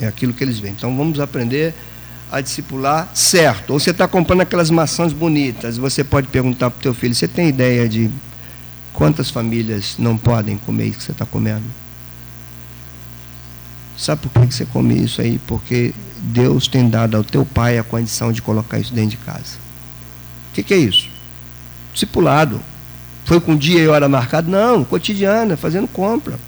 É 0.00 0.06
aquilo 0.06 0.32
que 0.32 0.42
eles 0.42 0.58
veem. 0.58 0.74
Então 0.74 0.96
vamos 0.96 1.20
aprender 1.20 1.74
a 2.30 2.40
discipular 2.40 3.10
certo. 3.12 3.74
Ou 3.74 3.80
você 3.80 3.90
está 3.90 4.08
comprando 4.08 4.40
aquelas 4.40 4.70
maçãs 4.70 5.12
bonitas, 5.12 5.76
você 5.76 6.02
pode 6.02 6.28
perguntar 6.28 6.70
para 6.70 6.78
o 6.78 6.82
teu 6.82 6.94
filho, 6.94 7.14
você 7.14 7.28
tem 7.28 7.48
ideia 7.48 7.86
de 7.88 8.10
quantas 8.92 9.30
famílias 9.30 9.96
não 9.98 10.16
podem 10.16 10.56
comer 10.58 10.86
isso 10.86 10.98
que 10.98 11.04
você 11.04 11.12
está 11.12 11.26
comendo? 11.26 11.64
Sabe 13.96 14.22
por 14.22 14.46
que 14.46 14.54
você 14.54 14.66
come 14.66 14.94
isso 14.94 15.20
aí? 15.20 15.38
Porque 15.46 15.94
Deus 16.18 16.68
tem 16.68 16.88
dado 16.88 17.16
ao 17.16 17.24
teu 17.24 17.44
pai 17.44 17.78
a 17.78 17.84
condição 17.84 18.32
de 18.32 18.42
colocar 18.42 18.78
isso 18.78 18.92
dentro 18.92 19.10
de 19.10 19.16
casa. 19.18 19.56
O 20.50 20.54
que, 20.54 20.62
que 20.62 20.74
é 20.74 20.76
isso? 20.76 21.08
Discipulado. 21.92 22.60
Foi 23.24 23.40
com 23.40 23.56
dia 23.56 23.80
e 23.80 23.88
hora 23.88 24.08
marcado? 24.08 24.50
Não, 24.50 24.84
cotidiana, 24.84 25.56
fazendo 25.56 25.88
compra. 25.88 26.38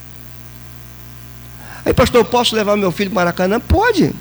Aí, 1.85 1.95
pastor, 1.95 2.21
eu 2.21 2.25
posso 2.25 2.55
levar 2.55 2.77
meu 2.77 2.93
filho 2.93 3.11
para 3.11 3.23
Maracanã? 3.25 3.59
Pode. 3.59 4.13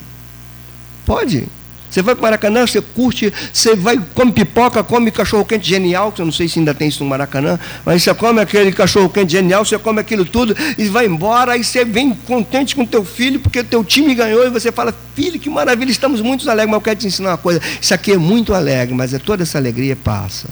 Pode. 1.05 1.47
Você 1.89 2.01
vai 2.01 2.15
para 2.15 2.23
Maracanã, 2.23 2.67
você 2.67 2.81
curte, 2.81 3.33
você 3.51 3.75
vai, 3.75 3.97
come 4.13 4.31
pipoca, 4.31 4.83
come 4.83 5.09
cachorro-quente 5.09 5.67
genial, 5.67 6.11
que 6.11 6.21
eu 6.21 6.25
não 6.25 6.33
sei 6.33 6.47
se 6.47 6.59
ainda 6.59 6.73
tem 6.73 6.89
isso 6.89 7.03
no 7.03 7.09
Maracanã, 7.09 7.57
mas 7.85 8.03
você 8.03 8.13
come 8.13 8.41
aquele 8.41 8.71
cachorro-quente 8.71 9.31
genial, 9.31 9.63
você 9.63 9.79
come 9.79 10.01
aquilo 10.01 10.25
tudo 10.25 10.55
e 10.77 10.85
vai 10.89 11.05
embora, 11.05 11.53
aí 11.53 11.63
você 11.63 11.85
vem 11.85 12.13
contente 12.13 12.75
com 12.75 12.85
teu 12.85 13.05
filho, 13.05 13.39
porque 13.39 13.63
teu 13.63 13.83
time 13.83 14.13
ganhou, 14.13 14.45
e 14.45 14.49
você 14.49 14.71
fala, 14.71 14.93
filho, 15.15 15.39
que 15.39 15.49
maravilha, 15.49 15.89
estamos 15.89 16.19
muito 16.19 16.49
alegres, 16.49 16.69
mas 16.69 16.77
eu 16.77 16.81
quero 16.81 16.99
te 16.99 17.07
ensinar 17.07 17.31
uma 17.31 17.37
coisa, 17.37 17.61
isso 17.81 17.93
aqui 17.93 18.11
é 18.11 18.17
muito 18.17 18.53
alegre, 18.53 18.93
mas 18.93 19.13
é 19.13 19.19
toda 19.19 19.43
essa 19.43 19.57
alegria 19.57 19.95
passa. 19.95 20.47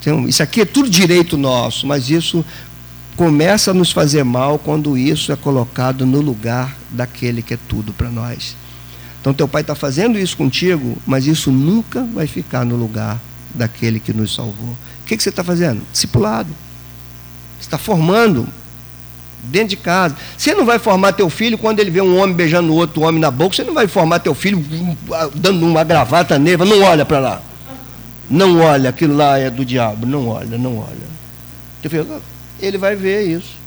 Então, 0.00 0.28
isso 0.28 0.42
aqui 0.42 0.60
é 0.60 0.64
tudo 0.64 0.88
direito 0.88 1.36
nosso, 1.36 1.86
mas 1.86 2.08
isso 2.08 2.44
começa 3.16 3.70
a 3.70 3.74
nos 3.74 3.92
fazer 3.92 4.24
mal 4.24 4.58
quando 4.58 4.96
isso 4.96 5.32
é 5.32 5.36
colocado 5.36 6.06
no 6.06 6.20
lugar 6.20 6.76
daquele 6.90 7.42
que 7.42 7.54
é 7.54 7.58
tudo 7.68 7.92
para 7.92 8.08
nós. 8.08 8.56
Então, 9.22 9.32
teu 9.32 9.46
pai 9.46 9.60
está 9.60 9.76
fazendo 9.76 10.18
isso 10.18 10.36
contigo, 10.36 10.98
mas 11.06 11.28
isso 11.28 11.52
nunca 11.52 12.02
vai 12.02 12.26
ficar 12.26 12.64
no 12.64 12.74
lugar 12.74 13.20
daquele 13.54 14.00
que 14.00 14.12
nos 14.12 14.34
salvou. 14.34 14.70
O 14.70 15.06
que, 15.06 15.16
que 15.16 15.22
você 15.22 15.28
está 15.28 15.44
fazendo? 15.44 15.80
Discipulado. 15.92 16.50
Está 17.60 17.78
formando 17.78 18.48
dentro 19.44 19.68
de 19.68 19.76
casa. 19.76 20.16
Você 20.36 20.52
não 20.54 20.66
vai 20.66 20.80
formar 20.80 21.12
teu 21.12 21.30
filho 21.30 21.56
quando 21.56 21.78
ele 21.78 21.90
vê 21.92 22.00
um 22.00 22.18
homem 22.18 22.34
beijando 22.34 22.74
outro 22.74 23.02
homem 23.02 23.20
na 23.20 23.30
boca. 23.30 23.54
Você 23.54 23.62
não 23.62 23.74
vai 23.74 23.86
formar 23.86 24.18
teu 24.18 24.34
filho 24.34 24.60
dando 25.36 25.64
uma 25.64 25.84
gravata 25.84 26.36
neva. 26.36 26.64
Não 26.64 26.82
olha 26.82 27.04
para 27.04 27.20
lá. 27.20 27.42
Não 28.28 28.58
olha, 28.58 28.90
aquilo 28.90 29.14
lá 29.14 29.38
é 29.38 29.50
do 29.50 29.64
diabo. 29.64 30.04
Não 30.04 30.26
olha, 30.26 30.58
não 30.58 30.78
olha. 30.78 31.12
Ele 32.58 32.76
vai 32.76 32.96
ver 32.96 33.22
isso. 33.22 33.61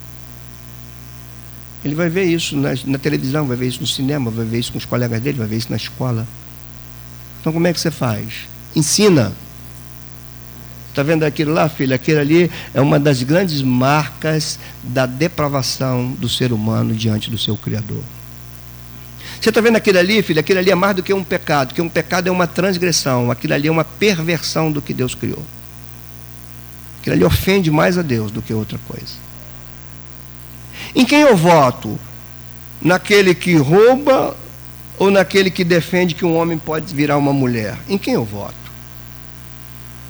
Ele 1.86 1.94
vai 1.94 2.10
ver 2.10 2.24
isso 2.24 2.58
na, 2.58 2.70
na, 2.84 2.98
televisão, 2.98 3.46
vai 3.46 3.56
ver 3.56 3.68
isso 3.68 3.80
no 3.80 3.86
cinema, 3.86 4.32
vai 4.32 4.44
ver 4.44 4.58
isso 4.58 4.72
com 4.72 4.80
os 4.80 4.86
colegas 4.86 5.22
dele, 5.22 5.38
vai 5.38 5.48
ver 5.48 5.58
isso 5.58 5.70
na 5.70 5.78
escola. 5.78 6.28
Então 7.40 7.54
como 7.54 7.68
é 7.68 7.72
que 7.72 7.80
você 7.80 7.92
faz? 7.92 8.48
Ensina. 8.76 9.32
Está 10.90 11.04
vendo 11.04 11.24
aquilo 11.24 11.54
lá, 11.54 11.70
filho? 11.70 11.94
Aquilo 11.94 12.20
ali 12.20 12.50
é 12.74 12.82
uma 12.82 13.00
das 13.00 13.22
grandes 13.22 13.62
marcas 13.62 14.58
da 14.82 15.06
depravação 15.06 16.12
do 16.14 16.28
ser 16.28 16.52
humano 16.52 16.96
diante 16.96 17.30
do 17.30 17.38
seu 17.38 17.56
Criador. 17.56 18.02
Você 19.40 19.50
está 19.50 19.62
vendo 19.62 19.76
aquilo 19.76 20.00
ali, 20.00 20.24
filho? 20.24 20.40
Aquilo 20.40 20.58
ali 20.58 20.72
é 20.72 20.76
mais 20.76 20.96
do 20.96 21.04
que 21.04 21.14
um 21.14 21.24
pecado, 21.24 21.68
porque 21.68 21.82
um 21.82 21.90
pecado 21.90 22.28
é 22.28 22.32
uma 22.32 22.48
transgressão, 22.48 23.30
aquilo 23.30 23.54
ali 23.54 23.68
é 23.68 23.72
uma 23.72 23.86
perversão 23.86 24.72
do 24.72 24.82
que 24.82 24.92
Deus 24.92 25.14
criou. 25.14 25.44
Aquilo 27.00 27.16
ali 27.16 27.24
ofende 27.24 27.70
mais 27.70 27.96
a 27.96 28.02
Deus 28.02 28.32
do 28.32 28.42
que 28.42 28.54
outra 28.54 28.80
coisa. 28.88 29.25
Em 30.96 31.06
quem 31.06 31.22
eu 31.22 31.36
voto? 31.36 32.00
Naquele 32.82 33.36
que 33.36 33.56
rouba 33.56 34.36
ou 34.98 35.12
naquele 35.12 35.52
que 35.52 35.64
defende 35.64 36.16
que 36.16 36.26
um 36.26 36.38
homem 36.38 36.58
pode 36.58 36.94
virar 36.94 37.18
uma 37.18 37.34
mulher? 37.34 37.78
Em 37.90 37.98
quem 37.98 38.14
eu 38.14 38.24
voto? 38.24 38.56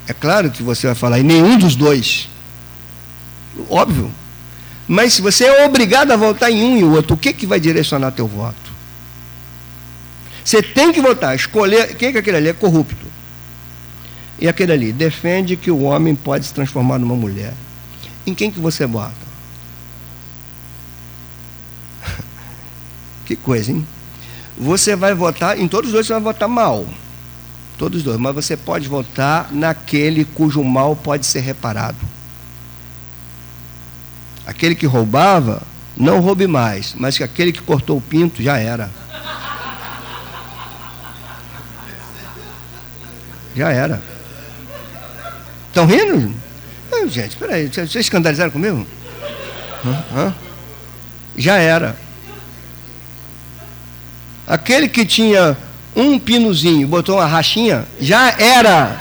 É 0.06 0.12
claro 0.12 0.50
que 0.50 0.62
você 0.62 0.86
vai 0.86 0.94
falar 0.94 1.18
em 1.18 1.24
nenhum 1.24 1.58
dos 1.58 1.74
dois. 1.74 2.28
Óbvio. 3.68 4.10
Mas 4.86 5.14
se 5.14 5.22
você 5.22 5.44
é 5.44 5.66
obrigado 5.66 6.12
a 6.12 6.16
votar 6.16 6.50
em 6.50 6.62
um 6.62 6.76
e 6.76 6.84
outro, 6.84 7.14
o 7.14 7.18
que, 7.18 7.32
que 7.32 7.46
vai 7.46 7.58
direcionar 7.58 8.12
teu 8.12 8.28
voto? 8.28 8.54
Você 10.44 10.62
tem 10.62 10.92
que 10.92 11.00
votar, 11.00 11.34
escolher. 11.34 11.96
Quem 11.96 12.10
é 12.10 12.12
que 12.12 12.18
aquele 12.18 12.36
ali 12.36 12.48
é 12.48 12.52
corrupto? 12.52 13.04
E 14.38 14.46
aquele 14.46 14.72
ali 14.72 14.92
defende 14.92 15.56
que 15.56 15.72
o 15.72 15.82
homem 15.82 16.14
pode 16.14 16.46
se 16.46 16.54
transformar 16.54 16.98
numa 16.98 17.16
mulher. 17.16 17.52
Em 18.24 18.32
quem 18.32 18.50
que 18.50 18.60
você 18.60 18.86
vota? 18.86 19.25
Que 23.26 23.34
coisa, 23.34 23.72
hein? 23.72 23.86
Você 24.56 24.96
vai 24.96 25.12
votar, 25.12 25.58
em 25.58 25.68
todos 25.68 25.88
os 25.88 25.92
dois 25.92 26.06
você 26.06 26.14
vai 26.14 26.22
votar 26.22 26.48
mal. 26.48 26.86
Todos 27.76 27.98
os 27.98 28.04
dois, 28.04 28.18
mas 28.18 28.34
você 28.34 28.56
pode 28.56 28.88
votar 28.88 29.52
naquele 29.52 30.24
cujo 30.24 30.62
mal 30.64 30.96
pode 30.96 31.26
ser 31.26 31.40
reparado. 31.40 31.98
Aquele 34.46 34.74
que 34.74 34.86
roubava, 34.86 35.60
não 35.96 36.20
roube 36.20 36.46
mais, 36.46 36.94
mas 36.96 37.18
que 37.18 37.24
aquele 37.24 37.52
que 37.52 37.60
cortou 37.60 37.98
o 37.98 38.00
pinto 38.00 38.42
já 38.42 38.56
era. 38.56 38.88
Já 43.56 43.70
era. 43.72 44.00
Estão 45.68 45.84
rindo? 45.84 46.32
Não, 46.90 47.08
gente, 47.08 47.30
espera 47.30 47.56
aí, 47.56 47.66
vocês 47.66 47.94
escandalizaram 47.96 48.50
comigo? 48.50 48.86
Hã? 49.84 50.04
Hã? 50.14 50.34
Já 51.36 51.56
era. 51.56 52.05
Aquele 54.46 54.88
que 54.88 55.04
tinha 55.04 55.56
um 55.94 56.18
pinozinho, 56.18 56.86
botou 56.86 57.16
uma 57.16 57.26
rachinha, 57.26 57.86
já 58.00 58.30
era. 58.38 59.00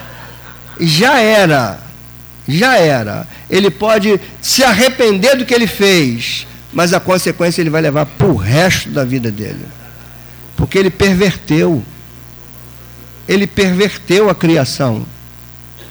Já 0.80 1.20
era. 1.20 1.80
Já 2.48 2.78
era. 2.78 3.28
Ele 3.50 3.70
pode 3.70 4.20
se 4.42 4.64
arrepender 4.64 5.38
do 5.38 5.46
que 5.46 5.54
ele 5.54 5.68
fez, 5.68 6.48
mas 6.74 6.94
a 6.94 7.00
consequência 7.00 7.62
ele 7.62 7.70
vai 7.70 7.82
levar 7.82 8.06
para 8.06 8.28
o 8.28 8.36
resto 8.36 8.90
da 8.90 9.04
vida 9.04 9.30
dele. 9.30 9.66
Porque 10.56 10.78
ele 10.78 10.90
perverteu. 10.90 11.84
Ele 13.28 13.46
perverteu 13.46 14.30
a 14.30 14.36
criação. 14.36 15.06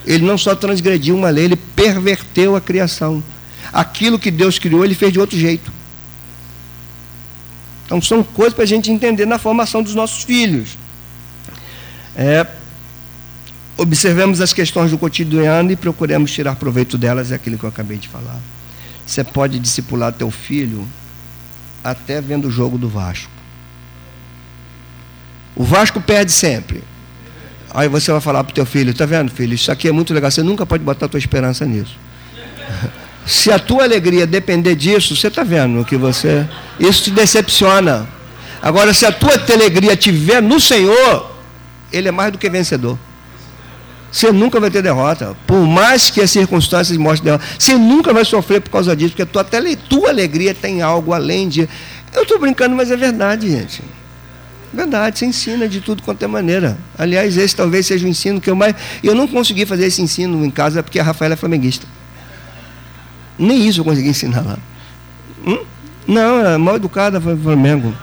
Ele 0.07 0.25
não 0.25 0.37
só 0.37 0.55
transgrediu 0.55 1.17
uma 1.17 1.31
lei, 1.31 1.45
ele 1.45 1.57
perverteu 1.57 2.57
a 2.57 2.61
criação. 2.61 3.23
Aquilo 3.73 4.19
que 4.19 4.31
Deus 4.31 4.59
criou, 4.59 4.85
ele 4.85 4.95
fez 4.95 5.13
de 5.13 5.21
outro 5.21 5.39
jeito. 5.39 5.73
Então 7.85 8.01
são 8.01 8.23
coisas 8.23 8.55
para 8.55 8.65
a 8.65 8.67
gente 8.67 8.91
entender 8.91 9.27
na 9.27 9.39
formação 9.39 9.83
dos 9.83 9.95
nossos 9.95 10.25
filhos. 10.25 10.79
É, 12.17 12.47
observemos 13.77 14.41
as 14.41 14.53
questões 14.53 14.91
do 14.91 14.99
cotidiano 14.99 15.71
e 15.71 15.77
procuremos 15.77 16.33
tirar 16.33 16.57
proveito 16.57 16.97
delas, 16.97 17.33
é 17.33 17.35
aquilo 17.35 17.59
que 17.59 17.65
eu 17.65 17.69
acabei 17.69 17.99
de 17.99 18.09
falar. 18.09 18.41
Você 19.07 19.23
pode 19.23 19.59
discipular 19.59 20.13
teu 20.13 20.31
filho 20.31 20.87
até 21.83 22.21
vendo 22.21 22.49
o 22.49 22.51
jogo 22.51 22.79
do 22.79 22.89
Vasco. 22.89 23.31
O 25.55 25.63
Vasco 25.63 26.01
perde 26.01 26.33
sempre. 26.33 26.83
Aí 27.71 27.89
você 27.89 28.11
vai 28.11 28.21
falar 28.21 28.43
para 28.45 28.53
o 28.53 28.55
teu 28.55 28.65
filho, 28.65 28.91
está 28.91 29.05
vendo, 29.05 29.31
filho, 29.31 29.53
isso 29.53 29.71
aqui 29.71 29.89
é 29.89 29.93
muito 29.93 30.15
legal, 30.15 30.31
você 30.31 30.43
nunca 30.43 30.65
pode 30.65 30.83
botar 30.85 31.07
a 31.07 31.09
tua 31.09 31.19
esperança 31.19 31.67
nisso. 31.67 31.97
Se 33.27 33.51
a 33.51 33.59
tua 33.59 33.85
alegria 33.85 34.27
depender 34.27 34.75
disso, 34.75 35.17
você 35.17 35.29
está 35.29 35.43
vendo 35.43 35.85
que 35.85 35.97
você. 35.97 36.47
Isso 36.79 37.05
te 37.05 37.11
decepciona. 37.11 38.07
Agora, 38.61 38.93
se 38.93 39.07
a 39.07 39.13
tua 39.13 39.33
alegria 39.53 39.93
estiver 39.93 40.43
no 40.43 40.61
Senhor, 40.61 41.31
Ele 41.93 42.09
é 42.09 42.11
mais 42.11 42.33
do 42.33 42.39
que 42.39 42.49
vencedor. 42.51 42.99
Você 44.11 44.31
nunca 44.31 44.61
vai 44.61 44.71
ter 44.71 44.81
derrota. 44.81 45.37
Por 45.47 45.67
mais 45.67 46.09
que 46.09 46.21
as 46.21 46.31
circunstâncias 46.31 46.97
mostrem 46.97 47.25
derrota, 47.33 47.45
você 47.59 47.75
nunca 47.75 48.13
vai 48.13 48.25
sofrer 48.25 48.61
por 48.61 48.71
causa 48.71 48.95
disso, 48.95 49.11
porque 49.11 49.23
a 49.23 49.27
tua, 49.27 49.45
tua 49.89 50.09
alegria 50.09 50.55
tem 50.55 50.83
algo 50.83 51.13
além 51.13 51.49
de. 51.49 51.69
Eu 52.15 52.23
estou 52.23 52.39
brincando, 52.39 52.77
mas 52.77 52.91
é 52.91 52.97
verdade, 52.97 53.51
gente. 53.51 53.83
Verdade, 54.73 55.19
você 55.19 55.27
ensina 55.27 55.69
de 55.69 55.81
tudo 55.81 56.03
quanto 56.03 56.23
é 56.23 56.27
maneira. 56.27 56.77
Aliás, 56.99 57.37
esse 57.37 57.57
talvez 57.57 57.87
seja 57.87 58.07
o 58.07 58.09
ensino 58.09 58.41
que 58.41 58.51
eu 58.51 58.57
mais. 58.57 58.75
Eu 59.03 59.15
não 59.15 59.27
consegui 59.27 59.65
fazer 59.65 59.87
esse 59.87 60.03
ensino 60.03 60.45
em 60.45 60.51
casa 60.51 60.83
porque 60.83 60.99
a 60.99 61.03
Rafaela 61.03 61.35
é 61.35 61.37
flamenguista. 61.37 61.87
Nem 63.39 63.67
isso 63.67 63.81
eu 63.81 63.85
consegui 63.85 64.09
ensinar 64.09 64.43
lá. 64.43 64.59
Hum? 65.47 65.65
Não, 66.07 66.45
é 66.45 66.57
mal 66.57 66.77
educada 66.77 67.21
foi 67.21 67.37
Flamengo. 67.37 67.95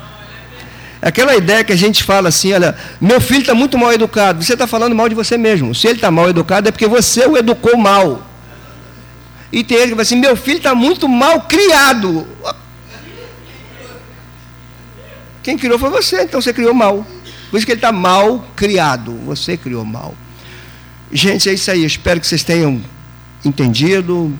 Aquela 1.01 1.35
ideia 1.35 1.63
que 1.63 1.73
a 1.73 1.75
gente 1.75 2.03
fala 2.03 2.29
assim, 2.29 2.53
olha, 2.53 2.75
meu 2.99 3.19
filho 3.19 3.41
está 3.41 3.55
muito 3.55 3.77
mal 3.77 3.91
educado. 3.91 4.43
Você 4.43 4.53
está 4.53 4.67
falando 4.67 4.95
mal 4.95 5.09
de 5.09 5.15
você 5.15 5.37
mesmo. 5.37 5.73
Se 5.73 5.87
ele 5.87 5.95
está 5.95 6.11
mal 6.11 6.29
educado 6.29 6.69
é 6.69 6.71
porque 6.71 6.87
você 6.87 7.25
o 7.25 7.37
educou 7.37 7.75
mal. 7.77 8.27
E 9.51 9.63
tem 9.63 9.77
ele 9.77 9.87
que 9.87 9.91
fala 9.91 10.01
assim, 10.03 10.17
meu 10.17 10.35
filho 10.35 10.57
está 10.57 10.75
muito 10.75 11.09
mal 11.09 11.41
criado. 11.41 12.27
Quem 15.41 15.57
criou 15.57 15.79
foi 15.79 15.89
você, 15.89 16.23
então 16.23 16.39
você 16.39 16.53
criou 16.53 16.73
mal. 16.73 17.05
Por 17.49 17.57
isso 17.57 17.65
que 17.65 17.71
ele 17.71 17.79
está 17.79 17.91
mal 17.91 18.45
criado. 18.55 19.13
Você 19.25 19.57
criou 19.57 19.83
mal. 19.83 20.13
Gente, 21.11 21.49
é 21.49 21.53
isso 21.53 21.69
aí. 21.71 21.83
espero 21.83 22.19
que 22.19 22.27
vocês 22.27 22.43
tenham 22.43 22.79
entendido 23.43 24.31